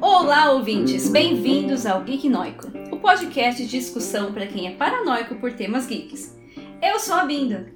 Olá, 0.00 0.52
ouvintes! 0.52 1.10
Bem-vindos 1.10 1.84
ao 1.84 2.00
Geek 2.02 2.26
Noico, 2.30 2.68
o 2.90 2.96
podcast 2.98 3.62
de 3.62 3.68
discussão 3.68 4.32
para 4.32 4.46
quem 4.46 4.66
é 4.66 4.70
paranoico 4.76 5.34
por 5.34 5.52
temas 5.52 5.86
geeks. 5.86 6.38
Eu 6.82 6.98
sou 6.98 7.16
a 7.16 7.26
Binda. 7.26 7.66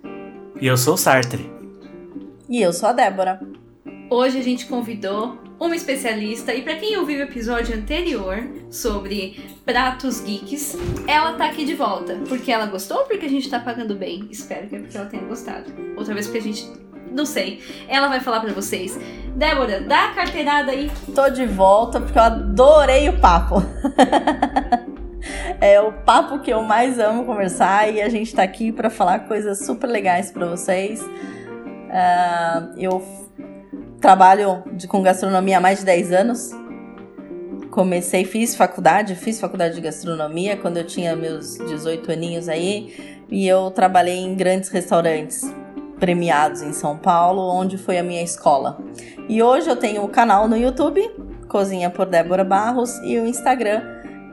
E 0.58 0.66
eu 0.66 0.78
sou 0.78 0.94
o 0.94 0.96
Sartre. 0.96 1.50
E 2.48 2.62
eu 2.62 2.72
sou 2.72 2.88
a 2.88 2.92
Débora. 2.94 3.40
Hoje 4.08 4.38
a 4.38 4.42
gente 4.42 4.64
convidou 4.64 5.36
uma 5.60 5.76
especialista 5.76 6.54
e 6.54 6.62
para 6.62 6.76
quem 6.76 6.96
ouviu 6.96 7.18
o 7.18 7.22
episódio 7.22 7.76
anterior 7.76 8.48
sobre 8.70 9.38
pratos 9.66 10.20
geeks, 10.20 10.76
ela 11.06 11.34
tá 11.34 11.46
aqui 11.46 11.66
de 11.66 11.74
volta. 11.74 12.14
Porque 12.26 12.50
ela 12.50 12.66
gostou 12.66 13.00
ou 13.00 13.04
porque 13.04 13.26
a 13.26 13.30
gente 13.30 13.50
tá 13.50 13.60
pagando 13.60 13.94
bem? 13.94 14.28
Espero 14.30 14.66
que 14.66 14.76
é 14.76 14.78
porque 14.78 14.96
ela 14.96 15.10
tenha 15.10 15.24
gostado. 15.24 15.70
Outra 15.94 16.14
vez 16.14 16.26
porque 16.26 16.38
a 16.38 16.42
gente 16.42 16.87
não 17.12 17.24
sei. 17.24 17.60
Ela 17.88 18.08
vai 18.08 18.20
falar 18.20 18.40
para 18.40 18.52
vocês. 18.52 18.98
Débora, 19.34 19.80
dá 19.80 20.06
a 20.06 20.14
carteirada 20.14 20.72
aí. 20.72 20.90
Tô 21.14 21.28
de 21.28 21.46
volta 21.46 22.00
porque 22.00 22.18
eu 22.18 22.22
adorei 22.22 23.08
o 23.08 23.18
papo. 23.18 23.62
é 25.60 25.80
o 25.80 25.92
papo 25.92 26.40
que 26.40 26.52
eu 26.52 26.62
mais 26.62 26.98
amo 26.98 27.24
conversar 27.24 27.92
e 27.92 28.00
a 28.00 28.08
gente 28.08 28.34
tá 28.34 28.42
aqui 28.42 28.72
para 28.72 28.90
falar 28.90 29.20
coisas 29.20 29.64
super 29.64 29.86
legais 29.86 30.30
para 30.30 30.46
vocês. 30.46 31.00
Uh, 31.00 32.74
eu 32.76 33.02
trabalho 34.00 34.62
de, 34.72 34.86
com 34.86 35.02
gastronomia 35.02 35.58
há 35.58 35.60
mais 35.60 35.80
de 35.80 35.84
10 35.84 36.12
anos. 36.12 36.50
Comecei, 37.70 38.24
fiz 38.24 38.56
faculdade, 38.56 39.14
fiz 39.14 39.40
faculdade 39.40 39.74
de 39.74 39.80
gastronomia 39.80 40.56
quando 40.56 40.78
eu 40.78 40.86
tinha 40.86 41.14
meus 41.14 41.56
18 41.58 42.10
aninhos 42.10 42.48
aí. 42.48 43.18
E 43.30 43.46
eu 43.46 43.70
trabalhei 43.70 44.16
em 44.16 44.34
grandes 44.34 44.70
restaurantes 44.70 45.42
premiados 45.98 46.62
em 46.62 46.72
São 46.72 46.96
Paulo, 46.96 47.42
onde 47.42 47.76
foi 47.76 47.98
a 47.98 48.02
minha 48.02 48.22
escola. 48.22 48.78
E 49.28 49.42
hoje 49.42 49.68
eu 49.68 49.76
tenho 49.76 50.02
o 50.04 50.08
canal 50.08 50.48
no 50.48 50.56
YouTube, 50.56 51.00
Cozinha 51.48 51.90
por 51.90 52.06
Débora 52.06 52.44
Barros, 52.44 52.98
e 53.04 53.18
o 53.18 53.26
Instagram, 53.26 53.82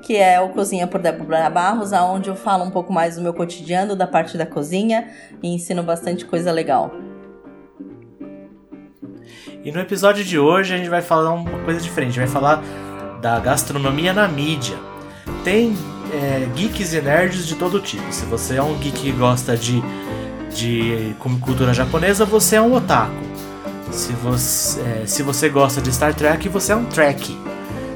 que 0.01 0.15
é 0.15 0.39
o 0.39 0.49
Cozinha 0.49 0.87
por 0.87 1.01
Débora 1.01 1.49
Barros, 1.49 1.91
aonde 1.93 2.29
eu 2.29 2.35
falo 2.35 2.63
um 2.63 2.71
pouco 2.71 2.93
mais 2.93 3.15
do 3.15 3.21
meu 3.21 3.33
cotidiano, 3.33 3.95
da 3.95 4.05
parte 4.05 4.37
da 4.37 4.45
cozinha 4.45 5.09
e 5.41 5.47
ensino 5.47 5.81
bastante 5.81 6.25
coisa 6.25 6.51
legal. 6.51 6.91
E 9.63 9.71
no 9.71 9.79
episódio 9.79 10.23
de 10.23 10.37
hoje 10.37 10.75
a 10.75 10.77
gente 10.77 10.89
vai 10.89 11.01
falar 11.01 11.33
uma 11.33 11.63
coisa 11.63 11.79
diferente, 11.79 12.19
vai 12.19 12.27
falar 12.27 12.61
da 13.19 13.39
gastronomia 13.39 14.13
na 14.13 14.27
mídia. 14.27 14.77
Tem 15.43 15.75
é, 16.13 16.47
geeks 16.55 16.93
e 16.93 17.01
nerds 17.01 17.47
de 17.47 17.55
todo 17.55 17.79
tipo. 17.79 18.03
Se 18.11 18.25
você 18.25 18.57
é 18.57 18.61
um 18.61 18.77
geek 18.77 19.01
que 19.01 19.11
gosta 19.11 19.57
de 19.57 19.81
de 20.55 21.15
cultura 21.19 21.73
japonesa, 21.73 22.25
você 22.25 22.55
é 22.55 22.61
um 22.61 22.73
otaku. 22.73 23.13
Se 23.91 24.13
você, 24.13 24.81
é, 24.81 25.03
se 25.05 25.21
você 25.21 25.49
gosta 25.49 25.81
de 25.81 25.91
Star 25.91 26.13
Trek, 26.13 26.47
você 26.49 26.71
é 26.71 26.75
um 26.75 26.85
Trek. 26.85 27.37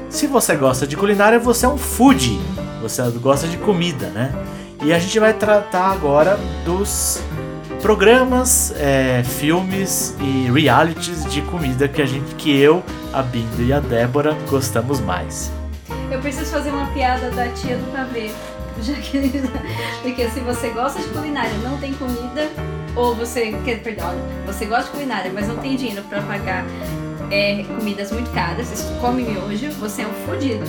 Se 0.08 0.26
você 0.26 0.54
gosta 0.54 0.86
de 0.86 0.96
culinária, 0.96 1.38
você 1.38 1.66
é 1.66 1.68
um 1.68 1.78
foodie. 1.78 2.40
Você 2.82 3.02
gosta 3.22 3.48
de 3.48 3.56
comida, 3.56 4.08
né? 4.08 4.32
E 4.82 4.92
a 4.92 4.98
gente 4.98 5.18
vai 5.18 5.32
tratar 5.32 5.90
agora 5.90 6.38
dos 6.64 7.20
programas, 7.82 8.74
é, 8.76 9.22
filmes 9.24 10.14
e 10.20 10.50
realities 10.50 11.24
de 11.26 11.42
comida 11.42 11.88
que 11.88 12.02
a 12.02 12.06
gente, 12.06 12.34
que 12.34 12.58
eu, 12.58 12.82
a 13.12 13.22
Binda 13.22 13.62
e 13.62 13.72
a 13.72 13.80
Débora 13.80 14.36
gostamos 14.48 15.00
mais. 15.00 15.50
Eu 16.10 16.20
preciso 16.20 16.50
fazer 16.50 16.70
uma 16.70 16.86
piada 16.92 17.30
da 17.30 17.48
tia 17.48 17.76
do 17.76 17.92
pavê. 17.92 18.30
Já 18.82 18.94
que, 18.94 19.20
porque 20.02 20.28
se 20.30 20.40
você 20.40 20.70
gosta 20.70 21.00
de 21.00 21.08
culinária 21.08 21.52
não 21.58 21.78
tem 21.78 21.92
comida, 21.94 22.48
ou 22.96 23.14
você 23.14 23.52
quer, 23.64 23.82
perdão, 23.82 24.14
você 24.46 24.64
gosta 24.64 24.84
de 24.84 24.90
culinária, 24.90 25.30
mas 25.32 25.46
não 25.46 25.56
tem 25.58 25.76
dinheiro 25.76 26.02
para 26.04 26.22
pagar 26.22 26.64
é, 27.30 27.62
comidas 27.64 28.10
muito 28.10 28.30
caras, 28.32 28.66
você 28.66 28.92
come 29.00 29.22
miojo, 29.22 29.70
você 29.72 30.02
é 30.02 30.06
um 30.06 30.14
fudido, 30.26 30.64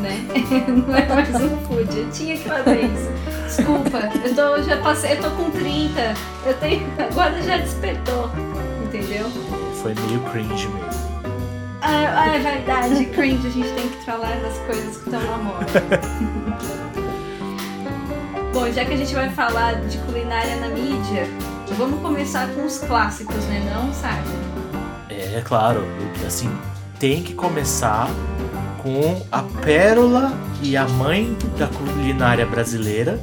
né? 0.00 0.24
não 0.68 0.94
é 0.94 1.06
mais 1.06 1.34
um 1.34 1.56
food. 1.66 1.98
Eu 1.98 2.10
tinha 2.10 2.36
que 2.36 2.48
fazer 2.48 2.82
isso. 2.82 3.24
Desculpa, 3.46 4.10
eu 4.24 4.34
tô, 4.34 4.62
já 4.62 4.76
passei, 4.78 5.12
eu 5.12 5.22
tô 5.22 5.30
com 5.30 5.50
30, 5.50 6.14
eu 6.46 6.54
tenho, 6.54 6.86
agora 6.98 7.42
já 7.42 7.56
despertou, 7.56 8.30
entendeu? 8.84 9.26
Foi 9.82 9.94
meio 10.06 10.20
cringe 10.30 10.68
mesmo. 10.68 11.14
Ah, 11.80 12.14
ah, 12.16 12.34
é 12.34 12.38
verdade, 12.38 13.06
cringe, 13.06 13.46
a 13.46 13.50
gente 13.50 13.68
tem 13.74 13.88
que 13.88 14.04
falar 14.04 14.36
das 14.40 14.58
coisas 14.60 14.96
que 14.96 15.04
estão 15.04 15.20
na 15.20 15.36
moda. 15.36 15.64
Bom, 18.54 18.70
já 18.70 18.84
que 18.84 18.94
a 18.94 18.96
gente 18.96 19.12
vai 19.12 19.28
falar 19.30 19.80
de 19.80 19.98
culinária 19.98 20.54
na 20.60 20.68
mídia, 20.68 21.26
vamos 21.76 22.00
começar 22.00 22.46
com 22.54 22.64
os 22.64 22.78
clássicos, 22.78 23.44
né? 23.46 23.68
Não, 23.74 23.92
sabe? 23.92 24.28
É, 25.10 25.42
claro. 25.44 25.82
Assim, 26.24 26.48
tem 27.00 27.20
que 27.20 27.34
começar 27.34 28.08
com 28.80 29.20
a 29.32 29.42
pérola 29.60 30.32
e 30.62 30.76
a 30.76 30.86
mãe 30.86 31.36
da 31.58 31.66
culinária 31.66 32.46
brasileira, 32.46 33.18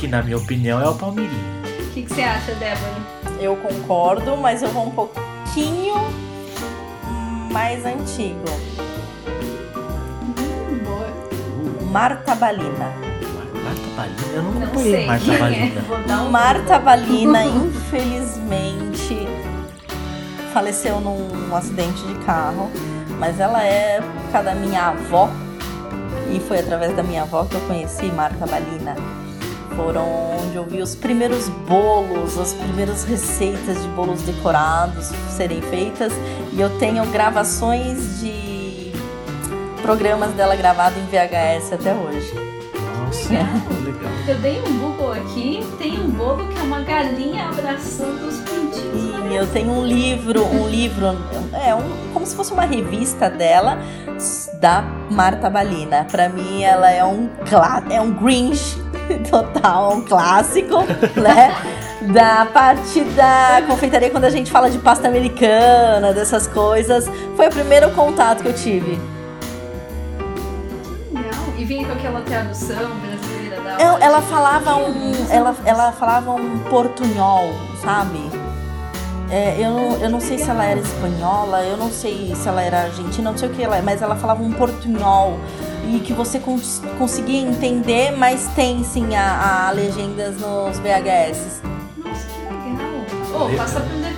que 0.00 0.08
na 0.08 0.20
minha 0.20 0.36
opinião 0.36 0.82
é 0.82 0.88
o 0.88 0.96
palmeirinho. 0.96 1.62
O 1.88 1.90
que, 1.92 2.02
que 2.02 2.12
você 2.12 2.22
acha, 2.22 2.52
Débora? 2.56 2.96
Eu 3.40 3.54
concordo, 3.54 4.36
mas 4.36 4.62
eu 4.62 4.68
vou 4.70 4.88
um 4.88 4.90
pouquinho 4.90 5.94
mais 7.52 7.86
antigo. 7.86 8.42
Hum, 10.36 10.78
boa. 10.84 11.86
Marta 11.88 12.34
Balina. 12.34 13.05
Balina? 13.96 14.16
Eu 14.32 14.42
não, 14.42 14.52
não 14.52 14.66
conheço 14.68 15.06
Marta 15.06 15.32
é. 15.32 15.38
Balina. 15.38 16.22
Um 16.22 16.30
Marta 16.30 16.78
Balina, 16.78 17.44
infelizmente, 17.44 19.26
faleceu 20.52 21.00
num 21.00 21.54
acidente 21.56 22.02
de 22.06 22.14
carro. 22.24 22.70
Mas 23.18 23.40
ela 23.40 23.64
é 23.64 24.02
época 24.36 24.42
da 24.42 24.54
minha 24.54 24.88
avó. 24.88 25.30
E 26.30 26.40
foi 26.40 26.58
através 26.58 26.94
da 26.94 27.02
minha 27.02 27.22
avó 27.22 27.44
que 27.44 27.54
eu 27.54 27.60
conheci 27.62 28.06
Marta 28.06 28.46
Balina. 28.46 28.96
Foram 29.74 30.06
onde 30.40 30.56
eu 30.56 30.64
vi 30.64 30.80
os 30.80 30.94
primeiros 30.94 31.48
bolos, 31.48 32.38
as 32.38 32.52
primeiras 32.54 33.04
receitas 33.04 33.80
de 33.82 33.88
bolos 33.88 34.22
decorados 34.22 35.12
serem 35.30 35.60
feitas. 35.62 36.12
E 36.52 36.60
eu 36.60 36.78
tenho 36.78 37.04
gravações 37.06 38.20
de 38.20 38.92
programas 39.82 40.32
dela 40.32 40.56
gravados 40.56 40.98
em 40.98 41.06
VHS 41.06 41.72
até 41.72 41.94
hoje. 41.94 42.32
Nossa, 43.04 43.28
legal. 43.32 43.46
Eu 44.28 44.34
dei 44.38 44.60
um 44.60 44.78
Google 44.78 45.12
aqui, 45.12 45.64
tem 45.78 46.00
um 46.00 46.10
bolo 46.10 46.48
que 46.48 46.58
é 46.58 46.62
uma 46.62 46.80
galinha 46.80 47.48
abraçando 47.48 48.26
os 48.26 48.38
pintinhos. 48.40 49.30
E 49.30 49.36
eu 49.36 49.46
tenho 49.46 49.70
um 49.70 49.86
livro, 49.86 50.44
um 50.44 50.66
livro, 50.68 51.06
é 51.64 51.72
um, 51.72 52.12
como 52.12 52.26
se 52.26 52.34
fosse 52.34 52.52
uma 52.52 52.64
revista 52.64 53.30
dela, 53.30 53.78
da 54.60 54.82
Marta 55.08 55.48
Balina. 55.48 56.04
Para 56.10 56.28
mim, 56.28 56.64
ela 56.64 56.90
é 56.90 57.04
um 57.04 57.30
é 57.88 58.00
um 58.00 58.10
Grinch 58.10 58.76
total, 59.30 59.94
um 59.94 60.02
clássico, 60.02 60.78
né? 61.14 61.54
da 62.12 62.46
parte 62.46 63.04
da 63.04 63.62
confeitaria 63.64 64.10
quando 64.10 64.24
a 64.24 64.30
gente 64.30 64.50
fala 64.50 64.68
de 64.68 64.78
pasta 64.78 65.06
americana, 65.06 66.12
dessas 66.12 66.48
coisas, 66.48 67.08
foi 67.36 67.46
o 67.46 67.50
primeiro 67.50 67.90
contato 67.92 68.42
que 68.42 68.48
eu 68.48 68.54
tive 68.54 68.98
vinha 71.66 71.84
com 71.84 71.92
aquela 71.92 72.20
tradução 72.20 72.90
da. 73.00 73.15
Ela, 73.78 73.98
ela 74.00 74.22
falava 74.22 74.76
um. 74.76 75.12
Ela, 75.30 75.54
ela 75.64 75.92
falava 75.92 76.32
um 76.32 76.58
portunhol, 76.60 77.52
sabe? 77.82 78.30
É, 79.30 79.56
eu, 79.58 79.98
eu 80.00 80.08
não 80.08 80.20
sei 80.20 80.38
se 80.38 80.48
ela 80.48 80.64
era 80.64 80.78
espanhola, 80.78 81.62
eu 81.62 81.76
não 81.76 81.90
sei 81.90 82.32
se 82.34 82.48
ela 82.48 82.62
era 82.62 82.82
argentina, 82.82 83.30
não 83.30 83.36
sei 83.36 83.48
o 83.48 83.52
que 83.52 83.62
ela 83.62 83.76
é, 83.76 83.82
mas 83.82 84.00
ela 84.00 84.14
falava 84.14 84.40
um 84.40 84.52
portunhol 84.52 85.38
e 85.88 85.98
que 85.98 86.12
você 86.12 86.38
cons 86.38 86.80
conseguia 86.96 87.40
entender, 87.40 88.12
mas 88.12 88.46
tem 88.54 88.84
sim 88.84 89.16
a, 89.16 89.66
a 89.66 89.70
legendas 89.72 90.36
nos 90.40 90.78
VHS. 90.78 91.60
Nossa, 91.96 92.26
que 92.28 92.68
legal! 92.68 92.86
Oh, 93.34 93.56
passa 93.56 93.80
isso 93.80 94.06
aí. 94.06 94.15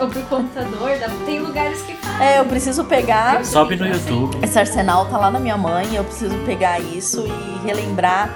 Ou 0.00 0.08
pro 0.08 0.22
computador, 0.22 0.90
tem 1.26 1.40
lugares 1.40 1.82
que 1.82 1.92
é, 2.20 2.38
eu 2.38 2.44
preciso 2.44 2.84
pegar. 2.84 3.42
Sobe 3.46 3.76
no 3.76 3.86
YouTube. 3.86 4.36
Esse 4.42 4.58
arsenal 4.58 5.06
tá 5.06 5.16
lá 5.16 5.30
na 5.30 5.40
minha 5.40 5.56
mãe, 5.56 5.94
eu 5.94 6.04
preciso 6.04 6.36
pegar 6.44 6.78
isso 6.78 7.24
e 7.26 7.66
relembrar. 7.66 8.30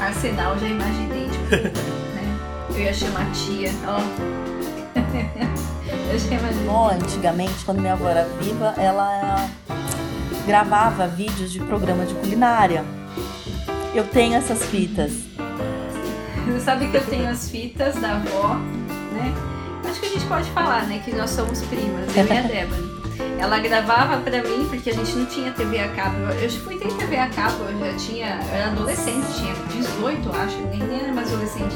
Arsenal, 0.00 0.58
já 0.58 0.66
imaginei, 0.66 1.28
tipo, 1.28 1.50
né? 2.16 2.38
Eu 2.70 2.80
ia 2.80 2.94
chamar 2.94 3.30
tia, 3.32 3.70
ó. 3.86 4.00
eu 6.10 6.18
já 6.18 6.34
imaginei. 6.34 6.68
Oh, 6.68 6.88
antigamente, 6.88 7.62
quando 7.66 7.80
minha 7.80 7.92
avó 7.92 8.08
era 8.08 8.24
viva, 8.40 8.74
ela 8.78 9.46
gravava 10.46 11.06
vídeos 11.06 11.52
de 11.52 11.60
programa 11.60 12.06
de 12.06 12.14
culinária. 12.14 12.82
Eu 13.94 14.04
tenho 14.04 14.34
essas 14.34 14.64
fitas. 14.64 15.12
Você 16.46 16.60
sabe 16.60 16.88
que 16.88 16.96
eu 16.96 17.04
tenho 17.04 17.28
as 17.28 17.50
fitas 17.50 17.96
da 17.96 18.12
avó, 18.12 18.56
né? 19.20 19.34
acho 19.84 20.00
que 20.00 20.06
a 20.06 20.10
gente 20.10 20.26
pode 20.26 20.50
falar, 20.50 20.86
né? 20.86 21.00
Que 21.04 21.12
nós 21.14 21.30
somos 21.30 21.62
primas, 21.62 22.16
eu 22.16 22.24
e 22.24 22.30
a 22.30 22.42
Débora. 22.42 23.00
Ela 23.38 23.58
gravava 23.58 24.20
pra 24.20 24.42
mim, 24.42 24.66
porque 24.68 24.90
a 24.90 24.94
gente 24.94 25.14
não 25.16 25.26
tinha 25.26 25.50
TV 25.52 25.78
a 25.78 25.88
cabo. 25.88 26.18
Eu 26.40 26.50
fui 26.50 26.76
ter 26.76 26.92
TV 26.94 27.16
a 27.16 27.28
cabo, 27.28 27.64
eu 27.64 27.78
já 27.78 27.96
tinha. 27.96 28.40
Eu 28.48 28.54
era 28.54 28.66
adolescente, 28.66 29.26
tinha 29.34 29.54
18, 29.72 30.30
acho, 30.30 30.58
nem 30.68 31.00
era 31.00 31.12
mais 31.12 31.32
adolescente. 31.32 31.74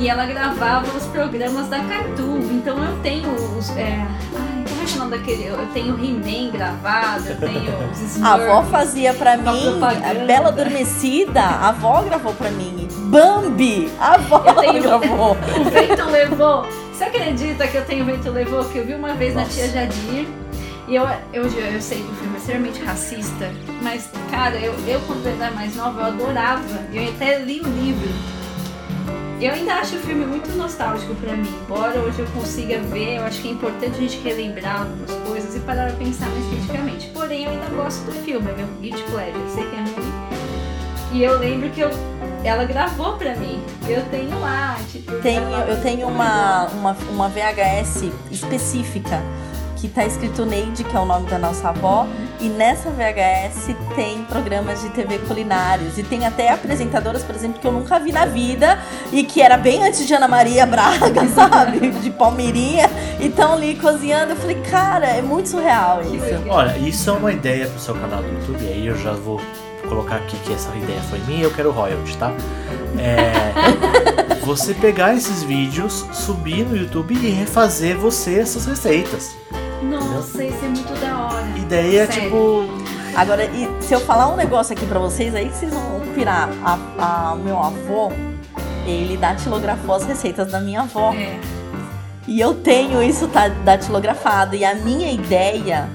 E 0.00 0.08
ela 0.08 0.26
gravava 0.26 0.86
os 0.96 1.04
programas 1.06 1.68
da 1.68 1.78
Cartoon. 1.80 2.38
Então 2.50 2.76
eu 2.82 2.98
tenho 3.02 3.30
os. 3.56 3.70
É... 3.76 4.04
Ai, 4.36 4.64
como 4.68 4.82
é 4.82 4.92
o 4.92 4.98
nome 4.98 5.10
daquele? 5.16 5.44
Eu 5.46 5.66
tenho 5.72 5.94
He-Man 5.94 6.50
gravado, 6.50 7.28
eu 7.28 7.36
tenho 7.36 7.72
os 7.92 8.00
Smurfs. 8.00 8.22
A 8.22 8.34
avó 8.34 8.62
fazia 8.64 9.14
pra 9.14 9.36
mim, 9.36 9.44
propaganda. 9.78 10.10
a 10.22 10.24
Bela 10.26 10.48
Adormecida, 10.48 11.40
a 11.40 11.68
avó 11.68 12.02
gravou 12.02 12.34
pra 12.34 12.50
mim. 12.50 12.88
Bambi, 13.06 13.90
a 14.00 14.14
avó 14.14 14.42
Eu 14.46 14.54
tenho- 14.56 14.82
gravou. 14.82 15.30
O 15.32 15.64
vento 15.70 16.04
levou. 16.10 16.66
Você 16.92 17.04
acredita 17.04 17.66
que 17.66 17.76
eu 17.76 17.84
tenho 17.84 18.02
o 18.02 18.06
vento 18.06 18.30
levou? 18.30 18.64
Que 18.64 18.78
eu 18.78 18.86
vi 18.86 18.94
uma 18.94 19.14
vez 19.14 19.34
na 19.34 19.42
Nossa. 19.42 19.52
tia 19.54 19.68
Jadir. 19.68 20.26
E 20.86 20.94
eu, 20.96 21.08
eu, 21.32 21.44
eu 21.44 21.80
sei 21.80 21.98
que 21.98 22.10
o 22.10 22.14
filme 22.16 22.34
é 22.34 22.38
extremamente 22.38 22.82
racista, 22.84 23.50
mas, 23.82 24.06
cara, 24.30 24.54
eu, 24.56 24.74
eu 24.86 25.00
quando 25.06 25.26
era 25.26 25.50
mais 25.52 25.74
nova, 25.76 26.00
eu 26.02 26.06
adorava. 26.06 26.62
Eu 26.92 27.08
até 27.08 27.38
li 27.38 27.60
o 27.60 27.64
livro. 27.68 28.08
Eu 29.40 29.52
ainda 29.52 29.74
acho 29.74 29.96
o 29.96 29.98
filme 29.98 30.24
muito 30.24 30.48
nostálgico 30.56 31.14
pra 31.16 31.36
mim. 31.36 31.52
Embora 31.62 31.98
hoje 32.00 32.20
eu 32.20 32.26
consiga 32.26 32.78
ver, 32.78 33.16
eu 33.16 33.24
acho 33.24 33.42
que 33.42 33.48
é 33.48 33.50
importante 33.50 33.96
a 33.96 34.00
gente 34.00 34.18
relembrar 34.20 34.82
algumas 34.82 35.10
coisas 35.28 35.56
e 35.56 35.60
parar 35.60 35.88
pra 35.88 35.96
pensar 35.96 36.28
mais 36.28 36.46
criticamente. 36.46 37.08
Porém, 37.08 37.44
eu 37.44 37.50
ainda 37.50 37.66
gosto 37.70 38.04
do 38.04 38.12
filme, 38.12 38.48
é 38.50 38.54
meu 38.54 38.66
guilty 38.80 39.02
pleasure. 39.04 39.38
Eu 39.38 39.50
sei 39.50 39.64
que 39.68 39.76
é 39.76 39.80
ruim. 39.80 40.34
E 41.12 41.22
eu 41.22 41.38
lembro 41.38 41.70
que 41.70 41.80
eu, 41.80 41.90
ela 42.44 42.64
gravou 42.64 43.16
pra 43.16 43.34
mim. 43.36 43.62
Eu 43.88 44.02
tenho 44.10 44.38
lá, 44.40 44.76
tipo. 44.90 45.12
Tenho, 45.20 45.42
eu 45.42 45.80
tenho 45.82 46.08
uma, 46.08 46.66
uma, 46.68 46.96
uma 47.10 47.28
VHS 47.28 48.04
específica 48.30 49.20
que 49.84 49.90
tá 49.90 50.06
escrito 50.06 50.46
Neide, 50.46 50.82
que 50.82 50.96
é 50.96 50.98
o 50.98 51.04
nome 51.04 51.28
da 51.28 51.38
nossa 51.38 51.68
avó, 51.68 52.06
e 52.40 52.48
nessa 52.48 52.88
VHS 52.88 53.76
tem 53.94 54.24
programas 54.24 54.80
de 54.80 54.88
TV 54.88 55.18
culinários 55.18 55.98
e 55.98 56.02
tem 56.02 56.24
até 56.24 56.50
apresentadoras, 56.50 57.22
por 57.22 57.34
exemplo, 57.34 57.60
que 57.60 57.66
eu 57.66 57.72
nunca 57.72 57.98
vi 57.98 58.10
na 58.10 58.24
vida 58.24 58.78
e 59.12 59.24
que 59.24 59.42
era 59.42 59.58
bem 59.58 59.86
antes 59.86 60.06
de 60.06 60.14
Ana 60.14 60.26
Maria 60.26 60.64
Braga, 60.66 61.28
sabe? 61.28 61.90
De 61.90 62.10
Palmeirinha, 62.10 62.88
e 63.20 63.28
tão 63.28 63.52
ali 63.52 63.74
cozinhando. 63.74 64.32
Eu 64.32 64.36
falei, 64.36 64.56
cara, 64.62 65.06
é 65.06 65.20
muito 65.20 65.50
surreal 65.50 66.00
isso. 66.00 66.48
Olha, 66.48 66.78
isso 66.78 67.10
é 67.10 67.12
uma 67.12 67.32
ideia 67.32 67.66
pro 67.66 67.78
seu 67.78 67.94
canal 67.94 68.22
do 68.22 68.28
YouTube, 68.28 68.66
aí 68.66 68.86
eu 68.86 68.96
já 68.96 69.12
vou 69.12 69.38
colocar 69.86 70.16
aqui 70.16 70.38
que 70.46 70.54
essa 70.54 70.74
ideia 70.74 71.00
foi 71.10 71.18
minha 71.26 71.42
eu 71.42 71.52
quero 71.52 71.70
royalty, 71.70 72.16
tá? 72.16 72.32
É, 72.98 74.34
você 74.46 74.72
pegar 74.72 75.14
esses 75.14 75.42
vídeos, 75.42 76.06
subir 76.10 76.64
no 76.64 76.74
YouTube 76.74 77.14
e 77.14 77.28
refazer 77.28 77.98
você 77.98 78.38
essas 78.38 78.64
receitas. 78.64 79.43
Nossa, 79.90 80.44
isso 80.44 80.64
é 80.64 80.68
muito 80.68 81.00
da 81.00 81.26
hora. 81.26 81.46
Ideia 81.58 82.06
Sério. 82.06 82.22
tipo. 82.22 82.64
Agora, 83.16 83.44
e 83.44 83.68
se 83.80 83.94
eu 83.94 84.00
falar 84.00 84.28
um 84.28 84.36
negócio 84.36 84.72
aqui 84.74 84.84
pra 84.86 84.98
vocês, 84.98 85.34
aí 85.34 85.48
vocês 85.48 85.72
vão 85.72 86.00
pirar. 86.14 86.48
A, 86.64 86.78
a- 87.32 87.36
meu 87.36 87.58
avô, 87.58 88.10
ele 88.86 89.16
datilografou 89.16 89.94
as 89.94 90.04
receitas 90.04 90.50
da 90.50 90.60
minha 90.60 90.80
avó. 90.82 91.12
É. 91.12 91.38
E 92.26 92.40
eu 92.40 92.54
tenho 92.54 93.02
isso 93.02 93.28
tá, 93.28 93.48
datilografado. 93.48 94.56
E 94.56 94.64
a 94.64 94.74
minha 94.74 95.12
ideia 95.12 95.88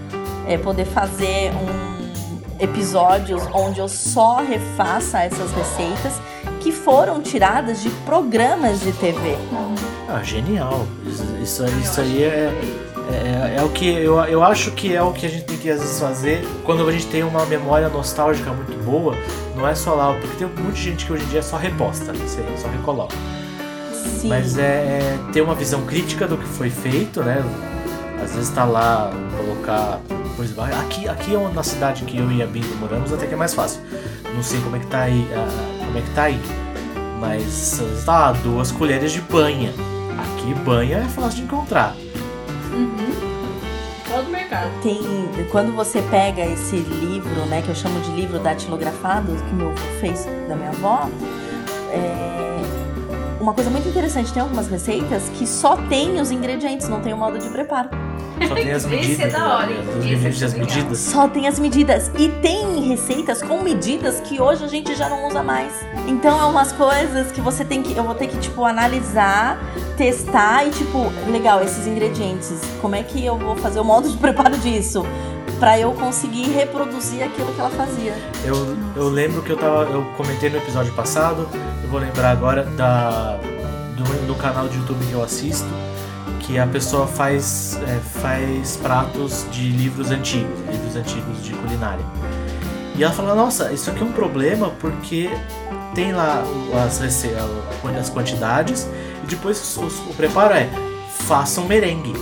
é 0.48 0.58
poder 0.58 0.86
fazer 0.86 1.52
um 1.56 2.00
episódios 2.64 3.42
onde 3.54 3.80
eu 3.80 3.88
só 3.88 4.38
refaça 4.38 5.20
essas 5.24 5.52
receitas 5.52 6.14
que 6.60 6.72
foram 6.72 7.22
tiradas 7.22 7.82
de 7.82 7.90
programas 8.06 8.80
de 8.82 8.92
TV. 8.94 9.38
Ah, 10.08 10.22
genial. 10.24 10.86
Isso, 11.06 11.24
isso, 11.42 11.66
isso 11.82 12.02
aí 12.02 12.24
é, 12.24 12.52
é, 13.12 13.56
é 13.58 13.64
o 13.64 13.70
que 13.70 13.88
eu, 13.90 14.20
eu 14.26 14.44
acho 14.44 14.72
que 14.72 14.96
é 14.96 15.02
o 15.02 15.12
que 15.12 15.26
a 15.26 15.30
gente 15.30 15.46
tem 15.46 15.58
que 15.58 15.70
às 15.70 15.80
vezes 15.80 16.00
fazer 16.00 16.46
quando 16.64 16.88
a 16.88 16.92
gente 16.92 17.08
tem 17.08 17.24
uma 17.24 17.46
memória 17.46 17.90
nostálgica 17.90 18.52
muito 18.52 18.78
boa. 18.84 19.16
Não 19.56 19.68
é 19.68 19.76
só 19.76 19.94
lá, 19.96 20.14
porque 20.14 20.38
tem 20.38 20.72
de 20.72 20.82
gente 20.82 21.06
que 21.06 21.14
hoje 21.14 21.24
em 21.24 21.28
dia 21.28 21.42
só 21.42 21.58
reposta, 21.58 22.14
né? 22.14 22.20
Você 22.26 22.44
só 22.58 22.68
recoloca. 22.68 23.16
Sim. 23.94 24.30
Mas 24.30 24.58
é, 24.58 24.64
é 24.64 25.20
ter 25.34 25.42
uma 25.42 25.56
visão 25.56 25.82
crítica 25.86 26.28
do 26.28 26.38
que 26.38 26.46
foi 26.46 26.70
feito, 26.70 27.22
né? 27.24 27.44
Às 28.24 28.36
vezes 28.36 28.50
tá 28.50 28.66
lá, 28.66 29.12
colocar. 29.38 30.00
Por 30.36 30.46
exemplo, 30.46 30.64
aqui, 30.64 31.08
aqui 31.08 31.36
é 31.36 31.54
na 31.54 31.64
cidade 31.64 32.06
que 32.06 32.18
eu 32.18 32.32
e 32.32 32.42
a 32.42 32.46
Bingo 32.46 32.74
moramos, 32.78 33.12
até 33.12 33.28
que 33.28 33.34
é 33.34 33.38
mais 33.38 33.54
fácil. 33.54 33.82
Não 34.34 34.44
sei 34.44 34.60
como 34.62 34.76
é 34.76 34.80
que 34.80 34.88
tá 34.88 35.02
aí. 35.02 35.28
ah, 35.34 35.86
como 35.86 35.98
é 35.98 36.02
que 36.02 36.10
tá 36.12 36.24
aí. 36.24 36.40
Mas 37.20 37.82
tá 38.06 38.20
lá, 38.20 38.32
duas 38.32 38.72
colheres 38.72 39.12
de 39.12 39.22
banha. 39.22 39.74
Aqui 40.18 40.54
banha 40.54 40.98
é 40.98 41.08
fácil 41.10 41.40
de 41.40 41.42
encontrar. 41.44 41.96
Uhum. 42.72 43.40
Tem, 44.82 45.00
quando 45.52 45.76
você 45.76 46.02
pega 46.04 46.44
esse 46.44 46.78
livro, 46.78 47.46
né, 47.46 47.62
que 47.62 47.70
eu 47.70 47.76
chamo 47.76 48.00
de 48.02 48.12
livro 48.12 48.40
datilografado, 48.40 49.36
que 49.36 49.54
meu 49.54 49.74
fez 50.00 50.26
da 50.48 50.56
minha 50.56 50.70
avó, 50.70 51.10
é, 51.92 52.49
uma 53.40 53.54
coisa 53.54 53.70
muito 53.70 53.88
interessante, 53.88 54.32
tem 54.34 54.42
algumas 54.42 54.68
receitas 54.68 55.30
que 55.38 55.48
só 55.48 55.78
tem 55.88 56.20
os 56.20 56.32
ingredientes, 56.32 56.88
não 56.90 57.00
tem 57.00 57.14
o 57.14 57.18
modo 57.18 57.38
de 57.40 57.50
preparo. 57.50 57.90
Só 58.48 58.54
tem 58.56 58.72
as 58.72 58.84
Esse 58.86 58.96
medidas. 58.96 59.20
é 59.34 59.38
da 59.38 59.56
hora, 59.58 59.72
hein? 59.72 59.78
né? 59.84 60.12
Esse 60.14 60.26
é 60.26 60.42
e 60.42 60.46
as 60.46 60.54
medidas. 60.54 61.00
Só 61.00 61.28
tem 61.28 61.48
as 61.48 61.60
medidas. 61.60 62.12
E 62.18 62.30
tem 62.42 62.88
receitas 62.90 63.42
com 63.42 63.62
medidas 63.62 64.20
que 64.22 64.42
hoje 64.42 64.64
a 64.64 64.68
gente 64.68 64.96
já 64.96 65.10
não 65.10 65.28
usa 65.28 65.44
mais. 65.44 65.74
Então 66.08 66.40
é 66.40 66.46
umas 66.46 66.72
coisas 66.72 67.32
que 67.32 67.42
você 67.42 67.66
tem 67.66 67.82
que. 67.84 67.96
Eu 67.96 68.04
vou 68.04 68.16
ter 68.16 68.28
que, 68.28 68.38
tipo, 68.38 68.64
analisar, 68.64 69.58
testar 69.98 70.66
e, 70.66 70.72
tipo, 70.72 71.12
legal, 71.30 71.62
esses 71.62 71.86
ingredientes. 71.88 72.60
Como 72.82 72.96
é 72.96 73.04
que 73.04 73.26
eu 73.26 73.38
vou 73.38 73.56
fazer 73.58 73.80
o 73.80 73.84
modo 73.84 74.10
de 74.10 74.18
preparo 74.18 74.58
disso? 74.58 75.06
Pra 75.60 75.78
eu 75.78 75.92
conseguir 75.92 76.50
reproduzir 76.52 77.22
aquilo 77.22 77.52
que 77.54 77.60
ela 77.60 77.70
fazia. 77.72 78.14
Eu, 78.46 78.78
eu 78.96 79.10
lembro 79.10 79.42
que 79.42 79.50
eu 79.50 79.58
tava. 79.58 79.84
Eu 79.84 80.06
comentei 80.16 80.50
no 80.50 80.56
episódio 80.58 80.94
passado, 80.94 81.50
eu 81.90 81.92
vou 81.92 82.00
lembrar 82.00 82.30
agora 82.30 82.64
da, 82.78 83.40
do, 83.98 84.28
do 84.28 84.36
canal 84.36 84.68
de 84.68 84.78
YouTube 84.78 85.04
que 85.08 85.12
eu 85.14 85.24
assisto, 85.24 85.68
que 86.40 86.60
a 86.60 86.68
pessoa 86.68 87.08
faz, 87.08 87.80
é, 87.88 88.00
faz 88.22 88.78
pratos 88.78 89.44
de 89.52 89.70
livros 89.72 90.12
antigos, 90.12 90.60
livros 90.70 90.96
antigos 90.96 91.44
de 91.44 91.52
culinária. 91.54 92.06
E 92.96 93.04
ela 93.04 93.12
fala, 93.12 93.34
nossa, 93.34 93.72
isso 93.74 93.90
aqui 93.90 94.02
é 94.02 94.06
um 94.06 94.12
problema 94.12 94.70
porque 94.80 95.32
tem 95.96 96.12
lá 96.14 96.44
o- 96.46 96.78
as, 96.78 97.02
as 98.00 98.10
quantidades 98.12 98.88
e 99.24 99.28
depois 99.28 99.60
os- 99.78 100.00
o 100.08 100.14
preparo 100.16 100.54
é 100.54 100.70
faça 101.28 101.60
um 101.60 101.66
merengue. 101.66 102.14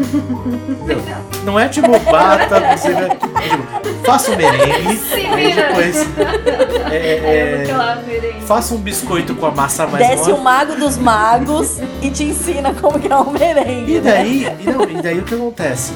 Entendeu? 0.00 1.02
Não 1.44 1.58
é 1.58 1.68
tipo 1.68 1.88
bata, 2.10 2.76
você 2.76 2.92
vai. 2.92 3.04
É 3.06 3.08
tipo, 3.10 4.04
faça 4.04 4.30
um 4.30 4.36
merengue, 4.36 5.00
aí 5.12 5.52
vira. 5.52 5.68
depois. 5.68 5.96
é, 6.90 6.96
é, 6.96 7.66
É, 7.68 8.40
faça 8.46 8.74
um 8.74 8.78
biscoito 8.78 9.34
com 9.34 9.46
a 9.46 9.50
massa 9.50 9.86
mais 9.86 10.06
Desce 10.06 10.30
o 10.30 10.38
mago 10.38 10.76
dos 10.76 10.96
magos 10.96 11.78
e 12.00 12.10
te 12.10 12.24
ensina 12.24 12.72
como 12.74 12.98
que 12.98 13.12
é 13.12 13.16
um 13.16 13.30
merengue. 13.30 13.96
E 13.96 14.00
né? 14.00 14.12
daí, 14.12 14.56
e, 14.60 14.70
não, 14.70 14.82
e 14.84 15.02
daí 15.02 15.18
o 15.18 15.22
que 15.22 15.34
acontece? 15.34 15.92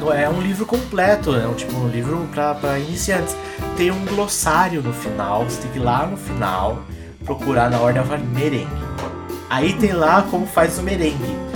Não 0.00 0.12
É 0.12 0.28
um 0.28 0.40
livro 0.40 0.64
completo, 0.64 1.34
é 1.34 1.46
um, 1.46 1.54
tipo 1.54 1.76
um 1.76 1.88
livro 1.88 2.28
pra, 2.32 2.54
pra 2.54 2.78
iniciantes. 2.78 3.36
Tem 3.76 3.90
um 3.90 4.04
glossário 4.04 4.82
no 4.82 4.92
final, 4.92 5.44
você 5.44 5.60
tem 5.62 5.70
que 5.70 5.78
ir 5.78 5.82
lá 5.82 6.06
no 6.06 6.16
final, 6.16 6.78
procurar 7.24 7.70
na 7.70 7.78
ordem 7.78 8.02
merengue. 8.32 8.88
Aí 9.50 9.72
tem 9.74 9.92
lá 9.92 10.22
como 10.30 10.46
faz 10.46 10.78
o 10.78 10.82
merengue. 10.82 11.47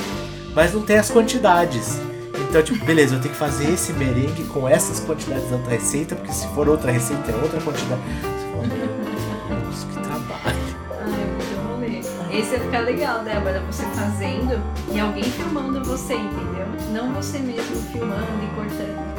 Mas 0.55 0.73
não 0.75 0.83
tem 0.83 0.99
as 0.99 1.11
quantidades. 1.11 2.01
Então, 2.49 2.63
tipo, 2.63 2.85
beleza, 2.85 3.15
eu 3.15 3.21
tenho 3.21 3.33
que 3.33 3.39
fazer 3.39 3.71
esse 3.73 3.93
merengue 3.95 4.45
com 4.45 4.69
essas 4.69 5.01
quantidades 5.01 5.49
da 5.49 5.57
outra 5.57 5.73
receita, 5.73 6.15
porque 6.15 6.33
se 6.33 6.47
for 6.49 6.69
outra 6.69 6.93
receita 6.93 7.31
é 7.31 7.35
outra 7.35 7.61
quantidade. 7.61 8.01
Você 8.03 8.51
fala, 8.51 8.67
meu 8.67 9.61
Deus, 9.61 9.85
que 9.85 9.95
trabalho. 9.95 10.59
Ai, 11.01 11.25
muito 11.35 11.69
rolê. 11.69 12.39
Esse 12.39 12.53
ia 12.53 12.61
ficar 12.61 12.81
legal, 12.81 13.21
Débora, 13.25 13.63
você 13.71 13.85
fazendo 13.95 14.63
e 14.93 15.01
alguém 15.01 15.25
filmando 15.25 15.83
você, 15.83 16.15
entendeu? 16.15 16.67
Não 16.93 17.15
você 17.15 17.39
mesmo 17.39 17.77
filmando 17.91 18.23
e 18.43 18.55
cortando. 18.55 19.13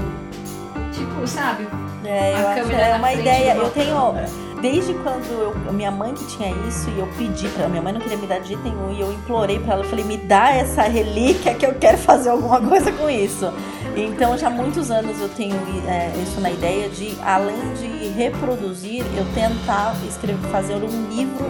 Tipo, 0.93 1.27
sabe? 1.27 1.67
É, 2.05 2.33
eu 2.33 2.47
A 2.47 2.51
acho 2.51 2.61
câmera 2.61 2.85
é 2.85 2.95
uma 2.95 3.07
frente 3.07 3.21
ideia. 3.21 3.55
Eu 3.55 3.69
tenho. 3.71 4.17
É. 4.17 4.42
Desde 4.63 4.93
quando 4.93 5.29
eu, 5.29 5.73
minha 5.73 5.91
mãe 5.91 6.13
que 6.13 6.25
tinha 6.25 6.49
isso 6.69 6.89
e 6.91 6.97
eu 6.97 7.07
pedi 7.17 7.49
pra 7.49 7.67
minha 7.67 7.81
mãe 7.81 7.91
não 7.91 7.99
queria 7.99 8.17
me 8.17 8.25
dar 8.25 8.39
de 8.39 8.47
jeito 8.47 8.63
nenhum 8.63 8.93
e 8.93 9.01
eu 9.01 9.11
implorei 9.11 9.59
pra 9.59 9.73
ela, 9.73 9.83
eu 9.83 9.89
falei, 9.89 10.05
me 10.05 10.15
dá 10.15 10.51
essa 10.51 10.83
relíquia 10.83 11.53
que 11.53 11.65
eu 11.65 11.75
quero 11.75 11.97
fazer 11.97 12.29
alguma 12.29 12.61
coisa 12.65 12.89
com 12.93 13.09
isso. 13.09 13.51
Então 13.93 14.37
já 14.37 14.47
há 14.47 14.49
muitos 14.49 14.89
anos 14.89 15.19
eu 15.19 15.27
tenho 15.27 15.57
é, 15.85 16.13
isso 16.23 16.39
na 16.39 16.49
ideia 16.49 16.87
de, 16.87 17.13
além 17.25 17.73
de 17.73 18.07
reproduzir, 18.11 19.03
eu 19.17 19.25
tentar 19.35 19.97
escrever, 20.07 20.49
fazer 20.49 20.75
um 20.75 21.09
livro 21.09 21.45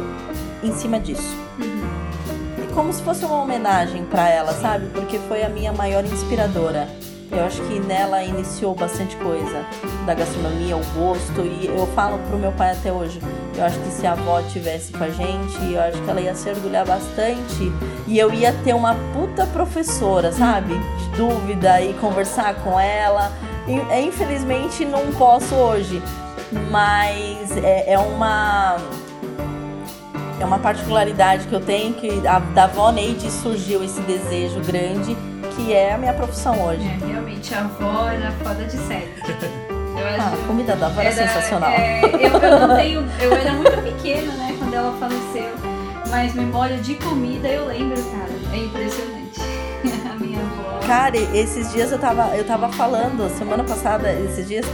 em 0.63 0.73
cima 0.73 0.99
disso. 0.99 1.37
É 2.57 2.73
como 2.73 2.91
se 2.91 3.03
fosse 3.03 3.23
uma 3.25 3.43
homenagem 3.43 4.05
pra 4.05 4.27
ela, 4.27 4.53
sabe? 4.53 4.87
Porque 4.87 5.19
foi 5.27 5.43
a 5.43 5.49
minha 5.49 5.71
maior 5.71 6.03
inspiradora. 6.03 6.89
Eu 7.35 7.45
acho 7.45 7.61
que 7.63 7.79
nela 7.79 8.23
iniciou 8.23 8.75
bastante 8.75 9.15
coisa 9.15 9.65
da 10.05 10.13
gastronomia, 10.13 10.77
o 10.77 10.83
gosto, 10.95 11.41
e 11.41 11.65
eu 11.65 11.87
falo 11.87 12.19
pro 12.29 12.37
meu 12.37 12.51
pai 12.51 12.71
até 12.71 12.91
hoje. 12.91 13.19
Eu 13.57 13.65
acho 13.65 13.79
que 13.79 13.89
se 13.89 14.05
a 14.05 14.11
avó 14.11 14.41
tivesse 14.43 14.91
com 14.93 15.03
a 15.03 15.09
gente, 15.09 15.73
eu 15.73 15.81
acho 15.81 15.99
que 16.01 16.09
ela 16.09 16.21
ia 16.21 16.35
se 16.35 16.49
orgulhar 16.49 16.85
bastante 16.85 17.71
e 18.07 18.19
eu 18.19 18.31
ia 18.31 18.53
ter 18.63 18.75
uma 18.75 18.95
puta 19.13 19.47
professora, 19.47 20.31
sabe? 20.31 20.73
De 20.73 21.17
dúvida 21.17 21.81
e 21.81 21.93
conversar 21.95 22.53
com 22.55 22.79
ela. 22.79 23.31
É, 23.89 24.01
infelizmente 24.01 24.85
não 24.85 25.11
posso 25.13 25.55
hoje, 25.55 26.03
mas 26.69 27.55
é, 27.57 27.93
é 27.93 27.99
uma 27.99 28.77
é 30.39 30.45
uma 30.45 30.59
particularidade 30.59 31.47
que 31.47 31.53
eu 31.53 31.61
tenho 31.61 31.93
que 31.93 32.25
a, 32.27 32.39
da 32.39 32.65
avó 32.65 32.91
Neide 32.91 33.29
surgiu 33.31 33.83
esse 33.83 34.01
desejo 34.01 34.59
grande, 34.61 35.15
que 35.55 35.73
é 35.73 35.93
a 35.93 35.97
minha 35.97 36.13
profissão 36.13 36.61
hoje. 36.65 36.83
É, 36.83 37.05
realmente, 37.05 37.53
a 37.53 37.59
avó 37.61 38.07
era 38.09 38.31
foda 38.31 38.63
de 38.65 38.77
série. 38.77 39.13
Ah, 40.19 40.33
a 40.33 40.47
comida 40.47 40.75
da 40.75 40.87
avó 40.87 41.01
era, 41.01 41.11
sensacional. 41.13 41.69
é, 41.69 42.01
eu, 42.03 42.37
eu 42.37 42.67
não 42.67 42.75
tenho. 42.75 43.07
Eu 43.21 43.33
era 43.33 43.53
muito 43.53 43.81
pequena, 43.81 44.33
né, 44.33 44.55
quando 44.59 44.73
ela 44.73 44.91
faleceu. 44.99 45.53
Mas 46.09 46.33
memória 46.33 46.77
de 46.77 46.95
comida 46.95 47.47
eu 47.47 47.65
lembro, 47.67 47.95
cara. 48.03 48.29
É 48.53 48.57
impressionante. 48.57 49.39
A 50.11 50.15
minha 50.15 50.39
avó. 50.39 50.79
Cara, 50.85 51.17
esses 51.17 51.71
dias 51.71 51.91
eu 51.91 51.97
tava, 51.97 52.35
eu 52.35 52.43
tava 52.45 52.69
falando, 52.69 53.29
semana 53.37 53.63
passada, 53.63 54.11
esses 54.11 54.47
dias, 54.47 54.65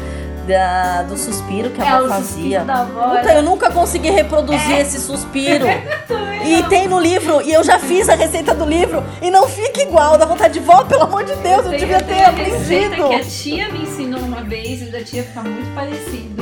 da, 0.49 1.03
do 1.03 1.15
suspiro 1.15 1.69
que 1.69 1.79
a 1.81 1.85
é, 1.85 1.89
avó 1.89 2.07
fazia. 2.09 2.61
Puta, 2.65 3.33
eu 3.33 3.43
nunca 3.43 3.69
consegui 3.71 4.09
reproduzir 4.09 4.71
É. 4.77 4.81
esse 4.81 4.99
suspiro. 4.99 5.65
E 6.41 6.63
tem 6.63 6.87
no 6.87 6.97
livro, 6.99 7.41
e 7.41 7.51
eu 7.51 7.61
já 7.65 7.77
fiz 7.77 8.07
a 8.07 8.15
receita 8.15 8.55
do 8.55 8.63
livro, 8.65 9.03
e 9.21 9.29
não 9.29 9.45
fica 9.45 9.81
igual, 9.81 10.17
dá 10.17 10.25
vontade 10.25 10.53
de 10.53 10.61
vó, 10.61 10.83
pelo 10.85 11.03
amor 11.03 11.23
de 11.25 11.35
Deus, 11.35 11.57
eu 11.65 11.71
tenho- 11.71 11.79
devia 11.79 12.01
ter 12.01 12.23
aprendido. 12.23 13.09
que 13.09 13.15
a 13.15 13.23
tia 13.25 13.69
me 13.69 13.83
ensinou 13.83 14.21
uma 14.21 14.41
vez 14.41 14.81
e 14.81 14.85
da 14.85 15.03
tia 15.03 15.21
fica 15.23 15.41
muito 15.43 15.75
parecido. 15.75 16.41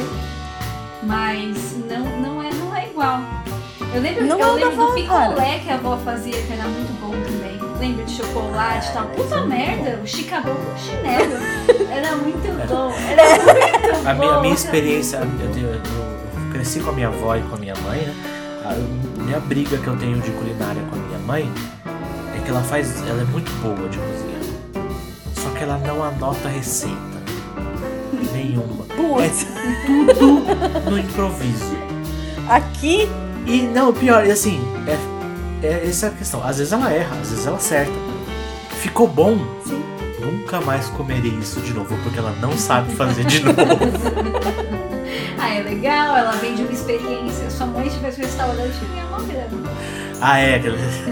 Mas 1.04 1.76
não, 1.90 2.06
não, 2.22 2.44
é, 2.44 2.50
não 2.54 2.76
é 2.76 2.86
igual. 2.86 3.20
Eu 3.94 4.02
lembro, 4.02 4.26
Não 4.26 4.40
eu 4.40 4.48
é 4.58 4.66
lembro 4.66 4.88
do 4.88 4.94
picolé 4.94 5.60
que 5.64 5.70
a 5.72 5.76
avó 5.76 5.98
fazia, 5.98 6.34
que 6.44 6.54
era 6.54 6.64
muito 6.64 6.94
bom 7.02 7.12
também. 7.12 7.58
Lembro 7.80 8.04
de 8.06 8.12
chocolate 8.16 8.90
e 8.90 8.94
tal. 8.94 9.06
Puta 9.08 9.42
merda, 9.46 10.00
o 10.04 10.08
chicabão 10.08 10.56
com 10.56 10.78
chinelo. 10.78 11.38
Era 11.92 12.16
muito 12.16 12.68
bom. 12.68 12.92
Era 12.92 13.38
muito 13.38 14.08
A 14.08 14.14
minha, 14.14 14.32
a 14.32 14.36
bom. 14.36 14.42
minha 14.42 14.54
experiência, 14.54 15.18
eu, 15.18 15.52
tenho- 15.52 15.68
eu 15.70 16.52
cresci 16.52 16.80
com 16.80 16.90
a 16.90 16.94
minha 16.94 17.08
avó 17.08 17.36
e 17.36 17.42
com 17.44 17.56
a 17.56 17.58
minha 17.60 17.76
mãe, 17.84 18.00
né? 18.02 18.16
A 18.66 19.22
minha 19.24 19.40
briga 19.40 19.78
que 19.78 19.88
eu 19.88 19.96
tenho 19.98 20.20
de 20.20 20.32
culinária 20.32 20.82
com 20.90 20.96
a 20.96 21.00
minha 21.00 21.20
mãe 21.20 21.52
é 22.36 22.40
que 22.44 22.50
ela 22.50 22.62
faz. 22.62 23.02
Ela 23.08 23.22
é 23.22 23.26
muito 23.26 23.52
boa 23.62 23.88
de 23.90 23.98
cozinhar. 23.98 24.88
Só 25.36 25.50
que 25.52 25.64
ela 25.64 25.78
não 25.78 26.04
anota 26.04 26.50
receita. 26.50 26.96
Nenhuma. 28.34 28.84
Putz, 28.86 29.46
É 29.46 30.14
tudo 30.14 30.90
no 30.90 30.98
improviso. 30.98 31.76
aqui, 32.50 33.08
E 33.46 33.62
não, 33.62 33.94
pior, 33.94 34.26
e 34.26 34.32
assim, 34.32 34.60
é, 34.88 34.98
é 35.64 35.88
essa 35.88 36.08
a 36.08 36.10
questão. 36.12 36.44
Às 36.44 36.58
vezes 36.58 36.74
ela 36.74 36.92
erra, 36.92 37.16
às 37.22 37.30
vezes 37.30 37.46
ela 37.46 37.58
acerta. 37.58 37.94
Ficou 38.82 39.08
bom? 39.08 39.38
Sim. 39.66 39.84
Nunca 40.20 40.60
mais 40.62 40.88
comerei 40.90 41.32
isso 41.32 41.62
de 41.62 41.74
novo, 41.74 41.98
porque 42.04 42.20
ela 42.20 42.34
não 42.42 42.58
sabe 42.58 42.94
fazer 42.96 43.26
de 43.26 43.44
novo. 43.46 43.58
Ah, 45.40 45.54
é 45.54 45.62
legal, 45.62 46.18
ela 46.18 46.32
vem 46.32 46.56
de 46.56 46.64
uma 46.64 46.72
experiência. 46.72 47.50
Sua 47.50 47.68
mãe 47.68 47.88
tivesse 47.88 48.20
um 48.20 48.24
restaurante, 48.24 48.84
minha 48.92 49.06
mão 49.06 49.18
ah, 50.20 50.40
é, 50.40 50.60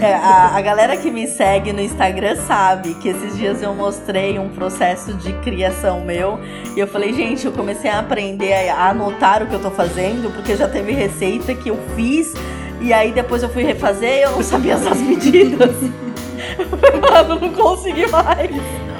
é, 0.00 0.14
a, 0.14 0.56
a 0.56 0.60
galera 0.60 0.96
que 0.96 1.12
me 1.12 1.28
segue 1.28 1.72
no 1.72 1.80
Instagram 1.80 2.34
sabe 2.44 2.94
que 2.94 3.08
esses 3.08 3.36
dias 3.36 3.62
eu 3.62 3.72
mostrei 3.72 4.36
um 4.36 4.48
processo 4.48 5.14
de 5.14 5.32
criação 5.34 6.04
meu, 6.04 6.40
e 6.76 6.80
eu 6.80 6.88
falei, 6.88 7.12
gente, 7.12 7.46
eu 7.46 7.52
comecei 7.52 7.88
a 7.88 8.00
aprender 8.00 8.52
a, 8.68 8.74
a 8.74 8.90
anotar 8.90 9.44
o 9.44 9.46
que 9.46 9.54
eu 9.54 9.60
tô 9.60 9.70
fazendo, 9.70 10.34
porque 10.34 10.56
já 10.56 10.66
teve 10.66 10.90
receita 10.90 11.54
que 11.54 11.68
eu 11.68 11.78
fiz, 11.94 12.34
e 12.80 12.92
aí 12.92 13.12
depois 13.12 13.42
eu 13.42 13.48
fui 13.48 13.62
refazer 13.62 14.18
e 14.18 14.22
eu 14.22 14.32
não 14.32 14.42
sabia 14.42 14.74
as 14.76 14.96
medidas. 14.98 15.74
Mano, 17.00 17.40
não 17.40 17.52
consegui 17.52 18.06
mais. 18.08 18.50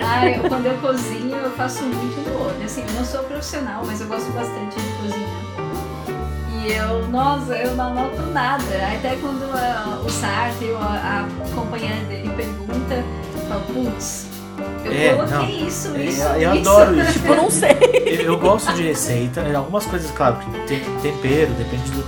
Ah, 0.02 0.26
eu, 0.28 0.42
quando 0.48 0.66
eu 0.66 0.76
cozinho, 0.78 1.36
eu 1.36 1.50
faço 1.52 1.82
muito 1.84 2.28
no 2.28 2.46
olho. 2.46 2.64
Assim, 2.64 2.84
eu 2.86 2.94
não 2.94 3.04
sou 3.04 3.22
profissional, 3.24 3.82
mas 3.84 4.00
eu 4.00 4.06
gosto 4.06 4.30
bastante 4.32 4.76
de 4.76 4.88
cozinhar. 5.02 5.36
E 6.64 6.72
eu, 6.72 7.06
nossa, 7.08 7.54
eu 7.56 7.74
não 7.74 7.86
anoto 7.86 8.22
nada. 8.32 8.64
Até 8.94 9.16
quando 9.20 9.44
o 10.04 10.10
Sartre, 10.10 10.70
a, 10.74 11.26
a 11.26 11.54
companheira 11.54 11.96
dele 12.08 12.30
pergunta, 12.36 12.94
eu 12.94 13.48
falo, 13.48 13.62
putz, 13.72 14.26
eu 14.84 14.92
É, 14.92 15.14
coloquei 15.14 15.60
não. 15.60 15.68
isso, 15.68 15.88
É, 15.94 16.04
isso, 16.04 16.22
eu 16.22 16.54
isso. 16.54 16.70
adoro 16.70 17.00
isso. 17.00 17.26
Eu 17.26 17.36
não 17.36 17.50
sei. 17.50 17.76
Eu, 18.06 18.22
eu 18.32 18.38
gosto 18.38 18.72
de 18.72 18.82
receita, 18.82 19.40
é, 19.40 19.54
algumas 19.54 19.84
coisas, 19.86 20.10
claro, 20.10 20.36
que 20.36 20.50
tem 20.66 20.80
tempero, 21.02 21.52
depende 21.52 21.90
do, 21.90 22.04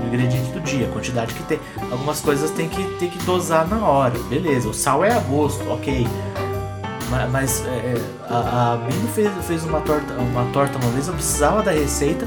do 0.00 0.06
ingrediente 0.08 0.50
do 0.50 0.60
dia, 0.60 0.86
a 0.86 0.90
quantidade 0.92 1.34
que 1.34 1.42
tem. 1.44 1.60
Algumas 1.90 2.20
coisas 2.20 2.50
tem 2.50 2.68
que, 2.68 2.82
tem 2.98 3.08
que 3.10 3.18
dosar 3.24 3.66
na 3.68 3.78
hora, 3.86 4.18
beleza. 4.28 4.68
O 4.68 4.74
sal 4.74 5.04
é 5.04 5.12
a 5.12 5.18
gosto, 5.20 5.68
ok. 5.70 6.06
Ma- 7.10 7.26
Mas, 7.30 7.64
é, 7.66 7.94
a, 8.28 8.72
a 8.72 8.76
Bingo 8.76 9.08
fez, 9.08 9.30
fez 9.46 9.64
uma, 9.64 9.80
torta, 9.80 10.14
uma 10.14 10.44
torta 10.52 10.78
uma 10.78 10.90
vez, 10.92 11.08
eu 11.08 11.14
precisava 11.14 11.62
da 11.62 11.70
receita. 11.70 12.26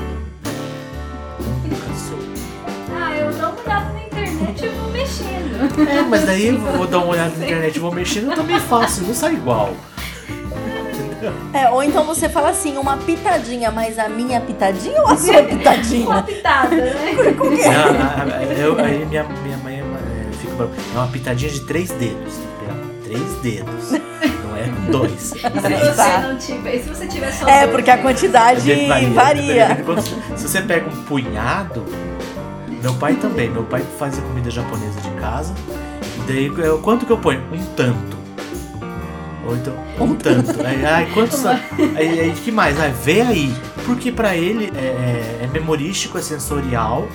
Ah, 2.98 3.16
eu 3.16 3.32
dou 3.32 3.50
uma 3.50 3.62
olhada 3.62 3.94
na 3.94 4.04
internet 4.06 4.66
e 4.66 4.70
vou 4.70 4.92
mexendo. 4.92 5.90
É, 5.90 6.02
mas 6.04 6.26
daí 6.26 6.48
eu 6.48 6.60
vou 6.78 6.88
dar 6.88 7.00
uma 7.00 7.08
olhada 7.08 7.36
na 7.38 7.46
internet, 7.46 7.80
vou 7.80 7.92
mexendo, 7.92 8.32
eu 8.32 8.36
também 8.36 8.60
faço, 8.60 9.04
não 9.04 9.14
sai 9.14 9.34
igual. 9.34 9.74
É, 11.54 11.70
ou 11.70 11.84
então 11.84 12.04
você 12.06 12.28
fala 12.30 12.50
assim, 12.50 12.78
uma 12.78 12.98
pitadinha, 12.98 13.72
mas 13.72 13.98
a 14.00 14.08
minha 14.10 14.40
pitadinha 14.42 15.02
ou 15.02 15.08
a 15.08 15.18
sua 15.18 15.34
Uma 15.42 15.44
pitadinha? 15.44 16.24
pitada, 16.24 16.76
né? 16.76 16.94
A- 17.68 18.24
a- 18.24 18.44
eu- 18.54 18.80
aí 18.80 19.06
minha, 19.06 19.24
minha 19.44 19.58
mãe 19.58 19.80
é, 19.80 19.84
uma- 19.84 19.98
é, 20.00 20.28
fica 20.40 20.54
brava. 20.56 20.72
É 20.94 20.98
uma 20.98 21.08
pitadinha 21.08 21.52
de 21.52 21.62
três 21.62 21.90
dedos. 21.92 22.34
Três 23.04 23.22
dedos. 23.44 23.92
Não 23.92 24.58
é 24.58 24.64
com 24.68 24.92
dois. 24.92 25.12
Se 25.22 25.40
Três. 25.40 25.96
você 25.96 26.18
não 26.28 26.38
tiver, 26.38 26.80
se 26.80 26.90
você 26.90 27.06
tiver 27.06 27.32
só 27.32 27.48
É, 27.48 27.60
dois 27.62 27.72
porque 27.76 27.92
a 27.92 28.00
quantidade 28.00 28.62
varia. 29.14 29.84
Quando- 29.86 30.02
Se 30.36 30.48
você 30.50 30.60
pega 30.64 30.90
um 30.90 31.04
punhado, 31.04 31.86
meu 32.82 32.96
pai 32.96 33.14
também. 33.14 33.48
Meu 33.50 33.64
pai 33.64 33.84
fazia 34.00 34.24
comida 34.24 34.50
japonesa 34.50 35.00
de 35.02 35.10
casa. 35.22 35.54
E 36.18 36.22
daí, 36.28 36.52
quanto 36.82 37.06
que 37.06 37.12
eu 37.12 37.18
ponho? 37.20 37.42
Um 37.54 37.64
tanto. 37.76 38.18
Ou 39.46 39.56
então, 39.56 39.74
um 40.00 40.16
tanto. 40.16 40.66
Aí, 40.66 40.84
ai, 40.86 41.08
quantos? 41.14 41.46
Aí, 41.46 41.60
aí, 42.20 42.32
que 42.44 42.52
mais? 42.52 42.76
Vê 43.04 43.22
aí. 43.22 43.54
Porque 43.86 44.12
pra 44.12 44.36
ele 44.36 44.72
é, 44.76 44.80
é- 44.80 45.40
é 45.44 45.48
memorístico, 45.48 46.18
é 46.18 46.22
sensorial. 46.22 47.08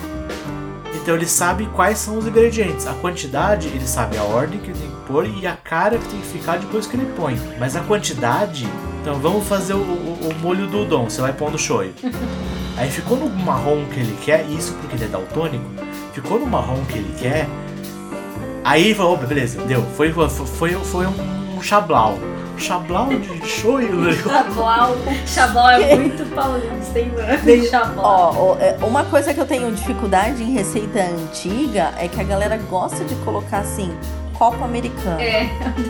Então 0.93 1.15
ele 1.15 1.25
sabe 1.25 1.67
quais 1.75 1.97
são 1.97 2.17
os 2.17 2.27
ingredientes. 2.27 2.85
A 2.87 2.93
quantidade, 2.93 3.67
ele 3.69 3.87
sabe 3.87 4.17
a 4.17 4.23
ordem 4.23 4.59
que 4.59 4.69
ele 4.69 4.77
tem 4.79 4.87
que 4.89 4.95
pôr 5.07 5.25
e 5.27 5.47
a 5.47 5.53
cara 5.57 5.97
que 5.97 6.05
tem 6.07 6.19
que 6.19 6.27
ficar 6.27 6.57
depois 6.59 6.85
que 6.85 6.95
ele 6.95 7.07
põe. 7.15 7.39
Mas 7.59 7.75
a 7.75 7.79
quantidade. 7.81 8.67
Então 9.01 9.15
vamos 9.15 9.47
fazer 9.47 9.73
o, 9.73 9.77
o- 9.77 10.29
o 10.31 10.35
molho 10.41 10.67
do 10.67 10.83
udon. 10.83 11.09
Você 11.09 11.19
vai 11.21 11.33
pôr 11.33 11.51
no 11.51 11.57
shoyu. 11.57 11.91
Aí 12.77 12.89
ficou 12.89 13.17
no 13.17 13.29
marrom 13.29 13.83
que 13.91 13.99
ele 13.99 14.15
quer, 14.23 14.45
isso 14.49 14.73
porque 14.75 14.95
ele 14.95 15.03
é 15.05 15.07
daltônico. 15.07 15.65
Ficou 16.13 16.39
no 16.39 16.45
marrom 16.45 16.83
que 16.85 16.97
ele 16.99 17.13
quer. 17.19 17.47
Aí 18.63 18.93
falou, 18.93 19.15
opa, 19.15 19.25
beleza, 19.25 19.59
deu. 19.63 19.83
Foi, 19.97 20.11
foi, 20.13 20.29
foi, 20.29 20.71
foi 20.73 21.05
um, 21.07 21.13
um 21.61 21.63
chablau. 21.63 22.17
Chablau 22.57 23.07
de 23.09 23.47
shoyu. 23.47 23.95
né? 24.01 24.13
Chablau. 24.13 24.97
Chablau 25.25 25.69
é 25.69 25.95
muito 25.95 26.25
paulista, 26.35 26.99
hein, 26.99 27.11
mano? 27.15 27.67
Chablau. 27.69 28.35
Ó, 28.37 28.57
é, 28.59 28.77
uma 28.81 29.03
coisa 29.05 29.33
que 29.33 29.39
eu 29.39 29.45
tenho 29.45 29.71
dificuldade 29.71 30.43
em 30.43 30.51
receita 30.53 30.99
antiga 31.01 31.91
é 31.97 32.07
que 32.07 32.19
a 32.19 32.23
galera 32.23 32.57
gosta 32.69 33.03
de 33.03 33.15
colocar 33.15 33.59
assim, 33.59 33.91
copo 34.37 34.63
americano. 34.63 35.19
É, 35.19 35.43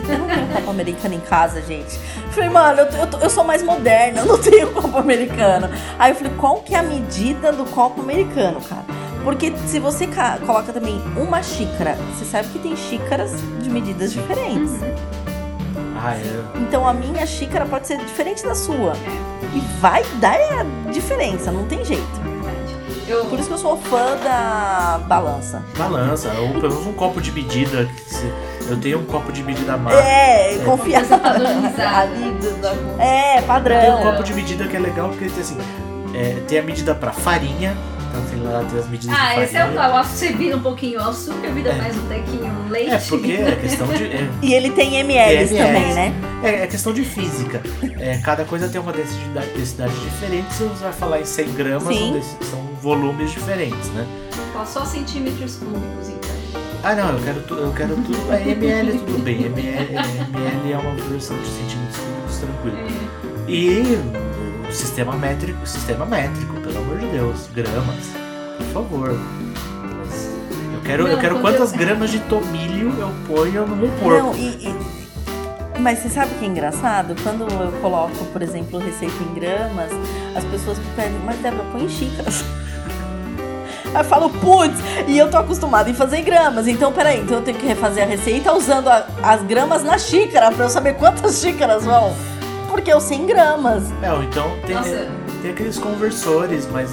Eu 0.08 0.18
não 0.18 0.26
tenho 0.28 0.46
copo 0.54 0.70
americano 0.70 1.14
em 1.14 1.20
casa, 1.20 1.60
gente. 1.62 1.98
Falei, 2.30 2.48
mano, 2.48 2.80
eu, 2.80 2.86
eu, 2.86 3.20
eu 3.22 3.30
sou 3.30 3.44
mais 3.44 3.62
moderna, 3.62 4.20
eu 4.20 4.26
não 4.26 4.38
tenho 4.38 4.70
copo 4.72 4.96
americano. 4.98 5.68
Aí 5.98 6.12
eu 6.12 6.16
falei, 6.16 6.32
qual 6.38 6.56
que 6.62 6.74
é 6.74 6.78
a 6.78 6.82
medida 6.82 7.52
do 7.52 7.64
copo 7.66 8.00
americano, 8.00 8.60
cara? 8.62 8.84
Porque 9.24 9.52
se 9.66 9.78
você 9.78 10.06
ca- 10.06 10.38
coloca 10.44 10.72
também 10.72 11.00
uma 11.16 11.42
xícara, 11.42 11.96
você 12.12 12.24
sabe 12.24 12.48
que 12.48 12.58
tem 12.58 12.74
xícaras 12.74 13.30
de 13.60 13.70
medidas 13.70 14.12
diferentes. 14.12 14.72
Ah, 16.02 16.14
é. 16.16 16.58
Então 16.58 16.86
a 16.86 16.92
minha 16.92 17.24
xícara 17.26 17.64
pode 17.64 17.86
ser 17.86 17.96
diferente 17.98 18.42
da 18.42 18.54
sua. 18.54 18.94
E 19.54 19.60
vai 19.80 20.02
dar 20.20 20.34
a 20.36 20.90
diferença, 20.90 21.52
não 21.52 21.64
tem 21.66 21.84
jeito. 21.84 22.32
Eu, 23.06 23.26
Por 23.26 23.38
isso 23.38 23.48
que 23.48 23.54
eu 23.54 23.58
sou 23.58 23.76
fã 23.76 24.16
da 24.16 25.00
balança. 25.06 25.62
Balança, 25.76 26.28
ou 26.40 26.48
pelo 26.60 26.70
menos 26.74 26.86
um 26.86 26.92
copo 26.92 27.20
de 27.20 27.30
medida. 27.32 27.88
Eu 28.68 28.76
tenho 28.80 29.00
um 29.00 29.04
copo 29.04 29.30
de 29.32 29.42
medida 29.42 29.76
máxima. 29.76 30.02
É, 30.02 30.54
do- 32.40 32.60
da- 32.62 33.02
É, 33.04 33.34
Tem 33.34 33.42
um 33.44 33.46
padrão. 33.46 34.02
copo 34.02 34.22
de 34.22 34.32
medida 34.34 34.66
que 34.66 34.76
é 34.76 34.80
legal 34.80 35.08
porque 35.10 35.26
tem 35.28 35.40
assim. 35.42 35.58
é, 36.14 36.40
tem 36.48 36.58
a 36.58 36.62
medida 36.62 36.94
pra 36.94 37.12
farinha. 37.12 37.76
Então 38.12 38.24
tem 38.26 38.42
lá 38.42 38.58
as 38.60 38.88
medidas 38.90 39.16
Ah, 39.18 39.34
de 39.36 39.40
esse 39.44 39.56
é 39.56 39.64
o 39.64 39.72
tal. 39.72 40.04
Você 40.04 40.32
vira 40.34 40.56
um 40.56 40.60
pouquinho 40.60 41.00
o 41.00 41.02
açúcar, 41.08 41.48
vira 41.50 41.70
É. 41.70 41.78
mais 41.78 41.96
um 41.96 42.06
tequinho 42.08 42.68
leite. 42.68 42.90
É, 42.90 42.98
porque 42.98 43.32
é 43.32 43.56
questão 43.56 43.86
de. 43.88 44.04
É, 44.04 44.28
E 44.42 44.52
ele 44.52 44.70
tem 44.70 44.96
ml 44.96 45.48
Tem 45.48 45.56
também, 45.58 45.94
né? 45.94 46.14
é, 46.42 46.62
é 46.62 46.66
questão 46.66 46.92
de 46.92 47.04
física. 47.04 47.62
É, 47.98 48.18
cada 48.18 48.44
coisa 48.44 48.68
tem 48.68 48.78
uma 48.80 48.92
densidade, 48.92 49.48
densidade 49.56 49.94
diferente. 50.00 50.52
Se 50.52 50.64
você 50.64 50.84
vai 50.84 50.92
falar 50.92 51.20
em 51.20 51.24
100 51.24 51.52
gramas, 51.54 51.96
são, 51.96 52.12
desse- 52.12 52.36
são 52.50 52.60
volumes 52.82 53.30
diferentes, 53.30 53.88
né? 53.90 54.06
Só 54.66 54.84
centímetros 54.84 55.56
cúbicos, 55.56 56.08
então. 56.08 56.30
Ah, 56.84 56.94
não, 56.94 57.10
eu 57.16 57.24
quero, 57.24 57.40
tu, 57.42 57.54
eu 57.54 57.72
quero 57.72 57.96
tudo. 57.96 58.32
É, 58.32 58.48
ml 58.50 58.90
é 58.90 58.92
tudo 58.98 59.22
bem. 59.22 59.42
ML, 59.46 59.96
ML 59.96 60.72
é 60.72 60.76
uma 60.78 60.94
versão 61.08 61.36
de 61.38 61.46
centímetros 61.46 61.96
cúbicos 61.96 62.38
tranquilo. 62.38 62.76
É. 62.76 63.50
E 63.50 63.98
o 64.68 64.72
sistema 64.72 65.16
métrico, 65.16 65.66
sistema 65.66 66.06
métrico, 66.06 66.54
Deus, 67.12 67.48
gramas, 67.54 68.10
por 68.58 68.66
favor. 68.72 69.18
Mas 69.98 70.30
eu 70.74 70.80
quero, 70.84 71.06
eu 71.06 71.12
Não, 71.14 71.20
quero 71.20 71.34
quando 71.36 71.42
quantas 71.56 71.72
eu- 71.72 71.78
gramas 71.78 72.10
de 72.10 72.20
tomilho 72.20 72.94
eu 72.98 73.10
ponho 73.26 73.66
no 73.66 73.76
meu 73.76 73.90
porco. 74.00 74.08
Não, 74.18 74.34
e, 74.34 74.48
e- 74.68 75.02
Mas 75.78 75.98
você 76.00 76.08
sabe 76.10 76.32
o 76.34 76.38
que 76.38 76.44
é 76.44 76.48
engraçado? 76.48 77.14
Quando 77.22 77.42
eu 77.42 77.72
coloco, 77.80 78.24
por 78.26 78.40
exemplo, 78.42 78.78
receita 78.78 79.14
em 79.22 79.34
gramas, 79.34 79.90
as 80.36 80.44
pessoas 80.44 80.78
me 80.78 80.84
pedem, 80.94 81.18
mas 81.24 81.38
Débora, 81.40 81.64
põe 81.72 81.84
em 81.84 81.88
xícaras. 81.88 82.44
Aí 83.94 84.00
eu 84.00 84.04
falo, 84.04 84.30
putz, 84.30 84.76
e 85.08 85.18
eu 85.18 85.30
tô 85.30 85.38
acostumada 85.38 85.90
em 85.90 85.94
fazer 85.94 86.18
em 86.18 86.24
gramas. 86.24 86.68
Então, 86.68 86.92
peraí, 86.92 87.20
então 87.20 87.38
eu 87.38 87.42
tenho 87.42 87.58
que 87.58 87.66
refazer 87.66 88.04
a 88.04 88.06
receita 88.06 88.52
usando 88.52 88.88
a- 88.88 89.06
as 89.22 89.42
gramas 89.42 89.82
na 89.82 89.98
xícara 89.98 90.52
pra 90.52 90.66
eu 90.66 90.70
saber 90.70 90.94
quantas 90.94 91.40
xícaras 91.40 91.84
vão. 91.84 92.14
Porque 92.70 92.92
eu 92.92 93.00
sei 93.00 93.18
em 93.18 93.26
gramas. 93.26 93.84
É, 94.02 94.12
ou 94.12 94.22
então 94.22 94.50
tem, 94.66 94.76
Nossa. 94.76 95.08
Tem 95.42 95.50
aqueles 95.50 95.78
conversores, 95.78 96.66
mas 96.70 96.90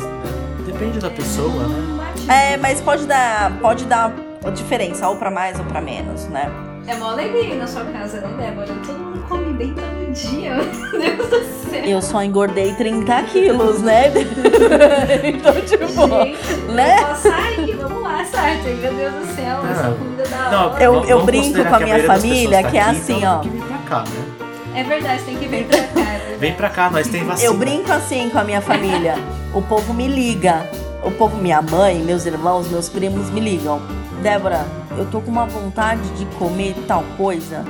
depende 0.66 1.00
da 1.00 1.10
pessoa, 1.10 1.68
né? 1.68 1.86
Não. 2.28 2.34
É, 2.34 2.58
mas 2.58 2.82
pode 2.82 3.06
dar, 3.06 3.52
pode 3.62 3.86
dar 3.86 4.12
diferença, 4.54 5.08
ou 5.08 5.16
pra 5.16 5.30
mais 5.32 5.58
ou 5.60 5.66
pra 5.66 5.80
menos, 5.82 6.26
né? 6.28 6.50
É 6.88 6.96
mó 6.96 7.10
alegria 7.12 7.56
na 7.56 7.68
sua 7.68 7.84
casa, 7.86 8.20
né, 8.22 8.28
Débora? 8.38 8.68
Todo 8.86 8.98
mundo 8.98 9.24
come 9.28 9.54
bem 9.54 9.74
todo 9.76 10.12
dia. 10.14 10.56
Meu 10.92 11.00
Deus 11.18 11.30
do 11.30 11.70
céu. 11.70 11.84
Eu 11.86 12.02
só 12.02 12.24
engordei 12.24 12.74
30 12.74 13.24
quilos, 13.24 13.82
né? 13.82 14.06
então, 15.24 15.54
tipo, 15.62 15.86
Gente, 15.88 16.54
né? 16.72 16.96
eu 17.12 17.16
sair, 17.16 17.76
vamos 17.80 18.02
lá, 18.02 18.26
Sartre. 18.26 18.74
Meu 18.74 18.94
Deus 18.94 19.14
do 19.14 19.36
céu, 19.36 19.60
essa 19.72 19.84
Não. 19.84 19.98
comida 19.98 20.24
da 20.28 20.50
Não, 20.52 20.70
hora. 20.72 20.84
Eu- 20.84 20.94
vamos- 20.94 21.10
eu 21.10 21.18
vamos 21.18 21.26
brinco 21.32 21.64
com 21.64 21.76
a 21.76 21.78
que 21.78 21.84
minha 21.84 22.04
família, 22.06 22.50
pessoas 22.50 22.64
tá 22.64 22.70
que 22.72 22.78
é 22.78 22.82
aqui, 22.82 22.98
assim, 22.98 23.18
então 23.18 23.38
ó. 23.38 23.40
Que 23.42 23.88
cá, 23.88 24.00
né? 24.00 24.29
É 24.76 24.84
verdade, 24.84 25.24
tem 25.24 25.38
que 25.38 25.48
vir 25.48 25.66
pra 25.66 25.82
cá. 25.82 26.02
é. 26.02 26.38
Vem 26.40 26.54
pra 26.54 26.70
cá, 26.70 26.90
nós 26.90 27.08
tem 27.08 27.24
vacina. 27.24 27.48
Eu 27.48 27.58
brinco 27.58 27.92
assim 27.92 28.30
com 28.30 28.38
a 28.40 28.44
minha 28.44 28.62
família. 28.62 29.16
O 29.54 29.62
povo 29.62 29.94
me 29.94 30.08
liga. 30.08 30.70
O 31.04 31.12
povo, 31.12 31.38
minha 31.38 31.62
mãe, 31.62 32.00
meus 32.00 32.26
irmãos, 32.26 32.68
meus 32.70 32.90
primos 32.90 33.30
me 33.30 33.40
ligam. 33.40 33.82
Débora, 34.22 34.66
eu 34.98 35.06
tô 35.06 35.22
com 35.22 35.32
uma 35.32 35.46
vontade 35.46 36.02
de 36.12 36.26
comer 36.38 36.76
tal 36.88 37.04
coisa. 37.18 37.64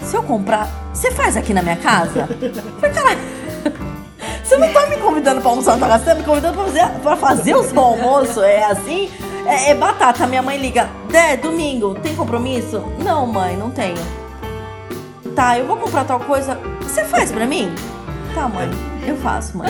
Se 0.00 0.16
eu 0.16 0.22
comprar, 0.22 0.68
você 0.92 1.10
faz 1.10 1.36
aqui 1.36 1.52
na 1.54 1.62
minha 1.62 1.76
casa? 1.76 2.28
Eu 2.40 2.54
Falei, 2.80 2.90
caralho. 2.94 3.18
Você 4.42 4.56
não 4.58 4.70
tá 4.72 4.86
me 4.86 4.96
convidando 4.98 5.40
pra 5.40 5.50
almoçar 5.50 5.72
na 5.72 5.78
tua 5.78 5.88
casa, 5.88 6.04
você 6.04 6.10
tá 6.10 6.16
me 6.16 6.24
convidando 6.24 6.54
pra 6.54 6.64
fazer, 6.64 6.88
pra 7.00 7.16
fazer 7.16 7.54
o 7.54 7.62
seu 7.62 7.80
almoço? 7.80 8.42
É 8.42 8.64
assim? 8.64 9.10
É, 9.46 9.70
é 9.70 9.74
batata. 9.74 10.26
Minha 10.26 10.42
mãe 10.42 10.58
liga, 10.58 10.90
Dé, 11.10 11.36
domingo, 11.38 11.94
tem 11.94 12.14
compromisso? 12.14 12.82
Não, 12.98 13.26
mãe, 13.26 13.56
não 13.56 13.70
tenho. 13.70 13.96
Tá, 15.34 15.58
eu 15.58 15.66
vou 15.66 15.76
comprar 15.76 16.04
tal 16.04 16.20
coisa. 16.20 16.58
Você 16.82 17.04
faz 17.04 17.32
pra 17.32 17.46
mim? 17.46 17.72
Tá, 18.34 18.48
mãe, 18.48 18.68
eu 19.06 19.16
faço, 19.16 19.56
mãe. 19.56 19.68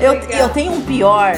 Eu 0.00 0.20
tenho- 0.20 0.32
Eu, 0.40 0.48
tenho 0.50 0.72
um 0.72 0.80
pior. 0.82 1.36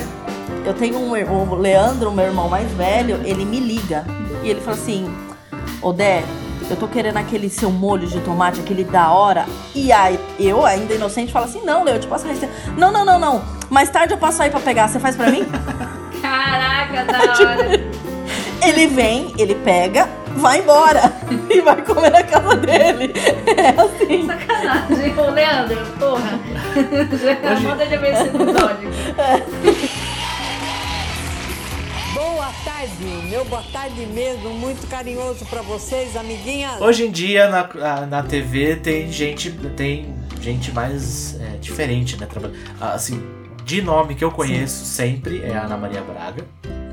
Eu 0.65 0.75
tenho 0.75 0.99
um 0.99 1.11
o 1.13 1.55
Leandro, 1.55 2.11
meu 2.13 2.27
irmão 2.27 2.49
mais 2.49 2.71
velho, 2.73 3.21
ele 3.25 3.45
me 3.45 3.61
liga. 3.61 4.05
E 4.43 4.51
ele 4.51 4.61
fala 4.61 4.77
assim: 4.77 5.13
Ô 5.81 5.93
Dé, 5.93 6.23
eu 6.69 6.77
tô 6.77 6.87
querendo 6.89 7.17
aquele 7.17 7.49
seu 7.49 7.71
molho 7.71 8.07
de 8.07 8.21
tomate, 8.21 8.61
aquele 8.61 8.85
da 8.85 9.11
hora. 9.13 9.47
E 9.75 9.91
aí, 9.93 10.19
eu, 10.39 10.65
ainda 10.67 10.95
inocente, 10.95 11.33
falo 11.33 11.47
assim: 11.47 11.63
Não, 11.65 11.85
Leo, 11.85 11.95
eu 11.97 12.01
te 12.01 12.07
passo 12.07 12.27
a 12.27 12.29
receita. 12.29 12.53
Não, 12.77 12.93
não, 12.93 13.05
não, 13.05 13.19
não. 13.19 13.43
Mais 13.71 13.89
tarde 13.89 14.13
eu 14.15 14.19
passo 14.19 14.43
aí 14.43 14.51
pra 14.51 14.61
pegar. 14.61 14.89
Você 14.89 14.99
faz 14.99 15.17
pra 15.17 15.31
mim? 15.31 15.45
Caraca, 16.21 17.05
da 17.05 17.19
hora. 17.51 17.81
ele 18.63 18.87
vem, 18.89 19.33
ele 19.39 19.55
pega, 19.55 20.09
vai 20.37 20.61
embora. 20.61 21.01
E 21.51 21.61
vai 21.63 21.83
comer 21.83 22.11
na 22.11 22.23
casa 22.23 22.57
dele. 22.57 23.13
É 23.57 23.69
assim. 23.81 24.27
Sacanagem. 24.27 25.19
Ô, 25.19 25.31
Leandro, 25.31 25.85
porra. 25.99 26.39
Já 27.19 27.51
Hoje- 27.53 27.63
manda 27.67 27.87
de 27.87 27.97
ver 27.97 28.13
esse 28.13 28.23
episódio. 28.29 28.91
Boa 32.15 32.51
tarde, 32.65 33.05
meu 33.29 33.45
boa 33.45 33.63
tarde 33.73 34.07
mesmo, 34.07 34.51
muito 34.51 34.87
carinhoso 34.89 35.45
pra 35.47 35.63
vocês, 35.63 36.17
amiguinhas. 36.17 36.81
Hoje 36.81 37.07
em 37.07 37.11
dia 37.11 37.49
na, 37.49 38.07
na 38.07 38.23
TV 38.23 38.77
tem 38.77 39.11
gente 39.11 39.51
tem 39.77 40.15
gente 40.41 40.71
mais 40.73 41.39
é, 41.41 41.57
diferente, 41.59 42.17
né? 42.17 42.27
Assim, 42.81 43.23
de 43.65 43.83
nome 43.83 44.15
que 44.15 44.25
eu 44.25 44.31
conheço 44.31 44.85
sempre 44.85 45.43
é 45.43 45.55
a 45.57 45.63
Ana 45.65 45.77
Maria 45.77 46.01
Braga, 46.03 46.45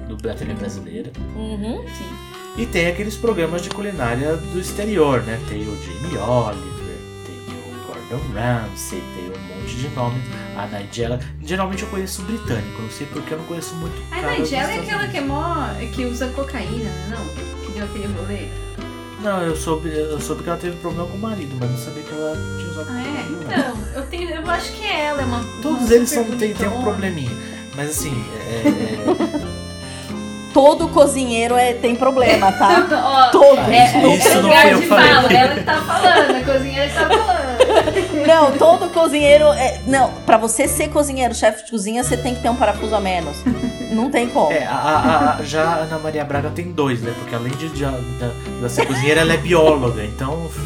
do, 0.07 0.15
da 0.17 0.33
TV 0.33 0.53
brasileira. 0.53 1.11
Uhum. 1.35 1.83
Sim. 1.95 2.36
E 2.57 2.65
tem 2.65 2.87
aqueles 2.87 3.15
programas 3.15 3.61
de 3.61 3.69
culinária 3.69 4.35
do 4.35 4.59
exterior, 4.59 5.21
né? 5.21 5.39
Tem 5.47 5.61
o 5.61 5.77
Jamie 5.83 6.17
Oliver, 6.17 6.97
tem 7.23 7.35
o 7.55 7.85
Gordon 7.85 8.23
Ramsay, 8.33 9.03
tem 9.15 9.25
um 9.25 9.59
monte 9.61 9.75
de 9.75 9.89
nome. 9.89 10.19
A 10.57 10.65
Nigella. 10.65 11.19
Geralmente 11.43 11.83
eu 11.83 11.89
conheço 11.89 12.23
o 12.23 12.25
britânico, 12.25 12.81
não 12.81 12.89
sei 12.89 13.05
porque 13.13 13.31
eu 13.33 13.37
não 13.37 13.45
conheço 13.45 13.75
muito. 13.75 13.93
A 14.11 14.21
Nigella 14.39 14.71
é 14.73 14.79
aquela 14.79 15.07
que 15.07 15.17
é 15.17 15.21
mó. 15.21 15.67
que 15.93 16.05
usa 16.05 16.27
cocaína, 16.29 16.89
né? 16.89 17.15
Não? 17.15 17.63
Que 17.65 17.71
deu 17.73 17.85
aquele 17.85 18.07
rolê. 18.07 18.47
Não, 19.21 19.41
eu 19.43 19.55
soube, 19.55 19.89
eu 19.89 20.19
soube 20.19 20.41
que 20.43 20.49
ela 20.49 20.57
teve 20.57 20.75
problema 20.77 21.07
com 21.09 21.17
o 21.17 21.19
marido, 21.19 21.55
mas 21.59 21.69
não 21.69 21.77
sabia 21.77 22.03
que 22.03 22.11
ela 22.11 22.35
tinha 22.57 22.69
usado 22.71 22.87
Ah, 22.89 23.01
é? 23.01 23.23
cocaína. 23.23 23.43
Então, 23.43 23.93
eu, 23.95 24.07
tenho, 24.07 24.29
eu 24.31 24.49
acho 24.49 24.71
que 24.73 24.83
é 24.83 25.05
ela, 25.05 25.21
é 25.21 25.25
uma. 25.25 25.43
Todos 25.61 25.83
uma 25.85 25.93
eles 25.93 26.09
são, 26.09 26.23
tem, 26.37 26.53
tem 26.55 26.67
um 26.67 26.81
probleminha. 26.81 27.31
Mas 27.75 27.91
assim, 27.91 28.13
é, 28.35 28.67
é- 28.67 29.46
Todo 30.57 30.87
cozinheiro 30.87 31.55
é, 31.55 31.73
tem 31.73 31.95
problema, 31.95 32.51
tá? 32.51 32.87
Ó, 33.29 33.29
Todos. 33.29 33.59
é, 33.69 33.85
Isso 33.85 34.27
tem 34.27 34.35
não 34.37 34.41
lugar 34.41 34.61
foi 34.63 34.73
eu 34.73 34.81
de 34.81 34.87
fala, 34.87 35.31
ela 35.31 35.53
que 35.53 35.61
tá 35.63 35.81
falando, 35.83 36.35
a 36.35 36.53
cozinheira 36.53 36.87
que 36.89 36.95
tá 36.95 37.09
falando. 37.09 37.47
Não, 38.27 38.51
todo 38.57 38.89
cozinheiro. 38.89 39.45
É, 39.53 39.81
não, 39.85 40.11
pra 40.25 40.35
você 40.37 40.67
ser 40.67 40.89
cozinheiro, 40.89 41.33
chefe 41.35 41.65
de 41.65 41.71
cozinha, 41.71 42.03
você 42.03 42.17
tem 42.17 42.33
que 42.33 42.41
ter 42.41 42.49
um 42.49 42.55
parafuso 42.55 42.95
a 42.95 42.99
menos. 42.99 43.37
Não 43.91 44.09
tem 44.09 44.27
como. 44.29 44.51
é, 44.51 44.65
a- 44.65 44.71
a- 44.73 45.37
a- 45.39 45.43
já 45.43 45.63
a 45.63 45.75
Ana 45.83 45.99
Maria 45.99 46.25
Braga 46.25 46.49
tem 46.49 46.71
dois, 46.71 47.01
né? 47.01 47.13
Porque 47.19 47.35
além 47.35 47.51
de, 47.53 47.69
de, 47.69 47.83
da, 47.85 48.31
da 48.61 48.67
ser 48.67 48.85
cozinheira, 48.87 49.21
ela 49.21 49.33
é 49.33 49.37
bióloga, 49.37 50.03
então. 50.03 50.49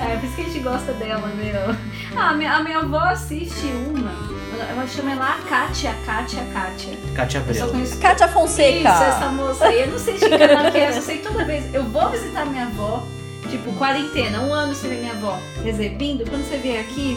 É, 0.00 0.16
por 0.16 0.24
isso 0.24 0.34
que 0.36 0.40
a 0.40 0.44
gente 0.44 0.58
gosta 0.60 0.92
dela, 0.94 1.28
meu. 1.36 1.76
Ah, 2.16 2.30
a 2.30 2.34
minha, 2.34 2.52
a 2.52 2.62
minha 2.62 2.78
avó 2.78 2.98
assiste 2.98 3.66
uma. 3.94 4.39
Ela 4.62 4.86
chama 4.86 5.12
ela 5.12 5.34
a 5.34 5.38
Kátia, 5.48 5.94
Kátia, 6.06 6.42
Kátia. 6.52 6.96
Kátia 7.14 7.38
Eu 7.38 7.54
só 7.54 7.60
Abreu. 7.62 7.68
conheço 7.68 7.98
Kátia 7.98 8.24
Isso, 8.26 8.34
Fonseca. 8.34 8.88
essa 8.88 9.28
moça 9.28 9.64
aí. 9.66 9.80
Eu 9.82 9.86
não 9.88 9.98
sei 9.98 10.14
de 10.14 10.20
que 10.28 10.38
canal 10.38 10.70
que 10.72 10.78
é, 10.78 10.88
eu 10.96 11.02
sei 11.02 11.18
toda 11.18 11.44
vez 11.44 11.72
eu 11.74 11.84
vou 11.84 12.08
visitar 12.10 12.44
minha 12.46 12.64
avó, 12.66 13.02
tipo, 13.48 13.72
quarentena, 13.74 14.40
um 14.40 14.52
ano 14.52 14.74
sem 14.74 14.90
ver 14.90 15.00
minha 15.00 15.12
avó, 15.12 15.38
exibindo, 15.64 16.28
quando 16.28 16.44
você 16.48 16.56
vier 16.58 16.80
aqui, 16.80 17.16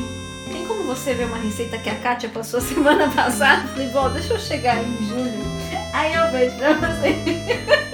tem 0.51 0.65
como 0.65 0.83
você 0.83 1.13
ver 1.13 1.25
uma 1.25 1.37
receita 1.37 1.77
que 1.77 1.89
a 1.89 1.95
Kátia 1.95 2.29
passou 2.29 2.59
semana 2.61 3.09
passada? 3.09 3.63
Eu 3.63 3.67
Falei, 3.69 3.89
vó, 3.89 4.09
deixa 4.09 4.33
eu 4.33 4.39
chegar 4.39 4.77
em 4.83 4.97
julho. 5.07 5.53
Aí 5.93 6.13
eu 6.13 6.31
vejo 6.31 6.55
pra 6.57 6.73
você. 6.73 7.83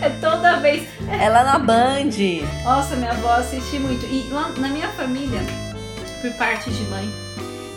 É 0.00 0.08
toda 0.20 0.56
vez. 0.60 0.88
Ela 1.20 1.44
na 1.44 1.58
Band. 1.58 2.10
Nossa, 2.64 2.96
minha 2.96 3.10
avó 3.10 3.32
assiste 3.34 3.78
muito. 3.78 4.06
E 4.06 4.28
lá 4.30 4.48
na 4.56 4.68
minha 4.68 4.88
família, 4.88 5.40
por 6.22 6.30
parte 6.32 6.70
de 6.70 6.82
mãe, 6.84 7.12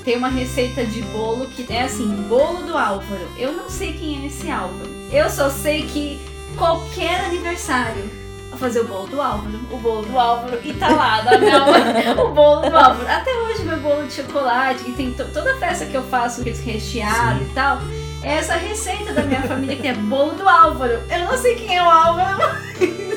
tem 0.03 0.17
uma 0.17 0.29
receita 0.29 0.83
de 0.85 1.01
bolo 1.03 1.45
que 1.47 1.65
é 1.71 1.83
assim, 1.83 2.07
bolo 2.27 2.63
do 2.63 2.77
Álvaro. 2.77 3.27
Eu 3.37 3.53
não 3.53 3.69
sei 3.69 3.93
quem 3.93 4.23
é 4.23 4.27
esse 4.27 4.49
Álvaro. 4.49 4.89
Eu 5.11 5.29
só 5.29 5.49
sei 5.49 5.83
que 5.83 6.19
qualquer 6.57 7.25
aniversário 7.25 8.09
a 8.51 8.57
fazer 8.57 8.81
o 8.81 8.83
bolo 8.85 9.07
do 9.07 9.21
Álvaro, 9.21 9.59
o 9.71 9.77
bolo 9.77 10.01
do 10.01 10.19
Álvaro, 10.19 10.59
e 10.63 10.73
tá 10.73 10.89
lá 10.89 11.21
da 11.21 11.37
minha 11.37 11.63
o 12.21 12.33
bolo 12.33 12.61
do 12.69 12.75
Álvaro. 12.77 13.07
Até 13.09 13.31
hoje 13.33 13.63
meu 13.63 13.77
bolo 13.77 14.05
de 14.07 14.13
chocolate, 14.13 14.83
que 14.83 14.91
tem 14.91 15.13
to- 15.13 15.25
toda 15.33 15.57
festa 15.57 15.85
que 15.85 15.95
eu 15.95 16.03
faço, 16.03 16.41
aqueles 16.41 16.59
recheado 16.61 17.41
e 17.43 17.45
tal, 17.53 17.79
é 18.23 18.33
essa 18.35 18.55
receita 18.55 19.13
da 19.13 19.21
minha 19.23 19.41
família 19.43 19.75
que 19.77 19.87
é 19.87 19.93
bolo 19.93 20.33
do 20.33 20.47
Álvaro. 20.49 20.99
Eu 21.09 21.19
não 21.25 21.37
sei 21.37 21.55
quem 21.55 21.77
é 21.77 21.81
o 21.81 21.89
Álvaro. 21.89 22.39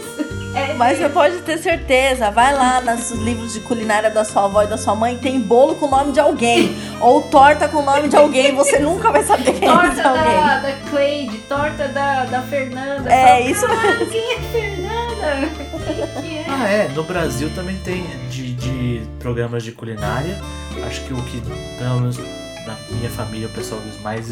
É 0.54 0.72
Mas 0.74 0.98
você 0.98 1.08
pode 1.08 1.38
ter 1.42 1.58
certeza, 1.58 2.30
vai 2.30 2.54
lá 2.54 2.80
nos 2.80 3.10
livros 3.10 3.52
de 3.54 3.60
culinária 3.60 4.10
da 4.10 4.24
sua 4.24 4.44
avó 4.44 4.62
e 4.62 4.66
da 4.66 4.76
sua 4.78 4.94
mãe, 4.94 5.16
tem 5.18 5.40
bolo 5.40 5.74
com 5.74 5.86
o 5.86 5.90
nome 5.90 6.12
de 6.12 6.20
alguém. 6.20 6.76
ou 7.00 7.22
torta 7.22 7.68
com 7.68 7.78
o 7.78 7.82
nome 7.82 8.08
de 8.08 8.16
alguém, 8.16 8.54
você 8.54 8.78
nunca 8.78 9.10
vai 9.10 9.22
saber 9.24 9.52
quem 9.52 9.68
é 9.68 9.72
Torta 9.72 9.92
esse 9.92 10.00
alguém. 10.00 10.24
da, 10.24 10.58
da 10.60 10.72
Cleide, 10.90 11.38
torta 11.48 11.88
da, 11.88 12.24
da 12.24 12.42
Fernanda. 12.42 13.12
É, 13.12 13.26
Fala, 13.26 13.40
isso 13.50 13.66
"Caralho, 13.66 14.06
Quem 14.06 14.32
é 14.32 14.38
Fernanda? 14.52 15.48
Quem 16.22 16.22
que 16.22 16.38
é? 16.38 16.44
Ah, 16.48 16.68
é. 16.68 16.88
No 16.88 17.02
Brasil 17.02 17.50
também 17.54 17.76
tem 17.78 18.04
de, 18.30 18.52
de 18.54 19.02
programas 19.18 19.62
de 19.64 19.72
culinária. 19.72 20.38
Acho 20.86 21.00
que 21.02 21.12
o 21.14 21.22
que, 21.22 21.40
pelo 21.78 22.00
menos 22.00 22.18
na 22.18 22.76
minha 22.90 23.10
família, 23.10 23.46
o 23.48 23.50
pessoal 23.50 23.80
que 23.80 24.02
mais 24.02 24.28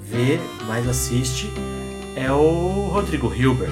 vê, 0.00 0.38
mais 0.66 0.88
assiste, 0.88 1.50
é 2.16 2.30
o 2.32 2.88
Rodrigo 2.92 3.32
Hilbert, 3.34 3.70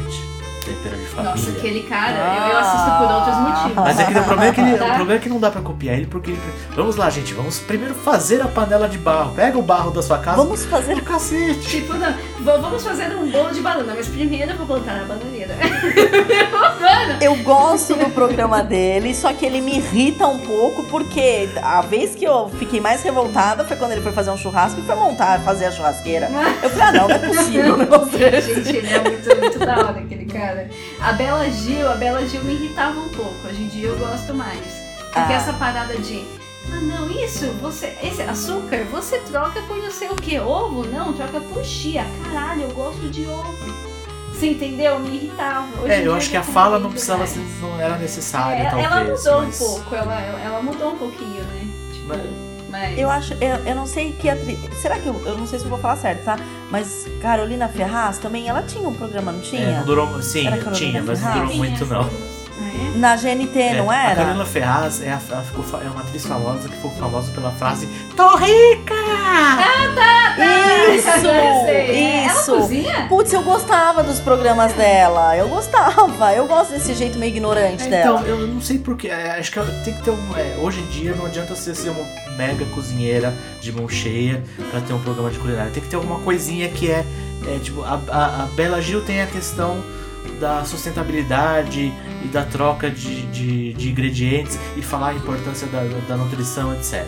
Tempero 0.67 0.97
de 0.97 1.07
Família. 1.07 1.31
Nossa, 1.37 1.51
aquele 1.51 1.83
cara, 1.85 2.13
eu, 2.13 2.53
eu 2.53 2.59
assisto 2.59 2.91
por 2.99 3.11
outros 3.15 3.37
motivos. 3.37 3.75
Mas 3.85 3.99
é 4.01 4.05
que 4.05 4.11
o 4.19 4.25
problema 4.25 4.47
é 4.47 4.53
que, 4.53 4.61
ele- 4.61 4.75
o 4.75 4.79
Tá? 4.79 4.85
problema 4.95 5.13
é 5.15 5.19
que 5.19 5.29
não 5.29 5.41
dá 5.41 5.51
pra 5.51 5.61
copiar 5.63 5.95
ele, 5.97 6.07
porque. 6.07 6.35
Vamos 6.75 6.97
lá, 6.97 7.09
gente, 7.09 7.33
vamos 7.35 7.59
primeiro 7.61 7.95
fazer 7.95 8.43
a 8.43 8.49
panela 8.49 8.89
de 8.89 8.99
barro. 8.99 9.35
Pega 9.35 9.57
o 9.59 9.63
barro 9.63 9.91
da 9.91 10.03
sua 10.03 10.19
casa. 10.19 10.37
Vamos 10.37 10.65
fazer. 10.67 10.95
do 10.97 11.03
cacete. 11.03 11.61
Tipo, 11.61 11.95
não, 11.95 12.15
vamos 12.61 12.83
fazer 12.85 13.15
um 13.17 13.31
bolo 13.31 13.51
de 13.53 13.61
banana, 13.61 13.93
mas 13.97 14.09
primeiro 14.09 14.53
eu 14.53 14.57
vou 14.57 14.67
plantar 14.67 15.01
a 15.01 15.05
bananeira. 15.05 15.55
Eu 17.21 17.37
gosto 17.37 17.95
do 17.95 18.11
programa 18.11 18.63
dele, 18.63 19.15
só 19.15 19.33
que 19.33 19.45
ele 19.47 19.61
me 19.61 19.77
irrita 19.77 20.27
um 20.27 20.39
pouco, 20.39 20.83
porque 20.85 21.49
a 21.63 21.81
vez 21.83 22.15
que 22.15 22.25
eu 22.25 22.49
fiquei 22.59 22.81
mais 22.81 23.03
revoltada 23.03 23.65
foi 23.65 23.77
quando 23.77 23.93
ele 23.93 24.01
foi 24.03 24.13
fazer 24.13 24.31
um 24.31 24.37
churrasco 24.37 24.81
e 24.81 24.83
foi 24.85 24.95
montar, 24.95 25.41
fazer 25.41 25.67
a 25.67 25.71
churrasqueira. 25.73 26.29
Eu 26.63 26.71
falei, 26.71 26.87
ah, 26.89 26.93
não, 26.93 27.09
não 27.09 27.15
é 27.17 27.19
possível 27.19 27.75
um 27.75 27.77
negócio 27.79 28.07
desse. 28.19 28.55
Gente, 28.55 28.77
ele 28.77 28.89
é 28.95 28.99
muito, 29.03 29.37
muito 29.41 29.59
da 29.59 29.79
hora, 29.79 30.01
aquele 30.01 30.27
cara. 30.27 30.71
A 31.01 31.13
Bela 31.13 31.49
Gil, 31.51 31.91
a 31.91 31.95
Bela 31.95 32.27
Gil 32.27 32.43
me 32.45 32.55
irritava 32.55 32.99
um 33.01 33.09
pouco. 33.09 33.35
Hoje 33.49 33.63
em 33.63 33.69
dia 33.69 33.89
eu 33.89 33.97
gosto 33.99 34.35
mais. 34.35 34.61
Porque 35.13 35.33
Ah. 35.33 35.37
essa 35.37 35.53
parada 35.55 35.95
de. 35.97 36.25
Ah, 36.73 36.81
não, 36.81 37.09
isso, 37.11 37.47
você. 37.61 37.95
Esse 38.03 38.23
açúcar, 38.23 38.85
você 38.91 39.19
troca 39.21 39.61
por 39.63 39.77
não 39.79 39.91
sei 39.91 40.09
o 40.09 40.17
que. 40.17 40.39
Ovo? 40.39 40.85
Não, 40.87 41.13
troca 41.13 41.41
por 41.41 41.65
chia. 41.65 42.05
Caralho, 42.25 42.63
eu 42.63 42.71
gosto 42.71 43.09
de 43.09 43.25
ovo. 43.27 43.55
Você 44.39 44.51
entendeu? 44.51 44.99
Me 44.99 45.17
irritava. 45.17 45.67
Hoje 45.81 45.93
É, 45.93 46.07
eu 46.07 46.15
acho 46.15 46.29
que 46.31 46.37
a 46.37 46.43
fala 46.43 46.79
não 46.79 46.91
precisava 46.91 47.21
mais. 47.21 47.31
ser, 47.31 47.41
não 47.61 47.81
era 47.81 47.97
necessária, 47.97 48.63
É, 48.63 48.71
talvez. 48.71 48.87
ela 48.87 49.05
mudou 49.05 49.43
mas... 49.47 49.61
um 49.61 49.65
pouco, 49.67 49.95
ela, 49.95 50.21
ela 50.21 50.63
mudou 50.63 50.93
um 50.93 50.97
pouquinho, 50.99 51.43
né? 51.43 51.67
Tipo, 51.93 52.09
Mas- 52.09 52.21
mas. 52.69 52.99
Eu 52.99 53.09
acho, 53.11 53.33
eu, 53.35 53.57
eu 53.65 53.75
não 53.75 53.87
sei 53.87 54.13
que 54.13 54.29
atriz. 54.29 54.59
Será 54.83 54.99
que 54.99 55.07
eu, 55.07 55.23
eu 55.25 55.39
não 55.39 55.47
sei 55.47 55.59
se 55.59 55.65
eu 55.65 55.71
vou 55.71 55.79
falar 55.79 55.97
certo, 55.97 56.25
tá? 56.25 56.37
Mas 56.71 57.07
Carolina 57.23 57.67
Ferraz 57.69 58.19
também, 58.19 58.47
ela 58.49 58.63
tinha 58.63 58.87
um 58.87 58.95
programa, 58.95 59.33
não 59.33 59.39
É, 59.41 59.43
tinha? 59.43 59.79
não 59.79 59.85
durou, 59.87 60.21
sim, 60.23 60.47
tinha, 60.75 61.03
mas 61.03 61.21
não 61.21 61.31
Ferraz? 61.31 61.41
durou 61.41 61.57
muito 61.57 61.87
não. 61.87 62.36
Ah, 62.95 62.99
Na 62.99 63.17
GNT, 63.17 63.75
não 63.77 63.93
É, 63.93 63.97
A 63.97 64.05
era? 64.11 64.17
Carolina 64.17 64.45
Ferraz 64.47 65.03
é, 65.03 65.11
a- 65.13 65.21
ela 65.31 65.43
ficou, 65.43 65.65
é 65.81 65.85
uma 65.89 66.01
atriz 66.01 66.25
famosa 66.27 66.69
que 66.69 66.75
ficou 66.77 66.91
famosa 66.93 67.31
pela 67.33 67.51
frase 67.53 67.87
Tô 68.17 68.37
rica! 68.37 68.95
é? 70.39 70.95
Isso! 70.97 71.09
Eu 71.09 71.65
sei. 71.65 71.97
É, 71.97 72.25
Ela 72.25 72.41
Isso! 72.41 72.53
cozinha? 72.53 73.07
Putz, 73.09 73.33
eu 73.33 73.43
gostava 73.43 74.03
dos 74.03 74.21
programas 74.21 74.73
dela. 74.73 75.37
Eu 75.37 75.49
gostava. 75.49 76.33
Eu 76.35 76.47
gosto 76.47 76.71
desse 76.73 76.95
jeito 76.95 77.19
meio 77.19 77.31
ignorante 77.31 77.85
É, 77.85 77.89
dela. 77.89 78.21
então, 78.21 78.29
eu 78.29 78.47
não 78.47 78.61
sei 78.61 78.79
porquê. 78.79 79.09
é, 79.09 79.33
acho 79.39 79.51
que 79.53 79.61
tem 79.85 79.95
que 79.95 80.03
ter 80.03 80.11
um. 80.11 80.37
é, 80.37 80.57
hoje 80.61 80.81
em 80.81 80.87
dia 80.87 81.15
não 81.15 81.27
adianta 81.27 81.55
você 81.55 81.75
ser 81.75 81.91
uma 81.91 82.05
mega 82.37 82.65
cozinheira 82.67 83.33
de 83.61 83.73
mão 83.73 83.89
cheia 83.89 84.43
pra 84.71 84.81
ter 84.81 84.93
um 84.93 85.01
programa 85.01 85.31
de 85.31 85.39
culinária. 85.39 85.71
Tem 85.73 85.83
que 85.83 85.89
ter 85.89 85.97
alguma 85.97 86.19
coisinha 86.21 86.69
que 86.69 86.91
é. 86.91 87.05
é, 87.47 87.59
tipo, 87.63 87.83
a, 87.83 88.01
a, 88.11 88.43
a 88.45 88.47
Bela 88.55 88.81
Gil 88.81 89.03
tem 89.03 89.23
a 89.23 89.27
questão 89.27 89.83
da 90.41 90.65
sustentabilidade 90.65 91.93
e 92.25 92.29
da 92.29 92.45
troca 92.45 92.91
de, 92.91 93.23
de, 93.27 93.73
de 93.75 93.91
ingredientes 93.91 94.59
e 94.77 94.83
falar 94.83 95.09
a 95.11 95.15
importância 95.15 95.67
da, 95.69 95.81
da 96.09 96.17
nutrição, 96.17 96.73
etc. 96.75 97.05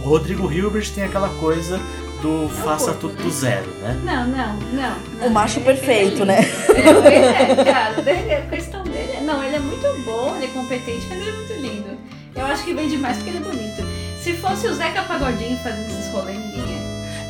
O 0.00 0.08
Rodrigo 0.08 0.50
Hilbert 0.52 0.90
tem 0.92 1.04
aquela 1.04 1.28
coisa 1.28 1.80
do 2.20 2.48
faça 2.48 2.92
tudo 2.92 3.20
do 3.20 3.30
zero, 3.30 3.68
né? 3.80 4.00
Não, 4.04 4.26
não, 4.26 4.56
não. 4.72 4.96
não. 5.20 5.26
O 5.26 5.30
macho 5.30 5.58
Ele- 5.58 5.64
perfeito, 5.66 6.16
ele 6.22 6.24
né? 6.26 6.38
é. 6.38 7.08
É, 7.08 7.52
é, 7.60 7.64
cara. 7.64 7.94
A 7.98 8.50
questão 8.50 8.82
dele 8.84 9.12
é. 9.18 9.20
Não, 9.20 9.42
ele 9.42 9.56
é 9.56 9.58
muito 9.58 9.86
bom, 10.04 10.34
ele 10.36 10.46
é 10.46 10.48
competente, 10.48 11.04
mas 11.08 11.18
ele 11.20 11.30
é 11.30 11.32
muito 11.32 11.52
lindo. 11.54 11.98
Eu 12.34 12.46
acho 12.46 12.64
que 12.64 12.72
vem 12.74 12.88
demais 12.88 13.16
porque 13.18 13.30
ele 13.30 13.38
é 13.38 13.40
bonito. 13.40 13.82
Se 14.22 14.32
fosse 14.34 14.66
o 14.68 14.74
Zeca 14.74 15.02
Pagodinho 15.02 15.58
fazendo 15.58 15.86
esses 15.86 16.12
rolês, 16.12 16.38
ninguém 16.38 16.60
ia. 16.60 16.81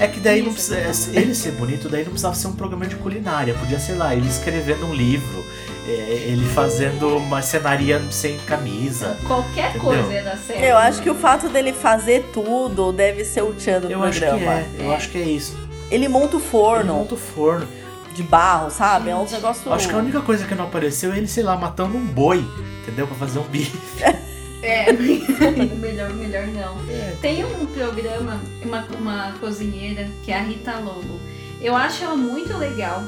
É 0.03 0.09
que 0.09 0.19
daí 0.21 0.43
não 0.43 0.53
precisa, 0.53 1.11
ele 1.19 1.35
ser 1.35 1.53
bonito, 1.53 1.89
daí 1.89 2.03
não 2.03 2.11
precisava 2.11 2.35
ser 2.35 2.49
um 2.49 2.53
programa 2.53 2.87
de 2.87 2.97
culinária. 2.97 3.55
Podia 3.55 3.79
ser 3.79 3.93
lá, 3.95 4.15
ele 4.15 4.27
escrevendo 4.29 4.85
um 4.87 4.93
livro, 4.95 5.45
é, 5.87 5.91
ele 6.27 6.45
fazendo 6.47 7.17
uma 7.19 7.41
cenaria 7.41 8.03
sem 8.11 8.37
camisa. 8.39 9.17
Qualquer 9.27 9.71
Entendeu? 9.71 9.81
coisa 9.83 10.13
ia 10.13 10.23
dar 10.25 10.37
certo. 10.37 10.61
Eu 10.61 10.77
acho 10.77 11.03
que 11.03 11.09
o 11.11 11.15
fato 11.15 11.49
dele 11.49 11.73
fazer 11.73 12.25
tudo 12.33 12.93
deve 12.93 13.25
ser 13.25 13.43
o 13.43 13.53
tchan 13.53 13.81
do 13.81 13.91
Eu 13.91 14.03
acho 14.03 14.19
que 14.21 14.27
programa. 14.27 14.53
é, 14.53 14.67
eu 14.81 14.93
acho 14.93 15.09
que 15.09 15.19
é 15.19 15.23
isso. 15.23 15.57
Ele 15.91 16.09
monta 16.09 16.37
o 16.37 16.41
Ele 16.41 16.49
forno 16.49 16.95
monta 16.95 17.15
o 17.15 17.19
forno. 17.19 17.69
de 18.15 18.23
barro, 18.23 18.71
sabe? 18.71 19.11
É 19.11 19.15
uns 19.17 19.31
negócios. 19.31 19.65
Eu 19.65 19.73
acho 19.73 19.89
que 19.89 19.95
a 19.95 19.99
única 19.99 20.21
coisa 20.21 20.45
que 20.47 20.55
não 20.55 20.65
apareceu 20.65 21.13
é 21.13 21.19
ele, 21.19 21.29
sei 21.29 21.43
lá, 21.45 21.57
matando 21.57 21.97
um 21.97 22.05
boi, 22.05 22.45
entendeu? 22.83 23.07
Pra 23.07 23.15
fazer 23.17 23.39
um 23.39 23.45
bife. 23.45 23.79
É, 24.63 24.93
melhor, 25.77 26.11
melhor 26.15 26.47
não. 26.47 26.79
É. 26.89 27.17
Tem 27.21 27.45
um 27.45 27.67
programa, 27.67 28.41
uma, 28.65 28.87
uma 28.99 29.33
cozinheira, 29.41 30.09
que 30.25 30.31
é 30.31 30.39
a 30.39 30.43
Rita 30.43 30.79
Lobo. 30.79 31.21
Eu 31.61 31.75
acho 31.77 32.05
ela 32.05 32.17
muito 32.17 32.57
legal. 32.57 33.03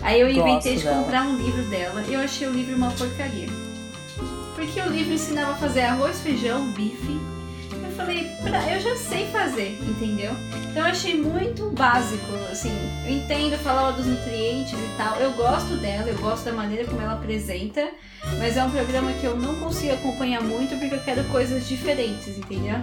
Aí 0.00 0.20
eu 0.20 0.28
inventei 0.28 0.74
Gosto 0.74 0.78
de 0.78 0.84
dela. 0.84 1.02
comprar 1.02 1.22
um 1.24 1.36
livro 1.36 1.62
dela 1.64 2.02
e 2.08 2.14
eu 2.14 2.20
achei 2.20 2.46
o 2.48 2.52
livro 2.52 2.74
uma 2.74 2.90
porcaria. 2.90 3.48
Porque 4.54 4.80
o 4.80 4.88
livro 4.88 5.12
ensinava 5.12 5.52
a 5.52 5.56
fazer 5.56 5.82
arroz, 5.82 6.20
feijão, 6.20 6.66
bife. 6.72 7.20
Eu 8.02 8.06
falei, 8.06 8.74
eu 8.74 8.80
já 8.80 8.96
sei 8.96 9.26
fazer, 9.28 9.78
entendeu? 9.80 10.32
Então 10.70 10.82
eu 10.82 10.90
achei 10.90 11.14
muito 11.14 11.70
básico, 11.70 12.26
assim. 12.50 12.72
Eu 13.06 13.12
entendo, 13.12 13.56
falava 13.58 13.92
dos 13.92 14.06
nutrientes 14.06 14.72
e 14.72 14.96
tal. 14.96 15.16
Eu 15.16 15.32
gosto 15.32 15.76
dela, 15.76 16.08
eu 16.08 16.18
gosto 16.18 16.44
da 16.46 16.52
maneira 16.52 16.84
como 16.84 17.00
ela 17.00 17.12
apresenta. 17.12 17.88
Mas 18.38 18.56
é 18.56 18.64
um 18.64 18.70
programa 18.70 19.12
que 19.12 19.24
eu 19.24 19.36
não 19.36 19.54
consigo 19.56 19.94
acompanhar 19.94 20.42
muito 20.42 20.76
porque 20.78 20.94
eu 20.94 21.00
quero 21.00 21.22
coisas 21.24 21.68
diferentes, 21.68 22.36
entendeu? 22.36 22.76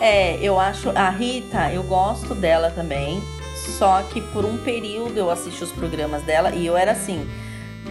É, 0.00 0.36
eu 0.42 0.58
acho. 0.58 0.90
A 0.90 1.10
Rita, 1.10 1.72
eu 1.72 1.84
gosto 1.84 2.34
dela 2.34 2.70
também. 2.70 3.22
Só 3.78 4.02
que 4.02 4.20
por 4.20 4.44
um 4.44 4.56
período 4.58 5.16
eu 5.16 5.30
assisti 5.30 5.62
os 5.62 5.72
programas 5.72 6.22
dela 6.22 6.50
e 6.50 6.66
eu 6.66 6.76
era 6.76 6.92
assim. 6.92 7.28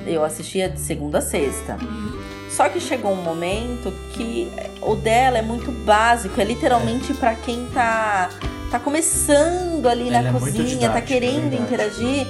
Eu 0.06 0.24
assistia 0.24 0.70
de 0.70 0.80
segunda 0.80 1.20
a 1.20 1.22
sexta. 1.22 1.78
Só 2.58 2.68
que 2.70 2.80
chegou 2.80 3.12
um 3.12 3.22
momento 3.22 3.94
que 4.14 4.52
o 4.82 4.96
dela 4.96 5.38
é 5.38 5.44
muito 5.44 5.72
básico, 5.72 6.42
é 6.42 6.44
literalmente 6.44 7.14
pra 7.14 7.36
quem 7.36 7.68
tá 7.72 8.30
tá 8.72 8.80
começando 8.80 9.86
ali 9.88 10.10
Ela 10.10 10.24
na 10.24 10.30
é 10.30 10.32
cozinha, 10.34 10.64
tá 10.64 10.70
didática, 11.00 11.02
querendo 11.04 11.50
verdade. 11.52 11.62
interagir. 11.62 12.28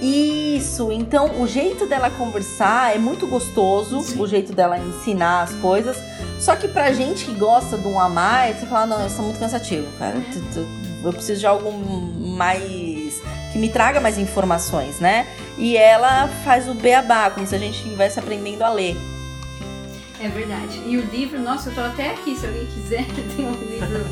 Isso, 0.00 0.92
então 0.92 1.40
o 1.40 1.46
jeito 1.46 1.86
dela 1.86 2.08
conversar 2.08 2.94
é 2.94 2.98
muito 2.98 3.26
gostoso, 3.26 4.00
Sim. 4.00 4.20
o 4.20 4.26
jeito 4.28 4.52
dela 4.54 4.78
ensinar 4.78 5.42
as 5.42 5.52
coisas. 5.54 5.96
Só 6.38 6.54
que 6.54 6.68
pra 6.68 6.92
gente 6.92 7.24
que 7.24 7.34
gosta 7.34 7.76
de 7.76 7.86
um 7.88 7.98
a 7.98 8.08
mais, 8.08 8.60
você 8.60 8.66
fala, 8.66 8.86
não, 8.86 9.06
isso 9.06 9.20
é 9.20 9.24
muito 9.24 9.40
cansativo, 9.40 9.86
cara. 9.98 10.16
Tu- 10.52 10.84
Eu 11.04 11.12
preciso 11.12 11.40
de 11.40 11.46
algo 11.46 11.70
mais. 11.72 13.20
que 13.52 13.58
me 13.58 13.68
traga 13.68 14.00
mais 14.00 14.18
informações, 14.18 15.00
né? 15.00 15.26
E 15.58 15.76
ela 15.76 16.28
faz 16.44 16.66
o 16.68 16.74
beabá, 16.74 17.28
como 17.30 17.46
se 17.46 17.54
a 17.54 17.58
gente 17.58 17.76
estivesse 17.76 18.18
aprendendo 18.20 18.62
a 18.62 18.68
ler. 18.70 18.96
É 20.24 20.28
verdade. 20.28 20.80
E 20.86 20.96
o 20.96 21.02
livro, 21.10 21.38
nossa, 21.38 21.68
eu 21.68 21.74
tô 21.74 21.82
até 21.82 22.12
aqui, 22.12 22.34
se 22.34 22.46
alguém 22.46 22.64
quiser, 22.66 23.04
tem 23.36 23.46
um 23.46 23.52
livro 23.52 24.06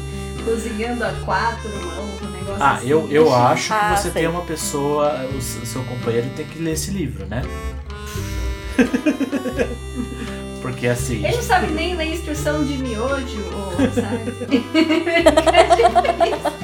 cozinhando 0.45 1.03
a 1.05 1.13
quatro 1.25 1.71
mãos, 1.71 2.21
um 2.23 2.31
negócio 2.31 2.63
Ah, 2.63 2.75
assim. 2.75 2.89
eu, 2.89 3.09
eu 3.11 3.25
Deixa- 3.25 3.49
acho 3.49 3.69
que 3.69 3.73
Ah, 3.75 3.97
você 3.97 4.03
sei. 4.11 4.13
tem 4.13 4.27
uma 4.29 4.43
pessoa, 4.43 5.25
o 5.35 5.41
seu 5.41 5.83
companheiro 5.85 6.29
tem 6.37 6.45
que 6.45 6.59
ler 6.59 6.73
esse 6.73 6.91
livro, 6.91 7.25
né? 7.27 7.41
Porque 10.61 10.87
assim. 10.87 11.25
Ele 11.25 11.37
não 11.37 11.43
sabe 11.43 11.73
nem 11.73 11.97
ler 11.97 12.13
instrução 12.13 12.63
de 12.65 12.77
miojo, 12.77 13.43
ou, 13.55 13.73
sabe? 13.93 14.33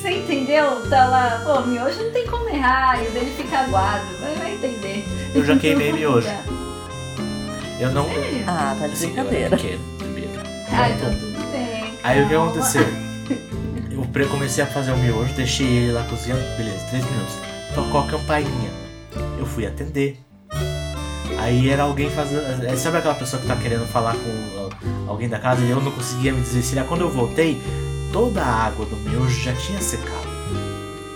Você 0.00 0.10
entendeu? 0.10 0.82
Tá 0.90 1.06
lá, 1.06 1.40
pô, 1.44 1.60
miojo 1.66 2.02
não 2.02 2.10
tem 2.12 2.26
como 2.26 2.48
errar, 2.48 3.00
e 3.02 3.06
o 3.06 3.10
dele 3.12 3.32
fica 3.36 3.58
aguado, 3.60 4.04
vai, 4.20 4.34
vai 4.34 4.54
entender. 4.54 5.04
Eu 5.34 5.44
já 5.44 5.56
queimei 5.56 5.92
miojo. 5.92 6.28
Eu 7.82 7.90
não. 7.92 8.04
Sério? 8.06 8.44
Ah, 8.46 8.76
tá 8.78 8.86
de 8.86 8.92
Assim, 8.92 9.06
eu 9.06 9.12
era 9.12 9.24
brincadeira. 9.28 9.56
pequeno. 9.56 9.82
Ah, 10.70 10.90
então 10.90 11.10
tudo 11.10 11.52
bem. 11.52 11.94
Aí 12.02 12.22
o 12.22 12.28
que 12.28 12.34
aconteceu? 12.34 12.82
Eu 14.14 14.28
comecei 14.28 14.62
a 14.62 14.66
fazer 14.66 14.92
o 14.92 14.96
miojo, 14.98 15.32
deixei 15.34 15.66
ele 15.66 15.92
lá 15.92 16.02
cozinhando, 16.04 16.42
beleza, 16.56 16.84
três 16.90 17.02
minutos. 17.04 17.34
Tocou 17.74 18.02
a 18.02 18.06
campainha. 18.06 18.70
Eu 19.38 19.46
fui 19.46 19.66
atender. 19.66 20.18
Aí 21.38 21.70
era 21.70 21.84
alguém 21.84 22.10
fazendo. 22.10 22.42
é, 22.64 22.76
Sabe 22.76 22.98
aquela 22.98 23.14
pessoa 23.14 23.40
que 23.40 23.48
tá 23.48 23.56
querendo 23.56 23.86
falar 23.86 24.14
com 24.14 24.70
ah, 24.70 25.10
alguém 25.10 25.28
da 25.30 25.38
casa 25.38 25.62
e 25.62 25.70
eu 25.70 25.80
não 25.80 25.90
conseguia 25.90 26.32
me 26.32 26.40
desvencilhar? 26.42 26.84
Quando 26.84 27.00
eu 27.00 27.10
voltei, 27.10 27.60
toda 28.12 28.42
a 28.42 28.66
água 28.66 28.84
do 28.86 28.96
miojo 28.96 29.40
já 29.42 29.52
tinha 29.54 29.80
secado. 29.80 30.28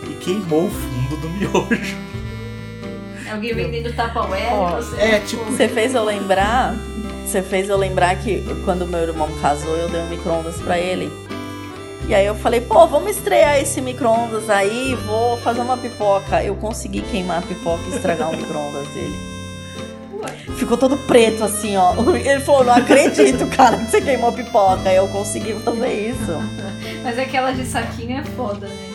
E 0.08 0.14
queimou 0.14 0.66
o 0.66 0.70
fundo 0.70 1.16
do 1.18 1.28
miojo. 1.36 1.96
Alguém 3.30 3.54
vendendo 3.54 3.88
Tupperware, 3.94 4.76
você... 4.76 4.96
é, 5.00 5.20
tipo- 5.20 5.44
Você 5.44 5.68
fez 5.68 5.94
eu 5.94 6.04
lembrar. 6.04 6.74
Você 7.26 7.42
fez 7.42 7.68
eu 7.68 7.76
lembrar 7.76 8.14
que 8.16 8.42
quando 8.64 8.86
meu 8.86 9.00
irmão 9.00 9.28
casou, 9.42 9.76
eu 9.76 9.88
dei 9.88 10.00
um 10.00 10.08
micro-ondas 10.08 10.56
pra 10.60 10.78
ele. 10.78 11.10
E 12.08 12.14
aí 12.14 12.24
eu 12.24 12.36
falei, 12.36 12.60
pô, 12.60 12.86
vamos 12.86 13.10
estrear 13.16 13.56
esse 13.58 13.80
micro-ondas 13.80 14.48
aí, 14.48 14.94
vou 15.06 15.36
fazer 15.38 15.60
uma 15.60 15.76
pipoca. 15.76 16.40
Eu 16.44 16.54
consegui 16.54 17.00
queimar 17.02 17.38
a 17.38 17.42
pipoca 17.42 17.82
e 17.90 17.96
estragar 17.96 18.30
o 18.30 18.36
micro-ondas 18.36 18.86
dele. 18.94 19.16
Ué. 20.22 20.54
Ficou 20.56 20.76
todo 20.76 20.96
preto 20.98 21.42
assim, 21.42 21.76
ó. 21.76 21.94
Ele 22.14 22.38
falou, 22.40 22.62
não 22.64 22.74
acredito, 22.74 23.44
cara, 23.56 23.76
que 23.78 23.90
você 23.90 24.00
queimou 24.00 24.28
a 24.30 24.32
pipoca. 24.32 24.88
Eu 24.92 25.08
consegui 25.08 25.54
fazer 25.54 26.10
isso. 26.10 26.32
Mas 27.02 27.18
aquela 27.18 27.50
de 27.50 27.64
saquinho 27.66 28.20
é 28.20 28.22
foda, 28.36 28.68
né? 28.68 28.88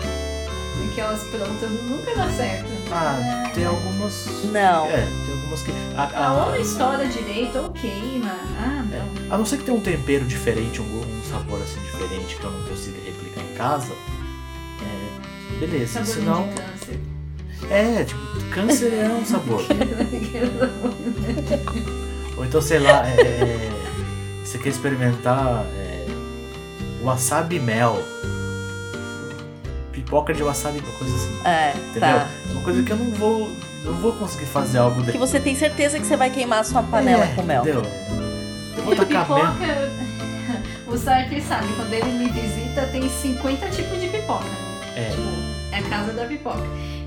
Tipo, 0.00 0.90
aquelas 0.92 1.22
prontas 1.22 1.70
nunca 1.88 2.12
dá 2.16 2.28
certo. 2.30 2.71
Ah, 2.94 3.50
tem 3.54 3.64
algumas. 3.64 4.26
Não. 4.52 4.86
É, 4.86 5.06
tem 5.24 5.34
algumas 5.34 5.62
que. 5.62 5.72
A, 5.96 6.02
A 6.02 6.26
a- 6.28 6.32
ou 6.44 6.50
não 6.52 6.60
estoura 6.60 7.06
direito 7.06 7.58
ou 7.58 7.70
queima. 7.70 8.36
Ah, 8.58 8.84
não. 8.88 9.34
A 9.34 9.38
não 9.38 9.46
ser 9.46 9.58
que 9.58 9.64
tenha 9.64 9.76
um 9.76 9.80
tempero 9.80 10.24
diferente, 10.26 10.80
um, 10.80 10.84
um 11.00 11.22
sabor 11.30 11.60
assim 11.62 11.80
diferente 11.80 12.36
que 12.36 12.44
eu 12.44 12.50
não 12.50 12.62
consiga 12.68 12.98
replicar 13.04 13.40
em 13.42 13.54
casa. 13.54 13.92
É, 14.82 15.58
beleza. 15.58 16.04
Sabor 16.04 16.14
Senão. 16.14 16.48
de 16.48 16.54
câncer. 16.54 17.00
É, 17.70 18.04
tipo, 18.04 18.20
câncer 18.50 18.92
é 18.92 19.08
um 19.08 19.24
sabor. 19.24 19.64
então, 22.46 22.60
sei 22.60 22.78
lá, 22.80 23.06
é, 23.08 23.20
é, 23.20 23.70
você 24.44 24.58
quer 24.58 24.68
experimentar 24.70 25.64
é, 25.76 26.04
wasabi 27.02 27.58
mel. 27.58 28.02
Pipoca 30.04 30.34
de 30.34 30.42
wasabi, 30.42 30.78
uma 30.78 30.92
coisa 30.98 31.14
assim. 31.14 31.40
É, 31.44 31.70
Entendeu? 31.76 32.00
tá. 32.00 32.28
Uma 32.50 32.62
coisa 32.62 32.82
que 32.82 32.90
eu 32.92 32.96
não 32.96 33.10
vou. 33.12 33.50
Não 33.84 33.94
vou 33.94 34.12
conseguir 34.12 34.46
fazer 34.46 34.78
algo 34.78 35.00
Que 35.00 35.06
daquele. 35.06 35.18
você 35.18 35.40
tem 35.40 35.54
certeza 35.56 35.98
que 35.98 36.06
você 36.06 36.16
vai 36.16 36.30
queimar 36.30 36.60
a 36.60 36.64
sua 36.64 36.82
panela 36.82 37.26
com 37.34 37.42
mel. 37.42 37.62
Entendeu? 37.62 37.82
Eu 38.76 38.82
vou 38.84 38.94
tacar 38.94 39.28
mel. 39.28 39.38
pipoca. 39.46 40.02
O 40.86 40.96
Sartre 40.98 41.40
sabe, 41.40 41.66
quando 41.74 41.90
ele 41.94 42.10
me 42.18 42.28
visita, 42.28 42.82
tem 42.92 43.08
50 43.08 43.66
tipos 43.70 43.98
de 43.98 44.08
pipoca. 44.08 44.44
É. 44.94 45.08
Tipo, 45.08 45.22
é 45.72 45.78
a 45.78 45.82
casa 45.88 46.12
da 46.12 46.26
pipoca. 46.26 46.60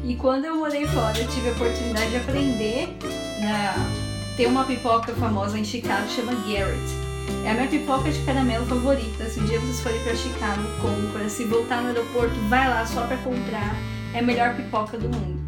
E 0.03 0.15
quando 0.15 0.45
eu 0.45 0.55
morei 0.55 0.87
fora, 0.87 1.15
eu 1.19 1.27
tive 1.27 1.49
a 1.49 1.51
oportunidade 1.51 2.09
de 2.09 2.17
aprender. 2.17 2.97
Na... 3.41 3.75
Tem 4.35 4.47
uma 4.47 4.63
pipoca 4.63 5.13
famosa 5.13 5.59
em 5.59 5.63
Chicago 5.63 6.03
que 6.07 6.15
chama 6.15 6.31
Garrett. 6.33 6.81
É 7.45 7.51
a 7.51 7.53
minha 7.53 7.67
pipoca 7.67 8.11
de 8.11 8.19
caramelo 8.23 8.65
favorita. 8.65 9.25
Se 9.25 9.39
um 9.39 9.45
dia 9.45 9.59
vocês 9.59 9.81
forem 9.81 9.99
pra 10.01 10.15
Chicago, 10.15 10.63
compra. 10.81 11.29
Se 11.29 11.43
voltar 11.45 11.81
no 11.81 11.89
aeroporto, 11.89 12.35
vai 12.49 12.67
lá 12.67 12.85
só 12.85 13.05
pra 13.05 13.17
comprar. 13.17 13.75
É 14.13 14.19
a 14.19 14.23
melhor 14.23 14.55
pipoca 14.55 14.97
do 14.97 15.09
mundo. 15.09 15.43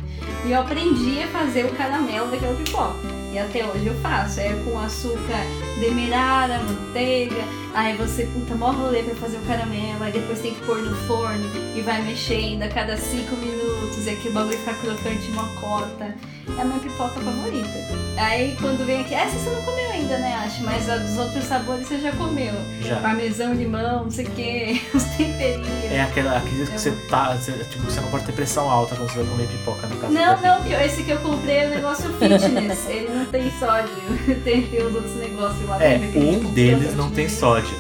E 0.46 0.52
eu 0.52 0.62
aprendi 0.62 1.22
a 1.24 1.28
fazer 1.28 1.66
o 1.66 1.74
caramelo 1.76 2.30
daquela 2.30 2.56
pipoca. 2.56 3.18
E 3.34 3.40
até 3.40 3.66
hoje 3.66 3.88
eu 3.88 3.96
faço. 4.02 4.40
É 4.40 4.54
com 4.64 4.80
açúcar 4.80 5.44
demerara, 5.80 6.60
manteiga. 6.60 7.44
Aí 7.74 7.96
você, 7.96 8.26
puta, 8.26 8.56
mó 8.56 8.72
rolê 8.72 9.04
pra 9.04 9.16
fazer 9.16 9.38
o 9.38 9.42
caramelo. 9.42 10.04
Aí 10.04 10.12
depois 10.12 10.40
tem 10.40 10.54
que 10.54 10.66
pôr 10.66 10.82
no 10.82 10.96
forno 11.08 11.46
e 11.76 11.82
vai 11.82 12.02
mexendo 12.02 12.64
a 12.64 12.68
cada 12.70 12.98
5 12.98 13.36
minutos. 13.36 13.77
E 14.08 14.10
aquele 14.10 14.34
bagulho 14.34 14.58
fica 14.58 14.74
crocante 14.74 15.32
uma 15.32 15.48
cota. 15.60 16.16
É 16.58 16.62
a 16.62 16.66
minha 16.66 16.80
pipoca 16.80 17.20
favorita. 17.20 17.70
Aí 18.18 18.56
quando 18.62 18.86
vem 18.86 19.02
aqui, 19.02 19.14
essa 19.14 19.38
você 19.38 19.50
não 19.50 19.62
comeu 19.64 19.90
ainda, 19.92 20.18
né, 20.18 20.34
Acho? 20.46 20.64
Mas 20.64 20.90
a 20.90 20.96
dos 20.98 21.18
outros 21.18 21.44
sabores 21.44 21.88
você 21.88 22.00
já 22.00 22.12
comeu. 22.14 22.54
Já. 22.82 23.02
Parmesão, 23.02 23.54
limão, 23.54 24.06
não 24.06 24.12
sei 24.12 24.26
o 24.26 24.32
que, 24.32 24.82
os 24.96 25.04
temperinhos. 25.04 25.92
É 25.92 26.02
aquela, 26.02 26.38
aqueles 26.38 26.70
que 26.70 26.80
você 26.80 26.92
tá. 27.10 27.36
Você, 27.36 27.52
tipo, 27.66 27.84
você 27.84 28.00
não 28.00 28.10
pode 28.10 28.24
ter 28.26 28.32
pressão 28.32 28.70
alta 28.70 28.96
quando 28.96 29.10
você 29.10 29.20
vai 29.20 29.28
comer 29.28 29.48
pipoca 29.48 29.88
na 29.88 29.96
casa 29.98 30.14
Não, 30.14 30.42
da 30.42 30.56
não, 30.58 30.64
que 30.64 30.74
esse 30.74 31.04
que 31.04 31.12
eu 31.12 31.20
comprei 31.20 31.58
é 31.58 31.68
um 31.68 31.70
negócio 31.72 32.10
fitness. 32.14 32.88
Ele 32.90 33.10
não 33.14 33.26
tem 33.26 33.52
sódio. 33.60 33.94
Tem, 34.44 34.62
tem 34.68 34.86
os 34.86 34.96
outros 34.96 35.16
negócios 35.16 35.68
lá 35.68 35.84
É, 35.84 35.98
gente 35.98 36.18
um 36.18 36.52
deles 36.54 36.96
não 36.96 37.10
tem 37.10 37.28
sódio. 37.28 37.76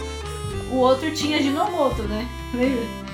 O 0.69 0.75
outro 0.77 1.09
tinha 1.11 1.41
ginomoto, 1.41 2.03
né? 2.03 2.27
Lembra? 2.53 3.06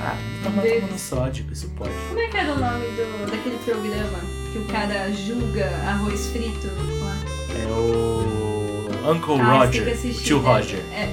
Ah, 0.00 0.16
tá 0.42 0.50
matando 0.50 0.86
no 0.92 0.98
sódio, 0.98 1.44
isso 1.50 1.68
pode. 1.76 1.90
Como 2.08 2.20
é 2.20 2.26
que 2.28 2.36
era 2.36 2.52
o 2.52 2.58
nome 2.58 2.86
do, 2.88 3.30
daquele 3.30 3.58
programa 3.64 4.18
que 4.52 4.58
o 4.58 4.64
cara 4.66 5.10
julga 5.12 5.66
arroz 5.86 6.28
frito 6.28 6.66
lá? 7.00 7.16
É 7.54 7.66
o. 7.72 8.88
Uncle 9.10 9.40
Ah, 9.40 9.58
Roger, 9.58 9.88
assistir, 9.92 10.24
tio 10.24 10.42
né? 10.42 10.48
Roger. 10.48 10.80
É, 10.92 11.08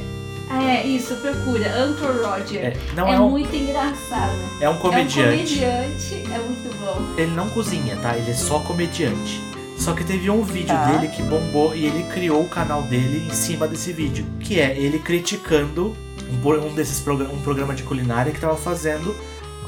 ah, 0.49 0.63
é, 0.63 0.87
isso, 0.87 1.15
procura. 1.17 1.85
Uncle 1.85 2.23
Roger. 2.25 2.65
É, 2.65 2.77
não 2.95 3.07
É, 3.07 3.13
é, 3.15 3.19
um, 3.19 3.29
muito 3.29 3.55
engraçado. 3.55 4.33
é 4.59 4.67
um 4.69 4.77
comediante. 4.77 5.63
É 5.63 5.67
um 5.67 5.81
comediante, 5.83 6.33
é 6.33 6.37
muito 6.39 6.79
bom. 6.79 7.13
Ele 7.17 7.31
não 7.31 7.49
cozinha, 7.49 7.95
tá? 7.97 8.17
Ele 8.17 8.31
é 8.31 8.33
só 8.33 8.59
comediante. 8.59 9.41
Só 9.77 9.93
que 9.93 10.03
teve 10.03 10.29
um 10.29 10.43
vídeo 10.43 10.67
Tá. 10.67 10.85
dele 10.85 11.07
que 11.09 11.21
bombou 11.23 11.75
e 11.75 11.85
ele 11.85 12.03
criou 12.03 12.41
o 12.43 12.47
canal 12.49 12.83
dele 12.83 13.27
em 13.27 13.33
cima 13.33 13.67
desse 13.67 13.91
vídeo. 13.93 14.25
Que 14.39 14.59
é 14.59 14.75
ele 14.77 14.97
criticando 14.99 15.95
um, 16.33 16.67
um 16.67 16.73
desses 16.73 17.05
um 17.07 17.41
programa 17.41 17.73
de 17.73 17.83
culinária 17.83 18.31
que 18.31 18.39
tava 18.39 18.55
fazendo 18.55 19.15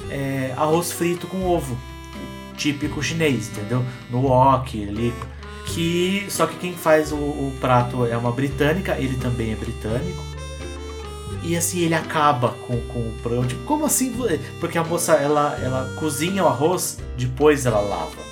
é, 0.09 0.53
arroz 0.55 0.91
frito 0.91 1.27
com 1.27 1.43
ovo. 1.45 1.77
Típico 2.57 3.03
chinês, 3.03 3.49
entendeu? 3.49 3.83
No 4.09 4.27
wok 4.27 4.87
ali. 4.87 5.13
Que, 5.65 6.25
só 6.29 6.45
que 6.45 6.55
quem 6.57 6.73
faz 6.73 7.11
o, 7.11 7.15
o 7.15 7.53
prato 7.59 8.05
é 8.05 8.15
uma 8.15 8.31
britânica, 8.31 8.97
ele 8.97 9.17
também 9.17 9.51
é 9.51 9.55
britânico. 9.55 10.23
E 11.43 11.55
assim, 11.55 11.81
ele 11.81 11.93
acaba 11.93 12.49
com, 12.49 12.79
com 12.87 12.99
o 12.99 13.13
programa. 13.21 13.47
Tipo, 13.47 13.63
como 13.65 13.85
assim? 13.85 14.13
Porque 14.59 14.77
a 14.77 14.83
moça, 14.83 15.13
ela, 15.13 15.57
ela 15.61 15.93
cozinha 15.99 16.43
o 16.43 16.47
arroz, 16.47 16.99
depois 17.17 17.65
ela 17.65 17.79
lava. 17.79 18.25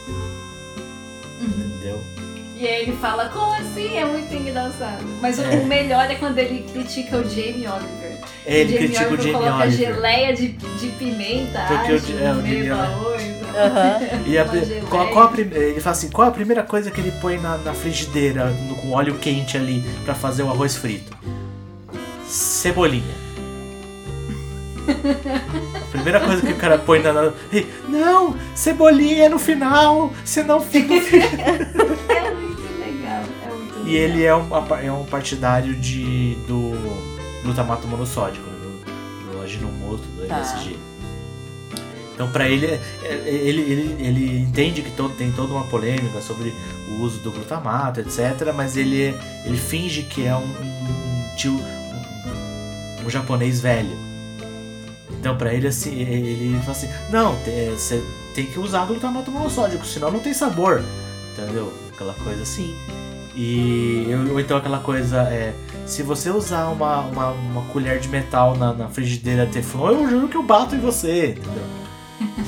E 2.63 2.67
aí 2.67 2.83
ele 2.83 2.93
fala, 2.93 3.25
como 3.27 3.51
assim? 3.55 3.97
É 3.97 4.05
muito 4.05 4.33
engraçado. 4.33 5.03
Mas 5.21 5.37
o, 5.37 5.41
É. 5.41 5.55
o 5.57 5.65
melhor 5.65 6.09
é 6.09 6.15
quando 6.15 6.37
ele 6.37 6.63
critica 6.71 7.17
o 7.17 7.23
Jamie 7.29 7.67
Oliver. 7.67 8.17
É, 8.45 8.59
Ele 8.59 8.69
o 8.73 8.77
Jamie 8.77 8.87
critica 8.87 9.03
o 9.03 9.07
Oliver 9.13 9.21
Jamie 9.33 9.33
coloca 9.47 9.63
Oliver. 9.65 9.93
geleia 9.95 10.33
de, 10.33 10.47
de 10.47 10.87
pimenta, 10.97 11.59
Porque 11.67 11.91
o 11.91 11.95
acho, 11.95 12.05
J- 12.05 12.23
é, 12.23 12.31
o 12.31 12.35
no 12.35 12.41
meio 12.41 12.65
Jamie 12.65 12.95
do 12.95 13.05
Oliver-. 13.07 13.43
E 14.25 14.37
a, 14.37 14.45
geleia. 14.47 14.81
qual, 14.89 15.07
qual 15.09 15.25
a 15.25 15.27
prim- 15.27 15.49
ele 15.51 15.81
fala 15.81 15.91
assim, 15.95 16.09
qual 16.09 16.27
a 16.29 16.31
primeira 16.31 16.63
coisa 16.63 16.89
que 16.89 17.01
ele 17.01 17.11
põe 17.19 17.37
na, 17.37 17.57
na 17.57 17.73
frigideira 17.73 18.45
no- 18.45 18.75
com 18.77 18.91
óleo 18.93 19.15
quente 19.15 19.57
ali 19.57 19.83
pra 20.05 20.15
fazer 20.15 20.43
o 20.43 20.49
arroz 20.49 20.77
frito? 20.77 21.11
Cebolinha. 22.25 23.23
A 24.87 25.91
primeira 25.91 26.19
coisa 26.21 26.41
que 26.41 26.51
o 26.53 26.55
cara 26.57 26.77
põe 26.77 27.01
na. 27.01 27.31
Não! 27.89 28.35
Cebolinha 28.55 29.25
é 29.25 29.29
no 29.29 29.37
final! 29.39 30.11
Senão 30.25 30.59
fica. 30.61 30.93
E 33.85 33.95
ele 33.95 34.23
é 34.23 34.35
um, 34.35 34.47
é 34.81 34.91
um 34.91 35.05
partidário 35.05 35.75
de, 35.75 36.35
do 36.47 36.71
glutamato 37.43 37.87
monossódico, 37.87 38.45
né, 38.49 38.57
do, 38.61 39.31
do 39.33 39.41
aginomoto, 39.41 40.03
do 40.03 40.25
Tá. 40.27 40.37
MSG. 40.37 40.77
Então, 42.13 42.29
pra 42.31 42.47
ele, 42.47 42.67
é- 42.67 42.79
é- 43.03 43.23
ele, 43.27 43.61
ele, 43.61 43.95
ele 43.99 44.39
entende 44.39 44.81
que 44.83 44.91
todo, 44.91 45.13
tem 45.15 45.31
toda 45.31 45.51
uma 45.53 45.63
polêmica 45.65 46.21
sobre 46.21 46.53
o 46.89 47.01
uso 47.01 47.19
do 47.19 47.31
glutamato, 47.31 47.99
etc. 47.99 48.53
Mas 48.55 48.77
ele, 48.77 49.01
é- 49.03 49.43
ele 49.45 49.57
finge 49.57 50.03
que 50.03 50.25
é 50.25 50.35
um, 50.35 50.43
um- 50.43 51.35
tio, 51.35 51.53
um, 51.53 53.05
um 53.05 53.09
japonês 53.09 53.59
velho. 53.59 53.97
Então, 55.19 55.35
pra 55.37 55.53
ele, 55.53 55.67
assim, 55.67 55.99
ele 56.01 56.57
fala 56.59 56.71
assim: 56.71 56.89
Não, 57.09 57.35
você 57.75 58.03
tem 58.35 58.45
que 58.45 58.59
usar 58.59 58.85
glutamato 58.85 59.31
monossódico, 59.31 59.85
senão 59.85 60.11
não 60.11 60.19
tem 60.19 60.33
sabor. 60.33 60.83
Entendeu? 61.33 61.73
Aquela 61.93 62.13
coisa 62.13 62.43
assim. 62.43 62.75
E 63.35 64.05
ou 64.31 64.39
então 64.39 64.57
aquela 64.57 64.79
coisa 64.79 65.21
é. 65.23 65.53
Se 65.85 66.01
você 66.03 66.29
usar 66.29 66.67
uma, 66.69 66.99
uma, 67.01 67.29
uma 67.31 67.61
colher 67.73 67.99
de 67.99 68.07
metal 68.07 68.55
na, 68.55 68.73
na 68.73 68.87
frigideira 68.87 69.45
Teflon, 69.45 69.91
eu 69.91 70.09
juro 70.09 70.27
que 70.27 70.37
eu 70.37 70.43
bato 70.43 70.75
em 70.75 70.79
você, 70.79 71.31
entendeu? 71.31 71.63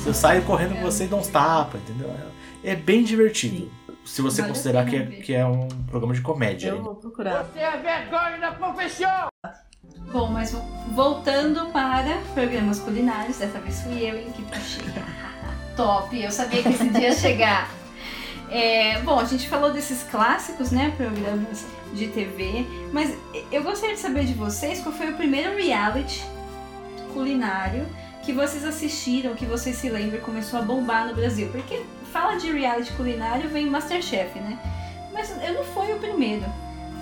Se 0.02 0.06
eu 0.06 0.14
saio 0.14 0.42
correndo 0.42 0.74
com 0.76 0.82
você 0.82 1.04
e 1.04 1.06
dou 1.08 1.18
uns 1.18 1.28
tapas, 1.28 1.80
entendeu? 1.82 2.10
É 2.10 2.36
é 2.72 2.74
bem 2.74 3.04
divertido. 3.04 3.70
Se 4.04 4.20
você 4.22 4.40
Vale 4.40 4.52
considerar 4.52 4.86
que 4.86 4.96
é, 4.96 5.02
ver. 5.02 5.22
que 5.22 5.34
é 5.34 5.46
um 5.46 5.68
programa 5.88 6.12
de 6.14 6.20
comédia. 6.20 6.70
Eu 6.70 6.82
vou 6.82 6.94
procurar. 6.96 7.44
Você 7.44 7.58
é 7.60 7.76
vergonha 7.76 8.38
da 8.40 8.50
profissão! 8.52 9.28
Bom, 10.12 10.28
mas 10.30 10.50
vo- 10.52 10.62
voltando 10.94 11.66
para 11.72 12.16
programas 12.34 12.80
culinários, 12.80 13.38
dessa 13.38 13.58
vez 13.60 13.82
fui 13.82 13.98
eu 14.08 14.18
em 14.18 14.30
que 14.32 14.42
puxei. 14.42 14.84
Top, 15.76 16.20
eu 16.20 16.30
sabia 16.30 16.62
que 16.62 16.70
esse 16.70 16.88
dia 16.88 17.08
ia 17.08 17.12
chegar. 17.14 17.70
É, 18.50 19.00
bom, 19.02 19.18
a 19.18 19.24
gente 19.24 19.48
falou 19.48 19.72
desses 19.72 20.02
clássicos, 20.04 20.70
né, 20.70 20.92
programas 20.96 21.64
de 21.92 22.08
TV, 22.08 22.64
mas 22.92 23.16
eu 23.50 23.62
gostaria 23.62 23.94
de 23.94 24.00
saber 24.00 24.24
de 24.24 24.34
vocês 24.34 24.80
qual 24.80 24.94
foi 24.94 25.10
o 25.10 25.16
primeiro 25.16 25.56
reality 25.56 26.22
culinário 27.12 27.86
que 28.22 28.32
vocês 28.32 28.64
assistiram, 28.64 29.34
que 29.34 29.46
vocês 29.46 29.76
se 29.76 29.88
lembram, 29.88 30.20
começou 30.20 30.58
a 30.58 30.62
bombar 30.62 31.06
no 31.06 31.14
Brasil. 31.14 31.48
Porque 31.52 31.82
fala 32.12 32.34
de 32.34 32.50
reality 32.50 32.92
culinário, 32.92 33.48
vem 33.48 33.66
Masterchef, 33.66 34.38
né? 34.40 34.58
Mas 35.12 35.30
eu 35.42 35.54
não 35.54 35.64
foi 35.64 35.92
o 35.92 35.98
primeiro. 35.98 36.44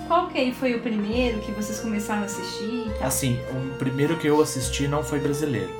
Qual 0.07 0.27
que 0.27 0.37
aí 0.37 0.53
foi 0.53 0.75
o 0.75 0.81
primeiro 0.81 1.39
que 1.39 1.51
vocês 1.51 1.79
começaram 1.79 2.21
a 2.21 2.25
assistir? 2.25 2.85
Assim, 3.01 3.39
o 3.51 3.75
primeiro 3.77 4.17
que 4.17 4.27
eu 4.27 4.39
assisti 4.39 4.87
não 4.87 5.03
foi 5.03 5.19
brasileiro. 5.19 5.73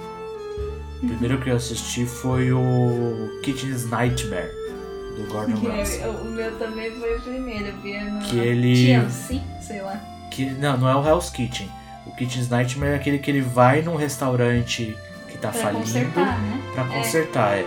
O 1.04 1.08
primeiro 1.08 1.40
que 1.40 1.50
eu 1.52 1.56
assisti 1.56 2.08
foi 2.08 2.52
o 2.52 3.40
Kitchen's 3.44 3.88
Nightmare, 3.88 4.52
do 5.16 5.32
Gordon 5.32 5.56
Ramsay. 5.68 6.02
É, 6.02 6.08
o 6.08 6.26
meu 6.26 6.58
também 6.58 6.92
foi 6.92 7.18
o 7.18 7.22
primeiro, 7.22 7.66
eu 7.68 7.78
via 7.78 8.04
no 8.06 8.20
Que 8.22 8.38
ele- 8.40 8.86
TLC, 8.86 9.42
sei 9.62 9.82
lá. 9.82 10.00
Que, 10.32 10.46
não, 10.52 10.78
não 10.78 10.90
é 10.90 10.96
o 10.96 11.08
Hell's 11.08 11.30
Kitchen. 11.30 11.70
O 12.06 12.12
Kitchen's 12.16 12.50
Nightmare 12.50 12.92
é 12.94 12.96
aquele 12.96 13.18
que 13.20 13.32
ele 13.32 13.42
vai 13.42 13.82
num 13.82 13.96
restaurante 13.96 14.96
que 15.30 15.38
tá 15.38 15.50
Pra 15.50 15.62
falindo 15.62 15.82
consertar, 15.82 16.40
né? 16.40 16.62
pra 16.74 16.84
É. 16.84 16.88
consertar, 16.88 17.58
é. 17.58 17.66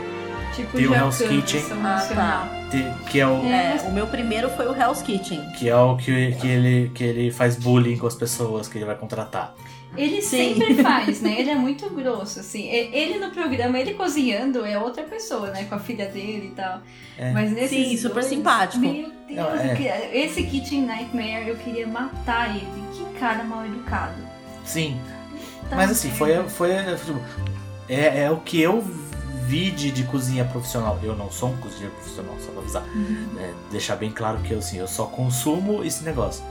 Tipo 0.55 0.77
Tem 0.77 0.87
o 0.87 0.95
Hell's 0.95 1.19
Kitchen. 1.19 1.63
Ah. 1.85 2.49
Te- 2.71 3.11
Que 3.11 3.21
é 3.21 3.27
o, 3.27 3.45
É, 3.47 3.77
o 3.89 3.93
meu 3.93 4.07
primeiro 4.07 4.49
foi 4.51 4.67
o 4.67 4.75
Hell's 4.77 5.01
Kitchen. 5.03 5.51
que, 5.53 5.69
é 5.69 5.77
o 5.77 5.97
que, 5.97 6.33
que, 6.33 6.47
ele, 6.47 6.91
que 6.95 7.03
ele 7.05 7.31
faz 7.31 7.57
bullying 7.57 7.97
com 7.97 8.07
as 8.07 8.15
pessoas 8.15 8.69
que 8.69 8.77
ele 8.79 8.85
vai 8.85 8.95
contratar. 8.97 9.55
Ele 9.99 10.23
Sim. 10.23 10.55
sempre 10.55 10.75
faz, 10.83 11.21
né? 11.21 11.37
Ele 11.41 11.51
é 11.51 11.55
muito 11.55 11.89
grosso, 11.91 12.41
assim. 12.41 12.69
Ele 12.69 13.19
no 13.19 13.31
programa, 13.31 13.79
ele 13.79 13.95
cozinhando 13.95 14.65
é 14.65 14.79
outra 14.79 15.03
pessoa, 15.05 15.51
né? 15.51 15.65
Com 15.65 15.75
a 15.75 15.79
filha 15.79 16.07
dele 16.07 16.49
e 16.53 16.55
tal. 16.57 16.81
É. 17.19 17.33
Mas 17.33 17.51
nesses 17.53 17.89
Sim, 17.89 17.97
super 17.97 18.15
dois, 18.15 18.27
simpático. 18.27 18.81
Meu 18.81 18.93
Deus, 19.27 19.37
Não, 19.37 19.55
é. 19.55 19.75
queria- 19.75 20.17
esse 20.17 20.43
Kitchen 20.45 20.83
Nightmare 20.83 21.49
eu 21.49 21.57
queria 21.57 21.87
matar 21.87 22.55
ele. 22.55 22.67
Que 22.95 23.19
cara 23.19 23.43
mal 23.45 23.65
educado. 23.67 24.15
Sim, 24.65 24.99
Tá 25.69 25.77
mas 25.77 25.91
assim, 25.91 26.11
foi, 26.11 26.35
foi 26.49 26.71
tipo, 27.05 27.21
é, 27.89 28.23
é 28.25 28.31
o 28.31 28.39
que 28.39 28.61
eu 28.61 28.81
vi 29.47 29.71
de, 29.71 29.91
de 29.91 30.05
cozinha 30.05 30.45
profissional. 30.45 30.99
Eu 31.03 31.15
não 31.17 31.31
sou 31.31 31.51
um 31.51 31.57
cozinheiro 31.59 31.93
profissional, 31.97 32.35
só 32.39 32.51
pra 32.53 32.61
avisar. 32.63 32.85
É, 33.39 33.51
deixar 33.71 33.97
bem 33.97 34.11
claro 34.11 34.39
que 34.39 34.53
eu, 34.53 34.59
assim, 34.59 34.79
eu 34.79 34.87
só 34.89 35.05
consumo 35.07 35.83
esse 35.85 36.05
negócio. 36.05 36.43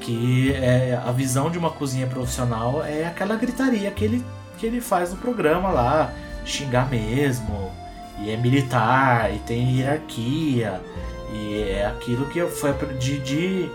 Que 0.00 0.52
é, 0.54 0.98
a 1.04 1.12
visão 1.12 1.50
de 1.50 1.58
uma 1.58 1.70
cozinha 1.70 2.06
profissional 2.06 2.82
é 2.84 3.04
aquela 3.06 3.36
gritaria 3.36 3.90
que 3.90 4.04
ele, 4.04 4.24
que 4.58 4.66
ele 4.66 4.80
faz 4.80 5.10
no 5.10 5.16
programa 5.18 5.70
lá, 5.70 6.12
xingar 6.44 6.88
mesmo, 6.90 7.70
e 8.18 8.30
é 8.30 8.36
militar, 8.36 9.32
e 9.34 9.38
tem 9.40 9.76
hierarquia, 9.78 10.80
e 11.32 11.62
é 11.70 11.86
aquilo 11.86 12.26
que 12.26 12.38
eu, 12.38 12.48
foi 12.50 12.70
a- 12.70 12.74
de, 12.98 13.18
de, 13.20 13.70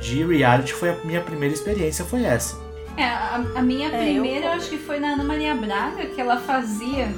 de 0.00 0.24
reality 0.24 0.72
foi 0.74 0.90
a 0.90 0.96
minha 1.04 1.20
primeira 1.20 1.54
experiência, 1.54 2.04
foi 2.04 2.24
essa. 2.24 2.56
É, 2.96 3.04
a, 3.04 3.42
a 3.56 3.62
minha 3.62 3.88
É, 3.88 3.98
primeira 3.98 4.46
eu... 4.46 4.52
acho 4.52 4.68
que 4.68 4.76
foi 4.78 5.00
na 5.00 5.08
Ana 5.14 5.24
Maria 5.24 5.54
Braga, 5.54 6.06
que 6.06 6.20
ela 6.20 6.36
fazia 6.38 7.08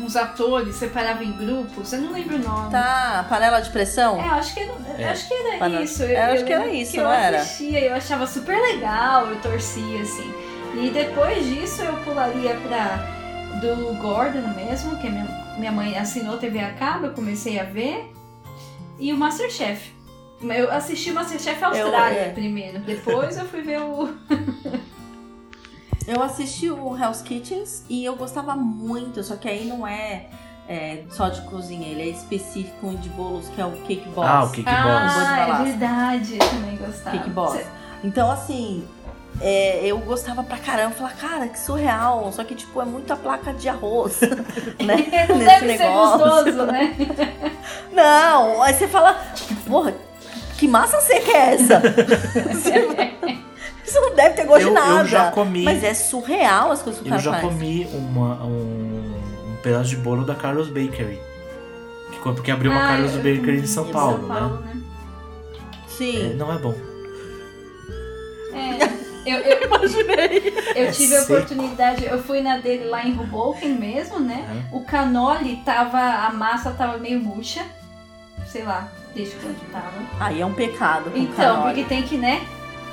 uns 0.00 0.16
atores, 0.16 0.76
separava 0.76 1.22
em 1.24 1.32
grupos, 1.32 1.92
eu 1.92 2.00
não 2.00 2.12
lembro 2.12 2.36
o 2.36 2.38
nome. 2.38 2.70
Tá, 2.70 3.24
panela 3.28 3.60
de 3.60 3.70
pressão? 3.70 4.20
É, 4.20 4.28
eu 4.28 4.32
acho 4.34 4.54
que 4.54 4.60
era, 4.60 4.72
É. 4.98 5.08
acho 5.10 5.28
que 5.28 5.34
era 5.34 5.58
Panela- 5.58 5.82
isso. 5.82 6.02
eu 6.02 6.22
acho 6.22 6.44
que 6.44 6.52
era 6.52 6.66
isso, 6.68 6.90
que 6.92 6.96
não 6.98 7.04
eu 7.06 7.12
era? 7.12 7.36
assistia, 7.40 7.80
eu 7.80 7.94
achava 7.94 8.26
super 8.26 8.56
legal, 8.60 9.26
eu 9.28 9.36
torcia, 9.40 10.00
assim. 10.02 10.32
E 10.74 10.90
depois 10.90 11.44
disso 11.46 11.82
eu 11.82 11.94
pularia 11.98 12.54
pra 12.66 13.20
do 13.60 13.94
Gordon 14.00 14.48
mesmo, 14.56 14.96
que 14.98 15.08
minha, 15.10 15.26
minha 15.58 15.70
mãe 15.72 15.96
assinou 15.98 16.38
TV 16.38 16.58
a 16.60 16.72
cabo, 16.72 17.06
eu 17.06 17.12
comecei 17.12 17.60
a 17.60 17.64
ver. 17.64 18.10
E 18.98 19.12
o 19.12 19.16
Masterchef. 19.16 19.92
Eu 20.42 20.70
assisti 20.72 21.10
o 21.10 21.14
Masterchef 21.14 21.62
Austrália 21.62 22.18
é. 22.18 22.28
primeiro, 22.30 22.80
depois 22.80 23.36
eu 23.36 23.44
fui 23.44 23.60
ver 23.62 23.80
o. 23.80 24.08
Eu 26.06 26.22
assisti 26.22 26.70
o 26.70 26.96
Hell's 26.96 27.22
Kitchens 27.22 27.84
e 27.88 28.04
eu 28.04 28.16
gostava 28.16 28.54
muito, 28.56 29.22
só 29.22 29.36
que 29.36 29.48
aí 29.48 29.66
não 29.66 29.86
é, 29.86 30.26
é 30.68 31.02
só 31.10 31.28
de 31.28 31.40
cozinha, 31.42 31.86
ele 31.88 32.02
é 32.02 32.06
específico 32.08 32.90
de 32.96 33.08
bolos, 33.10 33.48
que 33.48 33.60
é 33.60 33.64
o 33.66 33.72
Cake 33.72 34.08
Boss. 34.08 34.26
Ah, 34.28 34.44
o 34.44 34.50
Cake 34.50 34.64
Boss. 34.64 35.12
Boa 35.12 35.24
de 35.24 35.30
Ah, 35.30 35.58
é 35.60 35.64
verdade, 35.64 36.38
eu 36.40 36.48
também 36.48 36.76
gostava. 36.76 37.16
Cake 37.18 37.30
Boss. 37.30 37.52
Cê- 37.54 37.66
Então, 38.04 38.30
assim, 38.30 38.84
é, 39.40 39.86
eu 39.86 39.98
gostava 39.98 40.42
pra 40.42 40.58
caramba. 40.58 40.90
Eu 40.92 40.96
falava, 40.96 41.14
cara, 41.16 41.48
que 41.48 41.58
surreal. 41.58 42.30
Só 42.32 42.42
que, 42.42 42.54
tipo, 42.54 42.80
é 42.82 42.84
muita 42.84 43.14
placa 43.16 43.52
de 43.54 43.68
arroz, 43.68 44.20
né? 44.84 45.26
Não 45.28 45.36
nesse 45.36 45.44
deve 45.60 45.76
ser 45.76 45.84
negócio. 45.84 46.18
gostoso, 46.18 46.66
né? 46.66 46.96
Não, 47.92 48.60
aí 48.62 48.74
você 48.74 48.88
fala, 48.88 49.20
porra, 49.66 49.94
que 50.58 50.66
massa 50.66 51.00
seca 51.00 51.30
é 51.30 51.54
essa? 51.54 51.80
Isso 53.92 54.00
não 54.00 54.14
deve 54.14 54.34
ter 54.36 54.44
gosto 54.46 54.62
Eu, 54.62 54.68
de 54.68 54.74
nada. 54.74 55.00
eu 55.00 55.04
já 55.06 55.30
comi. 55.30 55.64
Mas 55.64 55.84
é 55.84 55.92
surreal 55.92 56.72
as 56.72 56.80
coisas 56.82 57.02
que 57.02 57.06
o 57.06 57.08
Eu 57.08 57.10
cara 57.10 57.22
já 57.22 57.30
faz. 57.32 57.42
comi 57.44 57.86
uma, 57.92 58.42
um, 58.42 59.14
um 59.52 59.56
pedaço 59.62 59.90
de 59.90 59.96
bolo 59.96 60.24
da 60.24 60.34
Carlos 60.34 60.68
Bakery. 60.68 61.20
Que, 62.10 62.18
porque 62.18 62.50
abriu 62.50 62.70
uma 62.70 62.82
Ah, 62.84 62.88
Carlos 62.88 63.12
eu 63.12 63.18
Bakery 63.18 63.58
em 63.58 63.66
São 63.66 63.86
Paulo, 63.88 64.18
São 64.20 64.28
né? 64.28 64.34
Paulo, 64.40 64.56
né? 64.62 64.72
É, 64.74 65.88
Sim. 65.88 66.34
não 66.34 66.52
é 66.52 66.58
bom. 66.58 66.74
É, 68.54 68.84
eu, 69.26 69.38
eu, 69.44 69.66
Imaginei. 69.66 70.54
eu 70.74 70.86
É 70.86 70.90
tive 70.90 71.14
a 71.16 71.20
seco. 71.20 71.32
oportunidade, 71.34 72.04
eu 72.04 72.22
fui 72.22 72.40
na 72.40 72.58
dele 72.58 72.84
lá 72.84 73.04
em 73.06 73.18
Hoboken 73.18 73.74
mesmo, 73.74 74.18
né? 74.18 74.66
O 74.72 74.80
canole 74.84 75.56
tava, 75.64 75.98
a 76.00 76.32
massa 76.32 76.70
tava 76.72 76.98
meio 76.98 77.20
murcha, 77.20 77.62
sei 78.46 78.62
lá, 78.64 78.88
desde 79.14 79.36
quando 79.36 79.58
tava. 79.70 79.92
Aí 80.20 80.40
é 80.40 80.46
um 80.46 80.54
pecado 80.54 81.10
com 81.10 81.18
Então, 81.18 81.34
canole. 81.56 81.74
porque 81.74 81.84
tem 81.84 82.02
que, 82.02 82.16
né, 82.16 82.40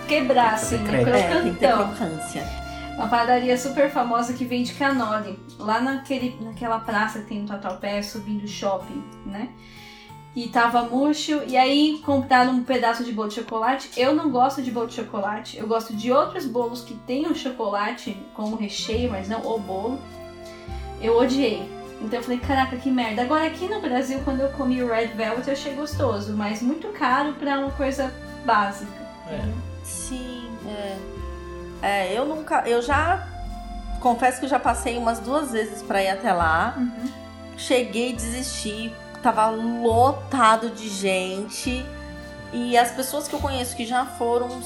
quebrar 0.09 0.55
assim, 0.55 0.77
né. 0.79 1.01
É, 1.01 1.41
tem 1.41 1.53
que 1.53 1.59
ter 1.59 1.67
crocantão. 1.67 1.95
crocância. 1.95 2.43
Uma 2.95 3.07
padaria 3.07 3.57
super 3.57 3.89
famosa 3.89 4.33
que 4.33 4.43
vende 4.43 4.73
canole, 4.73 5.39
lá 5.57 5.79
naquele, 5.79 6.37
naquela 6.41 6.79
praça 6.79 7.19
que 7.19 7.27
tem 7.27 7.41
no 7.41 7.47
Tatuapé, 7.47 8.01
subindo 8.01 8.43
o 8.43 8.47
shopping, 8.47 9.01
né? 9.25 9.49
E 10.35 10.47
tava 10.49 10.83
murcho, 10.83 11.41
e 11.47 11.55
aí 11.55 12.01
compraram 12.05 12.51
um 12.51 12.63
pedaço 12.63 13.03
de 13.03 13.11
bolo 13.13 13.29
de 13.29 13.35
chocolate. 13.35 13.89
Eu 13.95 14.13
não 14.13 14.29
gosto 14.29 14.61
de 14.61 14.69
bolo 14.69 14.87
de 14.87 14.95
chocolate, 14.95 15.57
eu 15.57 15.65
gosto 15.65 15.95
de 15.95 16.11
outros 16.11 16.45
bolos 16.45 16.81
que 16.81 16.93
tenham 16.93 17.33
chocolate 17.33 18.17
como 18.33 18.55
recheio, 18.55 19.09
mas 19.09 19.29
não 19.29 19.41
o 19.45 19.57
bolo. 19.57 19.99
Eu 21.01 21.17
odiei. 21.17 21.63
Então 22.01 22.19
eu 22.19 22.23
falei, 22.23 22.39
caraca, 22.39 22.75
que 22.77 22.91
merda. 22.91 23.21
Agora 23.21 23.45
aqui 23.45 23.67
no 23.67 23.81
Brasil, 23.81 24.19
quando 24.23 24.41
eu 24.41 24.49
comi 24.49 24.83
o 24.83 24.87
Red 24.87 25.07
Velvet, 25.07 25.47
eu 25.47 25.53
achei 25.53 25.73
gostoso, 25.73 26.35
mas 26.35 26.61
muito 26.61 26.87
caro 26.89 27.33
pra 27.33 27.59
uma 27.59 27.71
coisa 27.71 28.13
básica. 28.45 28.91
É. 29.29 29.78
Sim, 29.89 30.49
é. 30.67 30.97
É, 31.81 32.13
eu 32.17 32.25
nunca. 32.25 32.67
Eu 32.67 32.81
já. 32.81 33.27
Confesso 33.99 34.39
que 34.39 34.45
eu 34.45 34.49
já 34.49 34.59
passei 34.59 34.97
umas 34.97 35.19
duas 35.19 35.51
vezes 35.51 35.81
pra 35.81 36.01
ir 36.01 36.09
até 36.09 36.31
lá. 36.31 36.75
Uhum. 36.77 37.11
Cheguei, 37.57 38.13
desisti. 38.13 38.93
Tava 39.21 39.49
lotado 39.49 40.69
de 40.69 40.87
gente. 40.87 41.85
E 42.53 42.77
as 42.77 42.91
pessoas 42.91 43.27
que 43.27 43.35
eu 43.35 43.39
conheço 43.39 43.75
que 43.75 43.85
já 43.85 44.05
foram, 44.05 44.61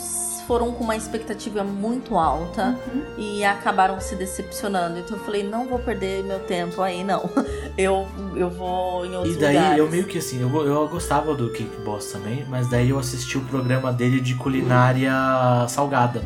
foram 0.48 0.72
com 0.72 0.84
uma 0.84 0.96
expectativa 0.96 1.64
muito 1.64 2.18
alta. 2.18 2.78
Uhum. 2.88 3.04
e 3.18 3.44
acabaram 3.44 4.00
se 4.02 4.16
decepcionando. 4.16 5.00
Então 5.00 5.18
eu 5.18 5.24
falei, 5.24 5.44
não 5.44 5.66
vou 5.68 5.80
perder 5.80 6.24
meu 6.24 6.40
tempo 6.40 6.82
aí, 6.82 7.04
não. 7.04 7.30
Eu, 7.76 8.08
eu 8.36 8.52
vou 8.52 9.04
em 9.04 9.16
outros 9.16 9.36
E 9.36 9.40
daí 9.40 9.56
lugares. 9.56 9.78
eu 9.80 9.90
meio 9.90 10.04
que 10.06 10.20
assim, 10.20 10.40
eu, 10.40 10.66
eu 10.68 10.88
gostava 10.88 11.34
do 11.34 11.50
Cake 11.50 11.76
Boss 11.84 12.12
também, 12.12 12.46
mas 12.48 12.68
daí 12.70 12.92
eu 12.92 13.00
assisti 13.00 13.36
o 13.36 13.42
programa 13.42 13.92
dele 13.92 14.20
de 14.22 14.36
culinária 14.36 15.12
salgada. 15.68 16.22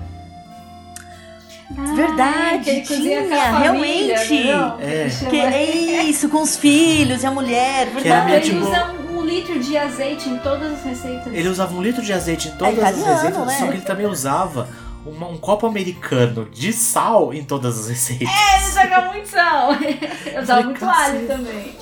Verdade, 1.95 2.63
que 2.63 2.69
ele 2.69 2.87
cozinha 2.87 3.27
com 3.27 3.33
a 3.33 3.37
tinha, 3.37 3.53
família, 3.73 4.17
realmente. 4.19 4.47
não? 4.51 4.79
É. 4.79 5.09
Que 5.29 5.39
é 5.39 6.03
isso, 6.03 6.29
com 6.29 6.41
os 6.41 6.55
filhos 6.55 7.23
e 7.23 7.25
a 7.25 7.31
mulher, 7.31 7.87
Que 7.91 8.07
era 8.07 8.21
verdade. 8.25 8.49
Ele 8.49 8.59
tipo- 8.59 8.69
usa 8.69 8.95
um, 9.17 9.25
litro 9.25 9.59
de 9.59 9.77
azeite 9.77 10.29
em 10.29 10.37
todas 10.39 10.71
as 10.73 10.83
receitas. 10.83 11.33
Ele 11.33 11.47
usava 11.49 11.73
um 11.75 11.81
litro 11.81 12.01
de 12.01 12.11
azeite 12.13 12.47
em 12.49 12.51
todas 12.51 12.73
as 12.83 12.97
italiano, 12.97 13.13
receitas, 13.15 13.45
né? 13.47 13.57
só 13.59 13.65
que 13.67 13.71
ele 13.73 13.81
também 13.81 14.05
usava 14.05 14.67
uma- 15.05 15.27
um 15.27 15.37
copo 15.37 15.65
americano 15.67 16.45
de 16.49 16.71
sal 16.73 17.33
em 17.33 17.43
todas 17.43 17.79
as 17.79 17.87
receitas. 17.89 18.27
Ele 18.29 18.71
joga 18.89 19.01
muito 19.11 19.27
sal. 19.27 19.69
Eu 20.33 20.41
usava 20.41 20.63
muito 20.63 20.79
cacete. 20.79 21.09
alho 21.15 21.27
também. 21.27 21.77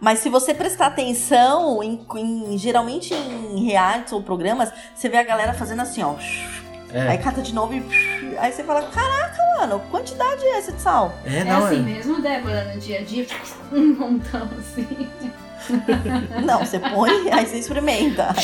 Mas 0.00 0.18
se 0.18 0.28
você 0.28 0.52
prestar 0.52 0.86
atenção, 0.88 1.82
em, 1.82 2.04
em- 2.16 2.58
geralmente 2.58 3.14
em 3.14 3.64
realities 3.64 4.12
ou 4.12 4.22
programas, 4.22 4.70
você 4.94 5.08
vê 5.08 5.16
a 5.16 5.22
galera 5.22 5.54
fazendo 5.54 5.80
assim, 5.82 6.02
ó. 6.02 6.14
Aí 6.92 7.16
É, 7.16 7.16
cata 7.16 7.42
de 7.42 7.52
novo 7.54 7.74
e. 7.74 8.36
Aí 8.38 8.52
você 8.52 8.62
fala, 8.62 8.82
caraca, 8.82 9.36
mano, 9.58 9.80
quantidade 9.90 10.44
é 10.44 10.58
essa 10.58 10.72
de 10.72 10.80
sal? 10.80 11.12
é, 11.24 11.38
É 11.38 11.44
não, 11.44 11.64
assim 11.66 11.76
é. 11.76 11.80
mesmo, 11.80 12.20
Débora, 12.20 12.72
no 12.72 12.78
dia 12.80 13.00
a 13.00 13.02
dia, 13.02 13.26
um 13.72 13.94
montão 13.94 14.48
assim. 14.58 15.08
Não, 16.44 16.60
você 16.64 16.78
põe, 16.78 17.30
aí 17.32 17.46
você 17.46 17.56
experimenta. 17.58 18.34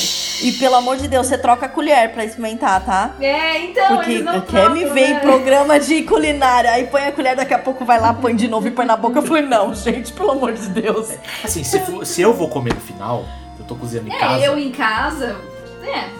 E 0.42 0.52
pelo 0.52 0.76
amor 0.76 0.96
de 0.96 1.08
Deus, 1.08 1.26
você 1.26 1.36
troca 1.38 1.66
a 1.66 1.68
colher 1.68 2.12
pra 2.12 2.24
experimentar, 2.24 2.84
tá? 2.84 3.14
É, 3.20 3.58
então, 3.64 3.96
Porque 3.96 4.10
eles 4.12 4.24
não 4.24 4.40
quer 4.40 4.70
me 4.70 4.84
ver 4.86 5.10
em 5.10 5.14
né? 5.14 5.20
programa 5.20 5.78
de 5.78 6.02
culinária, 6.02 6.70
aí 6.70 6.86
põe 6.86 7.04
a 7.04 7.12
colher, 7.12 7.36
daqui 7.36 7.54
a 7.54 7.58
pouco 7.58 7.84
vai 7.84 8.00
lá, 8.00 8.12
põe 8.14 8.34
de 8.34 8.48
novo 8.48 8.66
e 8.68 8.70
põe 8.70 8.86
na 8.86 8.96
boca. 8.96 9.18
Eu 9.18 9.22
falei, 9.22 9.42
não, 9.42 9.74
gente, 9.74 10.12
pelo 10.12 10.32
amor 10.32 10.52
de 10.52 10.68
Deus. 10.68 11.08
Assim, 11.44 11.62
se, 11.64 11.78
for- 11.80 12.04
se 12.06 12.20
eu 12.22 12.32
vou 12.32 12.48
comer 12.48 12.74
no 12.74 12.80
final, 12.80 13.24
eu 13.58 13.64
tô 13.64 13.74
cozinhando 13.74 14.08
em 14.08 14.12
É, 14.14 14.18
casa, 14.18 14.44
eu 14.44 14.58
em 14.58 14.70
casa, 14.70 15.36
é. 15.84 16.19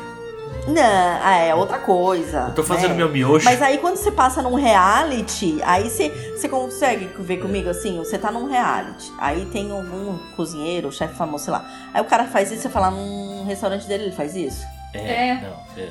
Não, 0.69 1.19
ah, 1.23 1.37
é 1.37 1.55
outra 1.55 1.79
coisa. 1.79 2.47
eu 2.49 2.55
tô 2.55 2.63
fazendo 2.63 2.91
né? 2.91 2.97
meu 2.97 3.09
miojo. 3.09 3.45
Mas 3.45 3.61
aí 3.63 3.79
quando 3.79 3.97
você 3.97 4.11
passa 4.13 4.43
num 4.43 4.55
reality, 4.55 5.59
aí 5.63 5.89
você, 5.89 6.09
você 6.37 6.49
consegue 6.49 7.11
ver 7.19 7.39
comigo 7.39 7.69
assim, 7.69 7.99
você 7.99 8.19
tá 8.19 8.31
num 8.31 8.47
reality, 8.49 9.11
aí 9.19 9.47
tem 9.47 9.71
algum 9.71 10.19
cozinheiro, 10.37 10.93
chefe 10.93 11.15
famoso, 11.15 11.45
sei 11.45 11.53
lá. 11.53 11.65
Aí 11.95 12.01
o 12.01 12.05
cara 12.05 12.25
faz 12.27 12.51
isso, 12.53 12.63
você 12.63 12.69
fala, 12.69 12.91
num 12.91 13.45
restaurante 13.47 13.87
dele 13.87 14.05
ele 14.05 14.13
faz 14.13 14.37
isso? 14.37 14.65
É, 14.95 14.99
É. 14.99 15.35
não, 15.43 15.83
é. 15.83 15.89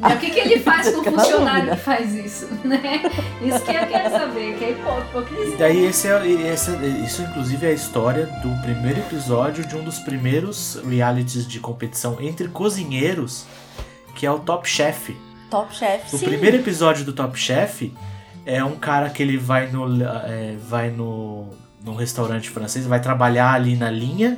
Mas 0.00 0.14
o 0.14 0.18
que, 0.20 0.30
que 0.30 0.38
ele 0.38 0.60
faz 0.62 0.88
com 0.94 1.00
o 1.00 1.04
funcionário 1.04 1.62
dúvida. 1.70 1.76
que 1.76 1.82
faz 1.82 2.14
isso, 2.14 2.48
né? 2.64 3.02
Isso 3.42 3.60
que 3.64 3.74
eu 3.74 3.84
quero 3.86 4.10
saber, 4.10 4.56
que 4.56 4.64
é 4.64 4.70
hipo- 4.70 5.00
hipocrisia. 5.00 5.54
E 5.54 5.56
daí 5.56 5.86
esse 5.86 6.06
é, 6.06 6.24
esse 6.52 6.70
é- 6.70 6.86
isso 7.04 7.22
inclusive 7.22 7.66
é 7.66 7.70
a 7.70 7.72
história 7.72 8.26
do 8.26 8.62
primeiro 8.62 9.00
episódio 9.00 9.66
de 9.66 9.74
um 9.76 9.82
dos 9.82 9.98
primeiros 9.98 10.80
realities 10.88 11.48
de 11.48 11.58
competição 11.58 12.16
entre 12.20 12.46
cozinheiros, 12.46 13.44
que 14.18 14.26
é 14.26 14.30
o 14.30 14.40
Top 14.40 14.68
Chef. 14.68 15.16
Top 15.48 15.72
chef, 15.74 16.12
O 16.12 16.18
sim. 16.18 16.26
primeiro 16.26 16.56
episódio 16.56 17.04
do 17.04 17.12
Top 17.12 17.38
Chef 17.38 17.94
é 18.44 18.62
um 18.64 18.74
cara 18.74 19.08
que 19.08 19.22
ele 19.22 19.38
vai 19.38 19.70
no 19.70 20.02
é, 20.04 20.56
vai 20.68 20.90
no 20.90 21.46
num 21.84 21.94
restaurante 21.94 22.50
francês, 22.50 22.84
vai 22.84 23.00
trabalhar 23.00 23.52
ali 23.52 23.76
na 23.76 23.88
linha 23.88 24.36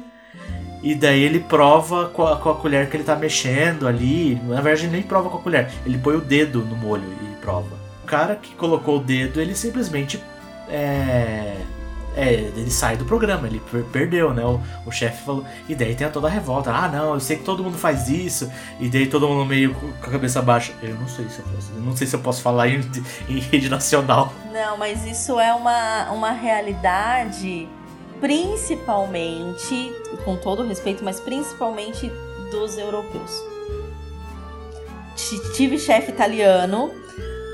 e 0.83 0.95
daí 0.95 1.23
ele 1.23 1.41
prova 1.41 2.11
com 2.11 2.27
a, 2.27 2.37
com 2.37 2.51
a 2.51 2.55
colher 2.55 2.91
que 2.91 2.97
ele 2.97 3.05
tá 3.05 3.17
mexendo 3.17 3.89
ali. 3.89 4.35
Na 4.45 4.61
verdade, 4.61 4.85
ele 4.85 4.93
nem 4.93 5.03
prova 5.03 5.31
com 5.31 5.39
a 5.39 5.41
colher, 5.41 5.71
ele 5.87 5.97
põe 5.97 6.15
o 6.15 6.21
dedo 6.21 6.61
no 6.61 6.77
molho 6.77 7.11
e 7.23 7.41
prova. 7.41 7.75
O 8.05 8.07
cara 8.07 8.37
que 8.37 8.55
colocou 8.55 8.99
o 8.99 9.03
dedo, 9.03 9.41
ele 9.41 9.55
simplesmente 9.55 10.23
é, 10.69 11.57
É, 12.17 12.33
ele 12.33 12.71
sai 12.71 12.97
do 12.97 13.05
programa, 13.05 13.47
ele 13.47 13.61
per- 13.71 13.85
perdeu, 13.85 14.35
né? 14.35 14.45
O, 14.45 14.61
o 14.85 14.91
chefe 14.91 15.25
falou. 15.25 15.45
E 15.69 15.75
daí 15.75 15.95
tem 15.95 16.11
toda 16.11 16.27
a 16.27 16.31
revolta. 16.31 16.71
Ah, 16.73 16.89
não, 16.89 17.15
eu 17.15 17.21
sei 17.21 17.37
que 17.37 17.45
todo 17.45 17.63
mundo 17.63 17.79
faz 17.79 18.09
isso. 18.09 18.51
E 18.81 18.89
daí 18.89 19.07
todo 19.07 19.29
mundo 19.29 19.45
meio 19.47 19.73
com 19.75 19.89
a 20.07 20.11
cabeça 20.11 20.43
baixa. 20.43 20.73
Eu 20.83 20.95
não 20.97 21.07
sei 21.09 21.29
se 21.29 21.39
eu 21.39 21.45
posso, 21.45 21.73
não 21.75 21.97
sei 21.97 22.07
se 22.07 22.17
eu 22.17 22.21
posso 22.21 22.43
falar 22.43 22.69
em, 22.69 22.81
em 23.29 23.39
rede 23.39 23.69
nacional. 23.69 24.33
Não, 24.53 24.77
mas 24.77 25.05
isso 25.07 25.39
é 25.39 25.55
uma, 25.55 26.11
uma 26.11 26.33
realidade 26.33 27.69
principalmente, 28.21 29.93
com 30.25 30.37
todo 30.37 30.67
respeito, 30.67 31.03
mas 31.03 31.19
principalmente 31.21 32.13
dos 32.51 32.77
europeus. 32.77 33.31
Tive 35.55 35.79
chefe 35.79 36.11
italiano 36.11 36.91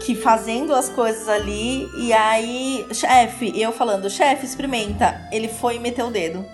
que 0.06 0.14
fazendo 0.14 0.72
as 0.72 0.88
coisas 0.88 1.28
ali, 1.28 1.90
e 1.96 2.12
aí, 2.12 2.86
chefe, 2.92 3.52
eu 3.60 3.72
falando, 3.72 4.08
chefe, 4.08 4.46
experimenta. 4.46 5.20
Ele 5.32 5.48
foi 5.48 5.76
e 5.76 5.78
meteu 5.80 6.06
o 6.06 6.10
dedo. 6.12 6.46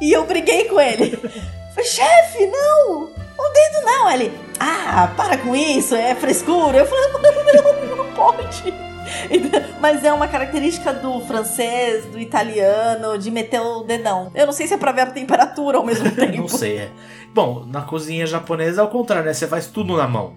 E 0.00 0.12
eu 0.12 0.24
briguei 0.24 0.66
com 0.66 0.80
ele. 0.80 1.16
Falei, 1.74 1.90
chefe, 1.90 2.46
não! 2.46 3.02
O 3.02 3.48
dedo 3.52 3.84
não! 3.84 4.10
Ele, 4.12 4.32
ah, 4.60 5.12
para 5.16 5.36
com 5.38 5.56
isso, 5.56 5.96
é 5.96 6.14
frescura. 6.14 6.78
Eu 6.78 6.86
falei, 6.86 7.10
não, 7.12 7.96
não 7.96 8.12
pode. 8.12 8.72
Mas 9.80 10.04
é 10.04 10.12
uma 10.12 10.28
característica 10.28 10.92
do 10.92 11.20
francês, 11.22 12.04
do 12.06 12.20
italiano, 12.20 13.18
de 13.18 13.28
meter 13.28 13.60
o 13.60 13.82
dedão. 13.82 14.30
Eu 14.36 14.46
não 14.46 14.52
sei 14.52 14.68
se 14.68 14.74
é 14.74 14.76
pra 14.76 14.92
ver 14.92 15.00
a 15.00 15.06
temperatura 15.06 15.78
ao 15.78 15.84
mesmo 15.84 16.08
tempo. 16.14 16.36
Não 16.36 16.48
sei, 16.48 16.78
é. 16.78 16.90
Bom, 17.34 17.64
na 17.66 17.82
cozinha 17.82 18.24
japonesa 18.24 18.82
é 18.82 18.84
o 18.84 18.88
contrário, 18.88 19.24
né? 19.24 19.34
Você 19.34 19.48
faz 19.48 19.66
tudo 19.66 19.96
na 19.96 20.06
mão. 20.06 20.34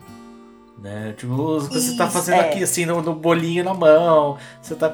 Né? 0.83 1.13
Tipo, 1.15 1.61
você 1.61 1.95
tá 1.95 2.09
fazendo 2.09 2.41
é. 2.41 2.49
aqui 2.49 2.61
assim 2.61 2.85
no, 2.85 3.01
no 3.01 3.15
bolinho 3.15 3.63
na 3.63 3.73
mão. 3.73 4.37
Você 4.61 4.75
tá. 4.75 4.93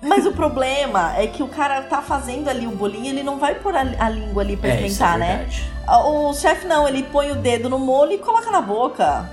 Mas 0.00 0.24
o 0.24 0.32
problema 0.32 1.14
é 1.14 1.26
que 1.26 1.42
o 1.42 1.48
cara 1.48 1.82
tá 1.82 2.00
fazendo 2.00 2.48
ali 2.48 2.66
o 2.66 2.70
bolinho, 2.70 3.06
ele 3.06 3.22
não 3.22 3.38
vai 3.38 3.56
pôr 3.56 3.76
a, 3.76 3.80
a 3.80 4.08
língua 4.08 4.42
ali 4.42 4.56
pra 4.56 4.70
É, 4.70 4.86
isso 4.86 5.02
é 5.02 5.06
experimentar, 5.06 5.18
né? 5.18 5.46
O 5.86 6.32
chefe 6.32 6.66
não, 6.66 6.88
ele 6.88 7.02
põe 7.02 7.30
o 7.30 7.34
dedo 7.34 7.68
no 7.68 7.78
molho 7.78 8.12
e 8.12 8.18
coloca 8.18 8.50
na 8.50 8.62
boca. 8.62 9.28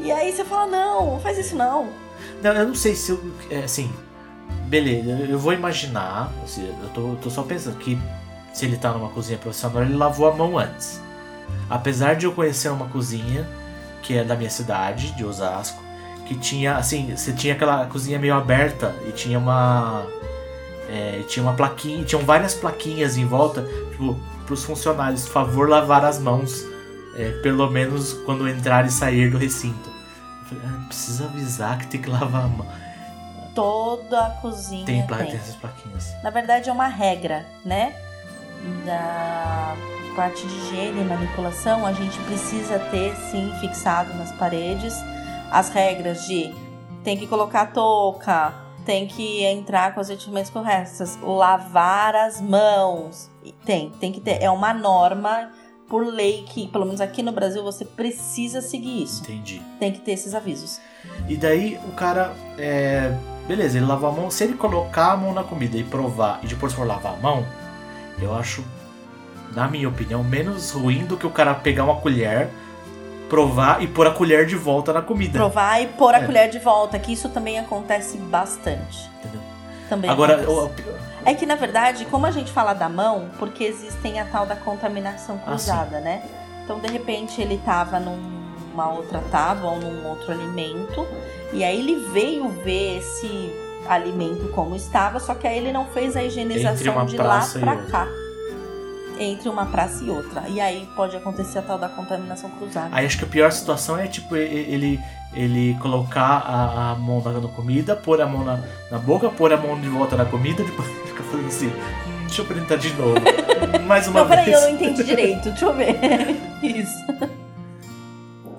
E 0.00 0.10
aí 0.10 0.32
você 0.32 0.44
fala, 0.44 0.66
não, 0.66 1.12
não 1.12 1.20
faz 1.20 1.38
isso 1.38 1.54
não. 1.54 1.88
Não, 2.42 2.52
eu 2.52 2.66
não 2.66 2.74
sei 2.74 2.96
se 2.96 3.12
eu. 3.12 3.32
é, 3.48 3.58
Assim. 3.58 3.88
Beleza, 4.66 5.10
eu 5.28 5.38
vou 5.38 5.52
imaginar. 5.52 6.32
assim, 6.42 6.68
eu 6.82 6.88
tô, 6.88 7.00
eu 7.00 7.18
tô 7.22 7.30
só 7.30 7.44
pensando 7.44 7.76
que 7.78 7.96
se 8.52 8.64
ele 8.64 8.76
tá 8.76 8.90
numa 8.90 9.10
cozinha 9.10 9.38
profissional, 9.38 9.82
ele 9.82 9.94
lavou 9.94 10.28
a 10.28 10.34
mão 10.34 10.58
antes. 10.58 11.00
Apesar 11.70 12.16
de 12.16 12.26
eu 12.26 12.32
conhecer 12.32 12.70
uma 12.70 12.88
cozinha 12.88 13.46
que 14.06 14.16
é 14.16 14.24
da 14.24 14.36
minha 14.36 14.50
cidade, 14.50 15.10
de 15.12 15.24
Osasco, 15.24 15.82
que 16.26 16.34
tinha, 16.36 16.76
assim, 16.76 17.14
você 17.16 17.32
tinha 17.32 17.54
aquela 17.54 17.86
cozinha 17.86 18.18
meio 18.18 18.34
aberta 18.34 18.94
e 19.08 19.12
tinha 19.12 19.38
uma. 19.38 20.06
é, 20.88 21.22
tinha 21.28 21.42
uma 21.42 21.54
plaquinha, 21.54 22.04
tinham 22.04 22.24
várias 22.24 22.54
plaquinhas 22.54 23.16
em 23.16 23.24
volta, 23.24 23.62
tipo, 23.90 24.18
pros 24.46 24.64
funcionários, 24.64 25.24
por 25.24 25.32
favor, 25.32 25.68
lavar 25.68 26.04
as 26.04 26.18
mãos, 26.18 26.64
é, 27.16 27.30
pelo 27.42 27.68
menos 27.70 28.12
quando 28.24 28.48
entrar 28.48 28.86
e 28.86 28.90
sair 28.90 29.30
do 29.30 29.38
recinto. 29.38 29.88
Eu 29.88 30.58
falei, 30.60 30.64
ah, 30.76 30.84
precisa 30.86 31.24
avisar 31.24 31.78
que 31.78 31.86
tem 31.88 32.00
que 32.00 32.08
lavar 32.08 32.44
a 32.44 32.48
mão. 32.48 32.66
Toda 33.54 34.26
a 34.26 34.30
cozinha 34.30 34.84
Tem, 34.84 34.98
tem. 34.98 35.06
pla- 35.06 35.16
tem 35.18 35.34
essas 35.34 35.56
plaquinhas. 35.56 36.12
Na 36.22 36.30
verdade 36.30 36.68
é 36.68 36.72
uma 36.72 36.86
regra, 36.86 37.44
né? 37.64 37.94
Da 38.84 39.74
parte 40.16 40.46
de 40.46 40.54
higiene 40.56 41.02
e 41.02 41.04
manipulação, 41.04 41.86
a 41.86 41.92
gente 41.92 42.18
precisa 42.20 42.78
ter 42.90 43.14
sim 43.30 43.52
fixado 43.60 44.12
nas 44.14 44.32
paredes 44.32 44.94
as 45.50 45.68
regras 45.68 46.26
de 46.26 46.52
tem 47.04 47.16
que 47.16 47.26
colocar 47.26 47.66
touca, 47.66 48.52
tem 48.84 49.06
que 49.06 49.44
entrar 49.44 49.94
com 49.94 50.00
os 50.00 50.10
equipamentos 50.10 50.50
corretos, 50.50 51.16
lavar 51.22 52.14
as 52.16 52.40
mãos. 52.40 53.30
Tem, 53.64 53.90
tem 54.00 54.12
que 54.12 54.20
ter. 54.20 54.42
É 54.42 54.50
uma 54.50 54.74
norma 54.74 55.50
por 55.88 56.04
lei 56.04 56.44
que, 56.48 56.66
pelo 56.68 56.84
menos 56.84 57.00
aqui 57.00 57.22
no 57.22 57.30
Brasil, 57.30 57.62
você 57.62 57.84
precisa 57.84 58.60
seguir 58.60 59.04
isso. 59.04 59.22
Entendi. 59.22 59.62
Tem 59.78 59.92
que 59.92 60.00
ter 60.00 60.12
esses 60.12 60.34
avisos. 60.34 60.80
E 61.28 61.36
daí 61.36 61.78
o 61.88 61.92
cara. 61.92 62.32
É, 62.58 63.16
beleza, 63.46 63.78
ele 63.78 63.86
lavou 63.86 64.08
a 64.08 64.12
mão. 64.12 64.30
Se 64.30 64.44
ele 64.44 64.54
colocar 64.54 65.12
a 65.12 65.16
mão 65.16 65.32
na 65.32 65.44
comida 65.44 65.76
e 65.76 65.84
provar 65.84 66.40
e 66.42 66.48
depois 66.48 66.72
for 66.72 66.86
lavar 66.86 67.14
a 67.14 67.16
mão, 67.16 67.46
eu 68.20 68.34
acho, 68.34 68.64
na 69.56 69.66
minha 69.66 69.88
opinião, 69.88 70.22
menos 70.22 70.70
ruim 70.72 71.06
do 71.06 71.16
que 71.16 71.26
o 71.26 71.30
cara 71.30 71.54
pegar 71.54 71.84
uma 71.84 71.96
colher, 71.96 72.48
provar 73.28 73.82
e 73.82 73.86
pôr 73.88 74.06
a 74.06 74.10
colher 74.10 74.44
de 74.46 74.54
volta 74.54 74.92
na 74.92 75.00
comida. 75.02 75.38
Provar 75.38 75.80
e 75.82 75.86
pôr 75.86 76.14
a 76.14 76.18
É. 76.18 76.26
colher 76.26 76.50
de 76.50 76.58
volta, 76.58 76.98
que 76.98 77.12
isso 77.12 77.30
também 77.30 77.58
acontece 77.58 78.18
bastante. 78.18 79.10
Entendeu? 79.18 79.40
Também 79.88 80.10
Agora, 80.10 80.42
acontece. 80.42 80.88
o- 80.90 81.06
É 81.24 81.34
que 81.34 81.44
na 81.46 81.56
verdade, 81.56 82.04
como 82.04 82.24
a 82.26 82.30
gente 82.30 82.52
fala 82.52 82.72
da 82.72 82.88
mão, 82.88 83.30
porque 83.38 83.64
existem 83.64 84.20
a 84.20 84.24
tal 84.26 84.46
da 84.46 84.54
contaminação 84.54 85.40
Ah, 85.44 85.48
cruzada, 85.50 85.98
né? 86.00 86.22
Então, 86.62 86.78
de 86.78 86.86
repente, 86.88 87.40
ele 87.40 87.60
tava 87.64 87.98
numa 87.98 88.90
outra 88.90 89.20
tábua 89.30 89.70
ou 89.70 89.78
num 89.80 90.06
outro 90.06 90.30
alimento, 90.30 91.04
e 91.52 91.64
aí 91.64 91.78
ele 91.80 91.96
veio 92.12 92.48
ver 92.62 92.98
esse 92.98 93.50
alimento 93.88 94.48
como 94.52 94.76
estava, 94.76 95.18
só 95.18 95.34
que 95.34 95.46
aí 95.48 95.58
ele 95.58 95.72
não 95.72 95.86
fez 95.86 96.14
a 96.16 96.22
higienização 96.22 97.06
de 97.06 97.16
lá 97.16 97.44
e 97.54 97.58
pra 97.58 97.72
outra. 97.72 98.08
Entre 99.18 99.48
uma 99.48 99.66
praça 99.66 100.04
e 100.04 100.10
outra. 100.10 100.48
E 100.48 100.60
aí 100.60 100.88
pode 100.94 101.16
acontecer 101.16 101.58
a 101.58 101.62
tal 101.62 101.78
da 101.78 101.88
contaminação 101.88 102.50
cruzada. 102.50 102.88
Aí 102.92 103.06
acho 103.06 103.18
que 103.18 103.24
a 103.24 103.28
pior 103.28 103.50
situação 103.52 103.96
é 103.98 104.06
tipo 104.06 104.36
ele 104.36 105.00
ele 105.34 105.76
colocar 105.80 106.38
a, 106.38 106.92
a 106.92 106.94
mão 106.94 107.20
na, 107.22 107.32
na 107.32 107.48
comida, 107.48 107.94
pôr 107.96 108.20
a 108.22 108.26
mão 108.26 108.44
na, 108.44 108.62
na 108.90 108.98
boca, 108.98 109.28
pôr 109.28 109.52
a 109.52 109.56
mão 109.56 109.78
de 109.80 109.88
volta 109.88 110.16
na 110.16 110.24
comida, 110.24 110.62
depois 110.64 110.88
fica 111.06 111.22
fazendo 111.24 111.46
assim. 111.48 111.66
"Hum, 111.68 112.26
deixa 112.26 112.42
eu 112.42 112.46
tentar 112.46 112.76
de 112.76 112.92
novo. 112.94 113.16
Mais 113.86 114.06
uma 114.08 114.20
Não, 114.20 114.28
peraí, 114.28 114.44
vez. 114.46 114.56
eu 114.56 114.62
não 114.62 114.70
entendi 114.76 115.02
direito. 115.04 115.50
Deixa 115.50 115.64
eu 115.66 115.74
ver. 115.74 115.96
Isso. 116.62 117.04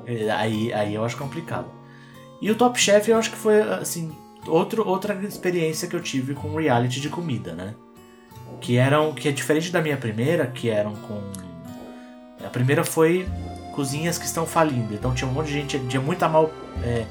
É, 0.05 0.29
Aí, 0.31 0.71
aí 0.73 0.93
eu 0.95 1.03
acho 1.03 1.17
complicado. 1.17 1.65
E 2.41 2.49
o 2.51 2.55
Top 2.55 2.79
Chef 2.79 3.09
eu 3.09 3.17
acho 3.17 3.31
que 3.31 3.37
foi 3.37 3.61
assim 3.61 4.11
outro, 4.47 4.87
outra 4.87 5.13
experiência 5.25 5.87
que 5.87 5.95
eu 5.95 6.01
tive 6.01 6.33
com 6.33 6.55
reality 6.55 7.01
de 7.01 7.09
comida, 7.09 7.53
né? 7.53 7.73
Que 8.59 8.77
eram 8.77 9.13
que 9.13 9.27
é 9.27 9.31
diferente 9.31 9.71
da 9.71 9.81
minha 9.81 9.97
primeira, 9.97 10.47
que 10.47 10.69
eram 10.69 10.95
com 10.95 11.21
a 12.43 12.49
primeira 12.49 12.83
foi 12.83 13.27
cozinhas 13.73 14.17
que 14.17 14.25
estão 14.25 14.45
falindo. 14.45 14.93
Então 14.93 15.13
tinha 15.13 15.29
um 15.29 15.33
monte 15.33 15.47
de 15.47 15.53
gente, 15.53 15.79
tinha 15.87 16.01
muita 16.01 16.27
mal 16.27 16.49
é, 16.83 17.05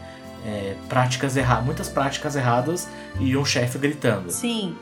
é, 0.44 0.74
práticas 0.88 1.36
erradas, 1.36 1.64
muitas 1.64 1.88
práticas 1.88 2.34
erradas 2.36 2.88
e 3.20 3.36
um 3.36 3.44
chefe 3.44 3.78
gritando. 3.78 4.30
Sim. 4.30 4.76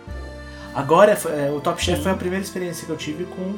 Agora, 0.74 1.12
é, 1.12 1.50
o 1.50 1.60
Top 1.60 1.82
Chef 1.82 1.98
Sim. 1.98 2.02
foi 2.02 2.12
a 2.12 2.16
primeira 2.16 2.44
experiência 2.44 2.84
que 2.86 2.90
eu 2.90 2.96
tive 2.96 3.24
com 3.24 3.54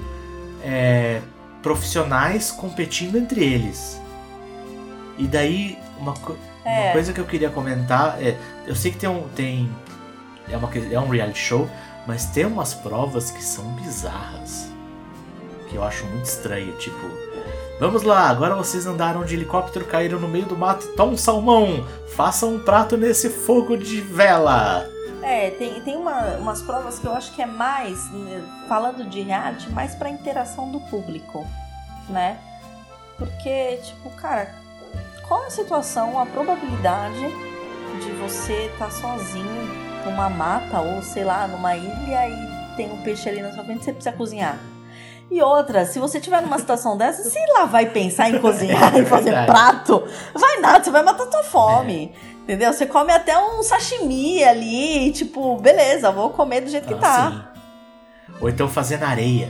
é, 0.62 1.20
profissionais 1.62 2.50
competindo 2.50 3.16
entre 3.16 3.42
eles. 3.42 4.00
E 5.18 5.26
daí, 5.26 5.78
uma, 5.98 6.12
uma 6.12 6.36
É. 6.64 6.92
coisa 6.92 7.12
que 7.12 7.20
eu 7.20 7.24
queria 7.24 7.48
comentar 7.48 8.20
é: 8.22 8.36
eu 8.66 8.74
sei 8.74 8.90
que 8.90 8.98
tem 8.98 9.08
um. 9.08 9.28
Tem, 9.28 9.70
é, 10.50 10.56
uma, 10.56 10.70
é 10.92 11.00
um 11.00 11.08
reality 11.08 11.38
show, 11.38 11.68
mas 12.06 12.26
tem 12.26 12.44
umas 12.46 12.74
provas 12.74 13.30
que 13.30 13.42
são 13.42 13.64
bizarras. 13.72 14.68
Que 15.68 15.76
eu 15.76 15.82
acho 15.84 16.04
muito 16.06 16.24
estranho. 16.26 16.72
Tipo, 16.78 17.06
vamos 17.80 18.02
lá, 18.02 18.28
agora 18.28 18.54
vocês 18.54 18.86
andaram 18.86 19.24
de 19.24 19.34
helicóptero, 19.34 19.84
caíram 19.84 20.18
no 20.20 20.28
meio 20.28 20.46
do 20.46 20.56
mato, 20.56 20.86
toma 20.96 21.12
um 21.12 21.16
salmão, 21.16 21.84
façam 22.14 22.54
um 22.54 22.58
prato 22.60 22.96
nesse 22.96 23.28
fogo 23.30 23.76
de 23.76 24.00
vela. 24.00 24.86
É, 25.22 25.50
tem, 25.50 25.80
tem 25.80 25.96
uma- 25.96 26.36
umas 26.36 26.62
provas 26.62 27.00
que 27.00 27.06
eu 27.06 27.12
acho 27.12 27.32
que 27.34 27.42
é 27.42 27.46
mais, 27.46 28.08
né, 28.12 28.42
falando 28.68 29.04
de 29.08 29.22
reality, 29.22 29.68
mais 29.70 29.92
pra 29.94 30.08
interação 30.08 30.70
do 30.70 30.78
público, 30.82 31.44
né? 32.08 32.38
Porque, 33.18 33.78
tipo, 33.82 34.08
cara, 34.10 34.54
qual 35.26 35.42
é 35.42 35.46
a 35.46 35.50
situação, 35.50 36.16
a 36.20 36.26
probabilidade 36.26 37.18
de 38.00 38.10
você 38.22 38.70
estar 38.72 38.92
sozinho 38.92 39.85
numa 40.06 40.30
mata 40.30 40.80
ou, 40.80 41.02
sei 41.02 41.24
lá, 41.24 41.46
numa 41.46 41.76
ilha 41.76 42.28
e 42.28 42.76
tem 42.76 42.90
um 42.90 43.02
peixe 43.02 43.28
ali 43.28 43.42
na 43.42 43.52
sua 43.52 43.64
frente 43.64 43.84
você 43.84 43.92
precisa 43.92 44.14
cozinhar? 44.16 44.56
E 45.30 45.42
outra, 45.42 45.84
se 45.84 45.98
você 45.98 46.20
tiver 46.20 46.40
numa 46.40 46.58
situação 46.58 46.96
dessa, 46.98 47.28
sei 47.28 47.44
lá, 47.52 47.64
vai 47.64 47.86
pensar 47.86 48.30
em 48.30 48.38
cozinhar 48.40 48.94
e 48.96 49.04
fazer 49.04 49.30
Verdade. 49.32 49.46
prato, 49.46 50.06
vai 50.34 50.60
nada, 50.60 50.82
você 50.84 50.90
vai 50.90 51.02
matar 51.02 51.26
tua 51.26 51.42
fome. 51.42 52.14
Entendeu? 52.42 52.72
Você 52.72 52.86
come 52.86 53.12
até 53.12 53.36
um 53.36 53.60
sashimi 53.60 54.44
ali, 54.44 55.10
tipo, 55.10 55.56
beleza, 55.56 56.12
vou 56.12 56.30
comer 56.30 56.60
do 56.60 56.70
jeito 56.70 56.86
que 56.86 56.94
Ah, 56.94 56.98
tá. 56.98 57.30
sim. 57.32 57.42
Ou 58.40 58.48
então 58.48 58.68
fazer 58.68 58.98
na 59.00 59.08
areia. 59.08 59.48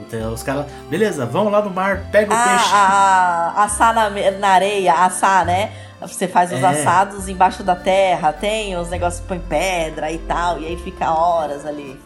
Então, 0.00 0.32
os 0.32 0.42
caras, 0.42 0.64
beleza, 0.88 1.26
vão 1.26 1.48
lá 1.50 1.60
no 1.60 1.70
mar, 1.70 2.04
pega 2.10 2.32
o 2.32 2.36
peixe. 2.36 2.70
Ah, 2.72 3.52
assar 3.64 3.92
na, 3.92 4.08
na 4.08 4.48
areia, 4.48 4.94
assar, 4.94 5.44
né? 5.44 5.72
Você 6.00 6.28
faz 6.28 6.52
os 6.52 6.62
É. 6.62 6.66
assados 6.66 7.28
embaixo 7.28 7.62
da 7.62 7.74
terra, 7.74 8.32
tem 8.32 8.76
os 8.76 8.88
negócios 8.88 9.20
que 9.20 9.26
põe 9.26 9.40
pedra 9.40 10.12
e 10.12 10.18
tal, 10.18 10.60
e 10.60 10.66
aí 10.66 10.76
fica 10.76 11.12
horas 11.12 11.66
ali. 11.66 12.00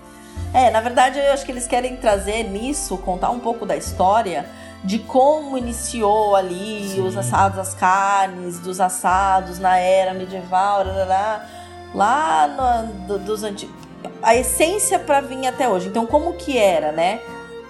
É, 0.55 0.71
na 0.71 0.81
verdade, 0.81 1.19
eu 1.19 1.33
acho 1.33 1.45
que 1.45 1.53
eles 1.53 1.67
querem 1.67 1.97
trazer 1.97 2.45
nisso, 2.45 2.97
contar 2.99 3.31
um 3.31 3.39
pouco 3.41 3.65
da 3.67 3.77
história 3.77 4.47
de 4.85 4.99
como 4.99 5.57
iniciou 5.57 6.35
ali 6.35 6.89
Sim. 6.91 7.07
os 7.07 7.17
assados, 7.17 7.59
as 7.59 7.75
carnes, 7.75 8.59
dos 8.59 8.81
assados 8.81 9.59
na 9.59 9.77
era 9.79 10.13
medieval, 10.13 10.85
rarará, 10.85 11.47
lá 11.95 12.49
no, 12.49 13.07
do- 13.07 13.19
dos 13.19 13.43
antigos. 13.45 13.75
a 14.23 14.35
essência 14.35 14.99
para 14.99 15.21
vir 15.21 15.47
até 15.47 15.69
hoje. 15.69 15.89
Então, 15.89 16.07
como 16.07 16.33
que 16.35 16.57
era, 16.59 16.93
né? 16.93 17.21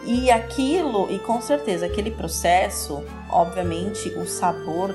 E 0.04 0.30
aquilo, 0.30 1.10
e 1.10 1.18
com 1.18 1.40
certeza 1.40 1.86
aquele 1.86 2.10
processo, 2.10 3.02
obviamente, 3.30 4.08
o 4.18 4.26
sabor 4.26 4.94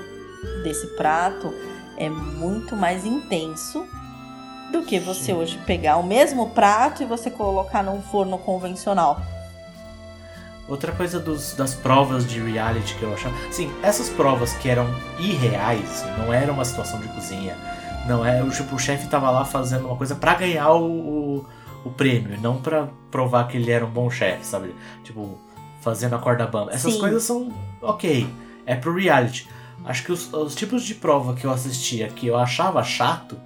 desse 0.67 0.87
prato 0.87 1.53
é 1.97 2.09
muito 2.09 2.75
mais 2.75 3.05
intenso 3.05 3.87
do 4.71 4.83
que 4.83 4.99
você 4.99 5.33
hoje 5.33 5.57
pegar 5.65 5.95
o 5.95 6.03
mesmo 6.03 6.49
prato 6.49 7.01
e 7.01 7.05
você 7.05 7.31
colocar 7.31 7.81
num 7.81 8.01
forno 8.01 8.37
convencional. 8.37 9.21
Outra 10.67 10.91
coisa 10.91 11.19
dos, 11.19 11.53
das 11.53 11.73
provas 11.73 12.27
de 12.27 12.41
reality 12.41 12.95
que 12.95 13.03
eu 13.03 13.13
achava. 13.13 13.33
Sim, 13.49 13.71
essas 13.81 14.09
provas 14.09 14.51
que 14.53 14.67
eram 14.67 14.85
irreais, 15.17 16.03
não 16.17 16.33
era 16.33 16.51
uma 16.51 16.65
situação 16.65 16.99
de 16.99 17.07
cozinha. 17.07 17.55
Não 18.05 18.25
é, 18.25 18.43
o, 18.43 18.49
tipo, 18.49 18.75
o 18.75 18.79
chefe 18.79 19.07
tava 19.07 19.31
lá 19.31 19.45
fazendo 19.45 19.87
uma 19.87 19.95
coisa 19.95 20.15
para 20.15 20.35
ganhar 20.35 20.69
o, 20.73 20.85
o, 20.85 21.45
o, 21.85 21.89
prêmio, 21.91 22.37
não 22.41 22.61
para 22.61 22.89
provar 23.09 23.47
que 23.47 23.55
ele 23.55 23.71
era 23.71 23.85
um 23.85 23.89
bom 23.89 24.09
chefe, 24.09 24.45
sabe? 24.45 24.75
Tipo, 25.05 25.37
fazendo 25.79 26.17
a 26.17 26.19
corda 26.19 26.45
bamba. 26.45 26.73
Essas 26.73 26.93
Sim. 26.93 26.99
coisas 26.99 27.23
são 27.23 27.49
ok, 27.81 28.27
é 28.65 28.75
pro 28.75 28.93
reality. 28.93 29.47
Acho 29.85 30.03
que 30.03 30.11
os, 30.11 30.31
os 30.33 30.55
tipos 30.55 30.83
de 30.83 30.95
prova 30.95 31.33
que 31.33 31.45
eu 31.45 31.51
assistia 31.51 32.09
que 32.09 32.27
eu 32.27 32.37
achava 32.37 32.83
chato 32.83 33.37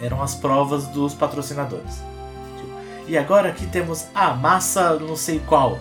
eram 0.00 0.22
as 0.22 0.34
provas 0.34 0.86
dos 0.88 1.14
patrocinadores. 1.14 2.02
Tipo, 2.58 3.08
e 3.08 3.16
agora 3.16 3.48
aqui 3.48 3.66
temos 3.66 4.06
a 4.14 4.34
massa 4.34 4.98
não 4.98 5.16
sei 5.16 5.40
qual. 5.40 5.78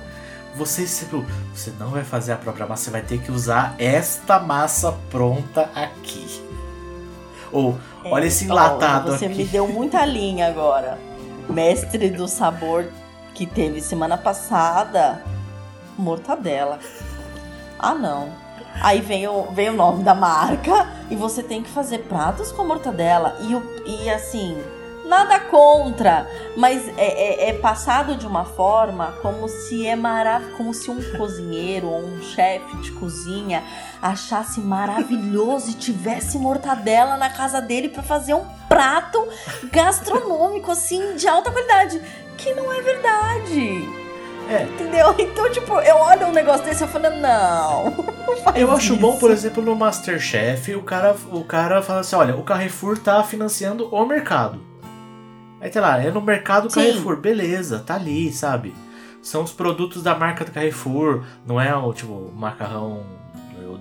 Você, 0.56 0.86
tipo, 0.86 1.26
você 1.54 1.74
não 1.78 1.90
vai 1.90 2.04
fazer 2.06 2.32
a 2.32 2.38
própria 2.38 2.66
massa, 2.66 2.86
você 2.86 2.92
vai 2.92 3.02
ter 3.02 3.20
que 3.20 3.30
usar 3.30 3.76
esta 3.78 4.40
massa 4.40 4.94
pronta 5.10 5.70
aqui. 5.76 6.42
Ou, 7.52 7.78
olha 8.06 8.26
esse 8.26 8.46
enlatado 8.46 9.10
Olha, 9.10 9.18
Você 9.18 9.26
aqui. 9.26 9.36
me 9.36 9.46
deu 9.46 9.68
muita 9.68 10.06
linha 10.06 10.48
agora. 10.48 10.98
Mestre 11.50 12.10
do 12.10 12.28
sabor 12.28 12.88
que 13.34 13.46
teve 13.46 13.82
semana 13.82 14.18
passada, 14.18 15.22
mortadela. 15.98 16.80
Ah, 17.78 17.94
não. 17.94 18.45
Aí 18.82 19.02
vem 19.02 19.28
o, 19.28 19.44
vem 19.52 19.70
o 19.70 19.74
nome 19.74 20.04
da 20.04 20.14
marca 20.14 20.88
e 21.10 21.16
você 21.16 21.42
tem 21.42 21.64
que 21.64 21.70
fazer 21.70 22.00
pratos 22.00 22.52
com 22.52 22.64
mortadela. 22.66 23.38
E, 23.42 24.04
e 24.06 24.10
assim, 24.10 24.58
nada 25.06 25.40
contra, 25.40 26.28
mas 26.58 26.88
é, 26.98 27.48
é- 27.48 27.50
é 27.50 27.54
passado 27.54 28.16
de 28.16 28.26
uma 28.28 28.44
forma 28.44 29.14
como 29.22 29.48
se 29.48 29.86
é 29.88 29.96
marav 29.96 30.44
como 30.58 30.74
se 30.74 30.90
um 30.90 31.00
cozinheiro 31.18 31.88
ou 31.88 32.00
um 32.04 32.22
chefe 32.22 32.76
de 32.78 32.92
cozinha 32.94 33.64
achasse 34.02 34.60
maravilhoso 34.60 35.70
e 35.70 35.74
tivesse 35.74 36.38
mortadela 36.38 37.18
na 37.18 37.30
casa 37.30 37.62
dele 37.62 37.90
pra 37.90 38.04
fazer 38.04 38.34
um 38.34 38.46
prato 38.68 39.28
gastronômico 39.72 40.72
assim 40.72 41.16
de 41.16 41.28
alta 41.28 41.52
qualidade, 41.52 42.02
que 42.38 42.54
não 42.54 42.72
é 42.74 42.82
verdade. 42.82 44.05
É. 44.50 44.64
Entendeu? 44.64 45.16
Então, 45.20 45.52
tipo, 45.52 45.74
eu 45.80 45.96
olho 45.98 46.28
um 46.28 46.32
negócio 46.32 46.64
desse 46.66 46.84
e 46.84 46.86
eu 46.86 46.88
falo, 46.88 47.10
não. 47.10 47.92
não 48.46 48.56
Eu 48.56 48.72
acho 48.72 48.94
isso. 48.94 49.02
bom, 49.02 49.18
por 49.18 49.32
exemplo, 49.32 49.64
no 49.64 49.76
Masterchef, 49.76 50.76
o 50.76 50.82
cara, 50.84 51.16
o 51.32 51.44
cara 51.44 51.82
fala 51.82 52.02
assim, 52.02 52.16
olha, 52.16 52.36
o 52.36 52.44
Carrefour 52.44 52.98
tá 52.98 53.24
financiando 53.24 53.88
o 53.94 54.06
mercado. 54.06 54.60
Aí 55.60 55.70
tá 55.70 55.82
lá, 55.82 56.02
é 56.02 56.12
no 56.12 56.22
mercado 56.22 56.70
Sim. 56.70 56.80
Carrefour, 56.80 57.18
beleza, 57.18 57.80
tá 57.80 57.96
ali, 57.96 58.32
sabe? 58.32 58.74
São 59.22 59.44
os 59.44 59.52
produtos 59.52 60.04
da 60.04 60.14
marca 60.14 60.46
do 60.46 60.52
Carrefour, 60.52 61.24
não 61.46 61.60
é 61.60 61.76
o 61.76 61.92
tipo 61.92 62.32
macarrão. 62.36 63.02
Eu, 63.60 63.80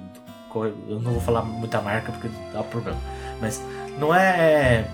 eu 0.88 1.00
não 1.00 1.12
vou 1.12 1.20
falar 1.20 1.42
muita 1.42 1.80
marca 1.82 2.10
porque 2.12 2.28
dá 2.52 2.62
problema. 2.62 2.98
Mas 3.40 3.62
não 3.98 4.14
é. 4.14 4.88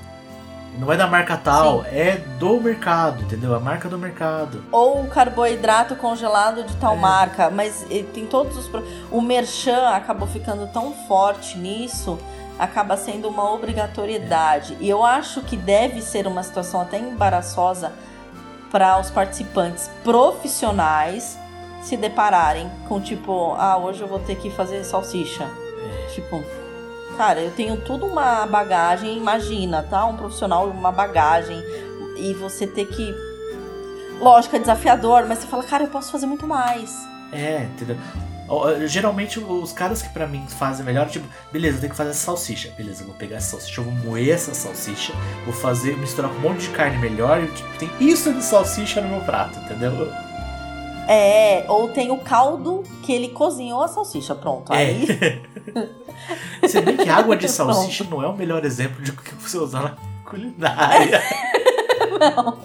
Não 0.78 0.90
é 0.92 0.96
da 0.96 1.06
marca 1.06 1.36
tal, 1.36 1.84
é 1.84 2.16
do 2.38 2.60
mercado, 2.60 3.22
entendeu? 3.22 3.54
A 3.54 3.60
marca 3.60 3.88
do 3.88 3.98
mercado. 3.98 4.64
Ou 4.70 5.04
carboidrato 5.08 5.94
congelado 5.96 6.64
de 6.64 6.74
tal 6.76 6.94
É. 6.94 6.98
marca, 6.98 7.50
mas 7.50 7.84
tem 8.14 8.26
todos 8.26 8.56
os. 8.56 8.70
O 9.10 9.20
merchan 9.20 9.88
acabou 9.88 10.26
ficando 10.26 10.66
tão 10.68 10.92
forte 11.06 11.58
nisso, 11.58 12.18
acaba 12.58 12.96
sendo 12.96 13.28
uma 13.28 13.52
obrigatoriedade. 13.52 14.76
E 14.80 14.88
eu 14.88 15.04
acho 15.04 15.42
que 15.42 15.56
deve 15.56 16.00
ser 16.00 16.26
uma 16.26 16.42
situação 16.42 16.80
até 16.80 16.98
embaraçosa 16.98 17.92
para 18.70 18.98
os 19.00 19.10
participantes 19.10 19.90
profissionais 20.04 21.38
se 21.82 21.96
depararem 21.96 22.70
com 22.88 23.00
tipo, 23.00 23.54
ah, 23.58 23.76
hoje 23.76 24.00
eu 24.02 24.06
vou 24.06 24.20
ter 24.20 24.36
que 24.36 24.50
fazer 24.50 24.84
salsicha. 24.84 25.46
Tipo, 26.14 26.42
cara, 27.16 27.40
eu 27.40 27.50
tenho 27.50 27.76
tudo 27.78 28.06
uma 28.06 28.46
bagagem, 28.46 29.16
imagina, 29.16 29.82
tá? 29.82 30.04
Um 30.06 30.16
profissional, 30.16 30.68
uma 30.68 30.92
bagagem, 30.92 31.62
e 32.16 32.34
você 32.34 32.66
ter 32.66 32.86
que. 32.86 33.14
Lógico, 34.20 34.56
é 34.56 34.58
desafiador, 34.58 35.26
mas 35.26 35.38
você 35.38 35.46
fala, 35.46 35.62
cara, 35.62 35.84
eu 35.84 35.88
posso 35.88 36.12
fazer 36.12 36.26
muito 36.26 36.46
mais. 36.46 36.94
É, 37.32 37.64
entendeu? 37.64 37.96
Geralmente 38.86 39.38
os 39.38 39.72
caras 39.72 40.02
que 40.02 40.08
pra 40.08 40.26
mim 40.26 40.44
fazem 40.48 40.84
melhor, 40.84 41.08
tipo, 41.08 41.26
beleza, 41.52 41.76
eu 41.76 41.80
tenho 41.82 41.92
que 41.92 41.96
fazer 41.96 42.10
essa 42.10 42.24
salsicha. 42.24 42.72
Beleza, 42.76 43.02
eu 43.02 43.06
vou 43.06 43.14
pegar 43.14 43.36
essa 43.36 43.50
salsicha, 43.52 43.80
eu 43.80 43.84
vou 43.84 43.94
moer 43.94 44.34
essa 44.34 44.52
salsicha, 44.52 45.12
vou 45.44 45.54
fazer, 45.54 45.96
misturar 45.96 46.30
com 46.32 46.38
um 46.38 46.40
monte 46.40 46.62
de 46.62 46.70
carne 46.70 46.98
melhor 46.98 47.40
e 47.42 47.46
tipo, 47.46 47.68
tem 47.78 47.90
isso 48.00 48.34
de 48.34 48.42
salsicha 48.42 49.00
no 49.00 49.08
meu 49.08 49.20
prato, 49.20 49.56
entendeu? 49.60 49.92
É, 51.08 51.64
ou 51.68 51.88
tem 51.88 52.10
o 52.10 52.18
caldo 52.18 52.84
que 53.02 53.12
ele 53.12 53.28
cozinhou 53.30 53.82
a 53.82 53.88
salsicha, 53.88 54.34
pronto. 54.34 54.72
Aí, 54.72 55.06
É. 55.20 55.40
Se 56.68 56.80
bem 56.80 56.96
que 56.96 57.08
água 57.08 57.36
de 57.36 57.48
salsicha 57.48 58.04
não 58.04 58.22
é 58.22 58.26
o 58.28 58.36
melhor 58.36 58.64
exemplo 58.64 59.02
de 59.02 59.10
o 59.10 59.16
que 59.16 59.34
você 59.34 59.58
usar 59.58 59.82
na 59.82 59.96
culinária. 60.24 61.20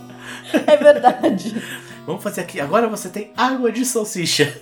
é 0.68 0.78
verdade. 0.78 1.56
Vamos 2.06 2.22
fazer 2.24 2.42
aqui. 2.42 2.60
Agora 2.60 2.88
você 2.88 3.10
tem 3.10 3.32
água 3.36 3.72
de 3.72 3.84
salsicha. 3.86 4.62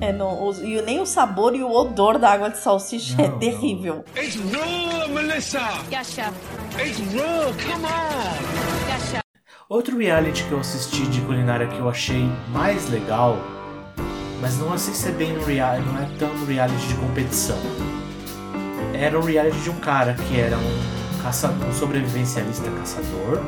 É, 0.00 0.12
não, 0.12 0.48
os- 0.48 0.58
e 0.60 0.80
nem 0.82 1.00
o 1.00 1.06
sabor 1.06 1.54
e 1.54 1.62
o 1.62 1.70
odor 1.70 2.18
da 2.18 2.30
água 2.30 2.50
de 2.50 2.58
salsicha 2.58 3.16
Não, 3.16 3.24
é 3.24 3.28
não. 3.28 3.38
terrível. 3.38 4.04
It's 4.16 4.36
raw, 4.36 5.08
Melissa. 5.08 5.60
Gotcha. 5.90 6.32
It's 6.82 6.98
raw. 7.14 7.52
Come 7.52 7.86
on. 7.86 8.88
Gotcha. 8.88 9.23
Outro 9.66 9.96
reality 9.96 10.44
que 10.44 10.52
eu 10.52 10.60
assisti 10.60 11.06
de 11.06 11.22
culinária 11.22 11.66
que 11.66 11.78
eu 11.78 11.88
achei 11.88 12.30
mais 12.50 12.90
legal, 12.90 13.38
mas 14.38 14.58
não 14.58 14.76
sei 14.76 14.92
se 14.92 15.08
é 15.08 15.10
bem 15.10 15.38
um 15.38 15.42
reality, 15.42 15.88
não 15.88 16.02
é 16.02 16.08
tão 16.18 16.44
reality 16.44 16.86
de 16.86 16.94
competição. 16.96 17.56
Era 18.92 19.18
um 19.18 19.22
reality 19.22 19.58
de 19.60 19.70
um 19.70 19.76
cara 19.76 20.12
que 20.12 20.38
era 20.38 20.58
um, 20.58 21.22
caça, 21.22 21.48
um 21.48 21.72
sobrevivencialista 21.72 22.70
caçador 22.72 23.40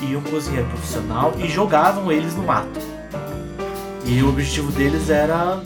e 0.00 0.16
um 0.16 0.22
cozinheiro 0.22 0.66
profissional 0.68 1.34
e 1.36 1.46
jogavam 1.46 2.10
eles 2.10 2.34
no 2.34 2.42
mato. 2.42 2.80
E 4.06 4.22
o 4.22 4.30
objetivo 4.30 4.72
deles 4.72 5.10
era 5.10 5.62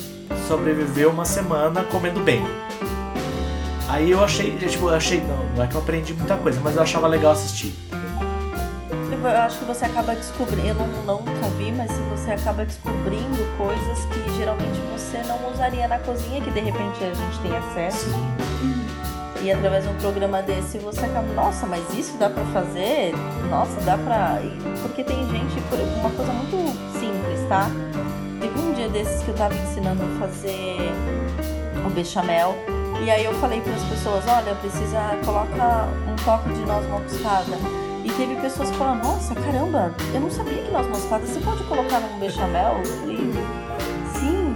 sobreviver 0.49 1.09
uma 1.09 1.25
semana 1.25 1.85
comendo 1.85 2.19
bem. 2.19 2.43
Aí 3.89 4.11
eu 4.11 4.25
achei, 4.25 4.57
tipo, 4.57 4.89
eu 4.89 4.95
achei, 4.95 5.21
não, 5.21 5.55
não 5.55 5.63
é 5.63 5.69
que 5.69 5.77
eu 5.77 5.81
aprendi 5.81 6.13
muita 6.15 6.37
coisa, 6.37 6.61
mas 6.65 6.75
eu 6.75 6.83
achava 6.83 7.07
legal 7.07 7.31
assistir. 7.31 7.73
Eu 9.27 9.41
acho 9.41 9.59
que 9.59 9.65
você 9.65 9.87
acaba 9.87 10.15
descobrindo, 10.15 10.81
eu 10.81 11.03
não, 11.07 11.21
nunca 11.23 11.49
vi, 11.57 11.73
mas 11.73 11.91
se 11.91 12.01
você 12.11 12.33
acaba 12.33 12.63
descobrindo 12.67 13.57
coisas 13.57 14.05
que 14.05 14.37
geralmente 14.37 14.79
você 14.93 15.17
não 15.27 15.51
usaria 15.51 15.89
na 15.89 15.99
cozinha, 15.99 16.43
que 16.43 16.51
de 16.51 16.61
repente 16.61 17.03
a 17.03 17.15
gente 17.15 17.39
tem 17.41 17.57
acesso. 17.57 18.11
E 19.43 19.51
através 19.51 19.85
de 19.85 19.91
um 19.91 19.95
programa 19.95 20.43
desse 20.43 20.77
você 20.77 21.07
acaba, 21.07 21.27
nossa, 21.33 21.67
mas 21.67 21.83
isso 21.95 22.19
dá 22.19 22.29
pra 22.29 22.45
fazer? 22.47 23.15
Nossa, 23.49 23.81
dá 23.81 23.97
pra. 23.97 24.41
Porque 24.83 25.03
tem 25.03 25.17
gente, 25.31 25.59
por 25.71 25.79
uma 25.81 26.11
coisa 26.11 26.33
muito 26.33 26.57
simples, 26.93 27.49
tá? 27.49 27.71
Teve 28.43 28.59
um 28.59 28.75
dia 28.75 28.91
desses 28.91 29.23
que 29.23 29.31
eu 29.31 29.35
tava 29.35 29.55
ensinando 29.55 30.03
a 30.03 30.27
fazer 30.27 30.77
o 31.87 31.89
bechamel. 31.91 32.55
E 33.03 33.11
aí 33.11 33.25
eu 33.25 33.33
falei 33.41 33.63
para 33.63 33.73
as 33.73 33.85
pessoas, 33.85 34.23
olha, 34.29 34.55
precisa 34.57 35.19
coloca 35.25 35.89
um 36.07 36.17
toque 36.25 36.53
de 36.53 36.61
noz 36.67 36.87
moscada. 36.89 37.84
Teve 38.17 38.37
pessoas 38.37 38.71
que 38.71 38.77
falaram, 38.77 39.03
nossa, 39.03 39.35
caramba, 39.35 39.93
eu 40.15 40.21
não 40.21 40.31
sabia 40.31 40.63
que 40.63 40.71
noz 40.71 40.87
moscada 40.87 41.27
você 41.27 41.41
pode 41.41 41.65
colocar 41.65 41.99
num 41.99 42.19
bechamel. 42.21 42.79
Eu 42.79 42.85
falei, 42.85 43.17
sim, 44.15 44.55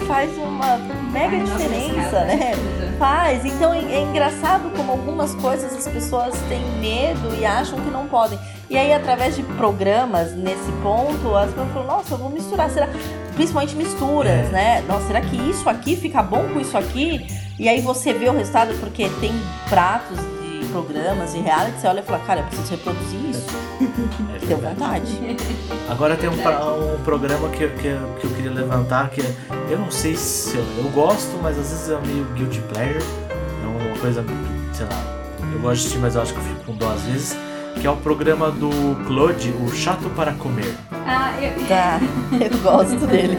e 0.00 0.04
faz 0.06 0.36
uma 0.36 0.76
mega 1.12 1.36
Ai, 1.36 1.44
diferença, 1.44 2.20
né? 2.24 2.52
Faz. 2.98 3.44
Então 3.44 3.72
é 3.72 3.78
é 3.78 4.00
engraçado 4.02 4.70
como 4.76 4.90
algumas 4.90 5.34
coisas 5.36 5.72
as 5.72 5.86
pessoas 5.86 6.34
têm 6.48 6.60
medo 6.80 7.32
e 7.38 7.44
acham 7.46 7.78
que 7.80 7.90
não 7.90 8.08
podem. 8.08 8.38
E 8.68 8.76
aí, 8.76 8.92
através 8.92 9.36
de 9.36 9.44
programas 9.44 10.32
nesse 10.34 10.72
ponto, 10.82 11.36
as 11.36 11.50
pessoas 11.50 11.72
falam, 11.72 11.86
nossa, 11.86 12.14
eu 12.14 12.18
vou 12.18 12.30
misturar. 12.30 12.68
Será? 12.70 12.88
Principalmente 13.36 13.76
misturas, 13.76 14.48
É. 14.48 14.48
né? 14.50 14.84
Nossa, 14.88 15.06
será 15.06 15.20
que 15.20 15.36
isso 15.36 15.68
aqui 15.68 15.94
fica 15.94 16.22
bom 16.22 16.48
com 16.52 16.58
isso 16.58 16.76
aqui? 16.76 17.24
E 17.58 17.68
aí 17.68 17.80
você 17.80 18.12
vê 18.12 18.28
o 18.28 18.32
resultado, 18.32 18.74
porque 18.80 19.08
tem 19.20 19.32
pratos 19.68 20.18
programas 20.82 21.34
e 21.34 21.38
reality, 21.38 21.80
você 21.80 21.86
olha 21.88 22.00
e 22.00 22.02
fala, 22.02 22.18
cara, 22.20 22.40
eu 22.40 22.44
preciso 22.44 22.70
reproduzir 22.72 23.20
isso. 23.30 23.46
É 24.34 24.46
Deu 24.46 24.58
verdade. 24.58 25.12
vontade. 25.12 25.46
Agora 25.88 26.16
tem 26.16 26.28
um, 26.28 26.32
um 26.34 27.02
programa 27.02 27.48
que, 27.48 27.66
que, 27.68 27.96
que 28.20 28.24
eu 28.26 28.30
queria 28.34 28.50
levantar, 28.50 29.08
que 29.10 29.22
eu 29.70 29.78
não 29.78 29.90
sei 29.90 30.14
se 30.16 30.54
eu, 30.56 30.64
eu 30.78 30.90
gosto, 30.90 31.38
mas 31.42 31.58
às 31.58 31.68
vezes 31.70 31.90
é 31.90 31.98
meio 32.06 32.24
guilty 32.34 32.60
pleasure. 32.72 33.04
É 33.62 33.66
uma 33.66 33.98
coisa, 33.98 34.22
sei 34.74 34.84
lá, 34.86 35.02
eu 35.52 35.58
gosto 35.60 35.74
de 35.76 35.80
assistir, 35.80 35.98
mas 35.98 36.14
eu 36.14 36.22
acho 36.22 36.32
que 36.34 36.38
eu 36.40 36.44
fico 36.44 36.64
com 36.64 36.74
dó 36.74 36.90
às 36.90 37.02
vezes. 37.02 37.36
que 37.80 37.86
é 37.86 37.90
o 37.90 37.96
programa 37.96 38.50
do 38.50 38.70
Claude, 39.06 39.50
o 39.64 39.70
Chato 39.74 40.10
para 40.10 40.32
Comer. 40.34 40.74
Ah, 41.06 41.32
eu, 41.40 41.66
Tá, 41.66 41.98
eu 42.38 42.58
gosto 42.58 43.06
dele. 43.06 43.38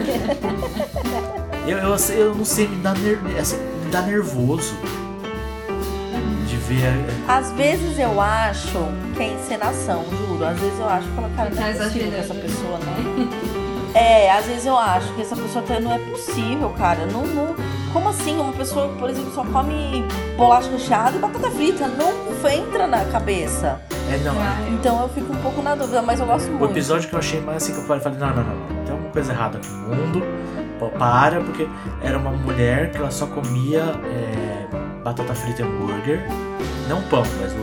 Eu, 1.66 1.78
eu, 1.78 1.96
eu 2.16 2.34
não 2.34 2.44
sei, 2.44 2.66
me 2.66 2.76
dá, 2.76 2.94
ner 2.94 3.18
assim, 3.38 3.56
me 3.84 3.90
dá 3.90 4.02
nervoso 4.02 4.74
de 6.68 6.74
ver. 6.74 6.86
é, 6.86 7.04
Às 7.32 7.50
vezes 7.52 7.98
eu 7.98 8.20
acho 8.20 8.78
que 9.16 9.22
é 9.22 9.32
encenação, 9.32 10.04
juro. 10.10 10.44
Às 10.44 10.58
vezes 10.58 10.78
eu 10.78 10.88
acho 10.88 11.06
que 11.08 11.14
cara, 11.36 11.50
não 11.50 11.62
é 11.62 11.72
possível 11.72 11.90
que 11.90 11.98
exagerando, 11.98 12.16
essa 12.16 12.34
né? 12.34 12.42
pessoa 12.42 12.78
não. 12.84 13.48
É, 13.94 14.30
às 14.30 14.44
vezes 14.46 14.66
eu 14.66 14.76
acho 14.76 15.12
que 15.14 15.22
essa 15.22 15.34
pessoa 15.34 15.64
até 15.64 15.80
não 15.80 15.92
é 15.94 15.98
possível, 15.98 16.70
cara. 16.78 17.06
Não, 17.06 17.26
não, 17.26 17.54
como 17.92 18.08
assim? 18.10 18.38
Uma 18.38 18.52
pessoa, 18.52 18.88
por 18.98 19.08
exemplo, 19.10 19.32
só 19.34 19.42
come 19.44 20.04
bolacha 20.36 20.70
recheada 20.70 21.16
e 21.16 21.20
batata 21.20 21.50
frita. 21.50 21.88
Não 21.88 22.28
entra 22.50 22.86
na 22.86 23.04
cabeça. 23.06 23.80
É, 24.10 24.16
não. 24.18 24.34
Então 24.74 25.02
eu 25.02 25.08
fico 25.08 25.32
um 25.32 25.36
pouco 25.36 25.60
na 25.62 25.74
dúvida, 25.74 26.00
mas 26.02 26.20
eu 26.20 26.26
gosto 26.26 26.48
O 26.48 26.52
muito. 26.52 26.70
episódio 26.72 27.08
que 27.08 27.14
eu 27.14 27.18
achei 27.18 27.40
mais 27.40 27.62
assim 27.62 27.72
que 27.72 27.78
eu 27.80 27.84
falei, 27.84 28.02
não, 28.18 28.28
não, 28.28 28.36
não, 28.36 28.44
não. 28.44 28.84
Tem 28.84 28.92
alguma 28.92 29.10
coisa 29.10 29.32
errada 29.32 29.58
aqui 29.58 29.68
no 29.68 29.94
mundo. 29.96 30.22
Para, 30.98 31.40
porque 31.40 31.66
era 32.02 32.16
uma 32.16 32.30
mulher 32.30 32.90
que 32.92 32.98
ela 32.98 33.10
só 33.10 33.26
comia 33.26 33.82
é, 34.04 34.57
batata 35.08 35.34
frita 35.34 35.62
e 35.62 35.64
hambúrguer. 35.64 36.26
Não 36.88 37.00
pão, 37.02 37.22
mas 37.40 37.52
o 37.52 37.56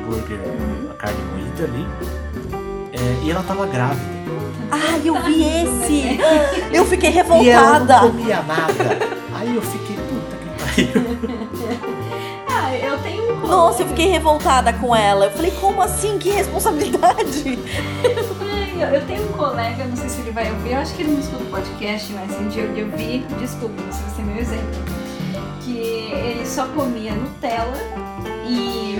hambúrguer, 0.00 0.38
a 0.90 0.94
carne 0.94 1.18
moída 1.32 1.64
ali. 1.64 1.86
É, 2.92 3.24
e 3.24 3.30
ela 3.30 3.42
tava 3.42 3.66
grávida. 3.66 4.20
Ai, 4.70 5.00
eu 5.04 5.14
vi 5.22 5.42
esse! 5.44 6.18
Eu 6.72 6.84
fiquei 6.84 7.10
E 7.10 7.18
ela 7.18 7.80
não 7.80 7.86
revoltada. 7.86 8.00
comia 8.08 8.42
nada. 8.42 8.98
Aí 9.34 9.54
eu 9.56 9.62
fiquei, 9.62 9.96
puta 9.96 10.36
que 10.36 10.90
pariu. 10.92 11.90
Ah, 12.52 12.74
eu 12.76 12.98
tenho 12.98 13.22
um 13.22 13.26
colega- 13.40 13.48
Nossa, 13.48 13.82
eu 13.82 13.88
fiquei 13.88 14.06
revoltada 14.10 14.72
com 14.74 14.94
ela. 14.94 15.26
Eu 15.26 15.30
falei, 15.30 15.50
como 15.52 15.80
assim? 15.82 16.18
Que 16.18 16.30
responsabilidade? 16.30 17.58
Eu- 18.92 19.06
tenho 19.06 19.24
um 19.28 19.32
colega, 19.32 19.84
não 19.84 19.96
sei 19.96 20.08
se 20.08 20.20
ele 20.20 20.30
vai 20.32 20.50
ouvir, 20.50 20.72
eu 20.72 20.78
acho 20.78 20.94
que 20.94 21.02
ele 21.02 21.12
não 21.12 21.20
escuta 21.20 21.42
o 21.44 21.46
podcast, 21.46 22.12
mas 22.12 22.38
um 22.40 22.48
dia 22.48 22.62
eu 22.64 22.88
vi, 22.96 23.24
desculpa, 23.38 23.74
se 23.90 24.02
vai 24.02 24.10
ser 24.16 24.22
meu 24.22 24.36
exemplo, 24.36 24.66
que 25.72 26.12
ele 26.12 26.46
só 26.46 26.66
comia 26.68 27.12
Nutella 27.14 27.76
e 28.46 28.98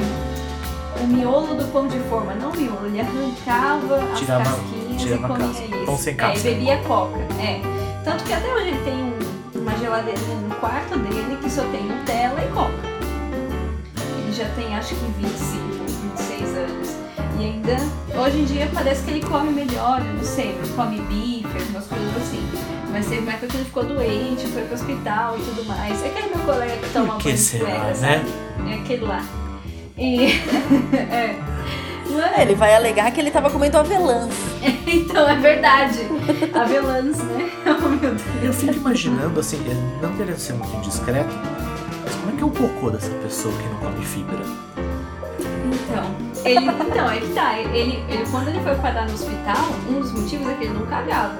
o 1.02 1.06
miolo 1.06 1.54
do 1.54 1.64
pão 1.72 1.88
de 1.88 1.98
forma, 2.00 2.34
não 2.34 2.50
o 2.50 2.56
miolo, 2.56 2.86
ele 2.86 3.00
arrancava 3.00 3.96
as 4.12 4.18
Tirava- 4.18 4.44
casquinhas 4.44 5.02
tirava 5.02 5.22
e 5.24 5.28
comia 5.28 5.46
casca. 5.48 5.64
isso. 5.76 5.86
Pão 5.86 5.96
sem 5.98 6.16
É, 6.20 6.36
e 6.36 6.40
bebia 6.40 6.76
coca, 6.86 7.18
é. 7.40 7.60
Tanto 8.04 8.24
que 8.24 8.32
até 8.32 8.54
hoje 8.54 8.68
ele 8.68 8.84
tem 8.84 8.94
um- 9.04 9.60
uma 9.60 9.76
geladeirinha 9.78 10.36
no 10.48 10.54
quarto 10.56 10.98
dele 10.98 11.38
que 11.42 11.50
só 11.50 11.62
tem 11.64 11.82
Nutella 11.84 12.40
e 12.44 12.48
coca. 12.52 12.90
Ele 14.18 14.32
já 14.32 14.46
tem 14.54 14.74
acho 14.76 14.94
que 14.94 15.04
25, 15.18 15.84
26 16.16 16.56
anos. 16.56 16.88
E 17.38 17.44
ainda, 17.44 17.76
hoje 18.22 18.38
em 18.38 18.44
dia 18.44 18.68
parece 18.72 19.02
que 19.04 19.10
ele 19.12 19.26
come 19.26 19.50
melhor, 19.50 20.00
eu 20.06 20.14
não 20.14 20.24
sei, 20.24 20.50
ele 20.50 20.72
come 20.76 21.00
bife, 21.02 21.46
algumas 21.58 21.86
coisas 21.86 22.16
assim. 22.16 22.46
Mas 22.92 23.06
teve 23.06 23.20
uma 23.20 23.32
época 23.32 23.46
que 23.48 23.56
ele 23.56 23.64
ficou 23.64 23.84
doente, 23.84 24.46
foi 24.48 24.62
pro 24.62 24.74
hospital 24.74 25.36
e 25.38 25.42
tudo 25.42 25.64
mais. 25.64 26.02
É 26.02 26.08
aquele 26.08 26.34
meu 26.34 26.44
colega 26.44 26.76
que 26.76 26.90
toma 26.90 27.18
banho 27.18 27.36
de 27.36 27.58
né? 27.58 27.94
sabe? 27.94 28.70
É 28.70 28.74
aquele 28.74 29.04
lá. 29.04 29.24
E. 29.96 30.24
é. 30.96 31.36
Mano, 32.10 32.32
Ele 32.38 32.54
vai 32.56 32.74
alegar 32.74 33.12
que 33.12 33.20
ele 33.20 33.30
tava 33.30 33.48
comendo 33.50 33.78
avelãs. 33.78 34.34
então 34.86 35.28
é 35.28 35.36
verdade. 35.36 36.00
Avelãs, 36.52 37.18
né? 37.18 37.50
Oh 37.66 37.88
meu 37.88 38.10
Eu 38.10 38.16
Deus. 38.40 38.56
fico 38.56 38.74
imaginando, 38.74 39.38
assim, 39.38 39.58
não 40.02 40.12
querendo 40.16 40.38
ser 40.38 40.54
muito 40.54 40.74
indiscreto, 40.76 41.28
mas 42.04 42.14
como 42.16 42.32
é 42.32 42.36
que 42.36 42.42
é 42.42 42.46
o 42.46 42.50
cocô 42.50 42.90
dessa 42.90 43.10
pessoa 43.22 43.54
que 43.56 43.68
não 43.68 43.76
come 43.76 44.04
fibra? 44.04 44.38
Então, 45.72 46.44
ele, 46.44 46.66
então, 46.66 47.10
é 47.10 47.20
que 47.20 47.28
tá. 47.32 47.58
Ele, 47.58 48.02
ele, 48.08 48.24
quando 48.30 48.48
ele 48.48 48.60
foi 48.60 48.74
parar 48.76 49.06
no 49.06 49.14
hospital, 49.14 49.68
um 49.88 50.00
dos 50.00 50.12
motivos 50.12 50.48
é 50.48 50.54
que 50.54 50.64
ele 50.64 50.74
não 50.74 50.86
cagava. 50.86 51.36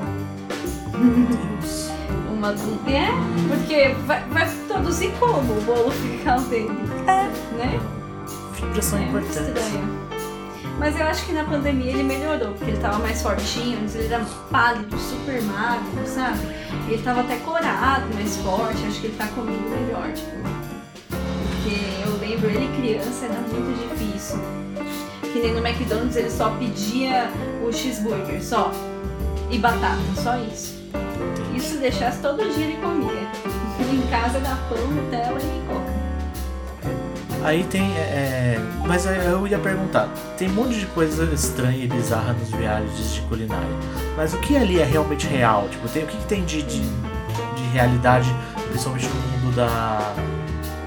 Meu 1.01 1.27
Deus. 1.27 1.91
Uma, 2.31 2.51
um- 2.53 2.89
é, 2.89 3.09
porque 3.49 3.95
vai, 4.07 4.23
vai 4.29 4.49
produzir 4.67 5.13
como 5.19 5.53
o 5.53 5.61
bolo 5.63 5.91
fecal 5.91 6.41
dele? 6.43 6.71
É. 7.07 7.25
Né? 7.57 7.81
Fibras 8.55 8.85
são 8.85 8.99
é 8.99 9.03
muito 9.07 9.27
importantes. 9.27 9.63
estranho. 9.63 10.01
Mas 10.79 10.99
eu 10.99 11.05
acho 11.07 11.27
que 11.27 11.33
na 11.33 11.45
pandemia 11.45 11.93
ele 11.93 12.03
melhorou, 12.03 12.55
porque 12.55 12.71
ele 12.71 12.81
tava 12.81 12.99
mais 13.01 13.21
fortinho, 13.21 13.81
antes 13.83 13.95
ele 13.97 14.07
era 14.13 14.25
pálido, 14.51 14.97
super 14.99 15.43
magro, 15.43 16.07
sabe? 16.07 16.39
E 16.89 16.95
ele 16.95 17.03
tava 17.03 17.21
até 17.21 17.37
corado, 17.37 18.07
mais 18.15 18.37
forte, 18.39 18.87
acho 18.87 18.99
que 19.01 19.09
ele 19.09 19.17
tá 19.17 19.27
comendo 19.35 19.69
melhor, 19.69 20.11
tipo. 20.15 20.31
Porque 21.11 21.77
eu 22.03 22.17
lembro 22.19 22.49
ele 22.49 22.71
criança, 22.81 23.27
era 23.27 23.35
muito 23.35 23.91
difícil. 23.95 24.39
Que 25.31 25.39
nem 25.41 25.53
no 25.53 25.59
McDonald's 25.67 26.17
ele 26.17 26.31
só 26.31 26.49
pedia 26.59 27.31
o 27.63 27.71
cheeseburger, 27.71 28.43
só. 28.43 28.73
E 29.51 29.59
batata, 29.59 29.99
só 30.17 30.39
isso. 30.39 30.80
Se 31.61 31.77
deixasse 31.77 32.21
todo 32.21 32.39
dia 32.55 32.67
ele 32.67 32.77
comia. 32.79 33.29
em 33.93 34.11
casa 34.11 34.41
dá 34.41 34.57
pão, 34.69 34.87
Nutella 34.89 35.39
e 35.39 35.67
coca. 35.67 36.01
Aí 37.45 37.65
tem. 37.65 37.97
é, 37.97 38.01
é, 38.01 38.61
mas 38.87 39.07
eu 39.07 39.47
ia 39.47 39.59
perguntar: 39.59 40.09
tem 40.37 40.49
um 40.49 40.55
monte 40.55 40.79
de 40.79 40.87
coisa 40.87 41.25
estranha 41.33 41.85
e 41.85 41.87
bizarra 41.87 42.33
nos 42.33 42.51
realities 42.51 43.15
de 43.15 43.21
culinária. 43.23 43.69
Mas 44.17 44.35
o 44.35 44.39
que 44.39 44.57
ali 44.57 44.81
é 44.81 44.85
realmente 44.85 45.27
real? 45.27 45.69
Tipo, 45.71 45.89
tem, 45.89 46.05
o 46.05 46.07
que, 46.07 46.17
que 46.17 46.27
tem 46.27 46.45
de, 46.45 46.63
de, 46.63 46.81
de 46.81 47.63
realidade, 47.73 48.35
principalmente 48.69 49.09
no 49.09 49.15
mundo 49.15 49.57
da, 49.57 50.15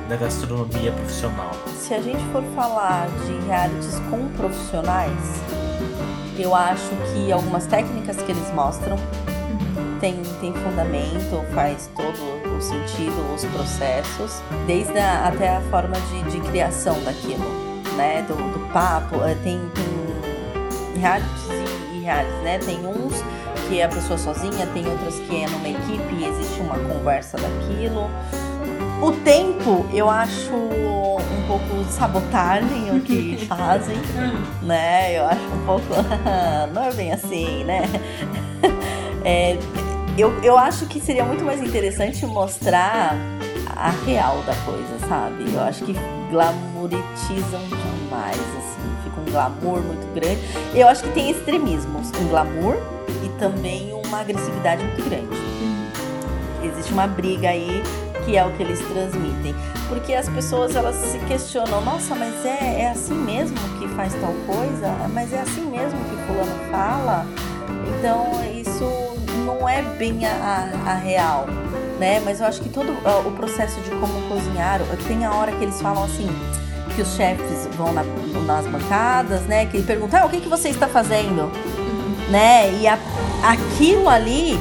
da 0.10 0.16
gastronomia 0.16 0.92
profissional? 0.92 1.52
Se 1.76 1.94
a 1.94 2.02
gente 2.02 2.24
for 2.32 2.44
falar 2.56 3.08
de 3.26 3.48
realities 3.48 4.00
com 4.10 4.28
profissionais, 4.38 5.42
eu 6.38 6.54
acho 6.54 6.90
que 7.14 7.32
algumas 7.32 7.66
técnicas 7.66 8.18
que 8.18 8.32
eles 8.32 8.52
mostram 8.54 8.98
tem, 10.00 10.22
tem 10.40 10.54
fundamento, 10.54 11.44
faz 11.54 11.90
todo 11.96 12.56
o 12.58 12.62
sentido, 12.62 13.34
os 13.34 13.46
processos, 13.46 14.42
desde 14.68 14.98
a, 14.98 15.28
até 15.28 15.58
a 15.58 15.62
forma 15.62 15.96
de, 16.12 16.32
de 16.32 16.40
criação 16.50 17.02
daquilo, 17.04 17.46
né? 17.96 18.24
Do, 18.28 18.36
do 18.36 18.74
papo, 18.74 19.16
eh, 19.24 19.36
tem, 19.44 19.62
tem 19.76 21.02
realities 21.02 21.48
e, 21.50 21.98
e 21.98 22.02
realities, 22.02 22.44
né? 22.44 22.60
Tem 22.60 22.86
uns 22.86 23.24
que 23.68 23.80
é 23.80 23.86
a 23.86 23.90
pessoa 23.90 24.18
sozinha, 24.18 24.68
tem 24.68 24.88
outros 24.88 25.20
que 25.20 25.44
é 25.44 25.48
numa 25.48 25.70
equipe 25.70 26.16
e 26.16 26.26
existe 26.26 26.60
uma 26.62 26.78
conversa 26.78 27.38
daquilo. 27.38 28.10
O 29.02 29.12
tempo, 29.24 29.86
eu 29.94 30.10
acho 30.10 30.54
um 30.54 31.48
pouco 31.48 31.84
sabotagem 31.90 32.96
o 32.96 33.02
que 33.02 33.38
fazem, 33.48 33.98
né? 34.62 35.18
Eu 35.18 35.26
acho 35.26 35.42
um 35.42 35.66
pouco. 35.66 35.88
não 36.74 36.84
é 36.84 36.94
bem 36.94 37.12
assim, 37.12 37.64
né? 37.64 37.84
É, 39.24 39.58
eu, 40.18 40.32
eu 40.44 40.58
acho 40.58 40.86
que 40.86 41.00
seria 41.00 41.24
muito 41.24 41.44
mais 41.44 41.62
interessante 41.62 42.26
mostrar 42.26 43.16
a 43.76 43.90
real 44.06 44.42
da 44.44 44.56
coisa, 44.58 45.00
sabe? 45.08 45.52
Eu 45.54 45.62
acho 45.62 45.84
que 45.86 45.96
glamouritizam 46.30 47.62
demais, 47.68 48.38
assim, 48.38 49.04
fica 49.04 49.22
um 49.22 49.26
glamour 49.26 49.82
muito 49.82 50.14
grande. 50.14 50.40
Eu 50.76 50.88
acho 50.88 51.04
que 51.04 51.10
tem 51.10 51.32
extremismos, 51.32 52.12
um 52.20 52.28
glamour 52.28 52.78
e 53.24 53.30
também 53.40 53.94
uma 53.94 54.22
agressividade 54.22 54.84
muito 54.84 55.04
grande. 55.10 55.28
Existe 56.64 56.94
uma 56.94 57.08
briga 57.08 57.50
aí 57.50 57.82
que 58.26 58.38
é 58.38 58.46
o 58.46 58.52
que 58.52 58.64
eles 58.64 58.80
transmitem. 58.80 59.56
Porque 59.90 60.14
as 60.14 60.30
pessoas 60.30 60.76
elas 60.76 60.96
se 60.96 61.20
questionam, 61.20 61.82
nossa, 61.84 62.16
mas 62.16 62.46
é, 62.46 62.82
é 62.82 62.90
assim 62.90 63.16
mesmo 63.16 63.58
que 63.80 63.88
faz 63.90 64.14
tal 64.14 64.34
coisa? 64.46 64.90
Mas 65.12 65.34
é 65.34 65.40
assim 65.40 65.66
mesmo 65.66 66.00
que 66.06 66.16
fulano 66.26 66.72
fala? 66.72 67.26
Então 68.00 68.32
isso 68.60 69.13
não 69.60 69.68
é 69.70 69.82
bem 69.82 70.26
a, 70.26 70.70
a, 70.86 70.94
real, 70.96 71.46
né? 72.00 72.22
Mas 72.24 72.40
eu 72.40 72.48
acho 72.48 72.62
que 72.62 72.70
todo 72.70 72.92
o 73.26 73.32
processo 73.32 73.80
de 73.82 73.90
como 73.92 74.22
cozinhar, 74.28 74.80
tem 75.08 75.26
a 75.26 75.34
hora 75.34 75.52
que 75.52 75.64
eles 75.64 75.82
falam 75.82 76.04
assim, 76.04 76.28
que 76.96 77.02
os 77.02 77.16
chefes 77.16 77.68
vão 77.76 77.92
na- 77.94 78.04
nas 78.46 78.66
bancadas, 78.68 79.42
né? 79.44 79.66
Que 79.66 79.78
ele 79.78 79.86
pergunta, 79.86 80.20
ah, 80.20 80.26
o 80.26 80.30
que, 80.30 80.42
que 80.42 80.50
você 80.50 80.70
está 80.70 80.88
fazendo? 80.88 81.52
Né? 82.30 82.72
E 82.80 82.88
a- 82.88 82.98
aquilo 83.44 84.08
ali 84.10 84.58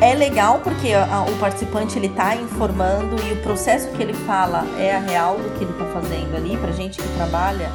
é 0.00 0.14
legal 0.14 0.60
porque 0.62 0.92
a- 0.92 1.24
o 1.28 1.36
participante 1.38 1.98
ele 1.98 2.08
tá 2.10 2.34
informando 2.36 3.16
e 3.28 3.32
o 3.32 3.36
processo 3.42 3.88
que 3.90 4.02
ele 4.02 4.14
fala 4.14 4.64
é 4.78 4.94
a 4.94 5.00
real 5.00 5.36
do 5.36 5.50
que 5.58 5.64
ele 5.64 5.72
tá 5.72 5.84
fazendo 5.92 6.36
ali 6.36 6.56
pra 6.56 6.70
gente 6.72 7.00
que 7.00 7.08
trabalha 7.16 7.70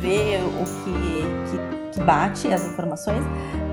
ver 0.00 0.38
o 0.60 0.64
que, 0.84 1.50
que, 1.50 1.94
que 1.98 2.00
bate 2.04 2.52
as 2.52 2.64
informações, 2.66 3.24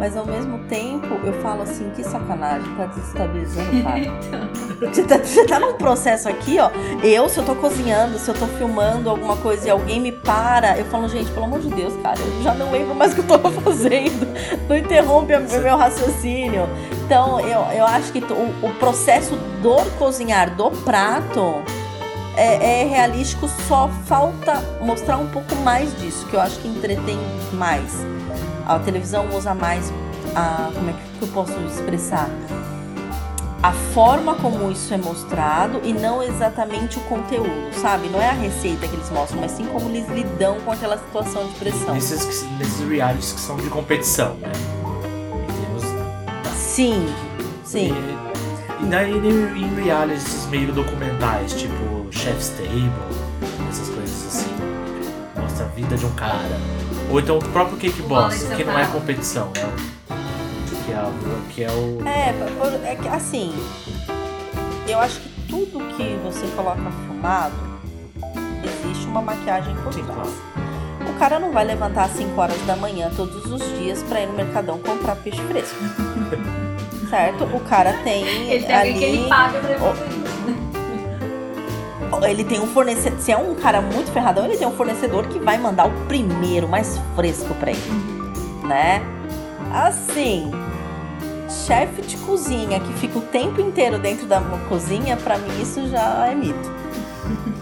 mas 0.01 0.17
ao 0.17 0.25
mesmo 0.25 0.57
tempo 0.67 1.13
eu 1.23 1.31
falo 1.43 1.61
assim, 1.61 1.91
que 1.95 2.03
sacanagem, 2.03 2.67
tá 2.73 2.87
desestabilizando 2.87 3.69
o 3.69 3.83
cara. 3.85 4.91
Você 4.91 5.03
tá, 5.03 5.17
você 5.19 5.45
tá 5.45 5.59
num 5.59 5.73
processo 5.73 6.27
aqui, 6.27 6.57
ó. 6.57 6.71
Eu, 7.03 7.29
se 7.29 7.37
eu 7.37 7.45
tô 7.45 7.53
cozinhando, 7.53 8.17
se 8.17 8.27
eu 8.27 8.33
tô 8.33 8.47
filmando 8.47 9.11
alguma 9.11 9.37
coisa 9.37 9.67
e 9.67 9.69
alguém 9.69 10.01
me 10.01 10.11
para, 10.11 10.75
eu 10.75 10.85
falo, 10.85 11.07
gente, 11.07 11.29
pelo 11.29 11.45
amor 11.45 11.59
de 11.59 11.69
Deus, 11.69 11.93
cara, 12.01 12.19
eu 12.19 12.41
já 12.41 12.55
não 12.55 12.71
lembro 12.71 12.95
mais 12.95 13.11
o 13.11 13.15
que 13.15 13.21
eu 13.21 13.27
tava 13.27 13.51
fazendo. 13.61 14.27
Não 14.67 14.75
interrompe 14.75 15.35
o 15.35 15.61
meu 15.61 15.77
raciocínio. 15.77 16.67
Então, 17.05 17.39
eu, 17.39 17.61
eu 17.77 17.85
acho 17.85 18.11
que 18.11 18.23
o, 18.23 18.65
o 18.65 18.73
processo 18.79 19.35
do 19.61 19.75
cozinhar 19.99 20.55
do 20.55 20.71
prato 20.71 21.61
é, 22.35 22.81
é 22.81 22.85
realístico, 22.85 23.47
só 23.67 23.87
falta 24.07 24.63
mostrar 24.81 25.17
um 25.17 25.27
pouco 25.27 25.55
mais 25.57 25.95
disso, 25.99 26.25
que 26.25 26.35
eu 26.35 26.41
acho 26.41 26.57
que 26.59 26.67
entretém 26.67 27.19
mais. 27.53 28.03
A 28.75 28.79
televisão 28.79 29.27
usa 29.35 29.53
mais 29.53 29.91
a. 30.35 30.71
Como 30.73 30.89
é 30.89 30.93
que 30.93 31.21
eu 31.23 31.27
posso 31.29 31.51
expressar? 31.67 32.29
A 33.61 33.71
forma 33.93 34.33
como 34.35 34.71
isso 34.71 34.91
é 34.93 34.97
mostrado 34.97 35.81
e 35.83 35.93
não 35.93 36.23
exatamente 36.23 36.97
o 36.97 37.01
conteúdo, 37.01 37.71
sabe? 37.79 38.07
Não 38.09 38.19
é 38.19 38.29
a 38.29 38.33
receita 38.33 38.87
que 38.87 38.95
eles 38.95 39.09
mostram, 39.11 39.39
mas 39.41 39.51
sim 39.51 39.65
como 39.65 39.87
eles 39.89 40.07
lidam 40.09 40.59
com 40.61 40.71
aquela 40.71 40.97
situação 40.97 41.45
de 41.47 41.53
pressão. 41.55 41.93
Nesses, 41.93 42.43
nesses 42.57 42.87
realities 42.89 43.33
que 43.33 43.39
são 43.39 43.57
de 43.57 43.69
competição, 43.69 44.33
né? 44.35 44.51
Temos- 45.61 46.55
Sim, 46.55 47.13
sim. 47.63 47.93
E, 48.79 48.83
e 48.83 48.87
daí 48.87 49.11
em 49.15 49.75
realities 49.83 50.47
meio 50.47 50.71
documentais, 50.73 51.53
tipo 51.53 52.07
Chef's 52.09 52.49
Table, 52.57 52.91
essas 53.69 53.89
coisas 53.89 54.25
assim. 54.27 54.49
Mostra 55.39 55.65
a 55.65 55.69
vida 55.69 55.95
de 55.97 56.05
um 56.05 56.11
cara. 56.15 56.57
Ou 57.11 57.19
então 57.19 57.37
o 57.37 57.43
próprio 57.49 57.77
Cake 57.77 58.01
Boss, 58.03 58.43
que 58.55 58.63
não 58.63 58.77
é 58.79 58.85
competição, 58.87 59.51
né? 59.55 59.71
Que 60.85 60.91
é, 60.93 61.01
o- 61.03 61.41
que 61.49 61.63
é 61.63 61.69
o. 61.71 62.01
É, 62.07 62.91
é 62.91 62.95
que 62.95 63.07
assim, 63.07 63.53
eu 64.87 64.99
acho 64.99 65.19
que 65.19 65.29
tudo 65.49 65.79
que 65.95 66.17
você 66.23 66.47
coloca 66.55 66.81
filmado, 67.05 67.53
existe 68.63 69.05
uma 69.07 69.21
maquiagem 69.21 69.75
por 69.83 69.93
Sim, 69.93 70.03
trás. 70.03 70.17
claro. 70.21 70.51
O 71.09 71.19
cara 71.19 71.39
não 71.39 71.51
vai 71.51 71.65
levantar 71.65 72.05
às 72.05 72.11
5 72.13 72.39
horas 72.39 72.59
da 72.65 72.75
manhã 72.75 73.11
todos 73.15 73.45
os 73.45 73.61
dias 73.77 74.01
pra 74.03 74.21
ir 74.21 74.27
no 74.27 74.33
mercadão 74.33 74.79
comprar 74.79 75.15
peixe 75.17 75.41
fresco. 75.43 75.75
certo? 77.09 77.43
O 77.43 77.59
cara 77.59 77.93
tem, 78.03 78.23
Ele 78.49 78.65
tem 78.65 78.75
alguém 78.75 78.97
que 78.97 79.03
ele 79.03 79.17
ali. 79.19 79.29
paga 79.29 79.59
pra 79.59 79.71
isso. 79.75 80.20
Ele 82.23 82.43
tem 82.43 82.59
um 82.59 82.67
fornecedor. 82.67 83.19
Se 83.19 83.31
é 83.31 83.37
um 83.37 83.55
cara 83.55 83.81
muito 83.81 84.11
ferradão, 84.11 84.45
ele 84.45 84.57
tem 84.57 84.67
um 84.67 84.71
fornecedor 84.71 85.27
que 85.27 85.39
vai 85.39 85.57
mandar 85.57 85.87
o 85.87 85.91
primeiro, 86.07 86.67
mais 86.67 86.99
fresco 87.15 87.53
pra 87.55 87.71
ele. 87.71 87.81
Né? 88.63 89.01
Assim, 89.73 90.51
chefe 91.65 92.01
de 92.01 92.17
cozinha 92.17 92.79
que 92.79 92.93
fica 92.93 93.17
o 93.17 93.21
tempo 93.21 93.61
inteiro 93.61 93.97
dentro 93.97 94.25
da 94.25 94.41
cozinha, 94.69 95.17
pra 95.17 95.37
mim 95.37 95.61
isso 95.61 95.87
já 95.87 96.27
é 96.27 96.35
mito. 96.35 96.71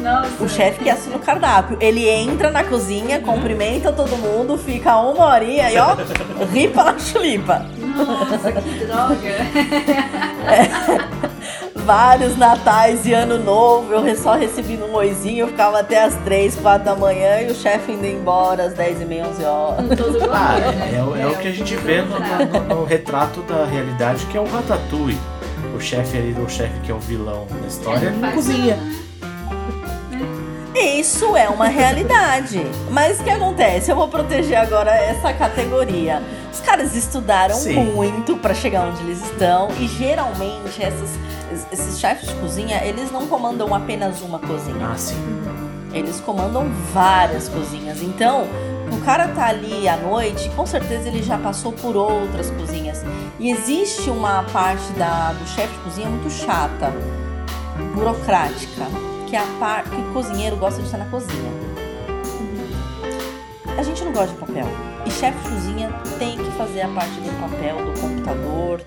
Nossa. 0.00 0.42
O 0.42 0.48
chefe 0.48 0.82
que 0.82 0.90
assina 0.90 1.16
o 1.16 1.18
cardápio. 1.18 1.76
Ele 1.78 2.08
entra 2.08 2.50
na 2.50 2.64
cozinha, 2.64 3.20
cumprimenta 3.20 3.92
todo 3.92 4.16
mundo, 4.16 4.56
fica 4.56 4.96
uma 4.98 5.26
horinha 5.26 5.70
e 5.70 5.78
ó, 5.78 5.94
ripa 6.50 6.84
na 6.84 6.98
chulipa. 6.98 7.66
Nossa, 7.78 8.52
que 8.52 8.84
droga. 8.84 9.36
Vários 11.84 12.36
natais 12.36 13.04
e 13.06 13.12
ano 13.12 13.38
novo, 13.38 13.92
eu 13.94 14.16
só 14.16 14.34
recebi 14.34 14.76
no 14.76 14.88
moizinho, 14.88 15.40
eu 15.40 15.48
ficava 15.48 15.80
até 15.80 16.04
as 16.04 16.14
3, 16.24 16.54
4 16.56 16.84
da 16.84 16.94
manhã 16.94 17.40
e 17.40 17.50
o 17.50 17.54
chefe 17.54 17.92
indo 17.92 18.06
embora 18.06 18.64
às 18.66 18.74
10 18.74 19.00
e 19.00 19.04
meia, 19.04 19.26
11 19.26 19.44
horas. 19.44 19.88
Com 19.88 19.96
todo 19.96 20.18
o 20.18 20.24
Ah, 20.24 20.26
glamour, 20.56 20.72
né? 20.74 20.90
é, 20.92 20.96
é 20.98 21.02
o- 21.02 21.16
é 21.16 21.26
o 21.26 21.36
que 21.36 21.48
a 21.48 21.52
gente 21.52 21.74
vê 21.76 22.02
no, 22.02 22.18
no- 22.20 22.74
no 22.76 22.84
retrato 22.84 23.40
da 23.42 23.64
realidade, 23.64 24.24
que 24.26 24.36
é 24.36 24.40
o 24.40 24.44
Ratatouille. 24.48 25.18
O 25.74 25.80
chefe 25.80 26.16
ali, 26.18 26.32
o 26.38 26.48
chefe 26.48 26.78
que 26.80 26.92
é 26.92 26.94
o 26.94 26.98
vilão 26.98 27.46
da 27.60 27.66
história, 27.66 28.06
ele 28.08 28.16
não 28.18 28.30
cozinha. 28.32 28.78
Isso 30.74 31.36
é 31.36 31.48
uma 31.48 31.66
realidade. 31.66 32.64
Mas 32.90 33.20
o 33.20 33.24
que 33.24 33.30
acontece? 33.30 33.90
Eu 33.90 33.96
vou 33.96 34.08
proteger 34.08 34.56
agora 34.56 34.90
essa 34.94 35.32
categoria. 35.32 36.22
Os 36.52 36.60
caras 36.60 36.94
estudaram 36.96 37.54
Sim. 37.54 37.92
muito 37.92 38.36
pra 38.36 38.52
chegar 38.54 38.86
onde 38.88 39.00
eles 39.02 39.22
estão 39.22 39.68
e 39.78 39.86
geralmente 39.86 40.82
essas- 40.82 41.16
esses 41.72 41.98
chefes 41.98 42.28
de 42.28 42.34
cozinha, 42.36 42.82
eles 42.84 43.10
não 43.12 43.26
comandam 43.26 43.74
apenas 43.74 44.20
uma 44.20 44.38
cozinha. 44.38 44.86
Ah, 44.92 44.96
sim. 44.96 45.16
Eles 45.92 46.20
comandam 46.20 46.68
várias 46.92 47.48
cozinhas. 47.48 48.00
Então, 48.02 48.46
o 48.92 49.00
cara 49.04 49.28
tá 49.28 49.46
ali 49.46 49.88
à 49.88 49.96
noite, 49.96 50.48
com 50.56 50.64
certeza 50.66 51.08
ele 51.08 51.22
já 51.22 51.38
passou 51.38 51.72
por 51.72 51.96
outras 51.96 52.50
cozinhas. 52.50 53.02
E 53.38 53.50
existe 53.50 54.08
uma 54.10 54.44
parte 54.52 54.92
da, 54.92 55.32
do 55.32 55.46
chefe 55.48 55.72
de 55.72 55.78
cozinha 55.84 56.08
muito 56.08 56.30
chata, 56.30 56.92
burocrática, 57.94 58.86
que 59.26 59.36
é 59.36 59.40
a 59.40 59.46
parte 59.58 59.90
que 59.90 59.96
o 60.00 60.12
cozinheiro 60.12 60.56
gosta 60.56 60.80
de 60.80 60.86
estar 60.86 60.98
na 60.98 61.06
cozinha. 61.06 61.69
A 63.78 63.82
gente 63.82 64.04
não 64.04 64.12
gosta 64.12 64.28
de 64.34 64.38
papel. 64.40 64.66
E 65.06 65.10
chefe 65.10 65.38
de 65.48 65.54
cozinha 65.54 65.90
tem 66.18 66.36
que 66.36 66.50
fazer 66.52 66.82
a 66.82 66.88
parte 66.88 67.14
do 67.14 67.40
papel, 67.40 67.76
do 67.76 68.00
computador, 68.00 68.80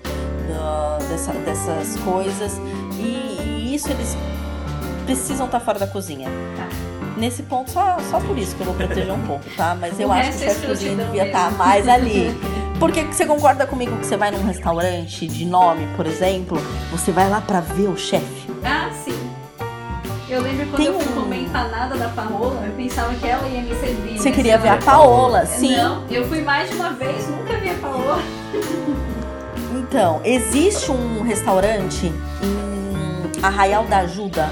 dessa- 1.10 1.32
dessas 1.32 1.96
coisas. 2.00 2.60
E, 2.98 3.38
e 3.42 3.74
isso 3.74 3.88
eles 3.90 4.16
precisam 5.04 5.46
estar 5.46 5.60
fora 5.60 5.78
da 5.78 5.86
cozinha. 5.86 6.28
Tá. 6.56 6.68
Nesse 7.16 7.42
ponto, 7.44 7.70
só, 7.70 7.96
só 8.10 8.18
por 8.20 8.36
isso 8.38 8.54
que 8.56 8.62
eu 8.62 8.66
vou 8.66 8.74
proteger 8.74 9.12
um 9.12 9.20
pouco, 9.22 9.44
tá? 9.56 9.76
Mas 9.78 9.98
eu 10.00 10.10
acho 10.10 10.32
que 10.32 10.36
o 10.38 10.44
é 10.44 10.48
chefe 10.48 10.60
de 10.62 10.66
cozinha 10.66 10.96
devia 10.96 11.26
estar 11.26 11.44
mesmo. 11.44 11.58
mais 11.58 11.88
ali. 11.88 12.36
Porque 12.80 13.04
você 13.04 13.24
concorda 13.24 13.66
comigo 13.66 13.96
que 13.98 14.04
você 14.06 14.16
vai 14.16 14.32
num 14.32 14.44
restaurante 14.44 15.26
de 15.28 15.44
nome, 15.46 15.86
por 15.96 16.06
exemplo, 16.06 16.58
você 16.90 17.12
vai 17.12 17.30
lá 17.30 17.40
pra 17.40 17.60
ver 17.60 17.88
o 17.88 17.96
chefe? 17.96 18.50
Ah, 18.64 18.90
sim. 18.92 19.14
Eu 20.28 20.40
lembro 20.40 20.66
quando 20.66 20.76
Tem 20.76 20.86
eu 20.86 20.98
fui 21.00 21.12
um- 21.12 21.22
comer 21.22 21.42
empanada 21.42 21.96
da 21.96 22.08
Paola, 22.08 22.64
eu 22.66 22.72
pensava 22.72 23.14
que 23.14 23.26
ela 23.28 23.46
ia 23.46 23.60
me 23.62 23.74
servir. 23.78 24.18
Você 24.18 24.28
mas 24.30 24.36
queria 24.36 24.56
ver 24.58 24.68
a 24.70 24.76
Paola, 24.78 25.44
sim. 25.46 25.76
Não, 25.76 26.02
eu 26.10 26.26
fui 26.26 26.40
mais 26.40 26.70
de 26.70 26.76
uma 26.76 26.90
vez, 26.90 27.28
nunca 27.28 27.54
vi 27.58 27.70
a 27.70 27.74
Paola. 27.74 28.18
Então, 29.76 30.20
existe 30.24 30.90
um 30.90 31.22
restaurante 31.22 32.06
em 32.42 33.40
Arraial 33.40 33.84
da 33.84 33.98
Ajuda, 33.98 34.48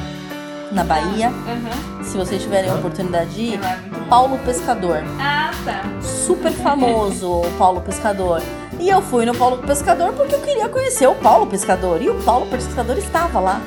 na 0.70 0.84
Bahia. 0.84 1.28
Aham. 1.30 2.02
Se 2.04 2.16
vocês 2.16 2.40
tiverem 2.40 2.70
a 2.70 2.74
oportunidade 2.74 3.30
de 3.34 3.42
ir. 3.54 3.60
Paulo 4.08 4.38
Pescador. 4.44 5.02
Ah, 5.18 5.50
tá. 5.64 5.82
super 6.00 6.52
famoso 6.52 7.40
o 7.40 7.50
Paulo 7.58 7.80
Pescador. 7.80 8.40
E 8.78 8.88
eu 8.88 9.02
fui 9.02 9.26
no 9.26 9.34
Paulo 9.34 9.58
Pescador 9.58 10.12
porque 10.12 10.34
eu 10.34 10.40
queria 10.40 10.68
conhecer 10.68 11.08
o 11.08 11.14
Paulo 11.16 11.46
Pescador. 11.48 12.00
E 12.00 12.08
o 12.08 12.14
Paulo 12.22 12.46
Pescador 12.46 12.96
estava 12.98 13.40
lá. 13.40 13.60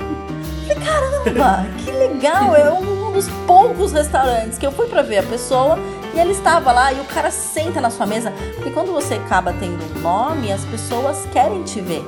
Falei, 0.66 0.84
caramba, 0.84 1.66
que 1.84 1.92
legal! 1.92 2.56
É 2.56 2.72
um 2.72 3.12
dos 3.12 3.30
poucos 3.48 3.92
restaurantes 3.92 4.58
que 4.58 4.66
eu 4.66 4.72
fui 4.72 4.88
pra 4.88 5.02
ver 5.02 5.20
a 5.20 5.24
pessoa 5.24 5.78
e 6.14 6.20
ele 6.20 6.32
estava 6.32 6.72
lá. 6.72 6.92
E 6.92 7.00
o 7.00 7.06
cara 7.06 7.30
senta 7.32 7.80
na 7.80 7.90
sua 7.90 8.06
mesa. 8.06 8.32
Porque 8.56 8.72
quando 8.72 8.92
você 8.92 9.16
acaba 9.16 9.54
tendo 9.54 9.84
um 9.98 10.02
nome, 10.02 10.52
as 10.52 10.64
pessoas 10.66 11.26
querem 11.32 11.64
te 11.64 11.82
ver. 11.82 12.04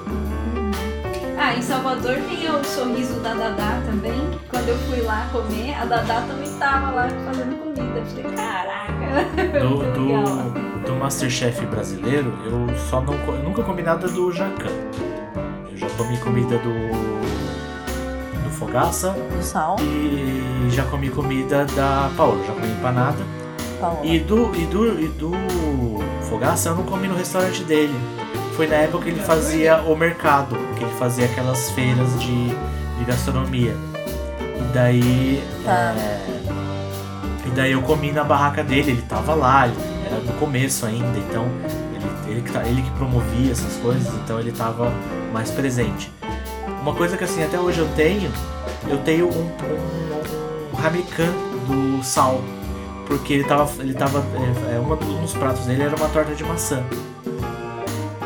Ah, 1.40 1.54
em 1.54 1.62
Salvador 1.62 2.16
tem 2.28 2.50
o 2.50 2.64
sorriso 2.64 3.20
da 3.20 3.34
Dadá 3.36 3.80
também. 3.86 4.20
Quando 4.50 4.70
eu 4.70 4.78
fui 4.80 5.02
lá 5.02 5.30
comer, 5.32 5.76
a 5.76 5.86
Dadá 5.86 6.22
também 6.22 6.52
tava 6.58 6.90
lá 6.90 7.08
fazendo 7.26 7.56
comida. 7.60 8.00
Eu 8.00 8.06
falei, 8.08 8.36
caraca, 8.36 8.88
Do, 9.62 9.78
do, 9.94 10.82
do 10.82 10.96
Masterchef 10.96 11.64
brasileiro, 11.68 12.34
eu 12.44 12.76
só 12.90 13.02
não 13.02 13.14
eu 13.14 13.44
nunca 13.44 13.64
comi 13.64 13.84
nada 13.84 14.08
do 14.08 14.32
Jacan. 14.32 14.72
Eu 15.72 15.78
já 15.78 15.88
comi 15.92 16.18
comida 16.18 16.58
do. 16.58 17.47
Fogaça 18.58 19.12
Do 19.12 19.44
sal, 19.44 19.76
e 19.82 20.68
já 20.72 20.84
comi 20.84 21.10
comida 21.10 21.66
da 21.76 22.10
Paola, 22.18 22.44
já 22.46 22.54
comi 22.54 22.68
empanada. 22.72 23.18
E 24.04 24.20
do, 24.20 24.52
e 24.56 24.66
do, 24.66 25.00
e 25.00 25.08
do 25.10 25.32
Fogaça 26.28 26.70
eu 26.70 26.76
não 26.76 26.84
comi 26.84 27.08
no 27.08 27.16
restaurante 27.16 27.64
dele. 27.64 27.94
Foi 28.56 28.66
na 28.68 28.76
época 28.76 29.04
que 29.04 29.12
ele 29.12 29.20
fazia 29.20 29.78
o 29.84 29.96
mercado, 29.96 30.56
que 30.76 30.84
ele 30.84 30.94
fazia 30.98 31.26
aquelas 31.26 31.70
feiras 31.72 32.20
de, 32.20 32.48
de 32.48 33.06
gastronomia. 33.06 33.76
E 34.60 34.74
daí. 34.74 35.44
Tá. 35.64 35.94
é, 35.96 36.20
e 37.46 37.50
daí 37.52 37.72
eu 37.72 37.82
comi 37.84 38.12
na 38.12 38.24
barraca 38.24 38.64
dele, 38.64 38.92
ele 38.92 39.02
tava 39.04 39.36
lá, 39.36 39.68
ele- 39.68 39.76
era 40.06 40.20
no 40.22 40.34
começo 40.40 40.86
ainda, 40.86 41.18
então 41.20 41.46
ele, 41.96 42.32
ele, 42.32 42.42
que 42.42 42.52
tá- 42.52 42.64
ele 42.66 42.82
que 42.82 42.90
promovia 42.92 43.52
essas 43.52 43.76
coisas, 43.78 44.12
então 44.16 44.40
ele 44.40 44.52
tava 44.52 44.92
mais 45.32 45.52
presente. 45.52 46.12
Uma 46.88 46.96
coisa 46.96 47.18
que 47.18 47.26
assim, 47.26 47.44
até 47.44 47.60
hoje 47.60 47.80
eu 47.80 47.90
tenho, 47.98 48.32
eu 48.88 48.98
tenho 49.00 49.28
um, 49.28 49.42
um, 49.42 50.74
um 50.74 51.98
do 51.98 52.02
sal. 52.02 52.42
Porque 53.06 53.34
ele 53.34 53.44
tava. 53.44 53.70
Ele 53.84 53.94
tava. 53.94 54.24
É, 54.70 54.76
é, 54.76 54.80
uma 54.80 54.96
dos 54.96 55.10
um 55.10 55.22
dos 55.22 55.34
pratos 55.34 55.66
dele 55.66 55.84
era 55.84 55.94
uma 55.98 56.08
torta 56.08 56.34
de 56.34 56.46
maçã. 56.46 56.82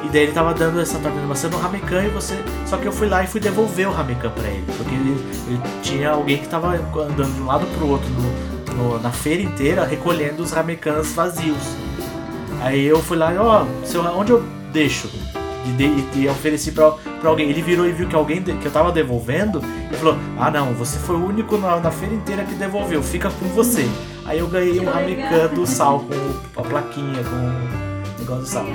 E 0.03 0.09
daí 0.09 0.21
ele 0.23 0.31
tava 0.31 0.53
dando 0.53 0.79
essa 0.79 0.99
torta 0.99 1.19
de 1.19 1.25
maçã 1.25 1.49
no 1.49 1.57
ramecan 1.57 2.03
e 2.03 2.09
você. 2.09 2.35
Só 2.67 2.77
que 2.77 2.85
eu 2.85 2.91
fui 2.91 3.07
lá 3.07 3.23
e 3.23 3.27
fui 3.27 3.39
devolver 3.41 3.87
o 3.87 3.91
ramecan 3.91 4.29
pra 4.29 4.47
ele. 4.47 4.63
Porque 4.77 4.93
ele, 4.93 5.25
ele 5.47 5.59
tinha 5.81 6.11
alguém 6.11 6.37
que 6.37 6.47
tava 6.47 6.75
andando 6.75 7.33
de 7.33 7.41
um 7.41 7.47
lado 7.47 7.65
pro 7.75 7.87
outro 7.87 8.07
no, 8.11 8.75
no- 8.75 8.99
na 8.99 9.09
feira 9.11 9.41
inteira 9.41 9.85
recolhendo 9.85 10.43
os 10.43 10.51
ramecans 10.51 11.11
vazios. 11.13 11.75
Aí 12.61 12.85
eu 12.85 13.01
fui 13.01 13.17
lá 13.17 13.33
e, 13.33 13.39
ó, 13.39 13.65
seu- 13.83 14.03
onde 14.15 14.31
eu 14.31 14.43
deixo? 14.71 15.09
E, 15.63 16.19
e 16.21 16.27
ofereci 16.29 16.71
pra, 16.71 16.91
pra 16.91 17.29
alguém. 17.29 17.49
Ele 17.49 17.61
virou 17.61 17.87
e 17.87 17.91
viu 17.91 18.07
que 18.07 18.15
alguém 18.15 18.41
de- 18.41 18.53
que 18.53 18.65
eu 18.65 18.71
tava 18.71 18.91
devolvendo 18.91 19.61
e 19.91 19.95
falou: 19.95 20.17
Ah, 20.39 20.49
não, 20.49 20.73
você 20.73 20.97
foi 20.99 21.15
o 21.15 21.25
único 21.25 21.57
na, 21.57 21.79
na 21.79 21.91
feira 21.91 22.15
inteira 22.15 22.43
que 22.43 22.55
devolveu, 22.55 23.01
fica 23.03 23.29
com 23.29 23.45
você. 23.49 23.87
Aí 24.25 24.39
eu 24.39 24.47
ganhei 24.47 24.79
um 24.79 24.85
ramecan 24.85 25.47
do 25.53 25.65
sal 25.67 25.99
com 26.55 26.61
a 26.61 26.63
plaquinha, 26.63 27.23
com 27.23 27.35
o 27.35 28.19
negócio 28.19 28.41
do 28.41 28.47
sal. 28.47 28.65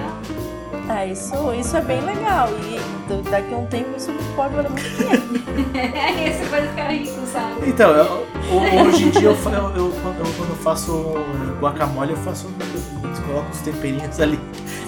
É, 0.89 1.09
isso, 1.11 1.35
isso 1.59 1.77
é 1.77 1.81
bem 1.81 2.01
legal. 2.03 2.49
E 2.51 2.79
do- 3.09 3.23
daqui 3.29 3.53
a 3.53 3.57
um 3.57 3.67
tempo 3.67 3.89
isso 3.97 4.13
pode 4.37 4.55
valer 4.55 4.71
muito 4.71 4.89
dinheiro. 4.97 5.23
Você 5.27 6.47
pode 6.49 6.69
ficar 6.69 6.89
rico, 6.89 7.27
sabe? 7.27 7.69
Então, 7.69 7.91
eu- 7.91 8.27
ho- 8.53 8.87
hoje 8.87 9.05
em 9.05 9.11
dia 9.11 9.23
eu, 9.23 9.33
eu, 9.33 9.53
eu- 9.77 9.93
quando 10.03 10.19
eu- 10.19 10.33
quando 10.37 10.51
eu 10.51 10.57
faço 10.57 11.15
guacamole, 11.61 12.13
eu 12.13 12.17
faço. 12.19 12.47
Eu 12.61 13.23
coloco 13.27 13.51
os 13.51 13.59
temperinhos 13.61 14.21
ali. 14.21 14.39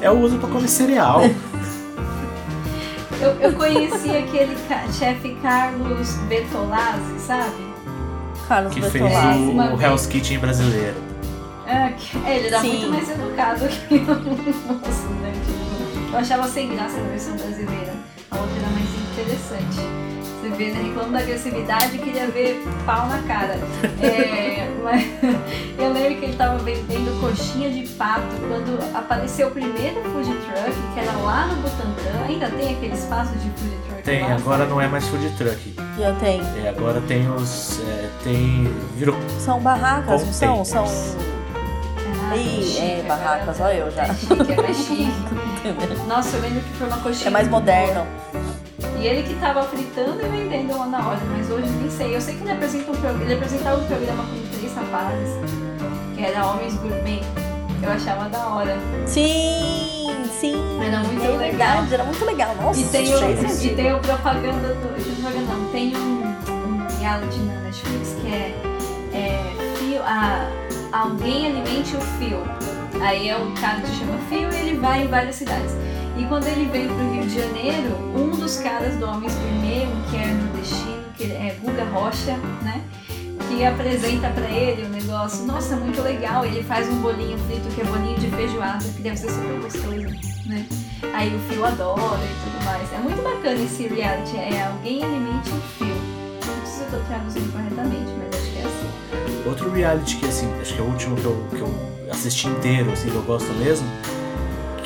Eu 0.01 0.13
uso 0.21 0.39
pra 0.39 0.49
comer 0.49 0.69
cereal. 0.69 1.23
Eu, 3.21 3.31
eu 3.41 3.53
conheci 3.55 4.11
aquele 4.17 4.55
ca- 4.69 4.87
chefe 4.93 5.37
Carlos 5.43 6.13
Bertolazzi, 6.29 7.19
sabe? 7.19 7.67
Carlos 8.47 8.73
Que 8.73 8.81
fez 8.81 8.93
Bertolazzi. 8.93 9.39
Uma 9.41 9.71
o, 9.73 9.77
o. 9.77 9.83
Hell's 9.83 10.07
Kitchen 10.07 10.39
brasileiro. 10.39 10.97
É, 11.67 11.93
é, 12.25 12.37
ele 12.39 12.47
era 12.47 12.61
Sim. 12.61 12.69
muito 12.79 12.91
mais 12.91 13.11
educado 13.11 13.67
que 13.89 13.95
o 13.95 14.73
nosso, 14.73 15.09
né? 15.21 15.33
Eu 16.13 16.19
achava 16.19 16.49
sem 16.49 16.69
graça 16.75 16.97
a 16.99 17.03
versão 17.03 17.37
brasileira. 17.37 17.93
A 18.31 18.37
outra 18.39 18.57
era 18.57 18.69
mais 18.71 18.89
interessante. 19.13 20.08
Você 20.41 20.51
vê, 20.51 20.71
né? 20.71 20.83
Reclamo 20.83 21.13
da 21.13 21.19
agressividade 21.19 21.97
e 21.97 21.99
queria 21.99 22.29
ver 22.29 22.63
pau 22.87 23.07
na 23.09 23.19
cara. 23.23 23.59
É, 24.01 24.69
mas 24.83 25.05
eu 25.77 25.93
lembro 25.93 26.19
que 26.19 26.25
ele 26.27 26.37
tava 26.37 26.59
vendendo 26.59 27.21
coxinha 27.21 27.71
de 27.71 27.89
pato 27.95 28.37
quando 28.49 28.79
apareceu 28.97 29.49
o 29.49 29.51
primeiro 29.51 30.01
food 30.13 30.29
truck, 30.31 30.73
que 30.95 31.01
era 31.01 31.13
lá 31.13 31.47
no 31.47 31.57
Butantã. 31.57 32.25
Ainda 32.29 32.49
tem 32.51 32.77
aquele 32.77 32.95
espaço 32.95 33.33
de 33.33 33.51
food 33.51 33.77
truck 33.89 34.03
Tem, 34.05 34.23
lá? 34.23 34.37
agora 34.37 34.65
não 34.67 34.81
é 34.81 34.87
mais 34.87 35.07
food 35.09 35.29
truck. 35.37 35.75
Já 35.99 36.13
tem. 36.15 36.41
É, 36.65 36.69
agora 36.69 37.01
tem 37.01 37.29
os. 37.31 37.81
é, 37.81 38.09
tem. 38.23 38.73
Virou. 38.95 39.17
São 39.41 39.59
barracas, 39.61 40.25
não 40.25 40.33
são? 40.33 40.65
São. 40.65 40.85
Ah, 42.31 42.37
chique, 42.37 42.79
é, 42.79 43.05
barracas, 43.09 43.59
olha 43.61 43.75
eu 43.75 43.91
já. 43.91 44.03
É 44.03 44.15
chique, 44.15 44.53
é 44.53 44.57
mais 44.57 44.77
chique. 44.77 45.13
Nossa, 46.07 46.37
eu 46.37 46.43
lembro 46.43 46.61
que 46.61 46.73
foi 46.75 46.87
uma 46.87 46.99
coxinha. 46.99 47.29
É 47.29 47.31
mais 47.31 47.49
moderno. 47.49 48.07
boa. 48.33 48.38
E 49.01 49.07
ele 49.07 49.23
que 49.23 49.35
tava 49.41 49.63
fritando 49.65 50.21
e 50.21 50.29
vendendo 50.29 50.77
lá 50.77 50.87
na 50.87 51.07
hora, 51.09 51.21
mas 51.31 51.49
hoje 51.51 51.69
nem 51.69 51.91
sei. 51.91 52.17
Eu 52.17 52.21
sei 52.21 52.35
que 52.37 52.43
ele, 52.43 52.51
apresenta 52.53 52.91
um 52.91 52.95
pro- 52.97 53.23
ele 53.23 53.35
apresentava 53.35 53.81
um 53.81 53.87
programa 53.87 54.25
com 54.25 54.59
três 54.59 54.75
rapazes, 54.75 55.31
que 56.17 56.25
era 56.25 56.47
Homens 56.47 56.75
Gourmet. 56.75 57.21
Eu 57.81 57.91
achava 57.93 58.29
da 58.29 58.47
hora. 58.49 58.77
Sim, 59.07 60.25
sim. 60.41 60.55
Era 60.85 60.99
muito 61.01 61.23
é 61.25 61.29
legal. 61.29 61.39
verdade, 61.39 61.95
era 61.95 62.05
muito 62.05 62.25
legal. 62.25 62.55
Nossa, 62.61 62.81
E 62.81 62.85
tem, 62.89 63.15
o, 63.15 63.19
e 63.65 63.75
tem 63.77 63.95
o 63.95 64.01
propaganda 64.01 64.75
do. 64.75 65.15
Propaganda 65.23 65.53
não, 65.55 65.65
tem 65.71 65.97
um, 65.97 66.23
um 66.51 67.01
reality 67.01 67.39
na 67.39 67.55
Netflix 67.61 68.17
que 68.21 68.27
é, 68.27 68.55
é 69.15 69.75
fio, 69.79 70.03
a, 70.03 70.49
Alguém 70.93 71.47
Alimente 71.47 71.97
o 71.97 72.01
Fio. 72.01 72.43
Aí 73.01 73.29
é 73.29 73.37
um 73.37 73.55
cara 73.55 73.81
que 73.81 73.95
chama 73.95 74.19
Fio 74.29 74.51
e 74.53 74.57
ele 74.69 74.79
vai 74.79 75.05
em 75.05 75.07
várias 75.07 75.37
cidades. 75.37 75.73
E 76.19 76.25
quando 76.25 76.49
ele 76.49 76.65
vem 76.65 76.89
pro 76.89 77.13
Rio 77.13 77.23
de 77.23 77.39
Janeiro, 77.39 77.97
um 78.13 78.31
dos 78.31 78.57
caras 78.57 78.97
do 78.97 79.07
Homens 79.07 79.33
um 79.35 80.11
que 80.11 80.17
é 80.17 80.27
nordestino, 80.27 81.05
que 81.17 81.25
é 81.25 81.57
Guga 81.63 81.85
Rocha, 81.85 82.37
né? 82.63 82.83
Que 83.49 83.65
apresenta 83.65 84.29
pra 84.31 84.51
ele 84.51 84.83
o 84.83 84.89
negócio. 84.89 85.47
Nossa, 85.47 85.77
muito 85.77 86.03
legal. 86.03 86.45
Ele 86.45 86.65
faz 86.65 86.89
um 86.89 87.01
bolinho 87.01 87.39
frito 87.47 87.69
que 87.73 87.81
é 87.81 87.85
bolinho 87.85 88.19
de 88.19 88.29
feijoada, 88.31 88.85
que 88.85 89.01
deve 89.01 89.17
ser 89.17 89.31
super 89.31 89.61
gostoso, 89.61 90.47
né? 90.47 90.67
Aí 91.15 91.35
o 91.35 91.39
Fio 91.49 91.65
adora 91.65 92.21
e 92.25 92.51
tudo 92.51 92.65
mais. 92.65 92.93
É 92.93 92.99
muito 92.99 93.23
bacana 93.23 93.63
esse 93.63 93.87
reality. 93.87 94.37
É 94.37 94.67
Alguém 94.67 95.05
Alimente 95.05 95.51
o 95.51 95.61
Fio. 95.79 95.87
Não 95.87 96.67
sei 96.67 96.89
se 96.89 96.93
eu 96.93 97.05
traduzindo 97.05 97.53
corretamente, 97.53 98.13
mas 98.19 98.41
acho 98.41 98.51
que 98.51 98.59
é 98.59 98.63
assim. 98.63 99.49
Outro 99.49 99.71
reality 99.71 100.17
que, 100.17 100.27
assim, 100.27 100.53
acho 100.61 100.75
que 100.75 100.81
é 100.81 100.83
o 100.83 100.89
último 100.89 101.15
que 101.15 101.25
eu, 101.25 101.47
que 101.51 101.61
eu 101.61 101.73
assisti 102.11 102.49
inteiro, 102.49 102.91
assim, 102.91 103.09
que 103.09 103.17
eu 103.17 103.23
gosto 103.23 103.53
mesmo, 103.55 103.87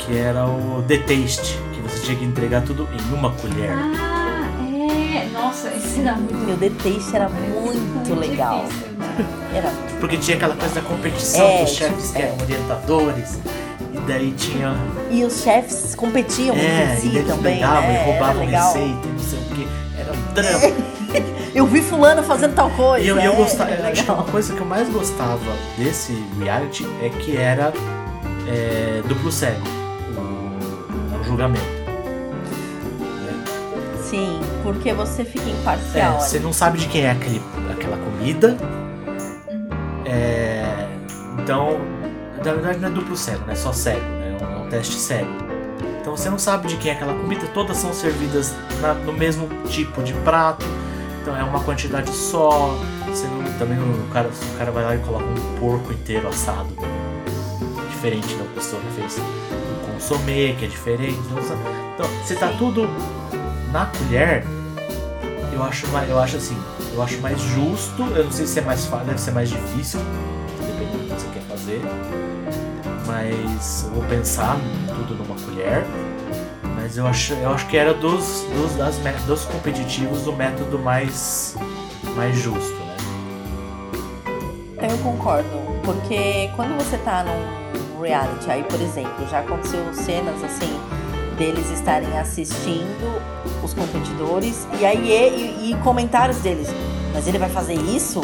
que 0.07 0.17
era 0.19 0.47
o 0.47 0.83
The 0.87 0.99
Taste, 0.99 1.59
que 1.73 1.81
você 1.81 1.99
tinha 2.05 2.17
que 2.19 2.25
entregar 2.25 2.63
tudo 2.63 2.89
em 2.93 3.15
uma 3.15 3.31
colher. 3.33 3.71
Ah, 3.71 4.51
é. 4.61 5.29
Nossa, 5.33 5.69
esse 5.69 6.01
era 6.01 6.15
muito 6.15 6.35
Meu 6.47 6.57
deteste 6.57 7.15
era 7.17 7.29
muito 7.29 8.15
legal. 8.15 8.65
difícil, 8.65 8.89
né? 8.99 9.27
Era 9.55 9.73
Porque 10.01 10.17
tinha 10.17 10.37
aquela 10.37 10.55
coisa 10.57 10.75
da 10.75 10.81
competição 10.83 11.47
É, 11.47 11.63
dos 11.63 11.71
chefes 11.73 12.11
que 12.11 12.19
é. 12.23 12.27
eram 12.27 12.37
orientadores. 12.43 13.39
E 13.95 13.99
daí 14.07 14.33
tinha. 14.33 14.75
E 15.11 15.23
os 15.25 15.43
chefes 15.43 15.95
competiam 15.95 16.57
É, 16.57 16.61
entre 16.61 16.95
e 16.95 16.97
si 17.01 17.07
daí 17.09 17.17
eles 17.19 17.29
também, 17.29 17.55
pegavam 17.57 17.83
né? 17.83 18.03
e 18.03 18.11
roubavam 18.11 18.47
receita, 18.47 19.07
e 19.07 19.13
não 19.13 19.19
sei 19.19 19.39
o 19.39 19.43
que. 19.55 19.69
Era 19.99 20.13
um 20.13 20.35
drama. 20.35 20.93
Eu 21.55 21.67
vi 21.67 21.83
fulano 21.83 22.23
fazendo 22.23 22.55
tal 22.55 22.71
coisa. 22.71 23.05
E 23.05 23.09
eu, 23.09 23.21
e 23.21 23.25
eu 23.27 23.33
é, 23.35 23.37
gostava, 23.37 23.71
é 23.71 23.93
acho 23.93 24.05
que 24.05 24.11
uma 24.11 24.25
coisa 24.25 24.55
que 24.55 24.61
eu 24.61 24.65
mais 24.67 24.89
gostava 24.89 25.39
desse 25.77 26.15
reality 26.41 26.87
é 27.03 27.11
que 27.11 27.37
era 27.37 27.71
é, 28.49 29.03
duplo 29.07 29.31
cego, 29.31 29.61
o, 31.23 31.25
julgamento. 31.25 31.65
né? 33.01 33.45
Sim, 34.03 34.41
porque 34.63 34.93
você 34.93 35.25
fica 35.25 35.49
É, 35.49 35.51
imparcial. 35.53 36.21
você 36.21 36.37
ali. 36.37 36.45
não 36.45 36.53
sabe 36.53 36.79
de 36.79 36.87
quem 36.89 37.03
é 37.05 37.11
aquele, 37.11 37.41
aquela 37.71 37.97
comida. 37.97 38.57
É, 40.05 40.87
então, 41.39 41.79
na 42.45 42.53
verdade 42.53 42.79
não 42.79 42.89
é 42.89 42.91
duplo 42.93 43.17
cego, 43.17 43.45
né? 43.47 43.53
É 43.53 43.57
só 43.57 43.73
cego, 43.73 44.01
né? 44.01 44.37
É 44.41 44.45
um, 44.45 44.53
é 44.53 44.57
um 44.65 44.69
teste 44.69 44.95
cego. 44.97 45.31
Então 46.01 46.17
você 46.17 46.29
não 46.29 46.39
sabe 46.39 46.67
de 46.69 46.77
quem 46.77 46.91
é 46.91 46.95
aquela 46.95 47.15
comida, 47.15 47.47
todas 47.55 47.77
são 47.77 47.93
servidas 47.93 48.55
na- 48.81 48.95
no 48.95 49.13
mesmo 49.13 49.49
tipo 49.69 50.03
de 50.03 50.13
prato. 50.15 50.67
Então 51.23 51.37
é 51.37 51.45
uma 51.45 51.61
quantidade 51.61 52.11
só. 52.11 52.77
Você 53.07 53.27
não, 53.29 53.45
também 53.59 53.79
não, 53.79 53.87
o, 54.05 54.09
cara, 54.13 54.29
o 54.29 54.59
cara 54.59 54.73
vai 54.73 54.83
lá 54.85 54.95
e 54.97 54.99
coloca 54.99 55.25
um 55.25 55.59
porco 55.61 55.93
inteiro 55.93 56.27
assado. 56.29 56.69
Diferente 57.91 58.35
da 58.35 58.45
pessoa 58.55 58.83
que 58.83 59.01
fez 59.01 59.17
consomê, 60.03 60.55
que 60.59 60.65
é 60.65 60.69
diferente. 60.69 61.19
Então, 61.25 62.07
você- 62.23 62.35
tá 62.35 62.49
tudo 62.59 62.89
na 63.71 63.87
colher, 63.87 64.45
eu 65.53 65.63
acho, 65.63 65.87
mais, 65.89 66.11
eu 66.11 66.19
acho 66.19 66.37
assim, 66.37 66.57
eu 66.93 67.03
acho 67.03 67.21
mais 67.21 67.41
justo. 67.41 68.03
Eu 68.15 68.25
não 68.25 68.33
sei 68.33 68.47
se 68.47 68.59
é 68.59 68.63
mais 68.63 68.85
fácil, 68.87 69.07
deve 69.07 69.21
ser 69.21 69.31
mais 69.31 69.49
difícil, 69.49 70.01
dependendo 70.61 70.99
do 70.99 71.15
que 71.15 71.21
você 71.21 71.29
quer 71.33 71.43
fazer. 71.43 71.81
Mas 73.07 73.85
eu 73.85 73.95
vou 73.95 74.05
pensar 74.05 74.57
tudo 74.89 75.15
numa 75.15 75.37
colher. 75.41 75.85
Mas 76.75 76.97
eu 76.97 77.07
acho, 77.07 77.35
eu 77.35 77.51
acho 77.51 77.67
que 77.69 77.77
era 77.77 77.95
dos, 77.95 78.45
dos, 78.55 78.75
das, 78.77 78.97
dos 79.27 79.45
competitivos 79.45 80.27
o 80.27 80.33
método 80.33 80.79
mais, 80.79 81.57
mais 82.17 82.37
justo, 82.37 82.75
né? 84.77 84.89
Eu 84.91 84.99
concordo, 84.99 85.49
porque 85.85 86.51
quando 86.57 86.77
você 86.77 86.99
tá 86.99 87.23
num 87.23 87.73
reality, 88.03 88.51
aí 88.51 88.63
por 88.65 88.81
exemplo, 88.81 89.27
já 89.31 89.39
aconteceu 89.41 89.81
cenas 89.95 90.43
assim 90.45 90.79
deles 91.39 91.71
estarem 91.71 92.19
assistindo 92.19 93.23
os 93.65 93.73
competidores 93.75 94.67
e 94.81 94.85
aí 94.85 95.11
e, 95.63 95.71
e 95.71 95.75
comentários 95.83 96.39
deles, 96.39 96.69
mas 97.15 97.27
ele 97.27 97.39
vai 97.39 97.49
fazer 97.49 97.75
isso? 97.75 98.21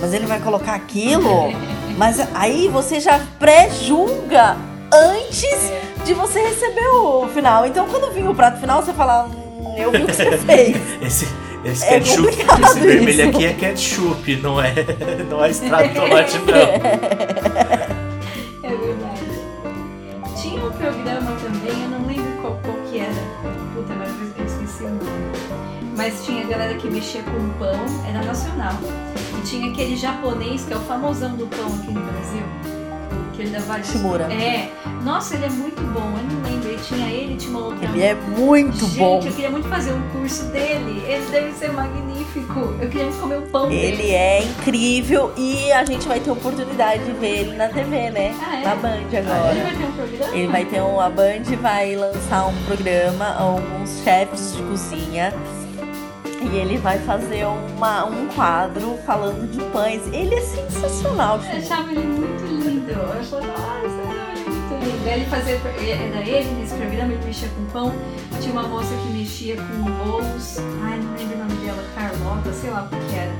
Mas 0.00 0.14
ele 0.14 0.26
vai 0.26 0.40
colocar 0.40 0.74
aquilo? 0.74 1.52
Mas 1.98 2.18
aí 2.34 2.66
você 2.68 2.98
já 2.98 3.20
pré-julga 3.38 4.56
antes 4.90 5.70
de 6.06 6.14
você 6.14 6.40
receber 6.40 6.86
o 6.94 7.28
final. 7.28 7.66
Então 7.66 7.86
quando 7.86 8.10
vinha 8.10 8.30
o 8.30 8.34
prato 8.34 8.58
final, 8.58 8.82
você 8.82 8.94
fala, 8.94 9.24
hum, 9.26 9.74
eu 9.76 9.90
vi 9.90 10.04
o 10.04 10.06
que 10.06 10.14
você 10.14 10.38
fez. 10.38 10.76
Esse, 11.02 11.28
esse 11.62 11.84
É 11.84 12.00
ketchup, 12.00 12.28
esse 12.28 12.80
vermelho 12.80 13.20
isso. 13.20 13.28
aqui 13.28 13.44
é 13.44 13.52
ketchup, 13.52 14.36
não 14.36 14.58
é, 14.58 14.72
não 15.28 15.44
é 15.44 15.50
extrato 15.50 15.88
de 15.88 15.94
tomate, 15.94 16.38
não. 16.38 17.99
Mas 26.10 26.24
tinha 26.26 26.44
galera 26.44 26.74
que 26.74 26.90
mexia 26.90 27.22
com 27.22 27.48
pão, 27.50 27.78
era 28.08 28.24
nacional. 28.24 28.72
E 29.38 29.46
tinha 29.46 29.70
aquele 29.70 29.94
japonês 29.96 30.64
que 30.64 30.72
é 30.72 30.76
o 30.76 30.80
famosão 30.80 31.36
do 31.36 31.46
pão 31.46 31.66
aqui 31.66 31.92
no 31.92 32.00
Brasil. 32.00 32.42
Que 33.32 33.42
ele 33.42 33.50
dá 33.50 33.60
vários. 33.60 33.86
Shimura. 33.86 34.24
É. 34.24 34.68
Nossa, 35.04 35.36
ele 35.36 35.44
é 35.44 35.48
muito 35.50 35.80
bom. 35.92 36.00
Eu 36.18 36.34
não 36.34 36.42
lembro. 36.42 36.72
E 36.72 36.76
tinha 36.78 37.08
ele, 37.08 37.36
tinha 37.36 37.50
uma 37.56 37.66
outra. 37.66 37.84
Ele 37.88 38.02
é 38.02 38.14
muito 38.14 38.86
Gente, 38.86 38.98
bom. 38.98 39.20
eu 39.24 39.32
queria 39.32 39.50
muito 39.50 39.68
fazer 39.68 39.92
um 39.92 40.02
curso 40.10 40.46
dele. 40.46 41.00
Ele 41.06 41.24
deve 41.30 41.52
ser 41.52 41.72
magnífico. 41.72 42.58
Eu 42.80 42.88
queria 42.88 43.04
muito 43.04 43.20
comer 43.20 43.38
o 43.38 43.42
pão 43.42 43.68
dele. 43.68 44.02
Ele 44.02 44.10
é 44.10 44.42
incrível 44.42 45.32
e 45.36 45.70
a 45.70 45.84
gente 45.84 46.08
vai 46.08 46.18
ter 46.18 46.30
oportunidade 46.32 47.04
de 47.04 47.12
ver 47.12 47.38
ele 47.38 47.56
na 47.56 47.68
TV, 47.68 48.10
né? 48.10 48.34
Ah, 48.44 48.56
é? 48.56 48.64
Na 48.64 48.74
Band 48.74 48.96
Ele 49.12 49.16
agora. 49.16 49.54
vai 49.62 49.76
ter 49.76 49.84
um 49.84 49.92
programa? 49.92 50.36
Ele 50.36 50.46
vai 50.48 50.64
ter 50.64 50.82
um. 50.82 51.00
A 51.00 51.08
Band 51.08 51.56
vai 51.62 51.94
lançar 51.94 52.46
um 52.48 52.64
programa, 52.64 53.36
alguns 53.38 54.02
chefes 54.02 54.56
de 54.56 54.62
cozinha. 54.64 55.32
E 56.40 56.56
ele 56.56 56.78
vai 56.78 56.98
fazer 57.00 57.44
uma, 57.44 58.06
um 58.06 58.26
quadro 58.28 58.98
falando 59.04 59.50
de 59.50 59.62
pães. 59.70 60.02
Ele 60.12 60.34
é 60.34 60.40
sensacional, 60.40 61.36
Eu 61.36 61.42
Chico. 61.42 61.56
achava 61.56 61.90
ele 61.90 62.00
muito 62.06 62.44
lindo. 62.44 62.90
Eu 62.90 63.24
falava, 63.24 63.46
nossa, 63.46 63.86
ele 63.86 64.40
é 64.40 64.50
muito 64.50 64.84
lindo. 64.84 65.08
Aí 65.08 65.20
ele 65.20 65.26
fazia, 65.26 65.54
era 65.54 66.28
ele 66.28 66.50
nesse 66.60 66.74
programa, 66.74 67.12
ele 67.12 67.24
mexia 67.24 67.48
com 67.48 67.64
pão. 67.66 67.92
Tinha 68.40 68.52
uma 68.52 68.62
moça 68.62 68.88
que 68.88 69.12
mexia 69.12 69.56
com 69.56 69.90
bolos. 70.04 70.58
Ai, 70.82 70.98
não 70.98 71.14
lembro 71.16 71.36
o 71.36 71.38
nome 71.40 71.54
dela, 71.66 71.84
Carlota, 71.94 72.52
sei 72.52 72.70
lá 72.70 72.82
o 72.84 72.88
que 72.88 73.14
era. 73.16 73.32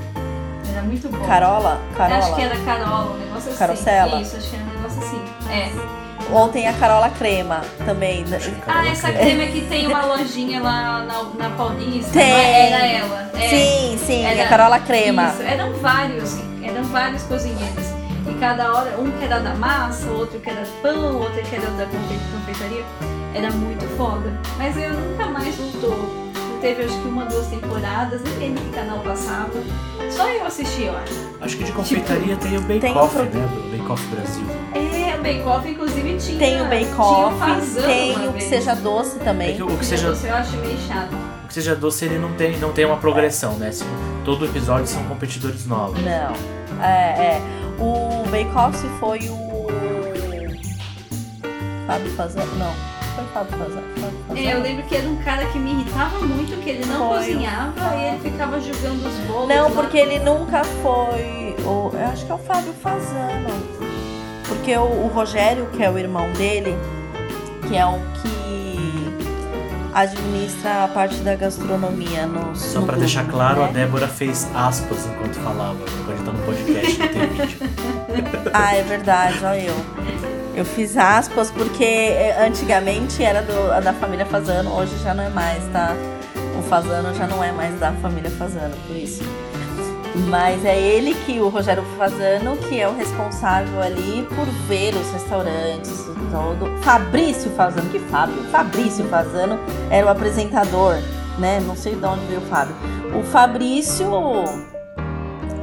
Era 0.71 0.83
muito 0.83 1.09
bom. 1.09 1.25
Carola? 1.25 1.81
Carola. 1.97 2.19
Acho 2.19 2.35
que 2.35 2.41
era 2.41 2.55
Carola, 2.63 3.11
um 3.13 3.17
negócio 3.17 3.49
assim. 3.49 3.57
Carosella? 3.59 4.21
Isso, 4.21 4.37
acho 4.37 4.49
que 4.49 4.55
era 4.55 4.65
um 4.65 4.67
negócio 4.69 5.01
assim. 5.01 5.21
É. 5.49 6.10
ou 6.31 6.49
tem 6.49 6.67
a 6.67 6.73
Carola 6.73 7.09
Crema 7.09 7.61
também. 7.85 8.23
Que 8.23 8.35
Ah, 8.35 8.65
Carola 8.65 8.87
essa 8.89 9.11
Creme. 9.11 9.31
crema 9.35 9.51
que 9.51 9.61
tem 9.67 9.87
uma 9.87 10.05
lojinha 10.05 10.61
lá 10.61 11.03
na, 11.03 11.23
na 11.47 11.49
Paulista. 11.55 12.11
Tem. 12.11 12.29
não 12.29 12.37
é? 12.37 12.67
Era 12.69 12.87
ela. 12.87 13.31
É. 13.35 13.49
Sim, 13.49 13.99
sim, 14.05 14.25
Era- 14.25 14.43
a 14.43 14.47
Carola 14.47 14.79
Crema. 14.79 15.27
Isso, 15.29 15.41
eram 15.43 15.73
vários, 15.73 16.37
eram 16.63 16.83
vários 16.85 17.23
cozinheiros. 17.23 17.85
E 18.29 18.33
cada 18.39 18.71
hora, 18.73 18.95
um 18.99 19.09
que 19.11 19.25
era 19.25 19.39
da 19.39 19.53
massa, 19.55 20.07
outro 20.11 20.39
que 20.39 20.49
era 20.49 20.61
do 20.61 20.81
pão, 20.81 21.19
outro 21.21 21.41
que 21.41 21.55
era 21.55 21.65
da 21.71 21.85
confe- 21.85 22.19
confeitaria. 22.31 22.83
Era 23.33 23.49
muito 23.51 23.85
foda. 23.97 24.31
Mas 24.57 24.75
eu 24.77 24.93
nunca 24.93 25.25
mais 25.25 25.55
voltou. 25.55 26.30
Teve 26.61 26.83
acho 26.83 27.01
que 27.01 27.07
uma, 27.07 27.25
duas 27.25 27.47
temporadas, 27.47 28.21
nem 28.21 28.37
lembro 28.37 28.63
que 28.63 28.69
canal 28.69 28.99
passava. 28.99 29.49
Só 30.11 30.29
eu 30.29 30.45
assisti, 30.45 30.83
eu 30.83 30.95
acho. 30.95 31.13
Acho 31.41 31.57
que 31.57 31.63
de 31.63 31.71
confeitaria 31.71 32.35
tem 32.37 32.55
o 32.57 32.61
Bake 32.61 32.79
tem 32.81 32.95
Off, 32.97 33.15
pro- 33.15 33.23
né? 33.25 33.49
O 33.57 33.77
Bake 33.77 33.91
Off 33.91 34.05
Brasil. 34.07 34.43
É, 34.75 35.15
o 35.17 35.23
Bake 35.23 35.41
Off 35.41 35.67
inclusive 35.69 36.17
tinha. 36.17 36.37
Tem 36.37 36.61
o 36.61 36.65
Bake 36.65 36.93
Off, 36.99 37.35
tem 37.81 38.27
o 38.27 38.33
que 38.33 38.43
seja 38.43 38.75
doce 38.75 39.17
É 39.19 39.23
também. 39.23 39.55
que 39.55 39.63
o 39.63 39.75
que 39.77 39.85
seja, 39.85 40.07
Deus, 40.07 40.23
eu 40.23 40.35
acho 40.35 40.55
meio 40.57 40.77
chato. 40.87 41.11
o 41.43 41.47
que 41.47 41.53
seja 41.55 41.75
doce 41.75 42.05
ele 42.05 42.19
não 42.19 42.33
tem, 42.33 42.57
não 42.59 42.71
tem 42.71 42.85
uma 42.85 42.97
progressão, 42.97 43.53
né? 43.55 43.71
Se- 43.71 43.83
Todo 44.23 44.45
episódio 44.45 44.85
são 44.85 45.03
competidores 45.05 45.65
novos. 45.65 45.99
Não. 46.03 46.83
É, 46.85 47.37
é. 47.37 47.41
O 47.79 48.23
Bake 48.29 48.55
Off 48.55 48.77
foi 48.99 49.27
o. 49.29 49.67
Fábio 51.87 52.11
Fazano? 52.11 52.55
Não. 52.55 52.90
Foi 53.15 53.23
o 53.23 53.27
Fábio 53.27 53.57
Fazano. 53.57 53.83
É, 54.35 54.53
eu 54.53 54.61
lembro 54.61 54.83
que 54.83 54.95
era 54.95 55.07
um 55.07 55.17
cara 55.17 55.45
que 55.47 55.59
me 55.59 55.71
irritava 55.71 56.19
muito, 56.19 56.55
que 56.63 56.69
ele 56.69 56.85
não 56.85 57.09
Foi. 57.09 57.17
cozinhava 57.17 57.95
e 57.97 58.03
ele 58.05 58.19
ficava 58.31 58.59
julgando 58.59 59.07
os 59.07 59.15
bolos. 59.27 59.49
Não, 59.49 59.63
lá. 59.65 59.71
porque 59.71 59.97
ele 59.97 60.19
nunca 60.19 60.63
foi. 60.63 61.55
O, 61.65 61.91
eu 61.93 62.07
acho 62.11 62.25
que 62.25 62.31
é 62.31 62.35
o 62.35 62.37
Fábio 62.37 62.73
Fazano. 62.81 63.49
Porque 64.47 64.75
o, 64.77 64.81
o 64.83 65.07
Rogério, 65.13 65.67
que 65.67 65.83
é 65.83 65.89
o 65.89 65.97
irmão 65.97 66.31
dele, 66.33 66.75
que 67.67 67.75
é 67.75 67.85
o 67.85 67.99
que 68.21 68.31
administra 69.93 70.85
a 70.85 70.87
parte 70.87 71.17
da 71.17 71.35
gastronomia 71.35 72.25
no 72.25 72.55
Só 72.55 72.79
no 72.79 72.85
pra 72.85 72.95
grupo, 72.95 72.99
deixar 72.99 73.27
claro, 73.27 73.61
a 73.63 73.67
né? 73.67 73.73
Débora 73.73 74.07
fez 74.07 74.49
aspas 74.55 75.05
enquanto 75.05 75.35
falava. 75.41 75.77
Quando 76.05 76.11
a 76.11 76.15
gente 76.15 76.25
tá 76.25 76.31
no 76.31 76.43
podcast, 76.45 76.99
não 76.99 77.07
tem 77.07 77.27
vídeo. 77.27 77.59
Ah, 78.53 78.75
é 78.75 78.83
verdade, 78.83 79.37
olha 79.45 79.59
eu. 79.61 79.75
Eu 80.53 80.65
fiz 80.65 80.97
aspas 80.97 81.49
porque 81.49 81.83
é, 81.83 82.45
antigamente 82.45 83.23
era 83.23 83.41
do, 83.41 83.83
da 83.83 83.93
família 83.93 84.25
Fazano, 84.25 84.73
hoje 84.73 84.91
já 85.01 85.13
não 85.13 85.23
é 85.23 85.29
mais, 85.29 85.63
tá? 85.71 85.95
O 86.59 86.61
Fazano 86.63 87.13
já 87.15 87.25
não 87.25 87.43
é 87.43 87.51
mais 87.51 87.79
da 87.79 87.91
família 87.93 88.29
Fazano, 88.31 88.75
por 88.85 88.95
isso. 88.95 89.23
Mas 90.27 90.65
é 90.65 90.77
ele 90.77 91.15
que, 91.25 91.39
o 91.39 91.47
Rogério 91.47 91.83
Fazano, 91.97 92.57
que 92.57 92.79
é 92.79 92.87
o 92.87 92.93
responsável 92.93 93.81
ali 93.81 94.27
por 94.35 94.45
ver 94.67 94.93
os 94.93 95.09
restaurantes, 95.13 96.07
o 96.07 96.15
todo. 96.31 96.81
Fabrício 96.81 97.49
Fazano, 97.51 97.89
que 97.89 97.99
Fábio? 97.99 98.43
Fabrício 98.51 99.05
Fazano 99.05 99.57
era 99.89 100.05
o 100.05 100.09
apresentador, 100.09 100.95
né? 101.39 101.61
Não 101.65 101.77
sei 101.77 101.95
de 101.95 102.05
onde 102.05 102.25
veio 102.25 102.41
o 102.41 102.45
Fábio. 102.45 102.75
O 103.17 103.23
Fabrício, 103.23 104.09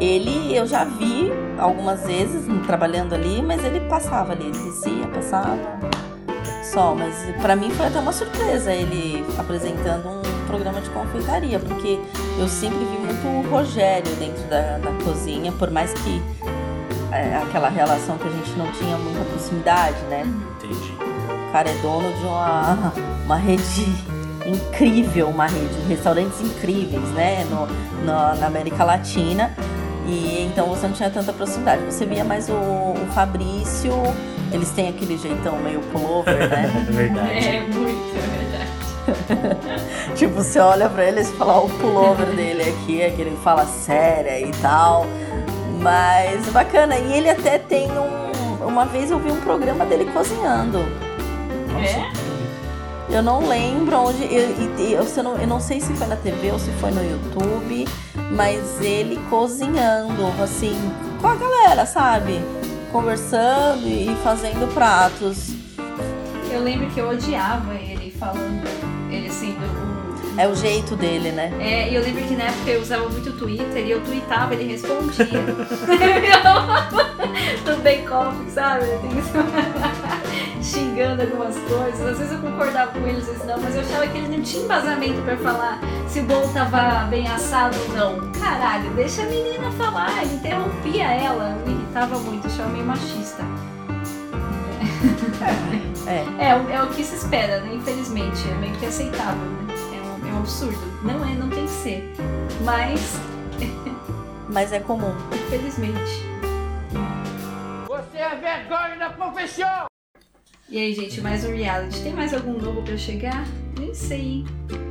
ele 0.00 0.54
eu 0.56 0.66
já 0.66 0.84
vi 0.84 1.32
algumas 1.58 2.04
vezes 2.06 2.44
trabalhando 2.66 3.14
ali, 3.14 3.42
mas 3.42 3.64
ele 3.64 3.80
passava 3.80 4.32
ali, 4.32 4.44
ele 4.46 4.58
descia, 4.58 5.06
passava. 5.12 5.58
Só, 6.62 6.94
mas 6.94 7.14
pra 7.40 7.56
mim 7.56 7.70
foi 7.70 7.86
até 7.86 7.98
uma 7.98 8.12
surpresa 8.12 8.72
ele 8.72 9.24
apresentando 9.38 10.06
um 10.08 10.46
programa 10.46 10.80
de 10.80 10.90
confeitaria, 10.90 11.58
porque 11.58 11.98
eu 12.38 12.46
sempre 12.46 12.78
vi 12.78 12.98
muito 12.98 13.26
o 13.26 13.50
Rogério 13.50 14.14
dentro 14.16 14.42
da, 14.48 14.78
da 14.78 14.92
cozinha, 15.04 15.50
por 15.52 15.70
mais 15.70 15.92
que 15.94 16.22
é, 17.10 17.36
aquela 17.42 17.70
relação 17.70 18.18
que 18.18 18.28
a 18.28 18.30
gente 18.30 18.50
não 18.52 18.70
tinha 18.72 18.96
muita 18.98 19.24
proximidade, 19.24 19.96
né? 20.10 20.24
Entendi. 20.58 20.92
O 21.48 21.52
cara 21.52 21.70
é 21.70 21.74
dono 21.80 22.12
de 22.12 22.24
uma, 22.26 22.92
uma 23.24 23.36
rede 23.36 23.86
incrível, 24.46 25.28
uma 25.28 25.46
rede 25.46 25.74
de 25.74 25.88
restaurantes 25.88 26.38
incríveis, 26.40 27.02
né? 27.14 27.44
No, 27.50 27.66
no- 28.04 28.38
na 28.38 28.46
América 28.46 28.84
Latina. 28.84 29.54
E 30.08 30.42
então 30.50 30.66
você 30.66 30.86
não 30.86 30.94
tinha 30.94 31.10
tanta 31.10 31.32
proximidade. 31.32 31.82
Você 31.84 32.06
via 32.06 32.24
mais 32.24 32.48
o, 32.48 32.54
o 32.54 33.06
Fabrício, 33.14 33.92
eles 34.50 34.70
têm 34.70 34.88
aquele 34.88 35.18
jeitão 35.18 35.56
meio 35.58 35.80
pullover, 35.92 36.48
né? 36.48 36.72
É 36.88 36.92
verdade. 36.92 37.46
É 37.46 37.60
muito, 37.60 38.16
é 38.16 38.38
verdade. 38.38 39.68
tipo, 40.16 40.34
você 40.34 40.58
olha 40.58 40.88
pra 40.88 41.04
ele 41.04 41.20
e 41.20 41.24
fala 41.24 41.58
"Ó, 41.58 41.66
o 41.66 41.68
pullover 41.70 42.26
dele 42.34 42.62
aqui, 42.62 43.00
é 43.02 43.10
que 43.10 43.20
ele 43.20 43.36
fala 43.44 43.66
séria 43.66 44.40
e 44.40 44.50
tal. 44.62 45.06
Mas 45.80 46.46
bacana. 46.48 46.96
E 46.96 47.12
ele 47.12 47.28
até 47.30 47.58
tem 47.58 47.88
um. 47.92 48.66
Uma 48.66 48.84
vez 48.86 49.10
eu 49.10 49.18
vi 49.18 49.30
um 49.30 49.40
programa 49.40 49.84
dele 49.84 50.06
cozinhando. 50.06 50.78
Nossa, 51.72 52.27
Eu 53.10 53.22
não 53.22 53.48
lembro 53.48 53.96
onde. 53.96 54.22
Eu, 54.24 54.50
eu, 54.78 55.04
eu 55.04 55.22
não, 55.22 55.36
eu 55.36 55.46
não 55.46 55.60
sei 55.60 55.80
se 55.80 55.92
foi 55.94 56.06
na 56.06 56.16
TV 56.16 56.52
ou 56.52 56.58
se 56.58 56.70
foi 56.72 56.90
no 56.90 57.02
YouTube, 57.02 57.86
mas 58.32 58.80
ele 58.80 59.18
cozinhando, 59.30 60.26
assim, 60.42 60.76
com 61.20 61.26
a 61.28 61.34
galera, 61.34 61.86
sabe? 61.86 62.40
Conversando 62.92 63.86
e 63.86 64.14
fazendo 64.22 64.72
pratos. 64.74 65.54
Eu 66.50 66.62
lembro 66.62 66.88
que 66.90 67.00
eu 67.00 67.08
odiava 67.08 67.74
ele 67.74 68.10
falando, 68.10 68.66
ele 69.10 69.30
sendo. 69.30 69.88
É 70.36 70.46
o 70.46 70.54
jeito 70.54 70.94
dele, 70.94 71.32
né? 71.32 71.52
É, 71.58 71.90
e 71.90 71.96
eu 71.96 72.02
lembro 72.02 72.22
que 72.22 72.36
na 72.36 72.44
época 72.44 72.70
eu 72.70 72.80
usava 72.80 73.08
muito 73.08 73.30
o 73.30 73.32
Twitter 73.32 73.84
e 73.84 73.90
eu 73.90 74.00
tweetava, 74.02 74.54
ele 74.54 74.70
respondia. 74.72 75.26
Do 77.64 77.76
Bake 77.82 78.08
Off, 78.08 78.50
sabe? 78.50 78.84
Xingando 80.62 81.22
algumas 81.22 81.56
coisas. 81.56 82.00
Às 82.06 82.18
vezes 82.18 82.32
eu 82.32 82.38
concordava 82.40 82.92
com 82.92 83.06
ele, 83.06 83.18
às 83.18 83.26
vezes 83.26 83.44
não, 83.44 83.58
mas 83.60 83.74
eu 83.74 83.80
achava 83.82 84.06
que 84.06 84.18
ele 84.18 84.36
não 84.36 84.42
tinha 84.42 84.64
embasamento 84.64 85.22
pra 85.22 85.36
falar 85.36 85.78
se 86.08 86.20
o 86.20 86.24
bolo 86.24 86.48
tava 86.52 87.06
bem 87.06 87.26
assado 87.28 87.76
ou 87.88 87.88
não. 87.96 88.32
Caralho, 88.32 88.90
deixa 88.94 89.22
a 89.22 89.26
menina 89.26 89.70
falar, 89.72 90.22
ele 90.22 90.34
interrompia 90.34 91.04
ela, 91.04 91.56
me 91.66 91.72
irritava 91.74 92.18
muito, 92.18 92.46
eu 92.46 92.52
achava 92.52 92.68
meio 92.70 92.84
machista. 92.84 93.42
É. 96.06 96.24
É, 96.40 96.56
o- 96.56 96.70
é 96.70 96.82
o 96.82 96.86
que 96.88 97.04
se 97.04 97.16
espera, 97.16 97.60
né? 97.60 97.74
Infelizmente. 97.74 98.48
É 98.48 98.54
meio 98.54 98.72
que 98.76 98.86
aceitável, 98.86 99.44
né? 99.44 99.74
É 99.94 100.00
um, 100.00 100.28
é 100.28 100.32
um 100.32 100.38
absurdo. 100.38 100.78
Não 101.02 101.22
é, 101.24 101.34
não 101.34 101.50
tem 101.50 101.64
que 101.66 101.70
ser. 101.70 102.14
Mas, 102.64 103.20
Mas 104.48 104.72
é 104.72 104.80
comum. 104.80 105.12
infelizmente. 105.34 106.24
Você 107.86 108.16
é 108.16 108.34
vergonha 108.36 108.96
da 108.98 109.10
profissão! 109.10 109.87
E 110.70 110.76
aí, 110.76 110.92
gente, 110.94 111.18
mais 111.22 111.46
um 111.46 111.54
reality. 111.54 112.02
Tem 112.02 112.12
mais 112.12 112.34
algum 112.34 112.52
novo 112.52 112.82
pra 112.82 112.94
chegar? 112.94 113.46
Nem 113.78 113.94
sei, 113.94 114.20
hein? 114.20 114.46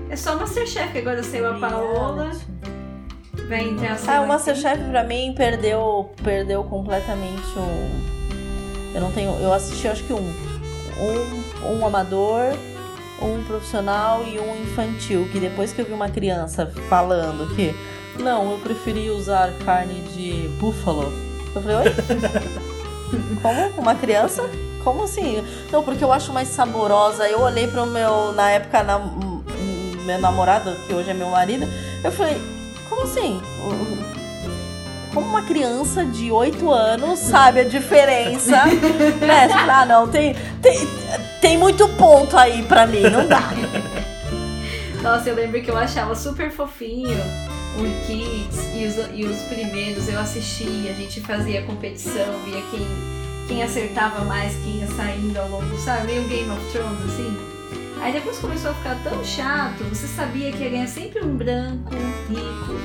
É 0.09 0.15
só 0.15 0.36
o 0.36 0.39
Masterchef, 0.39 0.91
que 0.91 0.97
agora 0.97 1.21
saiu 1.21 1.47
a 1.47 1.53
Paola. 1.53 2.32
Vai 3.47 3.61
entrar 3.69 3.91
a 3.91 4.17
Ah, 4.17 4.21
o 4.21 4.28
Masterchef 4.28 4.84
pra 4.89 5.03
mim 5.03 5.36
perdeu, 5.38 6.09
perdeu 6.23 6.63
completamente 6.63 7.47
um. 7.55 8.95
Eu 8.95 9.01
não 9.01 9.11
tenho. 9.11 9.30
Eu 9.39 9.53
assisti 9.53 9.88
acho 9.88 10.03
que 10.03 10.13
um. 10.13 10.34
Um, 10.99 11.75
um 11.75 11.86
amador, 11.86 12.57
um 13.21 13.43
profissional 13.43 14.23
e 14.25 14.39
um 14.39 14.59
infantil. 14.63 15.30
Que 15.32 15.39
depois 15.39 15.73
que 15.73 15.82
eu 15.82 15.86
vi 15.86 15.93
uma 15.93 16.09
criança 16.09 16.65
falando 16.89 17.55
que 17.55 17.71
não, 18.19 18.53
eu 18.53 18.57
preferi 18.57 19.11
usar 19.11 19.53
carne 19.63 20.01
de 20.15 20.47
búfalo. 20.59 21.13
Eu 21.53 21.61
falei, 21.61 21.78
oi? 21.78 21.84
Como? 23.43 23.80
Uma 23.80 23.93
criança? 23.93 24.41
Como 24.88 25.03
assim? 25.03 25.43
Não, 25.69 25.83
porque 25.83 26.01
eu 26.01 26.13
acho 26.13 26.31
mais 26.31 26.47
saborosa. 26.47 27.27
Eu 27.27 27.41
olhei 27.41 27.67
pro 27.67 27.85
meu, 27.85 28.31
na 28.31 28.51
época, 28.51 28.81
nam- 28.83 29.43
meu 30.05 30.17
namorado, 30.17 30.73
que 30.88 30.93
hoje 30.93 31.09
é 31.09 31.13
meu 31.13 31.29
marido, 31.29 31.67
eu 32.01 32.09
falei, 32.09 32.41
como 32.88 33.01
assim? 33.01 33.41
Como 35.13 35.27
uma 35.27 35.41
criança 35.41 36.05
de 36.05 36.31
8 36.31 36.71
anos 36.71 37.19
sabe 37.19 37.59
a 37.59 37.63
diferença? 37.65 38.63
né? 39.19 39.49
Ah, 39.69 39.85
não, 39.85 40.07
tem, 40.07 40.33
tem, 40.61 40.88
tem 41.41 41.57
muito 41.57 41.85
ponto 41.89 42.38
aí 42.38 42.63
pra 42.63 42.88
mim, 42.88 43.01
não 43.01 43.27
dá. 43.27 43.41
Nossa, 45.03 45.27
eu 45.27 45.35
lembro 45.35 45.61
que 45.61 45.69
eu 45.69 45.75
achava 45.77 46.15
super 46.15 46.49
fofinho 46.49 47.19
o 47.77 48.05
Kids 48.07 48.57
e 48.73 48.85
os, 48.85 48.95
e 49.13 49.25
os 49.25 49.41
primeiros 49.49 50.07
eu 50.07 50.17
assistia, 50.17 50.91
a 50.91 50.93
gente 50.95 51.19
fazia 51.19 51.61
competição, 51.63 52.25
via 52.45 52.61
quem, 52.71 52.88
quem 53.47 53.63
acertava 53.63 54.23
mais, 54.25 54.55
quem 54.63 54.79
ia 54.79 54.87
saindo 54.87 55.37
ao 55.37 55.49
longo, 55.49 55.77
sabe? 55.77 56.07
Meio 56.07 56.27
Game 56.27 56.49
of 56.51 56.71
Thrones, 56.71 57.03
assim. 57.05 57.37
Aí 58.01 58.13
depois 58.13 58.37
começou 58.37 58.71
a 58.71 58.73
ficar 58.75 59.01
tão 59.03 59.23
chato, 59.23 59.83
você 59.85 60.07
sabia 60.07 60.51
que 60.51 60.63
ia 60.63 60.69
ganhar 60.69 60.87
sempre 60.87 61.23
um 61.23 61.35
branco, 61.35 61.95
rico, 62.29 62.79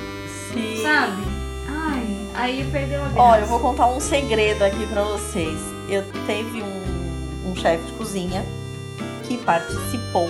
Sim. 0.53 0.83
sabe? 0.83 1.23
Ai, 1.69 2.29
aí 2.35 2.69
perdeu 2.71 3.01
a 3.05 3.09
graça. 3.09 3.21
Ó, 3.21 3.37
eu 3.37 3.47
vou 3.47 3.61
contar 3.61 3.89
um 3.89 4.01
segredo 4.01 4.63
aqui 4.63 4.87
pra 4.87 5.03
vocês. 5.05 5.59
Eu 5.89 6.03
teve 6.27 6.63
um, 6.63 7.51
um 7.51 7.57
chefe 7.57 7.85
de 7.85 7.93
cozinha 7.93 8.45
que 9.25 9.37
participou 9.39 10.29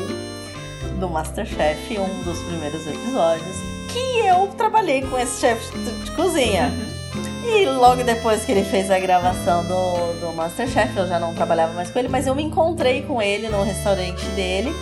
do 0.99 1.09
Masterchef, 1.09 1.99
um 1.99 2.23
dos 2.25 2.39
primeiros 2.41 2.87
episódios, 2.87 3.57
que 3.93 4.27
eu 4.27 4.49
trabalhei 4.57 5.03
com 5.03 5.19
esse 5.19 5.41
chefe 5.41 5.71
de 5.79 6.11
cozinha. 6.13 6.73
E 7.45 7.67
logo 7.67 8.05
depois 8.05 8.45
que 8.45 8.53
ele 8.53 8.65
fez 8.65 8.91
a 8.91 8.99
gravação 8.99 9.65
do, 9.65 10.21
do 10.21 10.33
Masterchef, 10.33 10.97
eu 10.97 11.07
já 11.07 11.19
não 11.19 11.35
trabalhava 11.35 11.73
mais 11.73 11.91
com 11.91 11.99
ele, 11.99 12.09
mas 12.09 12.27
eu 12.27 12.35
me 12.35 12.43
encontrei 12.43 13.03
com 13.03 13.21
ele 13.21 13.49
no 13.49 13.63
restaurante 13.63 14.25
dele. 14.29 14.73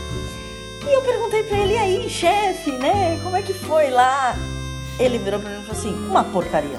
E 0.86 0.92
eu 0.92 1.02
perguntei 1.02 1.42
pra 1.42 1.58
ele, 1.58 1.74
e 1.74 1.78
aí, 1.78 2.10
chefe, 2.10 2.72
né? 2.72 3.18
Como 3.22 3.36
é 3.36 3.42
que 3.42 3.54
foi 3.54 3.90
lá? 3.90 4.36
Ele 4.98 5.18
virou 5.18 5.40
pra 5.40 5.50
mim 5.50 5.60
e 5.60 5.66
falou 5.66 5.78
assim: 5.78 5.94
uma 6.08 6.24
porcaria. 6.24 6.78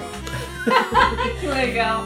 Que 1.39 1.47
legal. 1.47 2.05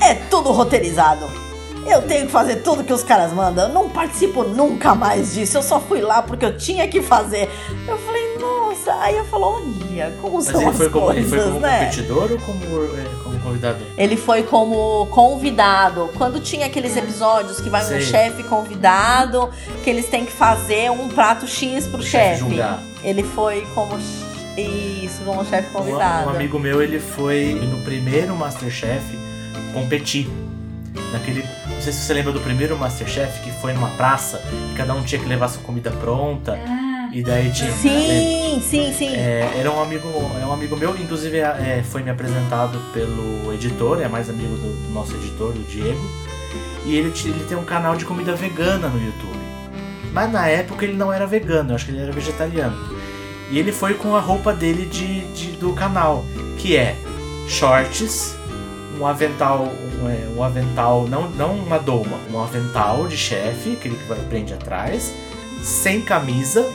É 0.00 0.14
tudo 0.14 0.52
roteirizado. 0.52 1.47
Eu 1.86 2.02
tenho 2.02 2.26
que 2.26 2.32
fazer 2.32 2.56
tudo 2.56 2.84
que 2.84 2.92
os 2.92 3.02
caras 3.02 3.32
mandam. 3.32 3.68
Eu 3.68 3.74
não 3.74 3.88
participo 3.88 4.42
nunca 4.44 4.94
mais 4.94 5.32
disso. 5.34 5.56
Eu 5.58 5.62
só 5.62 5.80
fui 5.80 6.00
lá 6.00 6.20
porque 6.22 6.44
eu 6.44 6.56
tinha 6.56 6.86
que 6.86 7.00
fazer. 7.00 7.48
Eu 7.86 7.96
falei, 7.98 8.36
nossa. 8.38 8.94
Aí 9.00 9.16
eu 9.16 9.24
falei, 9.24 9.46
olha, 9.46 10.12
como 10.20 10.36
Mas 10.36 10.44
são 10.46 10.60
ele 10.60 10.70
as 10.70 10.76
foi, 10.76 10.90
como, 10.90 11.10
ele 11.12 11.20
coisas, 11.22 11.30
foi 11.42 11.48
como 11.52 11.60
né? 11.60 11.78
competidor 11.78 12.32
ou 12.32 12.38
como, 12.38 12.64
é, 12.96 13.22
como 13.24 13.38
convidado? 13.40 13.78
Ele 13.96 14.16
foi 14.16 14.42
como 14.42 15.06
convidado. 15.06 16.10
Quando 16.18 16.40
tinha 16.40 16.66
aqueles 16.66 16.96
episódios 16.96 17.60
que 17.60 17.70
vai 17.70 17.82
um 17.82 17.88
Sei. 17.88 18.00
chefe 18.02 18.42
convidado, 18.42 19.48
que 19.82 19.88
eles 19.88 20.08
têm 20.08 20.24
que 20.26 20.32
fazer 20.32 20.90
um 20.90 21.08
prato 21.08 21.46
X 21.46 21.86
pro 21.86 22.00
O 22.00 22.02
chefe 22.02 22.38
chefe. 22.38 22.40
julgar. 22.50 22.80
Ele 23.02 23.22
foi 23.22 23.66
como 23.74 23.96
isso, 24.56 25.22
como 25.24 25.44
chefe 25.44 25.68
Um, 25.70 25.72
convidado. 25.72 26.26
um 26.26 26.30
amigo 26.34 26.58
meu, 26.58 26.82
ele 26.82 26.98
foi 27.00 27.54
no 27.54 27.82
primeiro 27.82 28.34
Masterchef 28.36 29.04
competir. 29.72 30.28
Naquele. 31.12 31.44
Não 31.88 31.92
sei 31.94 32.02
se 32.02 32.06
você 32.06 32.12
lembra 32.12 32.32
do 32.34 32.40
primeiro 32.40 32.76
Masterchef, 32.76 33.40
que 33.40 33.50
foi 33.62 33.72
numa 33.72 33.88
praça, 33.88 34.42
e 34.52 34.76
cada 34.76 34.92
um 34.92 35.02
tinha 35.02 35.18
que 35.18 35.26
levar 35.26 35.48
sua 35.48 35.62
comida 35.62 35.90
pronta. 35.90 36.52
Ah, 36.66 37.08
E 37.10 37.22
daí 37.22 37.50
tinha. 37.50 37.72
Sim, 37.72 38.60
sim, 38.62 38.92
sim. 38.92 39.14
É, 39.14 39.50
era 39.56 39.70
um 39.72 39.80
amigo, 39.82 40.06
é 40.38 40.44
um 40.44 40.52
amigo 40.52 40.76
meu, 40.76 40.94
inclusive 40.98 41.38
é, 41.38 41.82
foi 41.82 42.02
me 42.02 42.10
apresentado 42.10 42.78
pelo 42.92 43.54
editor, 43.54 44.02
é 44.02 44.08
mais 44.08 44.28
amigo 44.28 44.54
do, 44.56 44.86
do 44.86 44.92
nosso 44.92 45.14
editor, 45.14 45.48
o 45.56 45.62
Diego. 45.64 45.98
E 46.84 46.94
ele, 46.94 47.10
ele 47.24 47.44
tem 47.48 47.56
um 47.56 47.64
canal 47.64 47.96
de 47.96 48.04
comida 48.04 48.34
vegana 48.34 48.88
no 48.88 49.02
YouTube. 49.02 49.38
Mas 50.12 50.30
na 50.30 50.46
época 50.46 50.84
ele 50.84 50.94
não 50.94 51.10
era 51.10 51.26
vegano, 51.26 51.70
eu 51.70 51.74
acho 51.76 51.86
que 51.86 51.92
ele 51.92 52.02
era 52.02 52.12
vegetariano. 52.12 52.76
E 53.50 53.58
ele 53.58 53.72
foi 53.72 53.94
com 53.94 54.14
a 54.14 54.20
roupa 54.20 54.52
dele 54.52 54.84
de, 54.84 55.20
de- 55.32 55.52
do 55.52 55.72
canal, 55.72 56.22
que 56.58 56.76
é 56.76 56.94
shorts, 57.48 58.36
um 58.98 59.06
avental, 59.06 59.68
um, 60.02 60.08
é, 60.08 60.28
um 60.36 60.42
avental, 60.42 61.06
não, 61.06 61.30
não 61.30 61.56
uma 61.56 61.78
doma, 61.78 62.18
um 62.30 62.40
avental 62.40 63.06
de 63.06 63.16
chefe, 63.16 63.72
aquele 63.72 63.96
que 63.96 64.24
prende 64.28 64.52
atrás, 64.52 65.14
sem 65.62 66.00
camisa 66.00 66.66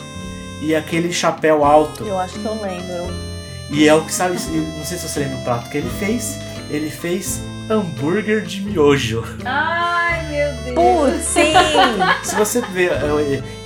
e 0.62 0.74
aquele 0.74 1.12
chapéu 1.12 1.66
alto. 1.66 2.06
Eu 2.06 2.18
acho 2.18 2.40
que 2.40 2.46
eu 2.46 2.54
lembro. 2.62 3.14
E 3.70 3.88
é 3.88 3.94
o 3.94 4.04
que 4.04 4.14
sabe, 4.14 4.36
não 4.36 4.84
sei 4.84 4.98
se 4.98 5.08
você 5.08 5.20
lembra 5.22 5.38
o 5.38 5.44
prato 5.44 5.70
que 5.70 5.78
ele 5.78 5.90
fez. 5.90 6.40
Ele 6.70 6.90
fez 6.90 7.42
hambúrguer 7.70 8.42
de 8.42 8.62
miojo. 8.62 9.24
Ai, 9.46 10.28
meu 10.30 10.54
Deus. 10.64 10.76
Putz, 10.76 11.26
sim! 11.26 11.54
Se 12.24 12.36
você 12.36 12.62
vê, 12.62 12.90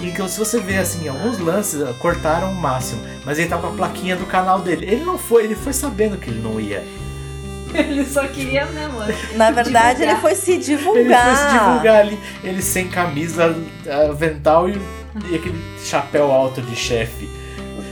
então 0.01 0.27
se 0.27 0.37
você 0.37 0.59
vê 0.59 0.77
assim, 0.77 1.07
alguns 1.07 1.39
lances 1.39 1.81
cortaram 1.99 2.51
o 2.51 2.55
máximo, 2.55 3.01
mas 3.25 3.39
ele 3.39 3.49
tá 3.49 3.57
com 3.57 3.67
a 3.67 3.71
plaquinha 3.71 4.15
do 4.15 4.25
canal 4.25 4.59
dele. 4.59 4.85
Ele 4.85 5.03
não 5.03 5.17
foi, 5.17 5.43
ele 5.43 5.55
foi 5.55 5.73
sabendo 5.73 6.17
que 6.17 6.29
ele 6.29 6.41
não 6.41 6.59
ia. 6.59 6.83
Ele 7.73 8.05
só 8.05 8.25
queria, 8.27 8.65
né, 8.65 8.87
mano? 8.87 9.13
Na 9.35 9.51
verdade, 9.51 9.99
Divulgar. 9.99 10.13
ele 10.13 10.21
foi 10.21 10.35
se 10.35 10.51
Ele 10.53 10.63
divulgar. 10.63 11.35
foi 11.35 11.35
se 11.35 11.57
divulgar 11.59 11.95
ali, 12.01 12.19
ele 12.43 12.61
sem 12.61 12.87
camisa, 12.87 13.55
avental 14.09 14.69
e, 14.69 14.79
e 15.29 15.35
aquele 15.35 15.59
chapéu 15.83 16.31
alto 16.31 16.61
de 16.61 16.75
chefe. 16.75 17.29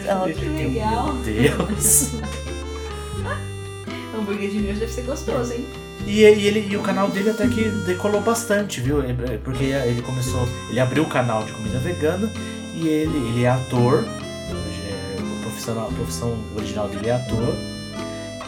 Ela- 0.06 0.30
Ele, 0.30 0.70
legal. 0.74 1.14
Meu 1.14 1.24
Deus. 1.24 2.12
Hambúrguer 4.18 4.50
de 4.50 4.60
miojo 4.60 4.80
deve 4.80 4.92
ser 4.92 5.02
gostoso, 5.04 5.54
hein? 5.54 5.66
E, 6.08 6.20
e 6.22 6.24
ele, 6.48 6.68
e 6.72 6.78
o 6.78 6.82
canal 6.82 7.10
dele 7.10 7.32
até 7.32 7.48
que 7.48 7.64
decolou 7.86 8.22
bastante, 8.22 8.80
viu? 8.80 9.02
É, 9.02 9.14
Porque 9.44 9.64
ele 9.66 10.02
começou. 10.02 10.48
Ele 10.70 10.80
abriu 10.80 11.04
o 11.04 11.08
canal 11.08 11.44
de 11.44 11.52
comida 11.52 11.80
vegana 11.80 12.32
e 12.76 12.88
ele, 12.88 13.18
ele 13.30 13.44
é 13.44 13.50
ator. 13.50 14.06
é, 14.06 15.42
profissional- 15.42 15.88
a 15.90 15.92
profissão 15.94 16.38
original 16.56 16.88
dele 16.88 17.10
é 17.10 17.14
ator. 17.14 17.54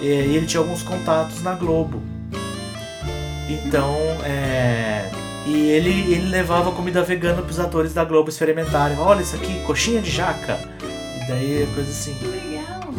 E, 0.02 0.06
ele 0.08 0.45
tinha 0.45 0.62
alguns 0.62 0.84
contatos 0.84 1.41
na 1.43 1.54
Globo. 1.54 2.02
Então, 3.50 3.95
é. 4.24 5.10
E 5.45 5.70
ele, 5.70 5.89
ele 6.14 6.28
levava 6.30 6.72
comida 6.72 7.02
vegana 7.04 7.41
pros 7.41 7.60
atores 7.60 7.93
da 7.93 8.04
Globo 8.04 8.30
experimentarem. 8.30 8.98
Olha 9.00 9.22
isso 9.22 9.36
aqui, 9.36 9.62
coxinha 9.66 10.02
de 10.02 10.12
jaca. 10.12 10.60
E 10.84 11.28
daí 11.28 11.68
coisa 11.74 11.89
assim. 11.89 12.14
Legal. 12.22 12.93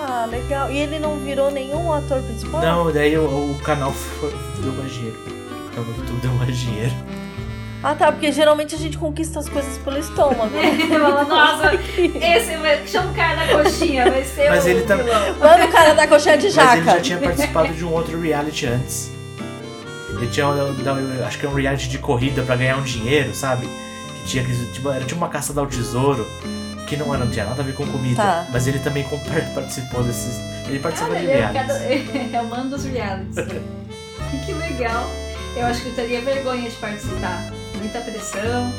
Ah, 0.00 0.26
legal. 0.30 0.70
E 0.70 0.78
ele 0.78 0.98
não 0.98 1.18
virou 1.18 1.50
nenhum 1.50 1.92
ator 1.92 2.22
principal? 2.22 2.62
Não, 2.62 2.90
daí 2.92 3.16
o, 3.18 3.24
o 3.24 3.58
canal 3.62 3.92
foi- 3.92 4.34
deu 4.62 4.72
mais 4.72 4.92
dinheiro. 4.92 5.18
O 5.18 5.70
canal 5.74 5.84
do 5.92 6.00
YouTube 6.00 6.20
deu 6.22 6.32
mais 6.32 6.56
dinheiro. 6.56 6.94
Ah, 7.84 7.94
tá, 7.94 8.10
porque 8.10 8.32
geralmente 8.32 8.74
a 8.74 8.78
gente 8.78 8.96
conquista 8.96 9.38
as 9.40 9.48
coisas 9.48 9.76
pelo 9.78 9.98
estômago. 9.98 10.50
Fala, 10.90 11.24
Nossa, 11.28 11.74
esse 11.74 12.56
vai. 12.56 12.86
Chama 12.86 13.10
o 13.10 13.14
cara 13.14 13.44
da 13.46 13.62
coxinha, 13.62 14.10
vai 14.10 14.24
ser 14.24 14.48
Mas 14.48 14.64
o 14.64 14.68
ele 14.68 14.82
tá-. 14.82 14.96
Manda 14.96 15.64
o 15.66 15.68
cara 15.70 15.94
da 15.94 16.06
coxinha 16.06 16.38
de 16.38 16.48
jaca. 16.50 16.68
Mas 16.68 16.76
ele 16.78 16.90
já 16.96 17.00
tinha 17.00 17.18
participado 17.18 17.72
de 17.74 17.84
um 17.84 17.92
outro 17.92 18.18
reality 18.20 18.66
antes. 18.66 19.10
Ele 20.16 20.26
tinha, 20.28 20.48
um- 20.48 21.24
acho 21.26 21.38
que 21.38 21.44
é 21.44 21.48
um 21.48 21.54
reality 21.54 21.88
de 21.88 21.98
corrida 21.98 22.42
pra 22.42 22.56
ganhar 22.56 22.76
um 22.78 22.82
dinheiro, 22.82 23.34
sabe? 23.34 23.66
Que 23.66 24.28
tinha 24.30 24.44
tipo, 24.72 24.88
era 24.90 25.04
tipo 25.04 25.16
uma 25.16 25.28
caça 25.28 25.52
ao 25.58 25.66
tesouro, 25.66 26.26
que 26.86 26.96
não, 26.96 27.12
era, 27.14 27.24
não 27.24 27.30
tinha 27.32 27.44
nada 27.44 27.60
a 27.60 27.64
ver 27.64 27.74
com 27.74 27.84
comida. 27.86 28.22
Tá. 28.22 28.46
Mas 28.52 28.66
ele 28.66 28.78
também 28.78 29.04
participou 29.54 30.02
desses. 30.04 30.38
Ele 30.68 30.78
participou 30.78 31.14
Ah, 31.14 31.18
de 31.18 31.26
é, 31.26 31.36
realities. 31.50 31.66
cada- 31.66 32.36
é 32.38 32.40
o 32.40 32.46
mano 32.46 32.70
dos 32.70 32.84
realities. 32.84 33.36
que 34.46 34.52
legal. 34.54 35.10
Eu 35.56 35.66
acho 35.66 35.82
que 35.82 35.88
eu 35.88 35.94
teria 35.94 36.20
vergonha 36.22 36.68
de 36.68 36.76
participar. 36.76 37.44
Muita 37.84 38.00
pressão, 38.00 38.72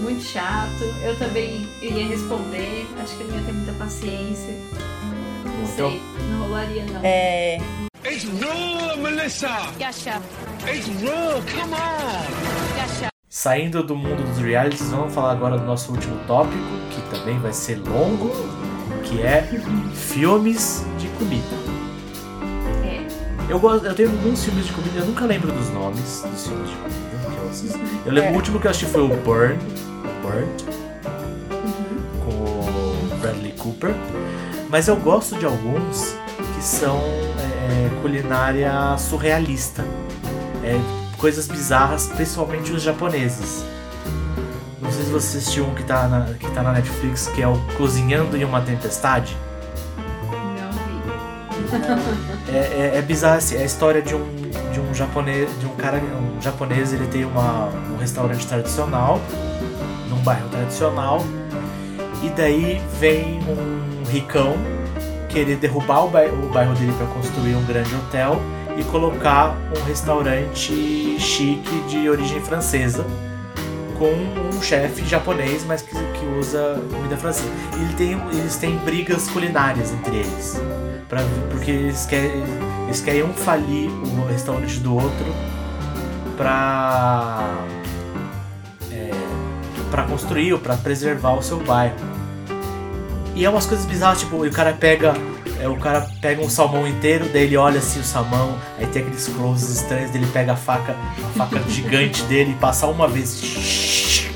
muito 0.00 0.24
chato. 0.24 0.82
Eu 1.04 1.16
também 1.16 1.68
iria 1.80 2.08
responder. 2.08 2.84
Acho 3.00 3.16
que 3.16 3.22
eu 3.22 3.28
não 3.28 3.36
ia 3.36 3.42
ter 3.44 3.52
muita 3.52 3.72
paciência. 3.74 4.54
Não 5.44 5.66
sei, 5.68 6.02
não 6.28 6.42
rolaria 6.42 6.84
não. 6.86 7.00
É. 7.04 7.58
It's 8.04 8.24
real, 8.24 8.96
Melissa! 8.96 9.46
It's 9.78 10.88
real, 11.00 11.40
come 11.42 11.74
on! 11.74 13.08
Saindo 13.28 13.84
do 13.84 13.94
mundo 13.94 14.26
dos 14.26 14.38
realities, 14.38 14.90
vamos 14.90 15.14
falar 15.14 15.30
agora 15.30 15.56
do 15.56 15.64
nosso 15.64 15.92
último 15.92 16.18
tópico, 16.26 16.58
que 16.90 17.16
também 17.16 17.38
vai 17.38 17.52
ser 17.52 17.76
longo, 17.76 18.32
que 19.04 19.22
é 19.22 19.42
filmes 19.94 20.84
de 20.98 21.06
comida. 21.10 21.56
É. 22.84 23.06
Eu, 23.48 23.60
gosto, 23.60 23.86
eu 23.86 23.94
tenho 23.94 24.10
alguns 24.10 24.44
filmes 24.44 24.66
de 24.66 24.72
comida, 24.72 24.98
eu 24.98 25.06
nunca 25.06 25.24
lembro 25.24 25.52
dos 25.52 25.70
nomes 25.70 26.22
dos 26.22 26.48
filmes 26.48 26.68
de 26.68 26.76
comida 26.76 27.09
que 27.50 28.08
eu 28.08 28.12
lembro 28.12 28.30
É. 28.30 28.32
o 28.32 28.36
último 28.36 28.60
que 28.60 28.66
eu 28.66 28.70
assisti 28.70 28.86
foi 28.90 29.02
o 29.02 29.08
Burn, 29.08 29.58
Burnt, 30.22 30.62
com 32.24 32.30
o 32.30 33.16
Bradley 33.20 33.52
Cooper. 33.52 33.94
Mas 34.68 34.88
eu 34.88 34.96
gosto 34.96 35.36
de 35.36 35.44
alguns 35.44 36.14
que 36.54 36.62
são 36.62 36.98
é, 36.98 37.90
culinária 38.02 38.72
surrealista. 38.98 39.84
É, 40.62 40.78
coisas 41.18 41.46
bizarras, 41.48 42.06
principalmente 42.06 42.72
os 42.72 42.82
japoneses. 42.82 43.64
Não 44.80 44.90
sei 44.92 45.04
se 45.04 45.10
você 45.10 45.38
assistiu 45.38 45.66
um 45.66 45.74
que 45.74 45.82
tá, 45.82 46.06
na, 46.08 46.34
que 46.34 46.50
tá 46.52 46.62
na 46.62 46.72
Netflix, 46.72 47.26
que 47.34 47.42
é 47.42 47.48
o 47.48 47.58
Cozinhando 47.76 48.36
em 48.36 48.44
uma 48.44 48.60
Tempestade. 48.60 49.36
Não 50.26 50.72
vi. 50.72 52.52
É, 52.52 52.92
é, 52.94 52.98
é 52.98 53.02
bizarro, 53.02 53.36
assim, 53.38 53.56
é 53.56 53.62
a 53.62 53.64
história 53.64 54.00
de 54.02 54.14
um, 54.14 54.20
de 54.72 54.80
um 54.80 54.94
japonês, 54.94 55.48
de 55.58 55.66
um 55.66 55.74
cara, 55.76 55.98
um 55.98 56.40
japonês, 56.40 56.92
ele 56.92 57.06
tem 57.06 57.24
uma, 57.24 57.68
um 57.92 57.96
restaurante 57.98 58.46
tradicional, 58.46 59.20
num 60.08 60.18
bairro 60.18 60.48
tradicional, 60.48 61.24
e 62.22 62.28
daí 62.30 62.80
vem 62.98 63.40
um 63.48 64.04
ricão 64.10 64.54
querer 65.28 65.56
derrubar 65.56 66.04
o 66.04 66.08
bairro, 66.08 66.46
o 66.46 66.48
bairro 66.48 66.74
dele 66.74 66.92
para 66.92 67.06
construir 67.06 67.54
um 67.54 67.64
grande 67.64 67.94
hotel 67.94 68.40
e 68.76 68.84
colocar 68.84 69.56
um 69.76 69.84
restaurante 69.84 71.18
chique 71.18 71.80
de 71.88 72.08
origem 72.08 72.40
francesa 72.40 73.04
com 74.00 74.12
um 74.56 74.62
chefe 74.62 75.04
japonês, 75.04 75.62
mas 75.66 75.82
que, 75.82 75.94
que 75.94 76.26
usa 76.38 76.82
comida 76.90 77.18
francesa. 77.18 77.50
E 77.76 77.82
ele 77.82 77.94
tem, 77.94 78.12
eles 78.32 78.56
têm 78.56 78.76
brigas 78.78 79.28
culinárias 79.28 79.92
entre 79.92 80.16
eles. 80.16 80.58
Pra, 81.06 81.20
porque 81.50 81.70
eles 81.70 82.06
querem, 82.06 82.42
eles 82.90 83.00
querem 83.00 83.22
um 83.22 83.32
falir 83.32 83.88
o 83.88 84.26
restaurante 84.26 84.80
do 84.80 84.96
outro 84.96 85.26
pra, 86.36 87.48
é, 88.90 89.10
pra 89.92 90.02
construir 90.02 90.52
ou 90.52 90.58
pra 90.58 90.76
preservar 90.76 91.34
o 91.34 91.42
seu 91.42 91.58
bairro. 91.60 91.94
E 93.36 93.44
é 93.44 93.48
umas 93.48 93.64
coisas 93.64 93.86
bizarras, 93.86 94.18
tipo, 94.18 94.44
o 94.44 94.50
cara 94.50 94.72
pega. 94.72 95.14
é, 95.60 95.68
o 95.68 95.76
cara 95.76 96.04
pega 96.20 96.42
um 96.42 96.50
salmão 96.50 96.84
inteiro, 96.84 97.26
daí 97.32 97.44
ele 97.44 97.56
olha 97.56 97.78
assim 97.78 98.00
o 98.00 98.04
salmão, 98.04 98.58
aí 98.76 98.86
tem 98.86 99.02
aqueles 99.02 99.28
closes 99.28 99.70
estranhos, 99.70 100.10
daí 100.10 100.20
ele 100.22 100.30
pega 100.32 100.54
a 100.54 100.56
faca, 100.56 100.96
a 101.36 101.38
faca 101.38 101.62
gigante 101.70 102.24
dele 102.24 102.50
e 102.50 102.54
passa 102.54 102.88
uma 102.88 103.06
vez. 103.06 104.26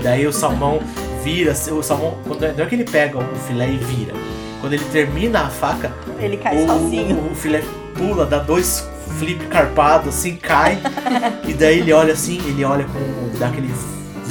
E 0.00 0.02
daí 0.02 0.26
o 0.26 0.32
salmão 0.32 0.80
vira, 1.22 1.52
o 1.52 1.82
salmão. 1.82 2.16
Quando, 2.26 2.40
não 2.56 2.64
é 2.64 2.66
que 2.66 2.74
ele 2.74 2.84
pega 2.84 3.18
o 3.18 3.36
filé 3.46 3.68
e 3.68 3.76
vira. 3.76 4.14
Quando 4.62 4.72
ele 4.72 4.84
termina 4.86 5.40
a 5.40 5.50
faca, 5.50 5.92
Ele 6.20 6.36
cai 6.36 6.56
o, 6.56 6.66
sozinho. 6.66 7.30
o 7.30 7.34
filé 7.34 7.62
pula, 8.02 8.26
dá 8.26 8.38
dois 8.40 8.88
flip 9.18 9.46
carpado, 9.46 10.08
assim, 10.08 10.36
cai. 10.36 10.78
e 11.46 11.54
daí 11.54 11.78
ele 11.78 11.92
olha 11.92 12.12
assim, 12.12 12.38
ele 12.46 12.64
olha 12.64 12.84
com. 12.84 13.38
dá 13.38 13.48
aquele 13.48 13.72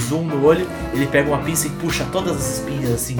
zoom 0.09 0.23
no 0.23 0.45
olho, 0.45 0.67
ele 0.93 1.07
pega 1.07 1.29
uma 1.29 1.39
pinça 1.39 1.67
e 1.67 1.69
puxa 1.69 2.05
todas 2.11 2.35
as 2.35 2.57
espinhas 2.57 2.91
assim, 2.91 3.17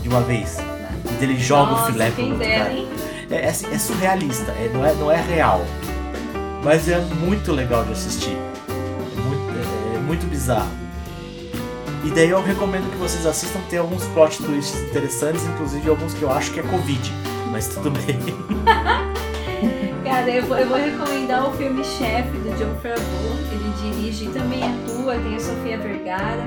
de 0.00 0.08
uma 0.08 0.20
vez. 0.20 0.58
E 0.58 1.12
daí 1.18 1.30
ele 1.30 1.38
joga 1.40 1.72
Nossa, 1.72 1.90
o 1.90 1.92
filé 1.92 2.10
pro 2.10 2.24
outro 2.24 2.38
dera, 2.38 2.64
cara. 2.64 2.86
É, 3.30 3.46
é, 3.46 3.48
assim, 3.48 3.66
é 3.72 3.78
surrealista, 3.78 4.50
é, 4.52 4.70
não, 4.72 4.84
é, 4.84 4.94
não 4.94 5.10
é 5.10 5.20
real. 5.20 5.64
Mas 6.64 6.88
é 6.88 6.98
muito 7.00 7.52
legal 7.52 7.84
de 7.84 7.92
assistir. 7.92 8.36
É 8.68 9.20
muito, 9.20 9.58
é- 9.58 9.96
é 9.96 9.98
muito 9.98 10.26
bizarro. 10.26 10.70
E 12.04 12.10
daí 12.10 12.30
eu 12.30 12.42
recomendo 12.42 12.90
que 12.90 12.96
vocês 12.96 13.24
assistam, 13.26 13.60
tem 13.70 13.78
alguns 13.78 14.04
plot 14.06 14.42
twists 14.42 14.80
interessantes, 14.82 15.44
inclusive 15.44 15.88
alguns 15.88 16.14
que 16.14 16.22
eu 16.22 16.32
acho 16.32 16.50
que 16.50 16.60
é 16.60 16.62
Covid. 16.64 17.12
Mas 17.52 17.68
tudo 17.68 17.90
bem. 17.90 18.18
Cara, 20.04 20.30
eu 20.30 20.44
vou, 20.44 20.58
eu 20.58 20.68
vou 20.68 20.76
recomendar 20.76 21.48
o 21.48 21.52
filme 21.56 21.84
Chefe 21.84 22.36
do 22.38 22.50
John 22.58 22.74
Favreau. 22.76 23.52
Ele 23.52 23.72
dirige 23.82 24.26
e 24.26 24.28
também 24.30 24.62
atua, 24.62 25.14
tem 25.14 25.36
a 25.36 25.40
Sofia 25.40 25.78
Vergara. 25.78 26.42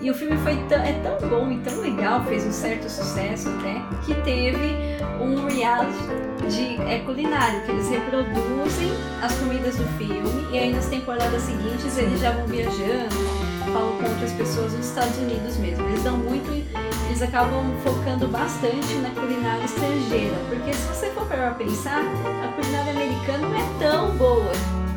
E 0.00 0.10
o 0.10 0.14
filme 0.14 0.36
foi 0.38 0.56
tão, 0.68 0.82
é 0.82 0.92
tão 0.94 1.28
bom 1.28 1.50
e 1.50 1.58
tão 1.58 1.80
legal, 1.80 2.24
fez 2.24 2.44
um 2.44 2.52
certo 2.52 2.88
sucesso 2.88 3.48
até, 3.48 3.80
que 4.04 4.14
teve 4.22 4.76
um 5.20 5.46
reality 5.46 5.96
de 6.48 6.80
é, 6.82 6.98
culinário, 7.00 7.62
que 7.64 7.70
eles 7.70 7.88
reproduzem 7.88 8.90
as 9.22 9.32
comidas 9.38 9.76
do 9.76 9.84
filme 9.96 10.48
e 10.52 10.58
aí 10.58 10.72
nas 10.72 10.86
temporadas 10.86 11.42
seguintes 11.42 11.96
eles 11.96 12.20
já 12.20 12.32
vão 12.32 12.46
viajando, 12.46 13.14
falam 13.72 13.96
com 13.96 14.08
outras 14.08 14.32
pessoas 14.32 14.72
nos 14.72 14.86
Estados 14.86 15.16
Unidos 15.18 15.56
mesmo. 15.56 15.86
Eles 15.88 16.02
dão 16.02 16.16
muito 16.16 16.52
eles 17.12 17.22
acabam 17.22 17.72
focando 17.84 18.26
bastante 18.26 18.94
na 19.02 19.10
culinária 19.10 19.64
estrangeira, 19.64 20.34
porque 20.48 20.72
se 20.72 20.88
você 20.88 21.10
for 21.10 21.26
para 21.26 21.50
pensar, 21.50 22.00
a 22.00 22.48
culinária 22.52 22.90
americana 22.90 23.48
não 23.48 23.56
é 23.56 23.78
tão 23.78 24.16
boa, 24.16 24.50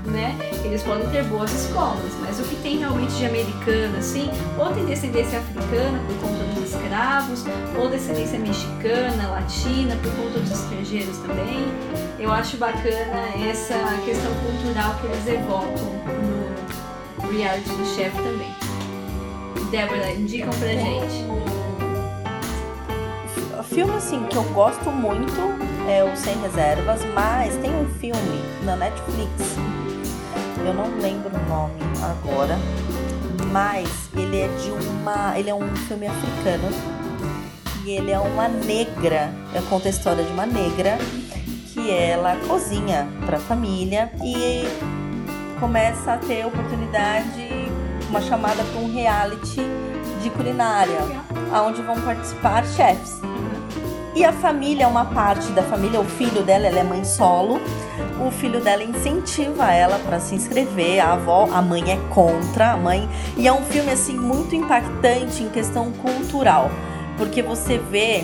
né? 0.05 0.33
Eles 0.63 0.81
podem 0.81 1.09
ter 1.09 1.23
boas 1.25 1.51
escolas, 1.51 2.13
mas 2.21 2.39
o 2.39 2.43
que 2.43 2.55
tem 2.55 2.77
realmente 2.77 3.13
de 3.15 3.25
americano, 3.25 3.97
assim, 3.97 4.29
ou 4.57 4.73
tem 4.73 4.85
descendência 4.85 5.39
africana 5.39 5.99
por 6.07 6.29
conta 6.29 6.43
dos 6.53 6.73
escravos, 6.73 7.43
ou 7.77 7.89
descendência 7.89 8.39
mexicana, 8.39 9.31
latina 9.31 9.97
por 10.01 10.11
conta 10.13 10.39
dos 10.39 10.51
estrangeiros 10.51 11.17
também. 11.17 11.67
Eu 12.17 12.31
acho 12.31 12.55
bacana 12.55 13.27
essa 13.45 13.77
questão 14.05 14.31
cultural 14.35 14.95
que 15.01 15.07
eles 15.07 15.27
evocam 15.27 16.01
no 17.21 17.31
reality 17.37 17.69
do 17.69 17.85
chefe 17.93 18.17
também. 18.17 18.64
Débora, 19.71 20.11
indicam 20.11 20.49
pra 20.51 20.67
gente. 20.67 21.25
Filme 23.69 23.93
assim 23.95 24.23
que 24.25 24.37
eu 24.37 24.43
gosto 24.53 24.89
muito 24.89 25.33
é 25.89 26.03
o 26.03 26.15
Sem 26.15 26.39
Reservas, 26.41 27.01
mas 27.13 27.55
tem 27.57 27.71
um 27.71 27.85
filme 27.99 28.41
na 28.63 28.75
Netflix. 28.75 29.57
Eu 30.65 30.73
não 30.73 30.97
lembro 30.99 31.29
o 31.29 31.49
nome 31.49 31.73
agora, 32.01 32.57
mas 33.51 33.89
ele 34.15 34.39
é 34.39 34.47
de 34.47 34.71
uma, 34.71 35.37
ele 35.37 35.49
é 35.49 35.53
um 35.53 35.75
filme 35.75 36.07
africano 36.07 36.69
e 37.83 37.91
ele 37.91 38.11
é 38.11 38.19
uma 38.19 38.47
negra, 38.47 39.29
é, 39.53 39.61
conta 39.69 39.89
a 39.89 39.91
história 39.91 40.23
de 40.23 40.31
uma 40.31 40.45
negra 40.45 40.97
que 41.73 41.91
ela 41.91 42.35
cozinha 42.47 43.07
para 43.25 43.37
família 43.39 44.11
e 44.23 44.63
começa 45.59 46.13
a 46.13 46.17
ter 46.17 46.45
oportunidade, 46.45 47.49
uma 48.09 48.21
chamada 48.21 48.63
para 48.63 48.79
um 48.79 48.91
reality 48.93 49.61
de 50.21 50.29
culinária, 50.29 50.99
onde 51.65 51.81
vão 51.81 51.99
participar 52.01 52.65
chefs. 52.65 53.21
E 54.15 54.23
a 54.23 54.31
família, 54.31 54.87
uma 54.87 55.03
parte 55.03 55.51
da 55.51 55.61
família, 55.61 55.99
o 55.99 56.05
filho 56.05 56.41
dela, 56.41 56.67
ela 56.67 56.79
é 56.79 56.83
mãe 56.83 57.03
solo. 57.03 57.59
O 58.25 58.31
filho 58.31 58.61
dela 58.61 58.81
incentiva 58.81 59.69
ela 59.73 59.99
para 59.99 60.21
se 60.21 60.33
inscrever. 60.33 61.01
A 61.01 61.13
avó, 61.13 61.49
a 61.51 61.61
mãe 61.61 61.91
é 61.91 61.97
contra, 62.13 62.71
a 62.71 62.77
mãe. 62.77 63.09
E 63.35 63.45
é 63.45 63.51
um 63.51 63.61
filme 63.63 63.91
assim 63.91 64.17
muito 64.17 64.55
impactante 64.55 65.43
em 65.43 65.49
questão 65.49 65.91
cultural, 65.91 66.71
porque 67.17 67.41
você 67.41 67.77
vê 67.77 68.23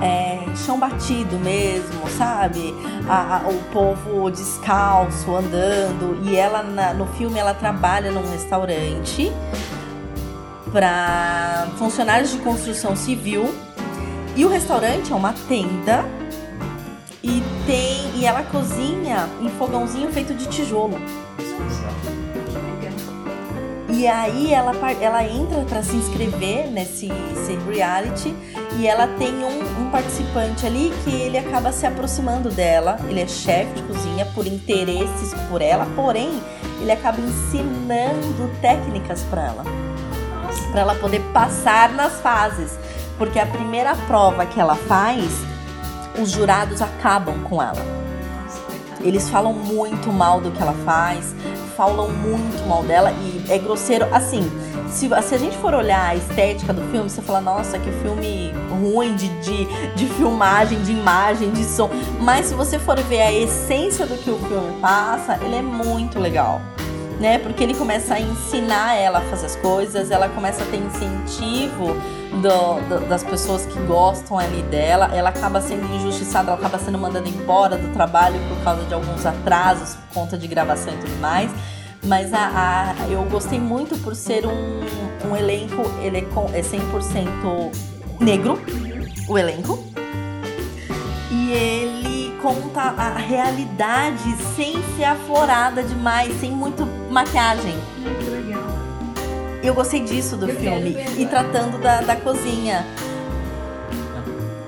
é, 0.00 0.40
chão 0.56 0.78
batido 0.78 1.36
mesmo, 1.38 2.08
sabe? 2.18 2.74
A- 3.08 3.36
a- 3.44 3.48
o 3.48 3.62
povo 3.72 4.30
descalço 4.30 5.34
andando 5.34 6.18
e 6.24 6.36
ela 6.36 6.62
na- 6.62 6.92
no 6.94 7.06
filme 7.14 7.38
ela 7.38 7.54
trabalha 7.54 8.10
num 8.10 8.28
restaurante 8.30 9.32
para 10.72 11.68
funcionários 11.78 12.32
de 12.32 12.38
construção 12.38 12.96
civil 12.96 13.54
e 14.34 14.44
o 14.44 14.48
restaurante 14.48 15.12
é 15.12 15.14
uma 15.14 15.32
tenda 15.48 16.04
e 17.22 17.42
tem 17.66 18.18
e 18.20 18.26
ela 18.26 18.42
cozinha 18.42 19.28
em 19.40 19.48
fogãozinho 19.50 20.10
feito 20.12 20.34
de 20.34 20.46
tijolo. 20.48 20.98
E 23.96 24.08
aí 24.08 24.52
ela, 24.52 24.72
ela 25.00 25.22
entra 25.22 25.60
para 25.62 25.80
se 25.80 25.94
inscrever 25.94 26.68
nesse 26.68 27.06
esse 27.32 27.54
reality 27.70 28.34
e 28.76 28.88
ela 28.88 29.06
tem 29.06 29.32
um, 29.44 29.82
um 29.82 29.90
participante 29.90 30.66
ali 30.66 30.92
que 31.04 31.14
ele 31.14 31.38
acaba 31.38 31.70
se 31.70 31.86
aproximando 31.86 32.50
dela. 32.50 32.98
Ele 33.08 33.20
é 33.20 33.28
chefe 33.28 33.74
de 33.74 33.82
cozinha 33.82 34.26
por 34.34 34.48
interesses 34.48 35.32
por 35.48 35.62
ela, 35.62 35.86
porém 35.94 36.42
ele 36.80 36.90
acaba 36.90 37.20
ensinando 37.20 38.50
técnicas 38.60 39.22
para 39.30 39.44
ela, 39.44 39.64
para 40.72 40.80
ela 40.80 40.94
poder 40.96 41.20
passar 41.32 41.90
nas 41.90 42.14
fases, 42.20 42.76
porque 43.16 43.38
a 43.38 43.46
primeira 43.46 43.94
prova 44.08 44.44
que 44.44 44.58
ela 44.58 44.74
faz, 44.74 45.24
os 46.20 46.32
jurados 46.32 46.82
acabam 46.82 47.44
com 47.44 47.62
ela. 47.62 47.80
Eles 49.00 49.30
falam 49.30 49.52
muito 49.52 50.12
mal 50.12 50.40
do 50.40 50.50
que 50.50 50.60
ela 50.60 50.74
faz, 50.84 51.32
falam 51.76 52.10
muito 52.10 52.66
mal 52.68 52.82
dela 52.82 53.12
e 53.12 53.44
é 53.52 53.58
grosseiro. 53.58 54.06
Assim, 54.12 54.50
se, 54.88 55.08
se 55.08 55.34
a 55.34 55.38
gente 55.38 55.56
for 55.58 55.74
olhar 55.74 56.10
a 56.10 56.14
estética 56.14 56.72
do 56.72 56.82
filme, 56.90 57.08
você 57.10 57.22
fala, 57.22 57.40
nossa, 57.40 57.78
que 57.78 57.90
filme 58.02 58.52
ruim 58.80 59.14
de, 59.16 59.28
de, 59.40 59.66
de 59.94 60.06
filmagem, 60.14 60.80
de 60.82 60.92
imagem, 60.92 61.50
de 61.50 61.64
som. 61.64 61.90
Mas 62.20 62.46
se 62.46 62.54
você 62.54 62.78
for 62.78 62.98
ver 63.02 63.22
a 63.22 63.32
essência 63.32 64.06
do 64.06 64.16
que 64.16 64.30
o 64.30 64.38
filme 64.38 64.80
passa, 64.80 65.38
ele 65.42 65.56
é 65.56 65.62
muito 65.62 66.18
legal. 66.18 66.60
Né? 67.20 67.38
Porque 67.38 67.62
ele 67.62 67.74
começa 67.74 68.14
a 68.14 68.20
ensinar 68.20 68.94
ela 68.96 69.18
a 69.18 69.22
fazer 69.22 69.46
as 69.46 69.56
coisas, 69.56 70.10
ela 70.10 70.28
começa 70.28 70.62
a 70.62 70.66
ter 70.66 70.78
incentivo 70.78 71.94
do- 72.42 72.88
do- 72.98 73.08
das 73.08 73.22
pessoas 73.22 73.64
que 73.66 73.78
gostam 73.86 74.36
ali 74.38 74.62
dela, 74.62 75.08
ela 75.14 75.28
acaba 75.28 75.60
sendo 75.60 75.84
injustiçada, 75.94 76.50
ela 76.50 76.58
acaba 76.58 76.76
sendo 76.78 76.98
mandada 76.98 77.28
embora 77.28 77.76
do 77.78 77.92
trabalho 77.92 78.38
por 78.48 78.64
causa 78.64 78.82
de 78.84 78.92
alguns 78.92 79.24
atrasos, 79.24 79.94
por 79.94 80.14
conta 80.22 80.36
de 80.36 80.48
gravação 80.48 80.92
e 80.92 80.96
tudo 80.96 81.16
mais. 81.20 81.50
Mas 82.02 82.34
a, 82.34 82.94
a- 83.00 83.08
eu 83.08 83.22
gostei 83.30 83.60
muito 83.60 83.96
por 84.02 84.14
ser 84.16 84.44
um, 84.44 84.80
um 85.30 85.36
elenco, 85.36 85.82
ele 86.02 86.18
é, 86.18 86.22
com- 86.22 86.50
é 86.52 86.62
100% 86.62 87.70
negro, 88.20 88.60
o 89.28 89.38
elenco. 89.38 89.78
E 91.30 91.52
ele 91.52 92.34
conta 92.42 92.80
a 92.96 93.14
realidade 93.14 94.36
sem 94.54 94.74
ser 94.96 95.04
aflorada 95.04 95.82
demais, 95.82 96.38
sem 96.40 96.50
muito 96.50 96.86
maquiagem. 97.14 97.78
Que 98.22 98.30
legal. 98.30 98.62
Eu 99.62 99.72
gostei 99.72 100.00
disso 100.04 100.36
do 100.36 100.50
Eu 100.50 100.56
filme. 100.56 100.96
E 101.16 101.24
tratando 101.26 101.78
da, 101.78 102.00
da 102.02 102.16
cozinha. 102.16 102.84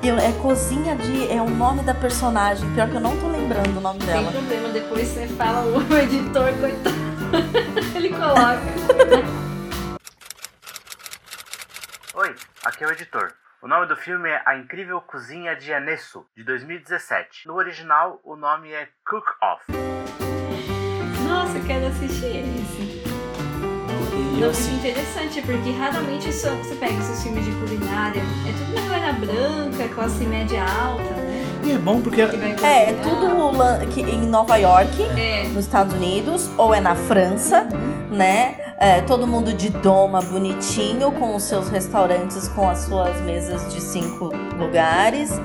Eu- 0.03 0.17
é 0.19 0.31
cozinha 0.41 0.95
de. 0.97 1.31
É 1.31 1.43
o 1.43 1.51
nome 1.51 1.83
da 1.83 1.93
personagem. 1.93 2.73
Pior 2.75 2.89
que 2.89 2.95
eu 2.95 3.01
não 3.01 3.17
tô 3.19 3.27
lembrando 3.29 3.77
o 3.77 3.81
nome 3.81 3.99
Sem 4.01 4.09
dela. 4.09 4.31
problema, 4.31 4.69
depois 4.69 5.09
você 5.09 5.27
fala 5.27 5.63
o 5.67 5.81
editor, 5.99 6.53
coitado. 6.61 6.97
Ele 7.97 8.11
coloca. 8.11 8.63
Oi, 12.15 12.35
aqui 12.65 12.85
é 12.85 12.87
o 12.87 12.93
editor. 12.93 13.33
O 13.61 13.69
nome 13.69 13.87
do 13.87 13.97
filme 13.97 14.29
é 14.31 14.41
A 14.47 14.57
Incrível 14.57 15.01
Cozinha 15.01 15.57
de 15.57 15.73
Anesso, 15.75 16.25
de 16.37 16.45
2017. 16.45 17.49
No 17.49 17.55
original, 17.55 18.21
o 18.23 18.37
nome 18.37 18.71
é 18.73 18.89
Cook 19.05 19.25
Off. 19.43 19.65
Nossa, 21.37 21.59
eu 21.59 21.65
quero 21.65 21.87
assistir 21.89 22.27
esse. 22.39 23.03
E 24.37 24.41
Não, 24.41 24.49
assim, 24.51 24.71
muito 24.71 24.87
interessante, 24.87 25.43
porque 25.43 25.71
raramente 25.71 26.33
só 26.33 26.49
você 26.57 26.75
pega 26.77 26.95
esses 26.95 27.23
filmes 27.23 27.45
de 27.45 27.51
culinária. 27.53 28.23
É 28.49 28.53
tudo 28.53 28.81
uma 28.81 28.89
galera 28.89 29.13
branca, 29.13 29.95
classe 29.95 30.25
média 30.25 30.63
alta, 30.63 31.03
né? 31.03 31.45
e 31.63 31.73
é 31.73 31.79
bom 31.79 32.01
porque 32.01 32.23
É, 32.23 32.91
é 32.91 32.93
tudo 33.03 33.27
que- 33.93 34.01
em 34.01 34.21
Nova 34.27 34.57
York, 34.57 35.03
É. 35.19 35.45
nos 35.49 35.65
Estados 35.67 35.93
Unidos, 35.95 36.49
ou 36.57 36.73
é 36.75 36.81
na 36.81 36.95
França, 36.95 37.67
né? 38.11 38.55
É, 38.79 39.01
todo 39.03 39.27
mundo 39.27 39.53
de 39.53 39.69
doma 39.71 40.21
bonitinho, 40.23 41.11
com 41.13 41.35
os 41.37 41.43
seus 41.43 41.69
restaurantes, 41.69 42.49
com 42.49 42.69
as 42.69 42.79
suas 42.81 43.21
mesas 43.23 43.73
de 43.73 43.81
cinco 43.81 44.31
lugares. 44.59 45.39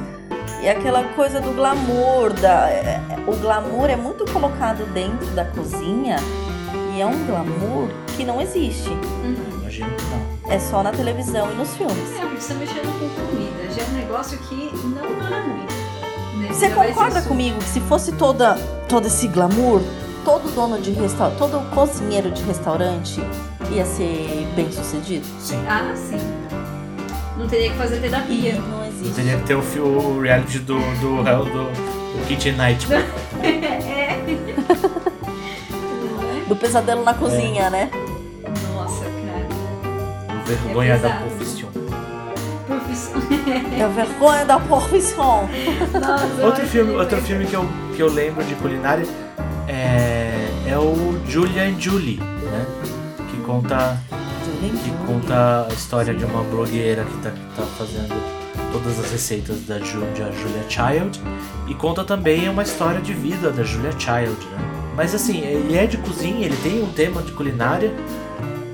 E 0.61 0.69
aquela 0.69 1.03
coisa 1.15 1.41
do 1.41 1.51
glamour, 1.53 2.33
da, 2.33 2.69
é, 2.69 3.01
é, 3.09 3.15
o 3.27 3.35
glamour 3.35 3.89
é 3.89 3.95
muito 3.95 4.31
colocado 4.31 4.85
dentro 4.93 5.25
da 5.31 5.43
cozinha 5.45 6.17
e 6.95 7.01
é 7.01 7.05
um 7.05 7.25
glamour 7.25 7.89
que 8.15 8.23
não 8.23 8.39
existe. 8.39 8.89
Uhum. 8.89 9.35
Imagino 9.61 9.89
que 9.95 10.03
não. 10.05 10.51
é 10.53 10.59
só 10.59 10.83
na 10.83 10.91
televisão 10.91 11.51
e 11.51 11.55
nos 11.55 11.75
filmes. 11.75 11.97
É, 12.15 12.21
porque 12.21 12.41
você 12.41 12.53
mexendo 12.53 12.91
com 12.99 13.09
comida. 13.25 13.73
Já 13.73 13.81
é 13.81 13.85
um 13.85 13.93
negócio 13.93 14.38
que 14.38 14.69
não 14.85 15.01
dura 15.01 15.41
muito. 15.41 15.73
né? 16.41 16.47
Você 16.53 16.69
concorda 16.69 17.21
comigo 17.23 17.57
que 17.57 17.69
se 17.69 17.79
fosse 17.81 18.11
toda, 18.11 18.55
todo 18.88 19.07
esse 19.07 19.27
glamour, 19.29 19.81
todo 20.23 20.53
dono 20.53 20.79
de 20.79 20.91
restaurante, 20.91 21.38
todo 21.39 21.59
cozinheiro 21.71 22.29
de 22.29 22.43
restaurante 22.43 23.19
ia 23.71 23.85
ser 23.85 24.45
bem 24.55 24.71
sucedido? 24.71 25.25
Sim. 25.39 25.63
Ah, 25.67 25.91
sim. 25.95 26.19
Não 27.38 27.48
teria 27.48 27.70
que 27.72 27.78
fazer 27.78 27.99
terapia. 27.99 28.53
não 28.56 28.68
Não 28.80 28.86
existe. 28.88 29.14
teria 29.16 29.38
que 29.38 29.44
ter 29.45 29.56
o, 29.56 29.60
o 29.84 30.22
reality 30.22 30.60
do, 30.60 30.76
do, 30.99 31.24
do, 31.24 31.45
do 31.72 32.26
Kitchen 32.28 32.53
Nightmare. 32.53 33.06
é. 33.41 34.20
Não 36.02 36.22
é? 36.38 36.45
Do 36.48 36.56
pesadelo 36.56 37.03
na 37.03 37.14
cozinha, 37.14 37.70
né? 37.70 37.90
Nossa, 38.74 39.06
cara. 39.06 40.40
O 40.41 40.45
vergonha 40.45 40.98
da 40.98 41.10
pesado. 41.10 41.26
profissão. 41.30 41.70
Profissão. 42.68 43.22
É 43.78 43.84
a 43.84 43.88
vergonha 43.88 44.45
da 44.45 44.60
profissão. 44.60 45.49
Nossa, 45.94 46.45
Outro 46.45 46.66
filme, 46.68 46.91
que 46.91 46.98
outro 46.99 47.22
filme 47.22 47.45
que 47.45 47.53
eu, 47.56 47.68
que 47.95 48.02
eu 48.02 48.08
lembro 48.12 48.44
de 48.44 48.53
culinária 48.56 49.06
é, 49.68 50.48
é 50.68 50.78
o 50.78 51.18
Julia 51.28 51.64
and 51.64 51.80
Julie, 51.80 52.18
né? 52.20 52.66
Que 53.30 53.38
conta, 53.38 53.98
que 54.69 54.91
conta 55.05 55.67
a 55.69 55.73
história 55.73 56.13
de 56.13 56.23
uma 56.23 56.43
blogueira 56.43 57.03
que 57.03 57.17
tá, 57.17 57.31
tá 57.55 57.63
fazendo 57.77 58.41
todas 58.71 58.99
as 58.99 59.11
receitas 59.11 59.61
da, 59.65 59.79
Ju, 59.79 60.01
Julia 60.15 60.65
Child 60.69 61.21
e 61.67 61.75
conta 61.75 62.03
também 62.03 62.47
uma 62.47 62.63
história 62.63 63.01
de 63.01 63.13
vida 63.13 63.51
da 63.51 63.63
Julia 63.63 63.91
Child, 63.91 64.45
né? 64.51 64.71
Mas 64.95 65.15
assim, 65.15 65.39
ele 65.41 65.77
é 65.77 65.85
de 65.85 65.97
cozinha, 65.97 66.45
ele 66.45 66.57
tem 66.57 66.83
um 66.83 66.91
tema 66.91 67.21
de 67.21 67.31
culinária, 67.31 67.93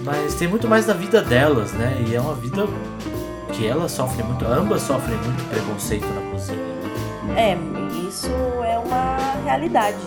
mas 0.04 0.36
tem 0.36 0.48
muito 0.48 0.68
mais 0.68 0.86
da 0.86 0.94
vida 0.94 1.22
delas, 1.22 1.72
né? 1.74 2.04
E 2.08 2.16
é 2.16 2.22
uma 2.22 2.34
vida 2.36 2.68
que 3.54 3.66
ela 3.66 3.88
sofre 3.88 4.24
muito, 4.24 4.46
ambas 4.46 4.82
sofrem 4.82 5.18
muito 5.18 5.50
preconceito 5.50 6.08
na 6.08 6.32
cozinha. 6.32 6.60
É, 7.36 7.58
isso 8.08 8.32
é 8.64 8.78
uma 8.80 9.18
realidade. 9.44 9.98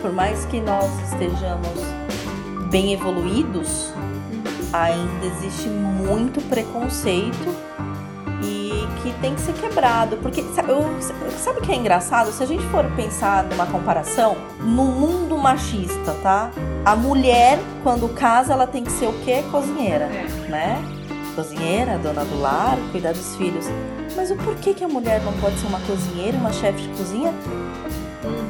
Por 0.00 0.12
mais 0.12 0.44
que 0.46 0.60
nós 0.60 0.90
estejamos 1.10 1.68
bem 2.70 2.92
evoluídos, 2.92 3.92
ainda 4.72 5.26
existe 5.26 5.68
muito 5.68 6.40
preconceito 6.48 7.54
e 8.42 8.86
que 9.02 9.12
tem 9.20 9.34
que 9.34 9.40
ser 9.40 9.54
quebrado. 9.54 10.16
Porque 10.18 10.40
eu- 10.40 11.00
sabe 11.38 11.58
o 11.60 11.62
que 11.62 11.72
é 11.72 11.76
engraçado? 11.76 12.30
Se 12.32 12.42
a 12.42 12.46
gente 12.46 12.62
for 12.66 12.84
pensar 12.96 13.44
numa 13.44 13.66
comparação, 13.66 14.36
no 14.60 14.84
mundo 14.84 15.36
machista, 15.38 16.12
tá? 16.22 16.50
A 16.84 16.94
mulher, 16.94 17.58
quando 17.82 18.08
casa, 18.14 18.52
ela 18.52 18.66
tem 18.66 18.84
que 18.84 18.92
ser 18.92 19.06
o 19.06 19.12
quê? 19.24 19.42
Cozinheira, 19.50 20.06
né? 20.48 20.82
Cozinheira, 21.34 21.98
dona 21.98 22.24
do 22.24 22.40
lar, 22.40 22.76
cuidar 22.92 23.12
dos 23.12 23.36
filhos. 23.36 23.66
Mas 24.16 24.30
o 24.30 24.36
porquê 24.36 24.72
que 24.72 24.82
a 24.84 24.88
mulher 24.88 25.20
não 25.22 25.32
pode 25.34 25.58
ser 25.58 25.66
uma 25.66 25.80
cozinheira, 25.80 26.36
uma 26.38 26.52
chefe 26.52 26.82
de 26.82 26.88
cozinha 26.96 27.32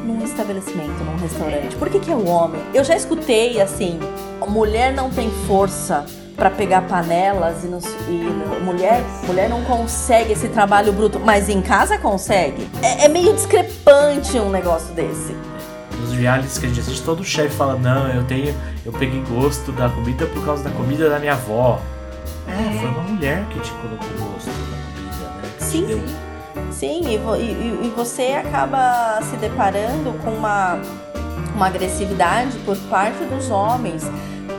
num 0.05 0.25
estabelecimento, 0.25 1.03
num 1.05 1.17
restaurante? 1.17 1.75
Por 1.77 1.89
que, 1.91 1.99
que 1.99 2.11
é 2.11 2.15
o 2.15 2.25
homem? 2.27 2.61
Eu 2.73 2.85
já 2.85 2.95
escutei 2.97 3.61
assim: 3.61 3.99
mulher 4.49 4.93
não 4.93 5.11
tem 5.11 5.31
força 5.47 6.05
pra 6.37 6.51
pegar 6.51 6.83
panelas 6.83 7.65
e, 7.65 7.67
não, 7.67 7.79
e 8.09 8.63
mulher, 8.63 9.03
mulher 9.27 9.49
não 9.49 9.63
consegue 9.65 10.33
esse 10.35 10.49
trabalho 10.49 10.93
bruto, 10.93 11.19
mas 11.19 11.49
em 11.49 11.63
casa 11.63 11.97
consegue. 11.99 12.69
É, 12.83 13.05
é 13.07 13.09
meio 13.09 13.33
discrepante 13.35 14.39
um 14.39 14.51
negócio 14.51 14.93
desse. 14.95 15.35
Nos 15.99 16.13
realities 16.13 16.59
que 16.59 16.67
a 16.67 16.69
gente 16.69 16.81
assiste, 16.81 17.03
todo 17.03 17.25
chefe 17.25 17.55
fala, 17.57 17.77
não, 17.79 18.07
eu 18.09 18.23
tenho. 18.25 18.55
Eu 18.85 18.93
peguei 18.93 19.23
gosto 19.31 19.73
da 19.73 19.89
comida 19.89 20.27
por 20.27 20.45
causa 20.45 20.63
da 20.63 20.71
comida 20.71 21.09
da 21.09 21.19
minha 21.19 21.33
avó. 21.33 21.81
É, 22.47 22.79
foi 22.79 22.89
uma 22.91 23.03
mulher 23.03 23.43
que 23.51 23.59
te 23.61 23.71
colocou 23.73 24.07
gosto 24.31 24.47
da 24.47 24.53
comida, 24.53 25.27
né? 25.43 25.51
Que 25.59 25.65
Sim, 25.65 25.87
deu- 25.87 26.03
Sim, 26.71 27.01
e, 27.07 27.15
e- 27.15 27.17
e- 27.17 27.87
e 27.87 27.93
você 27.97 28.35
acaba 28.45 29.19
se 29.23 29.37
deparando 29.37 30.13
com 30.23 30.31
uma, 30.33 30.79
uma 31.55 31.67
agressividade 31.67 32.59
por 32.59 32.77
parte 32.91 33.25
dos 33.25 33.51
homens, 33.51 34.05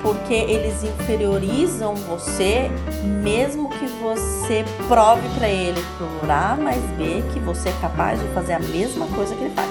porque 0.01 0.33
eles 0.33 0.83
inferiorizam 0.83 1.95
você, 1.95 2.69
mesmo 3.03 3.69
que 3.69 3.85
você 4.01 4.63
prove 4.87 5.27
pra 5.37 5.47
ele 5.49 5.81
por 5.97 6.29
A 6.29 6.55
mais 6.55 6.81
B 6.97 7.23
que 7.33 7.39
você 7.39 7.69
é 7.69 7.73
capaz 7.81 8.19
de 8.19 8.27
fazer 8.29 8.53
a 8.53 8.59
mesma 8.59 9.05
coisa 9.07 9.35
que 9.35 9.43
ele 9.43 9.53
faz. 9.53 9.69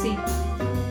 Sim. 0.00 0.18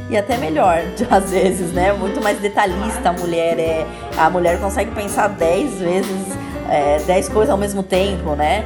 E 0.10 0.18
até 0.18 0.38
melhor, 0.38 0.80
às 1.10 1.30
vezes, 1.32 1.72
né? 1.72 1.94
Muito 1.94 2.22
mais 2.22 2.40
detalhista 2.40 3.10
a 3.10 3.14
mulher 3.14 3.58
é. 3.60 3.88
A 4.18 4.30
mulher 4.30 4.60
consegue 4.60 4.92
pensar 4.92 5.30
10 5.30 5.80
vezes, 5.80 6.28
é, 6.70 7.00
10 7.00 7.30
coisas 7.30 7.50
ao 7.50 7.58
mesmo 7.58 7.82
tempo, 7.84 8.36
né? 8.36 8.66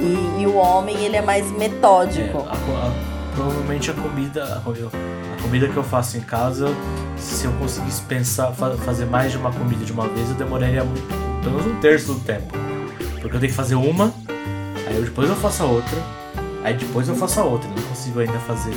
E, 0.00 0.42
e 0.42 0.46
o 0.46 0.56
homem, 0.56 0.96
ele 1.04 1.16
é 1.16 1.22
mais 1.22 1.46
É, 1.46 1.58
metódico. 1.58 2.38
a 2.38 2.42
co- 2.56 2.72
a- 2.76 2.92
provavelmente 3.34 3.90
a 3.90 3.94
comida, 3.94 4.42
a 4.56 4.58
comida, 5.50 5.66
que 5.68 5.76
eu 5.76 5.82
faço 5.82 6.16
em 6.16 6.20
casa, 6.20 6.68
se 7.16 7.44
eu 7.44 7.50
conseguisse 7.54 8.00
pensar, 8.02 8.52
fa- 8.52 8.76
fazer 8.84 9.04
mais 9.06 9.32
de 9.32 9.36
uma 9.38 9.50
comida 9.52 9.84
de 9.84 9.90
uma 9.92 10.06
vez, 10.06 10.28
eu 10.28 10.36
demoraria 10.36 10.84
muito, 10.84 11.02
pelo 11.42 11.56
menos 11.56 11.66
um 11.66 11.80
terço 11.80 12.14
do 12.14 12.20
tempo. 12.20 12.56
Porque 13.20 13.34
eu 13.36 13.40
tenho 13.40 13.50
que 13.50 13.56
fazer 13.56 13.74
uma, 13.74 14.14
aí 14.86 15.02
depois 15.02 15.28
eu 15.28 15.34
faço 15.34 15.64
a 15.64 15.66
outra, 15.66 15.98
aí 16.64 16.74
depois 16.74 17.08
eu 17.08 17.14
faço 17.14 17.40
a 17.40 17.44
outra. 17.44 17.68
Eu 17.70 17.74
não 17.80 17.88
consigo 17.88 18.20
ainda 18.20 18.38
fazer 18.40 18.74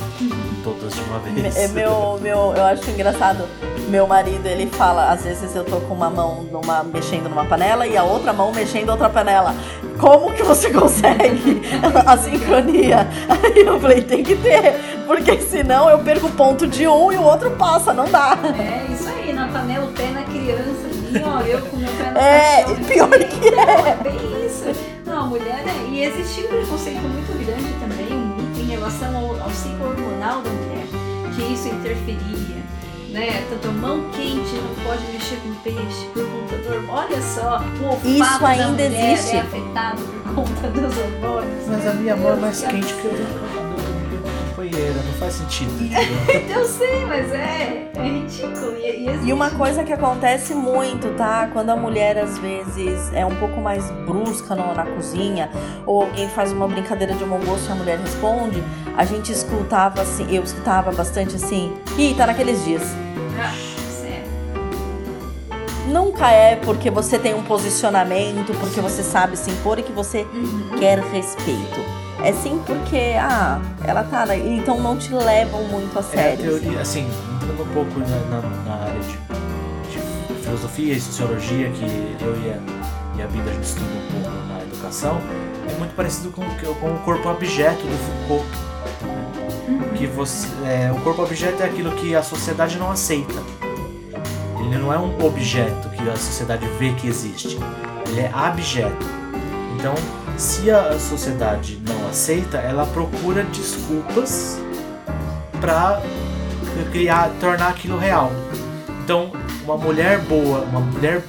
todas 0.62 0.94
de 0.94 1.00
uma 1.02 1.18
vez. 1.20 1.56
É 1.56 1.68
meu, 1.68 2.18
meu, 2.20 2.52
eu 2.56 2.64
acho 2.64 2.90
engraçado. 2.90 3.44
Meu 3.88 4.06
marido, 4.06 4.46
ele 4.46 4.66
fala, 4.66 5.10
às 5.10 5.22
vezes 5.24 5.54
eu 5.54 5.62
tô 5.64 5.76
com 5.80 5.92
uma 5.94 6.08
mão 6.08 6.42
numa, 6.44 6.82
mexendo 6.82 7.28
numa 7.28 7.44
panela 7.44 7.86
e 7.86 7.96
a 7.96 8.02
outra 8.02 8.32
mão 8.32 8.50
mexendo 8.52 8.88
em 8.88 8.90
outra 8.90 9.10
panela. 9.10 9.54
Como 9.98 10.32
que 10.32 10.42
você 10.42 10.70
consegue 10.72 11.60
a 12.06 12.16
sincronia? 12.16 13.06
Aí 13.28 13.60
eu 13.64 13.78
falei, 13.78 14.00
tem 14.02 14.22
que 14.24 14.34
ter, 14.36 14.74
porque 15.06 15.38
senão 15.42 15.88
eu 15.90 15.98
perco 15.98 16.26
o 16.28 16.32
ponto 16.32 16.66
de 16.66 16.88
um 16.88 17.12
e 17.12 17.16
o 17.16 17.22
outro 17.22 17.50
passa, 17.52 17.92
não 17.92 18.10
dá. 18.10 18.38
É 18.58 18.90
isso 18.92 19.08
aí, 19.08 19.32
na 19.34 19.48
panela, 19.48 19.84
o 19.84 19.92
pé 19.92 20.08
na 20.08 20.22
criança 20.22 20.86
ali, 20.86 21.22
ó, 21.24 21.40
eu 21.42 21.60
com 21.62 21.76
o 21.76 21.80
meu 21.80 21.90
pé 21.92 22.10
no 22.10 22.18
É, 22.18 22.62
cachorro. 22.62 22.84
pior 22.86 23.10
que 23.10 23.48
é. 23.48 23.90
É 23.90 23.96
bem 24.02 24.46
isso. 24.46 24.93
Não, 25.14 25.22
a 25.22 25.26
mulher, 25.26 25.62
é, 25.64 25.88
e 25.92 26.02
existia 26.02 26.44
um 26.46 26.48
preconceito 26.48 27.00
muito 27.02 27.46
grande 27.46 27.72
também, 27.78 28.60
em 28.60 28.66
relação 28.66 29.16
ao, 29.16 29.42
ao 29.44 29.50
ciclo 29.50 29.90
hormonal 29.90 30.42
da 30.42 30.50
mulher, 30.50 30.86
que 31.36 31.52
isso 31.52 31.68
interferia. 31.68 32.56
Né? 33.10 33.46
Tanto 33.48 33.68
a 33.68 33.70
mão 33.70 34.10
quente 34.10 34.56
não 34.56 34.74
pode 34.84 35.06
mexer 35.12 35.36
com 35.36 35.54
peixe 35.62 36.06
por 36.12 36.26
conta 36.28 36.56
do 36.56 36.68
hormônio. 36.74 36.90
Olha 36.90 37.22
só, 37.22 37.62
o 37.80 37.84
olfato 37.86 38.08
Isso 38.08 38.40
da 38.40 38.48
ainda 38.48 38.66
mulher 38.66 39.12
existe. 39.12 39.36
é 39.36 39.40
afetado 39.42 40.02
por 40.02 40.34
conta 40.34 40.68
dos 40.68 40.98
hormônios. 40.98 41.68
Mas 41.68 41.86
a 41.86 41.94
minha 41.94 42.16
mão 42.16 42.32
é 42.32 42.36
mais 42.36 42.60
quente 42.62 42.92
que 42.94 43.06
o 43.06 43.73
companheiro, 44.54 44.94
não 45.04 45.12
faz 45.14 45.34
sentido. 45.34 45.70
Eu 46.48 46.64
sei, 46.66 47.04
mas 47.06 47.32
é, 47.32 47.90
é 47.96 48.02
ridículo. 48.02 48.76
E, 48.78 49.08
e. 49.08 49.28
E 49.28 49.32
uma 49.32 49.50
coisa 49.50 49.82
que 49.82 49.92
acontece 49.92 50.54
muito, 50.54 51.08
tá? 51.16 51.48
Quando 51.52 51.70
a 51.70 51.76
mulher 51.76 52.18
às 52.18 52.38
vezes 52.38 53.12
é 53.12 53.24
um 53.26 53.34
pouco 53.36 53.60
mais 53.60 53.90
brusca 54.06 54.54
no- 54.54 54.74
na 54.74 54.84
cozinha, 54.84 55.50
ou 55.86 56.02
alguém 56.02 56.28
faz 56.28 56.52
uma 56.52 56.68
brincadeira 56.68 57.14
de 57.14 57.24
mau 57.24 57.38
gosto 57.40 57.68
e 57.68 57.72
a 57.72 57.74
mulher 57.74 57.98
responde, 57.98 58.62
a 58.96 59.04
gente 59.04 59.32
escutava 59.32 60.02
assim, 60.02 60.26
eu 60.34 60.42
escutava 60.42 60.92
bastante 60.92 61.36
assim, 61.36 61.72
ih, 61.98 62.14
tá 62.14 62.26
naqueles 62.26 62.64
dias. 62.64 62.82
Ah. 63.38 63.52
Nunca 65.86 66.30
é 66.30 66.56
porque 66.56 66.90
você 66.90 67.18
tem 67.18 67.34
um 67.34 67.42
posicionamento, 67.42 68.52
porque 68.58 68.80
você 68.80 69.02
sabe 69.02 69.36
se 69.36 69.50
impor 69.50 69.78
e 69.78 69.82
que 69.82 69.92
você 69.92 70.22
Uhum. 70.32 70.70
quer 70.78 70.98
respeito. 70.98 71.93
É 72.24 72.32
sim 72.32 72.60
porque, 72.66 73.14
ah, 73.18 73.60
ela 73.84 74.02
tá, 74.04 74.34
então 74.36 74.80
não 74.80 74.96
te 74.96 75.12
levam 75.12 75.62
muito 75.64 75.94
a 75.98 76.00
É 76.00 76.04
a 76.04 76.04
sério. 76.04 76.58
teoria, 76.58 76.80
assim, 76.80 77.06
entrando 77.36 77.62
um 77.62 77.74
pouco 77.74 78.00
na, 78.00 78.06
na- 78.40 78.48
na 78.64 78.74
área 78.84 79.00
de, 79.00 80.32
de 80.32 80.42
filosofia 80.42 80.94
e 80.94 81.00
sociologia, 81.00 81.70
que 81.70 81.84
eu 82.24 82.34
e 82.42 82.50
a, 82.50 83.18
e 83.18 83.22
a 83.22 83.26
Bíblia 83.26 83.50
a 83.50 83.54
gente 83.54 83.64
estuda 83.64 83.86
um 83.86 84.22
pouco 84.22 84.36
na 84.48 84.62
educação, 84.62 85.20
é 85.70 85.78
muito 85.78 85.94
parecido 85.94 86.30
com, 86.30 86.42
com 86.80 86.94
o 86.94 86.98
corpo 87.00 87.28
objeto 87.28 87.82
do 87.82 88.26
Foucault. 88.26 88.46
né? 89.68 89.88
Que 89.96 90.06
você, 90.06 90.48
é, 90.64 90.90
o 90.92 91.00
corpo 91.02 91.22
objeto 91.22 91.62
é 91.62 91.66
aquilo 91.66 91.92
que 91.92 92.14
a 92.16 92.22
sociedade 92.22 92.78
não 92.78 92.90
aceita. 92.90 93.34
Ele 94.60 94.78
não 94.78 94.90
é 94.92 94.98
um 94.98 95.22
objeto 95.24 95.90
que 95.90 96.08
a 96.08 96.16
sociedade 96.16 96.66
vê 96.78 96.90
que 96.94 97.06
existe. 97.06 97.58
Ele 98.08 98.20
é 98.20 98.30
abjeto. 98.32 99.06
Então, 99.78 99.94
se 100.36 100.70
a 100.70 100.98
sociedade 100.98 101.80
não 101.86 102.08
aceita, 102.08 102.58
ela 102.58 102.86
procura 102.86 103.42
desculpas 103.44 104.58
para 105.60 106.00
criar, 106.92 107.30
tornar 107.40 107.68
aquilo 107.68 107.98
real. 107.98 108.30
Então, 109.02 109.32
uma 109.64 109.76
mulher 109.76 110.18
boa, 110.20 110.60
uma 110.60 110.80
mulher 110.80 111.22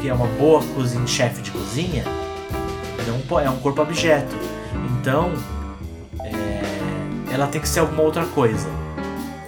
que 0.00 0.08
é 0.08 0.14
uma 0.14 0.26
boa 0.26 0.62
cozinha, 0.74 1.06
chefe 1.06 1.42
de 1.42 1.50
cozinha, 1.50 2.04
po- 3.28 3.38
é 3.40 3.48
um 3.48 3.56
corpo 3.58 3.82
objeto. 3.82 4.34
Então, 4.98 5.32
é, 6.24 7.32
ela 7.32 7.46
tem 7.46 7.60
que 7.60 7.68
ser 7.68 7.80
alguma 7.80 8.02
outra 8.02 8.24
coisa. 8.26 8.68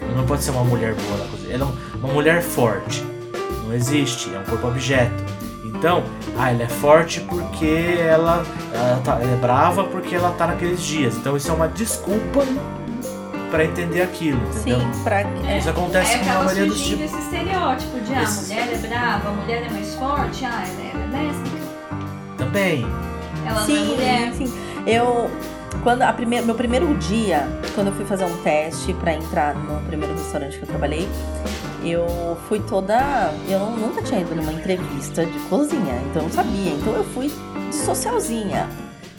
Ela 0.01 0.15
não 0.17 0.27
pode 0.27 0.43
ser 0.45 0.51
uma 0.51 0.65
mulher 0.65 0.95
boa 0.95 1.19
na 1.19 1.25
cozinha. 1.31 1.55
Ela 1.55 1.65
é 1.65 1.69
um- 1.69 1.99
uma 2.05 2.13
mulher 2.13 2.43
forte. 2.43 3.05
Não 3.65 3.73
existe, 3.75 4.33
é 4.35 4.39
um 4.39 4.45
corpo 4.45 4.67
objeto. 4.69 5.32
Então, 5.83 6.05
ah, 6.39 6.53
ela 6.53 6.63
é 6.63 6.69
forte 6.69 7.21
porque 7.23 7.97
ela, 7.99 8.45
ela, 8.73 9.01
tá, 9.03 9.19
ela 9.21 9.33
é 9.33 9.37
brava 9.37 9.83
porque 9.83 10.15
ela 10.15 10.31
tá 10.31 10.47
naqueles 10.47 10.81
dias. 10.81 11.17
Então 11.17 11.37
isso 11.37 11.51
é 11.51 11.55
uma 11.55 11.67
desculpa 11.67 12.45
para 13.51 13.65
entender 13.65 14.01
aquilo, 14.03 14.41
entendeu? 14.55 14.79
Sim, 14.79 15.03
pra. 15.03 15.23
É. 15.23 15.59
Isso 15.59 15.69
acontece 15.71 16.19
com 16.21 16.31
a 16.31 16.35
maioria 16.45 16.67
dos 16.67 16.81
tipos. 16.81 17.05
esse 17.07 17.19
estereótipo 17.19 17.99
de 17.99 18.15
ah, 18.15 18.21
a 18.21 18.23
Esse- 18.23 18.53
mulher 18.55 18.69
é 18.73 18.77
brava, 18.79 19.29
a 19.29 19.33
mulher 19.33 19.63
é 19.67 19.71
mais 19.71 19.95
forte, 19.97 20.45
ah, 20.45 20.65
ela 20.65 21.05
é 21.19 21.25
lésbica, 21.25 21.57
Também. 22.39 22.87
ela 23.45 23.55
não 23.55 23.63
é 23.63 23.67
Sim, 23.67 23.85
mulher. 23.87 24.33
sim. 24.35 24.55
Eu. 24.87 25.29
Quando 25.83 26.03
a 26.03 26.13
primeira, 26.13 26.47
meu 26.47 26.55
primeiro 26.55 26.95
dia, 26.99 27.49
quando 27.75 27.89
eu 27.89 27.93
fui 27.95 28.05
fazer 28.05 28.25
um 28.25 28.37
teste 28.37 28.93
pra 28.95 29.15
entrar 29.15 29.53
no 29.57 29.81
primeiro 29.81 30.15
restaurante 30.15 30.59
que 30.59 30.63
eu 30.63 30.69
trabalhei, 30.69 31.09
eu 31.85 32.37
fui 32.49 32.61
toda. 32.61 33.33
Eu 33.49 33.61
nunca 33.71 34.03
tinha 34.03 34.21
ido 34.21 34.35
numa 34.35 34.53
entrevista 34.53 35.25
de 35.25 35.39
cozinha, 35.49 35.95
então 36.11 36.23
eu 36.23 36.29
não 36.29 36.31
sabia. 36.31 36.73
Então 36.73 36.95
eu 36.95 37.05
fui 37.05 37.31
de 37.69 37.75
socialzinha. 37.75 38.69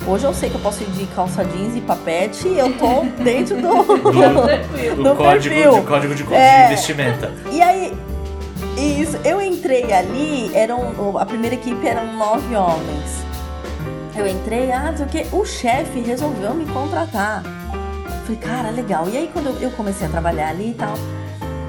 Hoje 0.05 0.25
eu 0.25 0.33
sei 0.33 0.49
que 0.49 0.55
eu 0.55 0.61
posso 0.61 0.83
ir 0.83 0.87
de 0.87 1.05
calça 1.07 1.45
jeans 1.45 1.75
e 1.77 1.81
papete 1.81 2.47
e 2.47 2.59
eu 2.59 2.73
tô 2.77 3.03
dentro 3.23 3.55
do. 3.61 3.83
Tranquilo. 3.85 4.41
O 4.99 5.03
No 5.03 5.15
código, 5.15 5.55
perfil. 5.55 5.73
de, 5.79 5.81
código 5.87 6.15
de, 6.15 6.23
de 6.23 6.33
É. 6.33 6.67
vestimenta. 6.67 7.31
E 7.51 7.61
aí, 7.61 7.93
isso, 8.77 9.17
eu 9.23 9.41
entrei 9.41 9.93
ali, 9.93 10.51
eram, 10.53 11.17
a 11.17 11.25
primeira 11.25 11.55
equipe 11.55 11.87
eram 11.87 12.13
nove 12.17 12.53
homens. 12.55 13.23
Eu 14.15 14.27
entrei, 14.27 14.71
ah, 14.71 14.91
não 14.91 14.97
sei 14.97 15.05
o 15.31 15.45
chefe 15.45 15.99
resolveu 16.01 16.53
me 16.53 16.65
contratar. 16.65 17.41
Falei, 18.23 18.37
cara, 18.39 18.69
legal. 18.71 19.07
E 19.09 19.17
aí 19.17 19.29
quando 19.33 19.57
eu 19.61 19.71
comecei 19.71 20.05
a 20.07 20.09
trabalhar 20.09 20.49
ali 20.49 20.71
e 20.71 20.73
tal, 20.73 20.93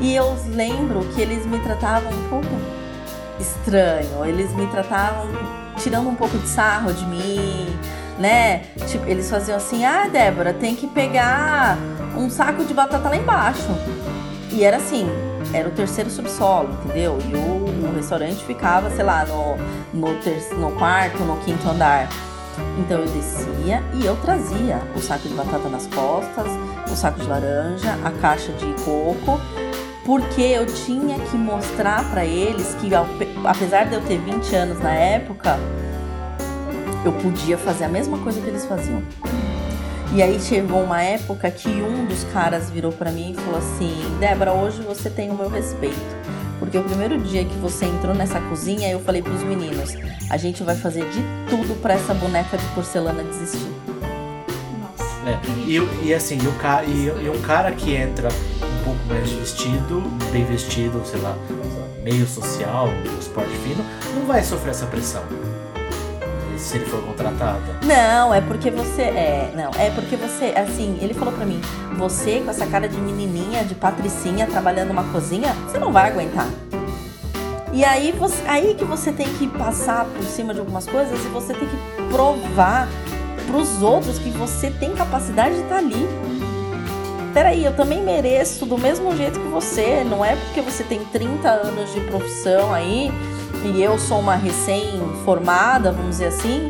e 0.05 0.14
eu 0.14 0.36
lembro 0.48 1.01
que 1.14 1.22
eles 1.22 1.47
me 1.47 1.59
tratavam 1.60 2.12
um 2.12 2.28
pouco 2.28 2.47
estranho, 3.40 4.22
eles 4.26 4.52
me 4.55 4.66
tratavam 4.66 5.26
tirando 5.78 6.10
um 6.10 6.14
pouco 6.14 6.36
de 6.36 6.47
sarro 6.47 6.93
de 6.93 7.06
mim, 7.06 7.66
né? 8.18 8.64
Tipo, 8.86 9.06
eles 9.06 9.31
faziam 9.31 9.56
assim, 9.56 9.82
ah, 9.82 10.06
Débora, 10.06 10.52
tem 10.52 10.74
que 10.76 10.86
pegar 10.86 11.78
um 12.18 12.28
saco 12.28 12.66
de 12.66 12.74
batata 12.74 13.09
lá 13.09 13.16
embaixo. 13.16 13.66
E 14.52 14.62
era 14.62 14.76
assim, 14.76 15.09
era 15.55 15.68
o 15.68 15.72
terceiro 15.72 16.10
subsolo, 16.10 16.68
entendeu? 16.85 17.18
E 17.26 17.35
o, 17.35 17.89
o 17.89 17.94
restaurante 17.97 18.44
ficava, 18.44 18.90
sei 18.90 19.05
lá, 19.05 19.24
no, 19.24 19.56
no, 19.98 20.14
ter- 20.20 20.52
no 20.59 20.70
quarto, 20.72 21.24
no 21.24 21.39
quinto 21.39 21.66
andar. 21.66 22.09
Então 22.78 23.01
eu 23.01 23.06
descia 23.06 23.82
e 23.94 24.05
eu 24.05 24.14
trazia 24.16 24.81
o 24.94 25.01
saco 25.01 25.26
de 25.28 25.35
batata 25.35 25.68
nas 25.68 25.86
costas, 25.89 26.47
o 26.93 26.94
saco 26.94 27.18
de 27.20 27.26
laranja, 27.26 27.98
a 28.05 28.10
caixa 28.12 28.52
de 28.52 28.66
coco, 28.85 29.40
porque 30.05 30.43
eu 30.43 30.66
tinha 30.66 31.18
que 31.18 31.36
mostrar 31.36 32.09
pra 32.10 32.24
eles 32.24 32.76
que, 32.81 32.90
apesar 33.44 33.85
de 33.85 33.94
eu 33.94 34.02
ter 34.02 34.18
20 34.18 34.55
anos 34.55 34.78
na 34.81 34.93
época, 34.93 35.59
eu 37.05 37.12
podia 37.12 37.56
fazer 37.56 37.85
a 37.85 37.89
mesma 37.89 38.18
coisa 38.18 38.40
que 38.40 38.47
eles 38.47 38.66
faziam. 38.66 39.02
E 40.14 40.22
aí 40.22 40.39
chegou 40.39 40.82
uma 40.82 41.02
época 41.02 41.51
que 41.51 41.68
um 41.68 42.05
dos 42.05 42.22
caras 42.24 42.70
virou 42.70 42.93
pra 42.93 43.10
mim 43.10 43.32
e 43.32 43.35
falou 43.35 43.59
assim: 43.59 43.94
Débora, 44.20 44.52
hoje 44.52 44.81
você 44.82 45.10
tem 45.10 45.31
o 45.31 45.35
meu 45.35 45.48
respeito. 45.48 45.98
Porque 46.60 46.78
o 46.78 46.85
primeiro 46.85 47.18
dia 47.18 47.44
que 47.44 47.56
você 47.56 47.85
entrou 47.85 48.14
nessa 48.14 48.40
cozinha, 48.43 48.89
eu 48.90 49.01
falei 49.01 49.22
pros 49.22 49.43
meninos: 49.43 49.94
a 50.31 50.36
gente 50.36 50.62
vai 50.62 50.76
fazer 50.76 51.09
de 51.10 51.20
tudo 51.51 51.81
pra 51.81 51.94
essa 51.94 52.14
boneca 52.14 52.56
de 52.56 52.64
porcelana 52.68 53.24
desistir. 53.24 53.72
É, 55.26 55.39
e, 55.66 56.09
e 56.09 56.14
assim, 56.14 56.39
e, 56.39 56.47
o 56.47 57.20
e, 57.20 57.24
e 57.24 57.31
um 57.31 57.40
cara 57.40 57.72
que 57.72 57.94
entra 57.94 58.28
pouco 58.85 59.05
mais 59.06 59.31
vestido, 59.32 60.01
bem 60.31 60.44
vestido, 60.44 61.02
sei 61.05 61.20
lá, 61.20 61.35
meio 62.02 62.27
social, 62.27 62.89
esporte 63.19 63.56
fino, 63.59 63.85
não 64.15 64.27
vai 64.27 64.43
sofrer 64.44 64.70
essa 64.70 64.86
pressão. 64.86 65.23
Se 66.59 66.77
ele 66.77 66.86
for 66.86 67.02
contratado. 67.02 67.61
Não, 67.85 68.32
é 68.32 68.40
porque 68.40 68.70
você. 68.70 69.02
É, 69.02 69.52
não, 69.55 69.70
é 69.78 69.90
porque 69.90 70.16
você. 70.16 70.55
Assim, 70.56 70.98
ele 71.02 71.12
falou 71.12 71.35
pra 71.35 71.44
mim: 71.44 71.61
você 71.97 72.40
com 72.40 72.51
essa 72.51 72.66
cara 72.66 72.89
de 72.89 72.97
menininha, 72.97 73.65
de 73.65 73.74
patricinha, 73.74 74.47
trabalhando 74.47 74.89
numa 74.89 75.05
cozinha, 75.05 75.52
você 75.66 75.78
não 75.78 75.93
vai 75.93 76.11
aguentar. 76.11 76.48
E 77.73 77.85
aí, 77.85 78.12
você, 78.12 78.40
aí 78.47 78.74
que 78.74 78.85
você 78.85 79.12
tem 79.12 79.27
que 79.35 79.48
passar 79.48 80.05
por 80.05 80.24
cima 80.24 80.55
de 80.55 80.61
algumas 80.61 80.86
coisas 80.86 81.19
e 81.24 81.28
você 81.28 81.52
tem 81.52 81.69
que 81.69 81.77
provar 82.11 82.89
pros 83.48 83.82
outros 83.82 84.19
que 84.19 84.31
você 84.31 84.70
tem 84.70 84.94
capacidade 84.94 85.56
de 85.56 85.62
estar 85.62 85.78
ali. 85.78 86.09
Peraí, 87.35 87.65
eu 87.65 87.74
também 87.74 88.01
mereço 88.01 88.65
do 88.65 88.78
mesmo 88.78 89.15
jeito 89.16 89.39
que 89.40 89.48
você. 89.48 90.05
Não 90.09 90.24
é 90.24 90.36
porque 90.36 90.61
você 90.61 90.85
tem 90.85 91.01
30 91.06 91.48
anos 91.48 91.93
de 91.93 92.01
profissão 92.02 92.73
aí 92.73 93.11
e 93.65 93.82
eu 93.82 93.98
sou 93.98 94.20
uma 94.20 94.36
recém-formada, 94.36 95.90
vamos 95.90 96.11
dizer 96.11 96.27
assim, 96.27 96.69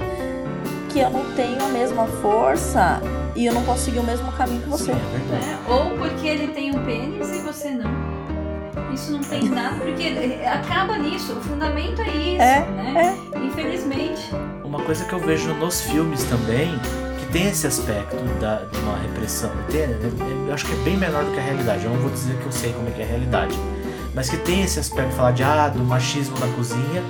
que 0.91 1.01
eu 1.01 1.11
não 1.11 1.33
tenho 1.35 1.63
a 1.63 1.69
mesma 1.69 2.07
força 2.23 3.01
e 3.37 3.45
eu 3.47 3.53
não 3.53 3.63
posso 3.65 3.83
seguir 3.85 3.99
o 3.99 4.05
mesmo 4.05 4.31
caminho 4.33 4.63
que 4.63 4.69
você. 4.69 4.85
Sim, 4.85 4.93
é 4.93 5.19
verdade. 5.19 5.47
né? 5.47 5.59
Ou 5.69 5.91
porque 5.99 6.27
ele 6.27 6.49
tem 6.49 6.75
um 6.75 6.85
pênis 6.85 7.31
e 7.31 7.39
você 7.41 7.71
não. 7.71 8.15
Isso 8.93 9.11
não 9.11 9.21
tem 9.21 9.43
nada, 9.49 9.77
porque 9.85 10.15
acaba 10.47 10.97
nisso. 10.99 11.33
O 11.33 11.41
fundamento 11.41 12.01
é 12.01 12.09
isso, 12.09 12.43
É, 12.43 12.61
né? 12.71 13.19
Infelizmente. 13.45 14.31
Uma 14.63 14.81
coisa 14.83 15.05
que 15.05 15.13
eu 15.13 15.19
vejo 15.19 15.53
nos 15.55 15.81
filmes 15.83 16.23
também, 16.25 16.79
tem 17.35 17.49
esse 17.49 17.67
aspecto 17.67 18.17
da, 18.41 18.61
de 18.71 18.79
uma 18.79 18.97
repressão, 18.97 19.51
tem- 19.69 19.81
é- 19.81 19.85
é- 19.85 20.49
eu 20.49 20.55
acho 20.55 20.65
que 20.67 20.73
é 20.73 20.77
bem 20.77 20.97
menor 20.97 21.25
do 21.25 21.33
que 21.33 21.39
a 21.41 21.43
realidade. 21.43 21.85
Eu 21.85 21.91
não 21.91 21.99
vou 21.99 22.11
dizer 22.11 22.37
que 22.37 22.47
eu 22.47 22.53
sei 22.53 22.73
como 22.73 22.87
é 22.89 22.93
que 22.93 23.03
é 23.03 23.05
a 23.05 23.09
realidade, 23.09 23.59
mas 24.15 24.31
que 24.31 24.37
tem 24.37 24.63
esse 24.63 24.79
aspecto 24.79 25.11
de 25.11 25.17
falar 25.17 25.33
de 25.33 25.43
ah, 25.43 25.69
do 25.69 25.81
machismo 25.83 26.39
na 26.39 26.47
cozinha, 26.55 27.03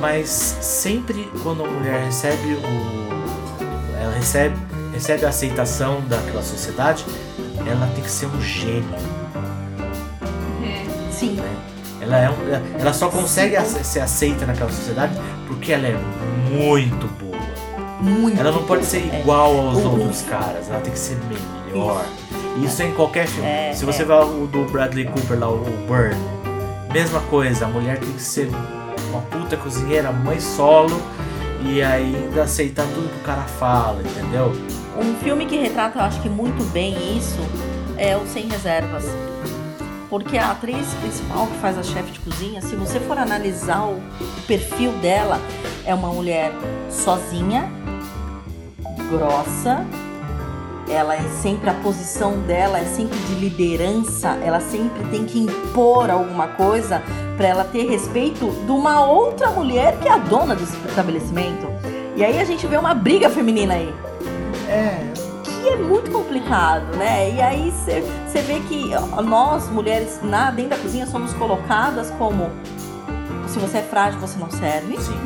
mas 0.00 0.28
sempre 0.60 1.30
quando 1.42 1.64
a 1.64 1.66
mulher 1.66 2.04
recebe 2.04 2.54
o, 2.54 3.98
ela 4.00 4.12
recebe 4.14 4.54
recebe 4.92 5.24
a 5.24 5.28
aceitação 5.30 6.02
daquela 6.02 6.42
sociedade, 6.42 7.04
ela 7.66 7.86
tem 7.94 8.04
que 8.04 8.10
ser 8.10 8.26
um 8.26 8.40
gênio. 8.42 8.84
É. 10.62 11.10
Sim, 11.12 11.38
Ela, 12.00 12.16
é 12.18 12.30
um- 12.30 12.80
ela- 12.80 12.92
só 12.92 13.08
consegue 13.08 13.56
ace- 13.56 13.82
ser 13.84 14.00
aceita 14.00 14.44
naquela 14.46 14.70
sociedade 14.70 15.12
porque 15.46 15.72
ela 15.72 15.86
é 15.88 15.96
muito 16.50 17.06
boa. 17.18 17.27
Muito. 18.00 18.38
Ela 18.38 18.52
não 18.52 18.62
pode 18.64 18.84
ser 18.84 19.08
É. 19.12 19.20
igual 19.20 19.56
aos 19.68 19.78
O- 19.84 19.90
outros 19.90 20.22
caras, 20.22 20.68
ela 20.70 20.80
tem 20.80 20.92
que 20.92 20.98
ser 20.98 21.18
melhor. 21.28 22.04
Isso 22.64 22.82
é 22.82 22.86
em 22.86 22.92
qualquer 22.92 23.26
filme. 23.26 23.48
É, 23.48 23.72
Se 23.74 23.84
você 23.84 24.02
é. 24.02 24.04
vai 24.04 24.18
o 24.24 24.46
do 24.46 24.64
Bradley 24.70 25.04
Cooper 25.06 25.38
lá, 25.38 25.48
o 25.48 25.58
Burn, 25.86 26.16
mesma 26.92 27.20
coisa, 27.22 27.66
a 27.66 27.68
mulher 27.68 27.98
tem 27.98 28.10
que 28.12 28.22
ser 28.22 28.48
uma 29.10 29.20
puta 29.22 29.56
cozinheira, 29.56 30.10
mãe 30.12 30.40
solo 30.40 31.00
e 31.62 31.80
ainda 31.82 32.42
aceitar 32.42 32.84
tudo 32.94 33.08
que 33.08 33.20
o 33.20 33.24
cara 33.24 33.42
fala, 33.42 34.00
entendeu? 34.02 34.52
Um 35.00 35.14
filme 35.22 35.46
que 35.46 35.56
retrata, 35.56 35.98
eu 35.98 36.02
acho 36.04 36.20
que 36.20 36.28
muito 36.28 36.64
bem 36.72 37.16
isso, 37.16 37.38
é 37.96 38.16
o 38.16 38.26
Sem 38.26 38.48
Reservas. 38.48 39.04
Porque 40.10 40.38
a 40.38 40.52
atriz 40.52 40.86
principal 41.02 41.46
que 41.46 41.58
faz 41.58 41.76
a 41.78 41.82
chefe 41.82 42.12
de 42.12 42.18
cozinha, 42.20 42.62
se 42.62 42.74
você 42.74 42.98
for 42.98 43.18
analisar 43.18 43.82
o 43.84 44.00
perfil 44.46 44.90
dela, 45.02 45.38
é 45.84 45.94
uma 45.94 46.08
mulher 46.08 46.50
sozinha, 46.90 47.70
grossa, 49.08 49.86
ela 50.88 51.14
é 51.14 51.22
sempre 51.42 51.68
a 51.68 51.74
posição 51.74 52.38
dela 52.40 52.78
é 52.78 52.84
sempre 52.84 53.18
de 53.18 53.34
liderança, 53.34 54.38
ela 54.42 54.60
sempre 54.60 55.04
tem 55.10 55.24
que 55.24 55.38
impor 55.38 56.10
alguma 56.10 56.48
coisa 56.48 57.02
para 57.36 57.46
ela 57.46 57.64
ter 57.64 57.88
respeito 57.88 58.50
de 58.50 58.70
uma 58.70 59.04
outra 59.04 59.50
mulher 59.50 59.98
que 59.98 60.08
é 60.08 60.12
a 60.12 60.18
dona 60.18 60.54
do 60.54 60.62
estabelecimento. 60.62 61.66
E 62.16 62.24
aí 62.24 62.40
a 62.40 62.44
gente 62.44 62.66
vê 62.66 62.76
uma 62.76 62.94
briga 62.94 63.30
feminina 63.30 63.74
aí 63.74 63.94
É, 64.68 65.12
que 65.62 65.68
é 65.68 65.76
muito 65.76 66.10
complicado, 66.10 66.96
né? 66.96 67.32
E 67.34 67.40
aí 67.40 67.70
você 67.70 68.40
vê 68.42 68.60
que 68.60 68.90
nós, 69.24 69.68
mulheres, 69.70 70.20
na, 70.22 70.50
dentro 70.50 70.70
da 70.70 70.78
cozinha, 70.78 71.06
somos 71.06 71.32
colocadas 71.34 72.10
como 72.12 72.50
se 73.46 73.58
você 73.58 73.78
é 73.78 73.82
frágil, 73.82 74.20
você 74.20 74.38
não 74.38 74.50
serve. 74.50 74.98
sim. 74.98 75.18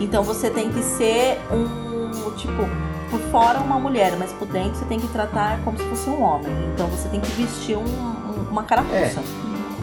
Então 0.00 0.22
você 0.22 0.50
tem 0.50 0.70
que 0.70 0.82
ser 0.82 1.40
um, 1.50 1.91
tipo, 2.32 2.68
por 3.10 3.20
fora 3.30 3.60
uma 3.60 3.78
mulher, 3.78 4.14
mas 4.18 4.32
por 4.32 4.46
dentro 4.48 4.74
você 4.78 4.84
tem 4.86 4.98
que 5.00 5.08
tratar 5.08 5.58
como 5.64 5.76
se 5.78 5.84
fosse 5.84 6.08
um 6.10 6.22
homem. 6.22 6.50
Então 6.74 6.86
você 6.88 7.08
tem 7.08 7.20
que 7.20 7.30
vestir 7.32 7.76
um- 7.76 7.82
um- 7.82 8.46
uma 8.50 8.62
carapuça. 8.64 9.22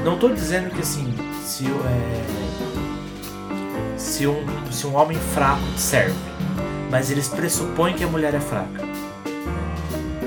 Não 0.03 0.17
tô 0.17 0.29
dizendo 0.29 0.69
que 0.69 0.81
assim, 0.81 1.13
se, 1.43 1.65
é, 1.67 2.25
se, 3.97 4.25
um, 4.27 4.45
se 4.71 4.87
um 4.87 4.95
homem 4.95 5.17
fraco 5.17 5.61
serve, 5.77 6.15
mas 6.89 7.11
eles 7.11 7.27
pressupõem 7.27 7.93
que 7.93 8.03
a 8.03 8.07
mulher 8.07 8.33
é 8.33 8.39
fraca. 8.39 8.87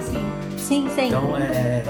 Sim. 0.02 0.24
Sim, 0.58 0.88
sim. 0.94 1.06
Então 1.08 1.36
é. 1.36 1.40
é- 1.42 1.84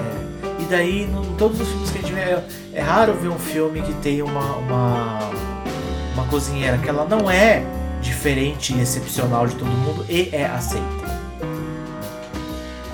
E 0.59 0.65
daí, 0.65 1.03
em 1.03 1.35
todos 1.37 1.59
os 1.59 1.67
filmes 1.67 1.91
que 1.91 1.97
a 1.97 2.01
gente 2.01 2.13
vê, 2.13 2.21
é, 2.21 2.47
é 2.73 2.81
raro 2.81 3.13
ver 3.13 3.27
um 3.27 3.37
filme 3.37 3.81
que 3.81 3.93
tem 3.95 4.21
uma, 4.21 4.55
uma, 4.55 5.19
uma 6.13 6.25
cozinheira 6.29 6.77
que 6.77 6.87
ela 6.87 7.05
não 7.05 7.29
é 7.29 7.63
diferente 8.03 8.73
e 8.73 8.81
excepcional 8.81 9.47
de 9.47 9.55
todo 9.55 9.69
mundo 9.69 10.05
e 10.09 10.29
é 10.33 10.45
aceita. 10.45 11.23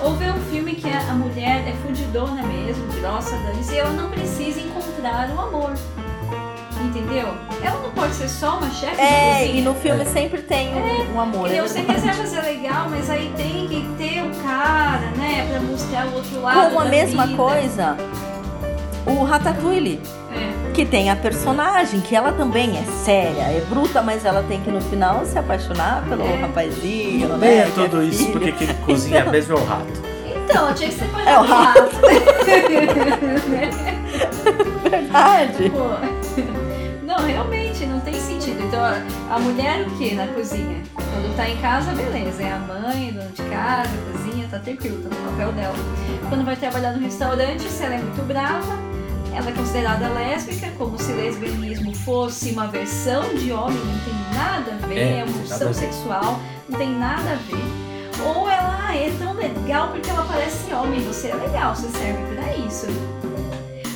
Ou 0.02 0.14
ver 0.14 0.32
um 0.32 0.40
filme 0.50 0.74
que 0.76 0.88
a 0.88 1.12
mulher 1.12 1.68
é 1.68 1.74
fudidona 1.86 2.42
mesmo, 2.42 2.86
grossa, 3.00 3.32
dane 3.36 3.62
e 3.70 3.78
ela 3.78 3.90
não 3.90 4.08
precisa 4.10 4.60
encontrar 4.60 5.28
o 5.30 5.40
amor. 5.40 5.72
Entendeu? 6.82 7.28
Ela 7.62 7.78
não 7.82 7.90
pode 7.90 8.14
ser 8.14 8.28
só 8.28 8.56
uma 8.56 8.70
chefe 8.70 8.98
É, 9.00 9.44
de 9.46 9.58
e 9.58 9.60
no 9.60 9.74
filme 9.74 10.04
sempre 10.06 10.40
tem 10.40 10.70
um, 10.74 11.14
um 11.16 11.20
amor. 11.20 11.46
é 11.46 11.48
Entendeu? 11.50 11.68
Você 11.68 11.82
verdade. 11.82 12.02
quer 12.02 12.14
fazer 12.14 12.40
legal, 12.40 12.88
mas 12.88 13.10
aí 13.10 13.30
tem 13.36 13.68
que 13.68 13.86
ter 13.98 14.22
um 14.22 14.30
cara, 14.42 15.10
né? 15.18 15.46
Pra 15.50 15.60
mostrar 15.60 16.06
o 16.06 16.14
outro 16.14 16.40
lado. 16.40 16.68
Como 16.70 16.80
a 16.80 16.84
mesma 16.86 17.26
vida. 17.26 17.36
coisa, 17.36 17.96
o 19.06 19.24
Ratatouille. 19.24 20.00
Que 20.74 20.86
tem 20.86 21.10
a 21.10 21.16
personagem, 21.16 22.00
que 22.00 22.14
ela 22.16 22.32
também 22.32 22.78
é 22.78 22.82
séria, 23.04 23.42
é 23.42 23.60
bruta, 23.68 24.00
mas 24.00 24.24
ela 24.24 24.42
tem 24.44 24.60
que 24.60 24.70
no 24.70 24.80
final 24.80 25.26
se 25.26 25.38
apaixonar 25.38 26.02
pelo 26.08 26.22
É. 26.22 26.36
rapazinho, 26.40 27.28
Não 27.28 27.36
né? 27.36 27.58
é 27.58 27.70
tudo 27.74 28.02
isso 28.02 28.18
filho. 28.26 28.32
porque 28.32 28.52
quem 28.52 28.68
cozinha 28.76 29.24
mesmo 29.26 29.58
é 29.58 29.60
o 29.60 29.64
rato. 29.64 30.10
Então, 30.44 30.72
tinha 30.74 30.88
que 30.88 30.94
ser 30.94 31.04
É 31.26 31.38
o 31.38 31.42
rato. 31.42 31.90
Verdade. 34.90 35.70
Pô. 35.70 35.90
Não, 37.04 37.16
realmente, 37.26 37.84
não 37.86 38.00
tem 38.00 38.14
sentido. 38.14 38.62
Então, 38.62 38.80
a- 38.82 39.00
a 39.34 39.38
mulher 39.38 39.82
o 39.86 39.90
que 39.96 40.14
na 40.14 40.26
cozinha? 40.28 40.82
Quando 40.94 41.36
tá 41.36 41.48
em 41.48 41.56
casa, 41.58 41.92
beleza, 41.92 42.42
é 42.42 42.52
a 42.52 42.58
mãe, 42.58 43.12
dona 43.12 43.28
de 43.34 43.42
casa, 43.42 43.90
cozinha, 44.12 44.46
tá 44.50 44.58
tranquilo, 44.58 45.02
tá 45.02 45.08
no 45.14 45.30
papel 45.30 45.52
dela. 45.52 45.74
Quando 46.28 46.44
vai 46.44 46.56
trabalhar 46.56 46.92
no 46.92 47.00
restaurante, 47.00 47.62
se 47.68 47.82
ela 47.84 47.94
é 47.96 47.98
muito 47.98 48.22
brava, 48.26 48.78
ela 49.34 49.48
é 49.48 49.52
considerada 49.52 50.08
lésbica, 50.08 50.70
como 50.78 50.98
se 50.98 51.12
lesbianismo 51.12 51.94
fosse 51.94 52.50
uma 52.52 52.66
versão 52.66 53.34
de 53.34 53.52
homem, 53.52 53.78
não 53.78 53.98
tem 54.00 54.38
nada 54.38 54.72
a 54.72 54.86
ver, 54.86 54.98
É, 54.98 55.18
é, 55.20 55.24
uma 55.24 55.32
tem 55.32 55.34
nada 55.34 55.38
a 55.38 55.42
opção 55.42 55.68
ver. 55.68 55.74
sexual, 55.74 56.40
não 56.68 56.78
tem 56.78 56.90
nada 56.90 57.30
a 57.32 57.36
ver. 57.36 58.26
Ou 58.34 58.48
ela 58.48 58.86
ah, 58.88 58.96
é 58.96 59.10
tão 59.18 59.32
legal 59.34 59.88
porque 59.88 60.10
ela 60.10 60.24
parece 60.24 60.72
homem, 60.72 61.00
você 61.04 61.28
é 61.28 61.34
legal, 61.34 61.74
você 61.74 61.88
serve 61.88 62.34
pra 62.34 62.56
isso 62.56 62.86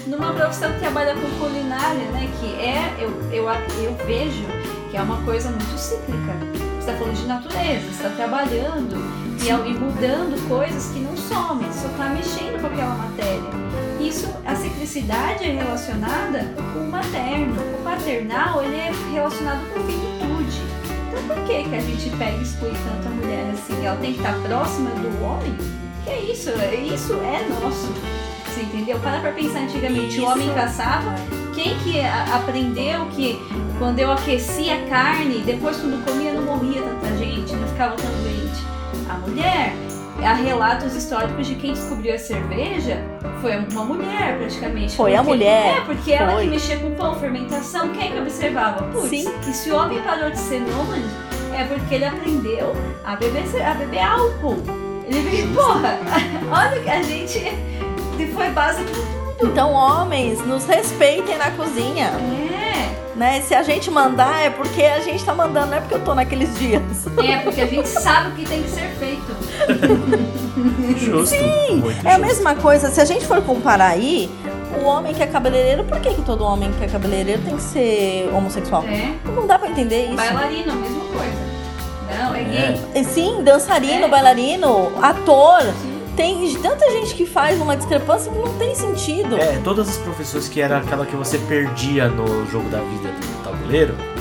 numa 0.06 0.32
profissão 0.32 0.72
que 0.72 0.78
trabalha 0.80 1.14
com 1.14 1.28
culinária, 1.38 2.04
né? 2.12 2.30
Que 2.40 2.54
é, 2.54 2.94
eu, 3.00 3.10
eu, 3.32 3.48
eu 3.82 3.94
vejo 4.06 4.44
que 4.90 4.96
é 4.96 5.02
uma 5.02 5.20
coisa 5.24 5.50
muito 5.50 5.76
cíclica. 5.78 6.34
Você 6.80 6.90
está 6.90 6.92
falando 6.94 7.16
de 7.16 7.26
natureza, 7.26 7.80
você 7.80 7.90
está 7.90 8.10
trabalhando 8.10 8.96
e, 9.42 9.48
e 9.48 9.74
mudando 9.74 10.48
coisas 10.48 10.92
que 10.92 11.00
não 11.00 11.16
somem, 11.16 11.70
só 11.72 11.88
está 11.88 12.08
mexendo 12.10 12.60
com 12.60 12.66
aquela 12.66 12.94
matéria. 12.94 13.73
Isso, 14.04 14.28
a 14.44 14.54
ciclicidade 14.54 15.44
é 15.44 15.52
relacionada 15.52 16.40
com 16.74 16.80
o 16.80 16.90
materno. 16.90 17.54
O 17.78 17.82
paternal, 17.82 18.62
ele 18.62 18.76
é 18.76 18.92
relacionado 19.10 19.64
com 19.72 19.80
finitude. 19.80 20.60
Então 21.08 21.22
por 21.26 21.36
que, 21.46 21.64
que 21.64 21.74
a 21.74 21.80
gente 21.80 22.10
pega 22.10 22.36
e 22.36 22.42
exclui 22.42 22.72
tanto 22.72 23.08
a 23.08 23.10
mulher 23.10 23.50
assim? 23.54 23.82
Ela 23.82 23.96
tem 23.96 24.12
que 24.12 24.18
estar 24.18 24.34
próxima 24.42 24.90
do 24.90 25.24
homem? 25.24 25.56
Que 26.04 26.10
é 26.10 26.20
isso? 26.20 26.50
Isso 26.50 27.14
é 27.14 27.48
nosso. 27.48 27.92
Você 28.46 28.60
entendeu? 28.60 29.00
Para 29.00 29.20
pra 29.20 29.32
pensar 29.32 29.60
antigamente, 29.60 30.20
o 30.20 30.26
homem 30.26 30.52
caçava, 30.52 31.14
quem 31.54 31.76
que 31.78 31.98
aprendeu 32.00 33.06
que 33.06 33.38
quando 33.78 34.00
eu 34.00 34.12
aquecia 34.12 34.84
a 34.84 34.86
carne, 34.86 35.42
depois 35.46 35.78
quando 35.78 36.04
comia 36.04 36.34
não 36.34 36.42
morria 36.42 36.82
tanta 36.82 37.16
gente, 37.16 37.56
não 37.56 37.66
ficava 37.68 37.96
tão 37.96 38.10
doente? 38.22 38.62
A 39.08 39.14
mulher. 39.14 39.93
Há 40.24 40.32
relatos 40.32 40.94
históricos 40.94 41.46
de 41.46 41.54
quem 41.56 41.74
descobriu 41.74 42.14
a 42.14 42.18
cerveja 42.18 43.02
foi 43.42 43.56
uma 43.56 43.84
mulher, 43.84 44.38
praticamente. 44.38 44.96
Foi 44.96 45.14
a 45.14 45.18
Porque- 45.18 45.30
mulher. 45.36 45.76
É, 45.76 45.80
porque 45.82 46.12
ela 46.12 46.32
Foi. 46.32 46.44
que 46.44 46.50
mexia 46.50 46.78
com 46.78 46.90
pão, 46.94 47.14
fermentação, 47.20 47.90
quem 47.90 48.12
que 48.12 48.18
observava? 48.18 48.84
Putz, 48.84 49.08
Sim. 49.10 49.28
e 49.48 49.52
se 49.52 49.70
o 49.70 49.76
homem 49.76 50.00
parou 50.00 50.30
de 50.30 50.38
ser 50.38 50.60
nômade, 50.60 51.04
é 51.54 51.64
porque 51.64 51.96
ele 51.96 52.06
aprendeu 52.06 52.74
a 53.04 53.16
beber, 53.16 53.44
a 53.62 53.74
beber 53.74 54.00
álcool. 54.02 54.56
Ele 55.06 55.20
veio, 55.20 55.48
porra, 55.48 55.98
olha 56.50 56.80
que 56.80 56.88
a 56.88 57.02
gente 57.02 57.40
foi 58.34 58.48
base 58.50 58.82
pra 58.82 59.46
Então, 59.46 59.72
homens, 59.72 60.40
nos 60.46 60.64
respeitem 60.64 61.36
na 61.36 61.50
cozinha, 61.50 62.06
É, 62.08 63.03
né? 63.16 63.40
Se 63.42 63.54
a 63.54 63.62
gente 63.62 63.90
mandar 63.90 64.44
é 64.44 64.50
porque 64.50 64.82
a 64.82 65.00
gente 65.00 65.24
tá 65.24 65.34
mandando, 65.34 65.66
não 65.68 65.76
é 65.76 65.80
porque 65.80 65.94
eu 65.94 66.00
tô 66.00 66.14
naqueles 66.14 66.56
dias. 66.58 66.82
é, 67.22 67.38
porque 67.38 67.60
a 67.60 67.66
gente 67.66 67.88
sabe 67.88 68.28
o 68.30 68.32
que 68.32 68.44
tem 68.44 68.62
que 68.62 68.70
ser 68.70 68.90
feito. 68.98 69.34
Justo. 70.98 71.34
Muito 71.36 72.06
É 72.06 72.10
a 72.12 72.16
justo. 72.18 72.26
mesma 72.26 72.54
coisa, 72.54 72.90
se 72.90 73.00
a 73.00 73.04
gente 73.04 73.26
for 73.26 73.40
comparar 73.42 73.88
aí, 73.90 74.30
o 74.80 74.84
homem 74.84 75.14
que 75.14 75.22
é 75.22 75.26
cabeleireiro, 75.26 75.84
por 75.84 76.00
que, 76.00 76.14
que 76.14 76.22
todo 76.22 76.44
homem 76.44 76.70
que 76.72 76.84
é 76.84 76.88
cabeleireiro 76.88 77.42
tem 77.42 77.56
que 77.56 77.62
ser 77.62 78.30
homossexual? 78.34 78.84
É, 78.84 79.12
Não 79.34 79.46
dá 79.46 79.58
pra 79.58 79.68
entender 79.68 80.06
isso. 80.06 80.16
bailarino, 80.16 80.72
a 80.72 80.76
mesma 80.76 81.04
coisa. 81.04 81.44
Não, 82.18 82.34
é 82.34 82.44
gay. 82.44 82.80
E 82.94 83.04
Sim, 83.04 83.42
dançarino, 83.42 84.04
É. 84.06 84.08
bailarino, 84.08 84.92
ator. 85.02 85.62
Sim. 85.62 85.93
Tem 86.16 86.54
tanta 86.62 86.90
gente 86.92 87.14
que 87.14 87.26
faz 87.26 87.60
uma 87.60 87.76
discrepância 87.76 88.30
que 88.30 88.38
não 88.38 88.54
tem 88.56 88.74
sentido. 88.74 89.36
É, 89.36 89.58
todas 89.64 89.88
as 89.88 89.96
profissões 89.96 90.48
que 90.48 90.60
era 90.60 90.78
aquela 90.78 91.04
que 91.04 91.16
você 91.16 91.38
perdia 91.38 92.08
no 92.08 92.46
jogo 92.46 92.68
da 92.68 92.78
vida 92.78 93.08
do 93.10 93.42
tabuleiro. 93.44 93.94
Né? 93.94 94.14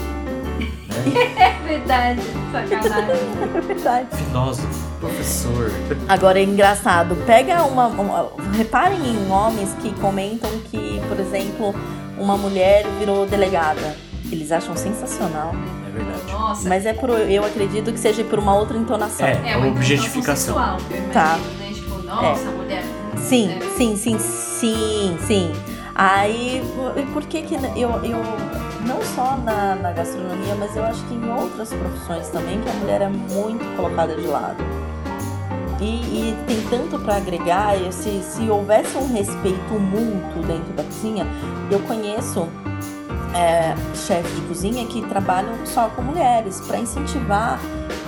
É 1.36 1.78
verdade, 1.80 2.22
sacanagem. 2.52 3.15
É 3.57 3.61
verdade. 3.61 4.07
Filósofo, 4.15 4.90
professor. 4.99 5.72
Agora 6.07 6.40
é 6.40 6.44
engraçado, 6.44 7.15
pega 7.26 7.64
uma, 7.64 7.88
uma- 7.88 8.32
Reparem 8.56 8.99
em 8.99 9.32
homens 9.32 9.74
que 9.82 9.91
comentam 9.95 10.49
que, 10.72 11.02
por 11.10 11.20
exemplo, 11.20 11.74
uma 12.18 12.38
mulher 12.38 12.86
virou 12.99 13.26
delegada. 13.26 13.95
Eles 14.32 14.52
acham 14.52 14.76
sensacional. 14.76 15.53
É 15.88 15.91
verdade. 15.91 16.32
Nossa, 16.32 16.70
Mas 16.70 16.86
é 16.86 16.94
por. 16.94 17.10
Eu 17.10 17.44
acredito 17.44 17.91
que 17.91 17.99
seja 17.99 18.24
por 18.24 18.40
uma 18.40 18.56
outra 18.56 18.78
entonação. 18.78 19.26
É, 19.28 19.52
é 19.53 19.57
uma 19.57 19.68
objetificação. 19.68 20.36
sexual, 20.56 20.78
eu 20.90 20.98
imagino, 20.98 21.14
Tá. 21.14 21.40
Nossa, 22.22 22.52
mulher. 22.52 22.84
Sim, 23.18 23.48
né? 23.48 23.60
sim, 23.77 23.95
sim, 23.95 24.19
sim, 24.19 25.18
sim. 25.26 25.52
Aí, 25.95 26.64
por 27.14 27.23
que 27.23 27.44
que 27.44 27.56
eu, 27.56 27.90
eu 28.03 28.18
não 28.85 29.02
só 29.15 29.38
na, 29.38 29.76
na 29.76 29.91
gastronomia, 29.91 30.56
mas 30.56 30.76
eu 30.76 30.84
acho 30.84 31.03
que 31.06 31.14
em 31.14 31.31
outras 31.31 31.72
profissões 31.72 32.30
também, 32.30 32.60
que 32.61 32.69
a 32.69 32.73
mulher 32.73 33.02
é 33.02 33.10
muito 33.10 33.76
colocada 33.76 34.15
de 34.15 34.27
lado. 34.27 34.64
E, 35.80 35.85
e 35.85 36.44
tem 36.48 36.61
tanto 36.69 36.98
para 36.99 37.18
agregar, 37.18 37.76
e 37.76 37.91
se, 37.91 38.22
se 38.23 38.49
houvesse 38.49 38.98
um 38.98 39.11
respeito 39.14 39.73
mútuo 39.73 40.41
dentro 40.44 40.73
da 40.73 40.84
cozinha, 40.84 41.26
eu 41.69 41.80
conheço 41.81 42.48
é, 43.35 43.76
chefes 43.95 44.35
de 44.35 44.41
cozinha 44.41 44.85
que 44.85 45.02
trabalham 45.07 45.53
só 45.65 45.90
com 45.90 46.02
mulheres, 46.02 46.61
para 46.61 46.80
incentivar 46.80 47.60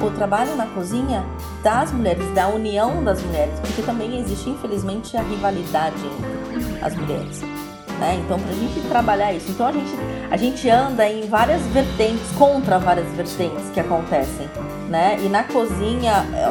o 0.01 0.11
trabalho 0.11 0.55
na 0.55 0.65
cozinha 0.67 1.25
das 1.63 1.91
mulheres, 1.91 2.25
da 2.33 2.47
união 2.47 3.03
das 3.03 3.21
mulheres, 3.21 3.59
porque 3.59 3.81
também 3.81 4.19
existe, 4.19 4.49
infelizmente, 4.49 5.15
a 5.15 5.21
rivalidade 5.21 6.03
entre 6.53 6.83
as 6.83 6.95
mulheres. 6.95 7.41
Né? 7.99 8.21
Então, 8.25 8.39
para 8.39 8.51
a 8.51 8.55
gente 8.55 8.81
trabalhar 8.89 9.33
isso, 9.33 9.49
então 9.51 9.67
a 9.67 9.71
gente, 9.71 9.91
a 10.29 10.37
gente 10.37 10.69
anda 10.69 11.07
em 11.07 11.27
várias 11.27 11.61
vertentes, 11.67 12.29
contra 12.37 12.77
várias 12.77 13.07
vertentes 13.13 13.69
que 13.73 13.79
acontecem. 13.79 14.49
Né? 14.89 15.17
E 15.23 15.29
na 15.29 15.43
cozinha, 15.43 16.25
é, 16.33 16.45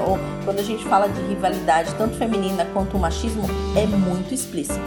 quando 0.45 0.59
a 0.59 0.63
gente 0.63 0.85
fala 0.85 1.09
de 1.09 1.21
rivalidade, 1.23 1.95
tanto 1.97 2.17
feminina 2.17 2.65
quanto 2.73 2.99
machismo, 2.99 3.45
é 3.77 3.87
muito 3.87 4.33
explícito. 4.33 4.81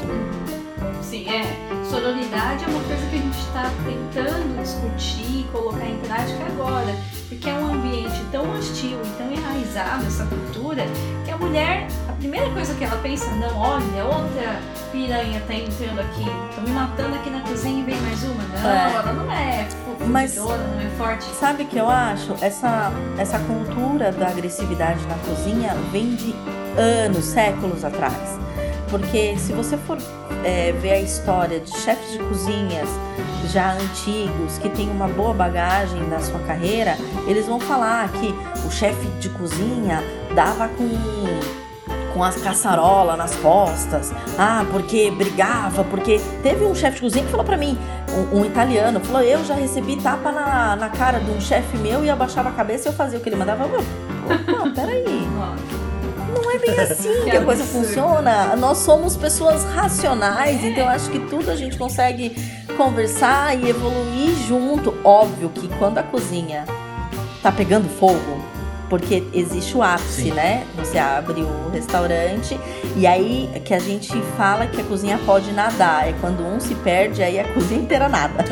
Sim, 1.02 1.30
é. 1.30 1.86
Sororidade 1.86 2.66
é 2.66 2.68
uma 2.68 2.84
coisa 2.84 3.08
que 3.08 3.16
a 3.16 3.20
gente 3.20 3.40
está 3.40 3.72
tentando 3.86 4.62
discutir 4.62 5.42
e 5.42 5.48
colocar 5.54 5.86
em 5.86 5.98
prática 6.00 6.44
agora. 6.48 6.94
Porque 7.30 7.49
é 7.49 7.54
um 7.54 7.74
ambiente 7.74 8.22
tão 8.32 8.49
hostil 8.58 8.98
e 9.04 9.18
tão 9.18 9.32
enraizado 9.32 10.06
essa 10.06 10.26
cultura 10.26 10.84
que 11.26 11.32
a 11.32 11.38
mulher, 11.38 11.88
a 12.08 12.14
primeira 12.14 12.49
coisa 12.52 12.74
que 12.76 12.86
ela 12.86 12.95
pensa, 13.02 13.30
não, 13.32 13.58
olha, 13.58 14.06
outra 14.06 14.60
piranha 14.94 15.41
tá 15.45 15.54
entrando 15.54 15.99
aqui, 15.99 16.24
tô 16.56 16.62
me 16.62 16.70
matando 16.72 17.16
aqui 17.16 17.30
na 17.30 17.41
cozinha 17.41 17.82
e 17.82 17.84
vem 17.84 17.99
mais 18.02 18.24
uma. 18.24 18.44
Não, 18.44 18.70
É. 18.70 18.94
ela 18.94 19.14
não 19.14 19.32
é 19.32 19.68
Mas- 20.08 20.36
não 20.38 20.49
é 20.54 20.90
forte. 20.98 21.26
Sabe 21.38 21.64
o 21.64 21.68
que 21.68 21.78
eu 21.78 21.90
acho? 21.90 22.34
Essa, 22.41 22.91
essa 23.18 23.38
cultura 23.40 24.12
da 24.14 24.28
agressividade 24.30 25.06
na 25.08 25.16
cozinha 25.28 25.76
vem 25.91 26.16
de 26.16 26.34
anos, 26.78 27.26
séculos 27.26 27.84
atrás. 27.84 28.40
Porque 28.90 29.38
se 29.38 29.54
você 29.54 29.78
for 29.78 29.98
é, 30.44 30.72
ver 30.74 30.92
a 30.92 31.00
história 31.00 31.60
de 31.60 31.72
chefes 31.78 32.12
de 32.12 32.20
cozinhas 32.20 32.88
já 33.52 33.74
antigos, 33.74 34.58
que 34.58 34.70
têm 34.70 34.90
uma 34.90 35.08
boa 35.08 35.34
bagagem 35.34 36.02
na 36.08 36.20
sua 36.20 36.40
carreira, 36.40 36.98
eles 37.28 37.46
vão 37.46 37.60
falar 37.60 38.10
que 38.12 38.34
o 38.66 38.72
chefe 38.72 39.08
de 39.20 39.30
cozinha 39.30 40.04
dava 40.34 40.68
com 40.70 40.88
com 42.14 42.24
as 42.24 42.36
caçarolas 42.38 43.16
nas 43.16 43.36
costas, 43.36 44.12
ah, 44.40 44.66
porque 44.72 45.12
brigava, 45.12 45.84
porque 45.84 46.20
teve 46.42 46.66
um 46.66 46.74
chefe 46.74 46.96
de 46.96 47.02
cozinha 47.02 47.24
que 47.24 47.30
falou 47.30 47.46
pra 47.46 47.56
mim, 47.56 47.78
um, 48.34 48.40
um 48.40 48.46
italiano, 48.46 49.00
falou, 49.02 49.22
eu 49.22 49.46
já 49.46 49.54
recebi 49.54 49.98
tapa 49.98 50.32
na, 50.32 50.76
na 50.76 50.90
cara 50.90 51.20
de 51.20 51.30
um 51.30 51.40
chefe 51.40 51.78
meu 51.78 52.04
e 52.04 52.10
abaixava 52.10 52.50
a 52.50 52.54
cabeça 52.54 52.88
e 52.88 52.92
eu 52.92 52.94
fazia 52.96 53.20
o 53.20 53.22
que 53.22 53.30
ele 53.30 53.36
mandava. 53.36 53.66
Eu, 53.66 53.86
Opa, 54.28 54.70
peraí, 54.76 55.04
não 55.04 55.07
é 56.58 56.60
bem 56.60 56.80
assim 56.80 57.14
que 57.24 57.32
Que 57.32 57.38
a 57.38 57.44
coisa 57.44 57.64
funciona. 57.64 58.56
Nós 58.56 58.80
somos 58.80 59.16
pessoas 59.16 59.64
racionais, 59.64 60.64
então 60.64 60.84
eu 60.84 60.90
acho 60.90 61.10
que 61.10 61.20
tudo 61.20 61.50
a 61.52 61.56
gente 61.56 61.78
consegue 61.78 62.36
conversar 62.76 63.58
e 63.58 63.70
evoluir 63.70 64.36
junto. 64.48 64.94
Óbvio 65.04 65.50
que 65.50 65.68
quando 65.78 65.98
a 65.98 66.04
cozinha 66.04 66.66
tá 67.42 67.52
pegando 67.52 67.88
fogo, 67.90 68.42
Porque 68.90 69.22
existe 69.34 69.76
o 69.76 69.84
ápice, 69.84 70.22
Sim. 70.24 70.32
né? 70.32 70.66
Você 70.78 70.98
abre 70.98 71.42
o 71.42 71.70
restaurante 71.74 72.58
e 72.96 73.06
aí 73.06 73.50
que 73.66 73.74
a 73.74 73.80
gente 73.80 74.14
fala 74.38 74.66
que 74.66 74.80
a 74.80 74.84
cozinha 74.86 75.20
pode 75.26 75.52
nadar. 75.52 76.08
É 76.08 76.14
quando 76.22 76.42
um 76.42 76.58
se 76.58 76.74
perde, 76.76 77.22
aí 77.22 77.38
a 77.38 77.44
cozinha 77.54 77.82
inteira 77.82 78.08
nada. 78.08 78.46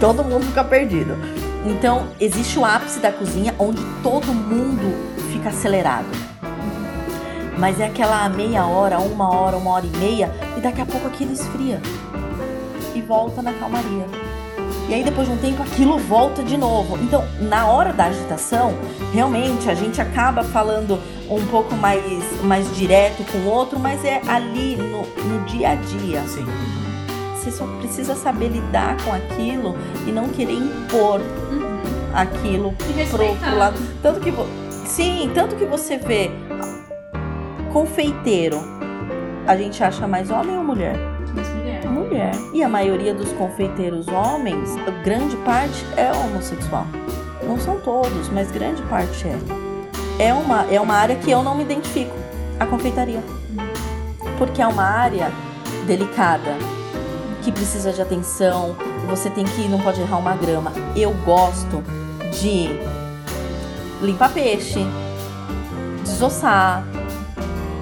Todo 0.00 0.24
mundo 0.24 0.44
fica 0.46 0.64
perdido. 0.64 1.16
Então, 1.64 2.08
existe 2.18 2.58
o 2.58 2.64
ápice 2.64 2.98
da 2.98 3.12
cozinha 3.12 3.54
onde 3.58 3.80
todo 4.02 4.26
mundo 4.34 4.96
fica 5.32 5.50
acelerado. 5.50 6.06
Mas 7.58 7.80
é 7.80 7.86
aquela 7.86 8.28
meia 8.28 8.64
hora, 8.66 8.98
uma 9.00 9.34
hora, 9.34 9.56
uma 9.56 9.72
hora 9.72 9.86
e 9.86 9.96
meia, 9.98 10.32
e 10.56 10.60
daqui 10.60 10.80
a 10.80 10.86
pouco 10.86 11.06
aquilo 11.06 11.32
esfria. 11.32 11.80
E 12.94 13.00
volta 13.02 13.42
na 13.42 13.52
calmaria. 13.52 14.06
E 14.88 14.94
aí 14.94 15.04
depois 15.04 15.28
de 15.28 15.34
um 15.34 15.36
tempo 15.38 15.62
aquilo 15.62 15.98
volta 15.98 16.42
de 16.42 16.56
novo. 16.56 16.96
Então, 17.02 17.22
na 17.40 17.66
hora 17.66 17.92
da 17.92 18.06
agitação, 18.06 18.74
realmente 19.12 19.68
a 19.68 19.74
gente 19.74 20.00
acaba 20.00 20.42
falando 20.42 20.98
um 21.28 21.44
pouco 21.46 21.74
mais, 21.76 22.02
mais 22.42 22.74
direto 22.74 23.22
com 23.30 23.38
o 23.38 23.46
outro, 23.48 23.78
mas 23.78 24.02
é 24.04 24.22
ali 24.26 24.76
no, 24.76 25.02
no 25.24 25.44
dia 25.44 25.70
a 25.70 25.74
dia. 25.74 26.22
Sim. 26.26 26.46
Você 27.36 27.50
só 27.50 27.66
precisa 27.78 28.14
saber 28.14 28.48
lidar 28.48 28.96
com 29.04 29.12
aquilo 29.12 29.76
e 30.06 30.12
não 30.12 30.28
querer 30.28 30.54
impor 30.54 31.20
Uhum. 31.50 31.78
aquilo 32.14 32.72
pro, 32.72 33.36
pro 33.36 33.58
lado. 33.58 33.78
Tanto 34.02 34.20
que 34.20 34.32
sim, 34.86 35.30
tanto 35.34 35.54
que 35.56 35.64
você 35.66 35.98
vê 35.98 36.30
confeiteiro, 37.72 38.58
a 39.46 39.56
gente 39.56 39.82
acha 39.82 40.06
mais 40.06 40.30
homem 40.30 40.56
ou 40.56 40.64
mulher? 40.64 40.96
Mas 41.34 41.48
mulher. 41.48 41.86
Mulher. 41.86 42.32
E 42.52 42.62
a 42.62 42.68
maioria 42.68 43.14
dos 43.14 43.32
confeiteiros 43.32 44.08
homens, 44.08 44.76
grande 45.04 45.36
parte 45.38 45.84
é 45.96 46.10
homossexual. 46.12 46.86
Não 47.46 47.58
são 47.58 47.80
todos, 47.80 48.28
mas 48.30 48.50
grande 48.50 48.82
parte 48.82 49.26
é. 49.26 49.38
É 50.26 50.34
uma, 50.34 50.66
é 50.70 50.80
uma 50.80 50.94
área 50.94 51.16
que 51.16 51.30
eu 51.30 51.42
não 51.42 51.54
me 51.54 51.62
identifico, 51.62 52.14
a 52.58 52.66
confeitaria. 52.66 53.22
Porque 54.36 54.60
é 54.60 54.66
uma 54.66 54.82
área 54.84 55.30
delicada, 55.86 56.56
que 57.42 57.52
precisa 57.52 57.92
de 57.92 58.02
atenção, 58.02 58.76
você 59.08 59.30
tem 59.30 59.44
que 59.44 59.68
não 59.68 59.80
pode 59.80 60.00
errar 60.00 60.18
uma 60.18 60.34
grama. 60.34 60.72
Eu 60.94 61.12
gosto 61.24 61.82
de 62.40 62.68
limpar 64.02 64.32
peixe, 64.32 64.84
desossar. 66.02 66.84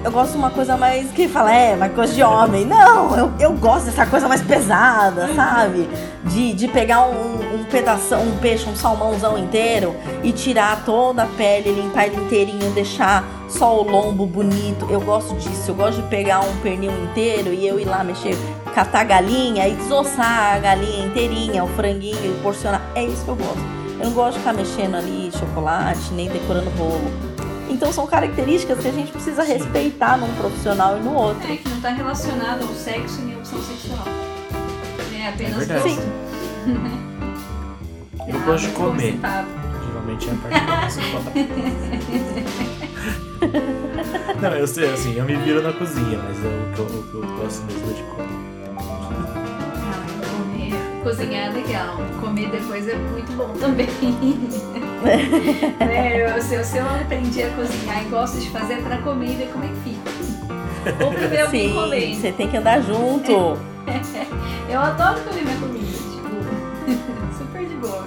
Eu 0.07 0.11
gosto 0.13 0.31
de 0.31 0.37
uma 0.37 0.49
coisa 0.49 0.77
mais 0.77 1.11
que 1.11 1.27
fala, 1.27 1.53
é, 1.53 1.75
uma 1.75 1.89
coisa 1.89 2.13
de 2.13 2.23
homem. 2.23 2.63
Não, 2.63 3.13
eu, 3.17 3.29
eu 3.41 3.51
gosto 3.51 3.87
dessa 3.87 4.05
coisa 4.05 4.25
mais 4.25 4.41
pesada, 4.41 5.27
sabe? 5.35 5.85
De, 6.23 6.53
de 6.53 6.69
pegar 6.69 7.05
um, 7.07 7.55
um 7.55 7.65
pedaço, 7.65 8.15
um 8.15 8.37
peixe, 8.37 8.69
um 8.69 8.75
salmãozão 8.77 9.37
inteiro 9.37 9.93
e 10.23 10.31
tirar 10.31 10.85
toda 10.85 11.23
a 11.23 11.25
pele, 11.25 11.73
limpar 11.73 12.05
ele 12.05 12.15
inteirinho, 12.21 12.71
deixar 12.71 13.25
só 13.49 13.81
o 13.81 13.83
lombo 13.83 14.25
bonito. 14.25 14.87
Eu 14.89 15.01
gosto 15.01 15.35
disso. 15.35 15.71
Eu 15.71 15.75
gosto 15.75 16.01
de 16.01 16.07
pegar 16.07 16.39
um 16.39 16.55
pernil 16.61 16.93
inteiro 17.03 17.53
e 17.53 17.67
eu 17.67 17.77
ir 17.77 17.83
lá 17.83 18.01
mexer, 18.01 18.37
catar 18.73 19.01
a 19.01 19.03
galinha 19.03 19.67
e 19.67 19.75
desossar 19.75 20.55
a 20.55 20.59
galinha 20.59 21.05
inteirinha, 21.05 21.65
o 21.65 21.67
franguinho 21.67 22.33
e 22.33 22.39
porcionar. 22.41 22.81
É 22.95 23.03
isso 23.03 23.25
que 23.25 23.29
eu 23.31 23.35
gosto. 23.35 23.59
Eu 23.99 24.05
não 24.05 24.13
gosto 24.13 24.33
de 24.35 24.39
ficar 24.39 24.53
mexendo 24.53 24.95
ali 24.95 25.29
chocolate, 25.37 26.13
nem 26.13 26.29
decorando 26.29 26.69
bolo. 26.77 27.26
Então 27.69 27.91
são 27.91 28.07
características 28.07 28.79
que 28.79 28.87
a 28.87 28.91
gente 28.91 29.11
precisa 29.11 29.43
respeitar 29.43 30.17
num 30.17 30.33
profissional 30.35 30.97
e 30.97 31.01
no 31.01 31.13
outro. 31.13 31.51
É, 31.51 31.57
que 31.57 31.67
não 31.69 31.81
tá 31.81 31.89
relacionado 31.89 32.61
ao 32.63 32.73
sexo 32.73 33.21
nem 33.21 33.35
à 33.35 33.37
opção 33.39 33.59
sexual. 33.61 34.05
É 35.13 35.27
apenas 35.29 35.69
É 35.69 35.73
gosto. 35.79 36.01
Eu 38.27 38.39
gosto 38.41 38.63
de 38.67 38.69
Ah, 38.71 38.75
comer. 38.75 39.19
Geralmente 39.85 40.29
é 40.29 40.31
a 40.31 40.35
parte 40.35 40.59
que 40.59 40.65
eu 40.69 40.75
faço 40.77 41.01
foda. 41.01 41.31
Não, 44.41 44.49
eu 44.55 44.67
sei, 44.67 44.91
assim, 44.93 45.15
eu 45.17 45.25
me 45.25 45.35
viro 45.37 45.61
na 45.61 45.73
cozinha, 45.73 46.19
mas 46.19 46.43
eu, 46.43 46.51
o, 46.51 46.73
que 46.73 46.79
eu, 46.79 46.85
o 46.85 47.03
que 47.03 47.13
eu 47.15 47.37
gosto 47.37 47.63
mesmo 47.65 47.89
é 47.89 47.93
de 47.93 48.03
comer. 48.03 48.36
Cozinhar 51.07 51.45
é 51.45 51.49
legal. 51.51 51.95
Comer 52.19 52.49
depois 52.49 52.85
é 52.85 52.95
muito 52.95 53.31
bom 53.31 53.53
também. 53.53 53.87
é, 55.79 56.35
eu, 56.35 56.41
se, 56.41 56.55
eu, 56.55 56.65
se 56.65 56.77
eu 56.77 56.85
aprendi 56.85 57.43
a 57.43 57.49
cozinhar 57.51 58.03
e 58.03 58.09
gosto 58.09 58.37
de 58.41 58.49
fazer 58.49 58.73
é 58.73 58.81
pra 58.81 58.97
comer 58.97 59.31
e 59.31 59.35
ver 59.35 59.47
como 59.53 59.63
é 59.63 59.69
que 59.69 59.75
fica. 59.85 61.05
Ou 61.05 61.13
pra 61.13 61.27
ver 61.27 61.41
alguém 61.43 61.69
Sim, 61.69 61.75
comer. 61.75 62.13
você 62.13 62.31
tem 62.33 62.49
que 62.49 62.57
andar 62.57 62.81
junto. 62.81 63.31
Eu 64.69 64.81
adoro 64.81 65.21
comer 65.21 65.43
minha 65.43 65.57
comida, 65.57 65.85
tipo, 65.85 67.37
super 67.37 67.65
de 67.65 67.75
boa. 67.75 68.03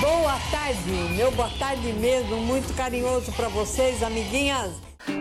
Boa 0.00 0.38
tarde, 0.50 0.90
meu 1.14 1.30
boa 1.30 1.50
tarde 1.56 1.92
mesmo, 1.92 2.38
muito 2.38 2.74
carinhoso 2.74 3.30
pra 3.30 3.46
vocês, 3.46 4.02
amiguinhas. 4.02 4.72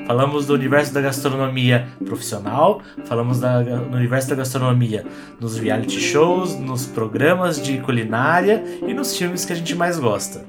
Falamos 0.06 0.46
do 0.46 0.54
universo 0.54 0.94
da 0.94 1.02
gastronomia 1.02 1.88
profissional, 2.06 2.82
falamos 3.06 3.40
da, 3.40 3.62
no 3.62 3.96
universo 3.96 4.30
da 4.30 4.36
gastronomia 4.36 5.06
nos 5.40 5.58
reality 5.58 6.00
shows, 6.00 6.58
nos 6.60 6.86
programas 6.86 7.62
de 7.62 7.80
culinária 7.80 8.64
e 8.86 8.94
nos 8.94 9.16
filmes 9.18 9.46
que 9.46 9.54
a 9.54 9.56
gente 9.56 9.76
mais 9.76 10.00
gosta. 10.00 10.46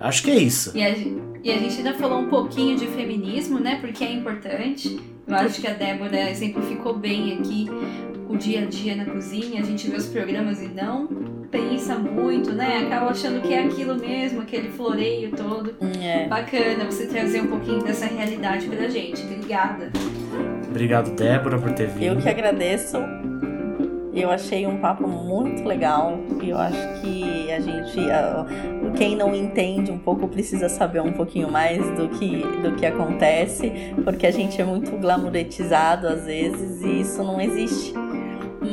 Acho 0.00 0.22
que 0.22 0.30
é 0.30 0.36
isso. 0.36 0.76
E 0.76 0.82
a, 0.82 0.90
e 0.90 1.50
a 1.50 1.58
gente 1.58 1.78
ainda 1.78 1.94
falou 1.94 2.20
um 2.20 2.28
pouquinho 2.28 2.76
de 2.76 2.86
feminismo, 2.88 3.58
né? 3.58 3.78
Porque 3.80 4.04
é 4.04 4.12
importante. 4.12 5.00
Eu 5.26 5.34
acho 5.34 5.60
que 5.60 5.66
a 5.66 5.74
Débora 5.74 6.30
exemplificou 6.30 6.96
bem 6.96 7.34
aqui 7.34 7.68
o 8.28 8.36
dia 8.36 8.62
a 8.62 8.64
dia 8.66 8.94
na 8.94 9.04
cozinha. 9.04 9.60
A 9.60 9.64
gente 9.64 9.90
vê 9.90 9.96
os 9.96 10.06
programas 10.06 10.62
e 10.62 10.68
não 10.68 11.06
pensa 11.50 11.96
muito, 11.96 12.52
né? 12.52 12.84
Acaba 12.86 13.10
achando 13.10 13.40
que 13.40 13.54
é 13.54 13.64
aquilo 13.64 13.96
mesmo, 13.96 14.40
aquele 14.40 14.68
floreio 14.68 15.30
todo. 15.32 15.74
É. 16.00 16.26
Bacana 16.28 16.84
você 16.84 17.06
trazer 17.06 17.42
um 17.42 17.46
pouquinho 17.48 17.82
dessa 17.82 18.06
realidade 18.06 18.66
pra 18.66 18.88
gente. 18.88 19.22
Obrigada. 19.22 19.90
Obrigado, 20.68 21.10
Débora, 21.14 21.58
por 21.58 21.72
ter 21.72 21.88
vindo. 21.88 22.04
Eu 22.04 22.16
que 22.18 22.28
agradeço. 22.28 22.98
Eu 24.12 24.30
achei 24.30 24.66
um 24.66 24.78
papo 24.78 25.06
muito 25.06 25.64
legal. 25.64 26.18
E 26.42 26.50
eu 26.50 26.58
acho 26.58 27.00
que 27.00 27.50
a 27.52 27.60
gente. 27.60 27.98
Quem 28.96 29.16
não 29.16 29.34
entende 29.34 29.90
um 29.90 29.98
pouco 29.98 30.26
precisa 30.26 30.68
saber 30.68 31.00
um 31.00 31.12
pouquinho 31.12 31.50
mais 31.50 31.78
do 31.96 32.08
que, 32.08 32.42
do 32.62 32.74
que 32.76 32.86
acontece, 32.86 33.70
porque 34.02 34.26
a 34.26 34.30
gente 34.30 34.60
é 34.60 34.64
muito 34.64 34.96
glamouretizado 34.96 36.08
às 36.08 36.24
vezes 36.24 36.82
e 36.82 37.00
isso 37.00 37.22
não 37.22 37.40
existe. 37.40 37.94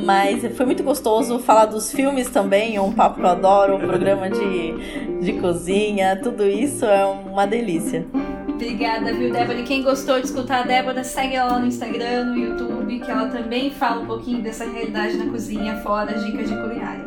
Mas 0.04 0.44
foi 0.56 0.66
muito 0.66 0.82
gostoso 0.82 1.38
falar 1.38 1.66
dos 1.66 1.92
filmes 1.92 2.28
também, 2.28 2.78
um 2.78 2.92
papo 2.92 3.16
que 3.16 3.22
eu 3.22 3.30
adoro, 3.30 3.76
um 3.76 3.80
programa 3.80 4.30
de, 4.30 5.20
de 5.20 5.32
cozinha, 5.34 6.18
tudo 6.22 6.44
isso 6.44 6.84
é 6.84 7.04
uma 7.04 7.46
delícia. 7.46 8.06
Obrigada, 8.48 9.12
viu, 9.12 9.30
Débora? 9.30 9.58
E 9.60 9.64
quem 9.64 9.82
gostou 9.82 10.18
de 10.18 10.26
escutar 10.26 10.60
a 10.60 10.62
Débora, 10.62 11.04
segue 11.04 11.36
ela 11.36 11.52
lá 11.52 11.58
no 11.58 11.66
Instagram, 11.66 12.24
no 12.24 12.38
YouTube, 12.38 13.00
que 13.00 13.10
ela 13.10 13.28
também 13.28 13.70
fala 13.70 14.00
um 14.00 14.06
pouquinho 14.06 14.42
dessa 14.42 14.64
realidade 14.64 15.18
na 15.18 15.26
cozinha, 15.26 15.76
fora 15.82 16.12
as 16.12 16.24
dicas 16.24 16.48
de 16.48 16.56
culinária. 16.56 17.06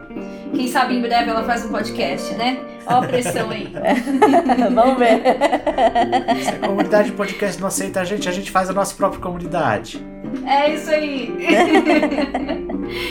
Quem 0.54 0.68
sabe 0.68 0.96
em 0.96 1.02
breve 1.02 1.30
ela 1.30 1.44
faz 1.44 1.66
um 1.66 1.70
podcast, 1.70 2.36
né? 2.36 2.60
Ó 2.86 3.00
a 3.00 3.08
pressão 3.08 3.50
aí. 3.50 3.72
Vamos 4.74 5.00
ver. 5.00 5.22
Se 6.44 6.50
a 6.50 6.68
comunidade 6.68 7.10
de 7.10 7.16
podcast 7.16 7.60
não 7.60 7.68
aceita 7.68 8.02
a 8.02 8.04
gente, 8.04 8.30
a 8.30 8.32
gente 8.32 8.52
faz 8.52 8.70
a 8.70 8.74
nossa 8.74 8.96
própria 8.96 9.22
comunidade. 9.22 10.04
É 10.46 10.74
isso 10.74 10.90
aí. 10.90 11.32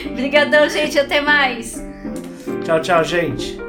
Obrigadão, 0.10 0.68
gente. 0.68 0.98
Até 0.98 1.20
mais. 1.20 1.82
Tchau, 2.64 2.80
tchau, 2.80 3.04
gente. 3.04 3.67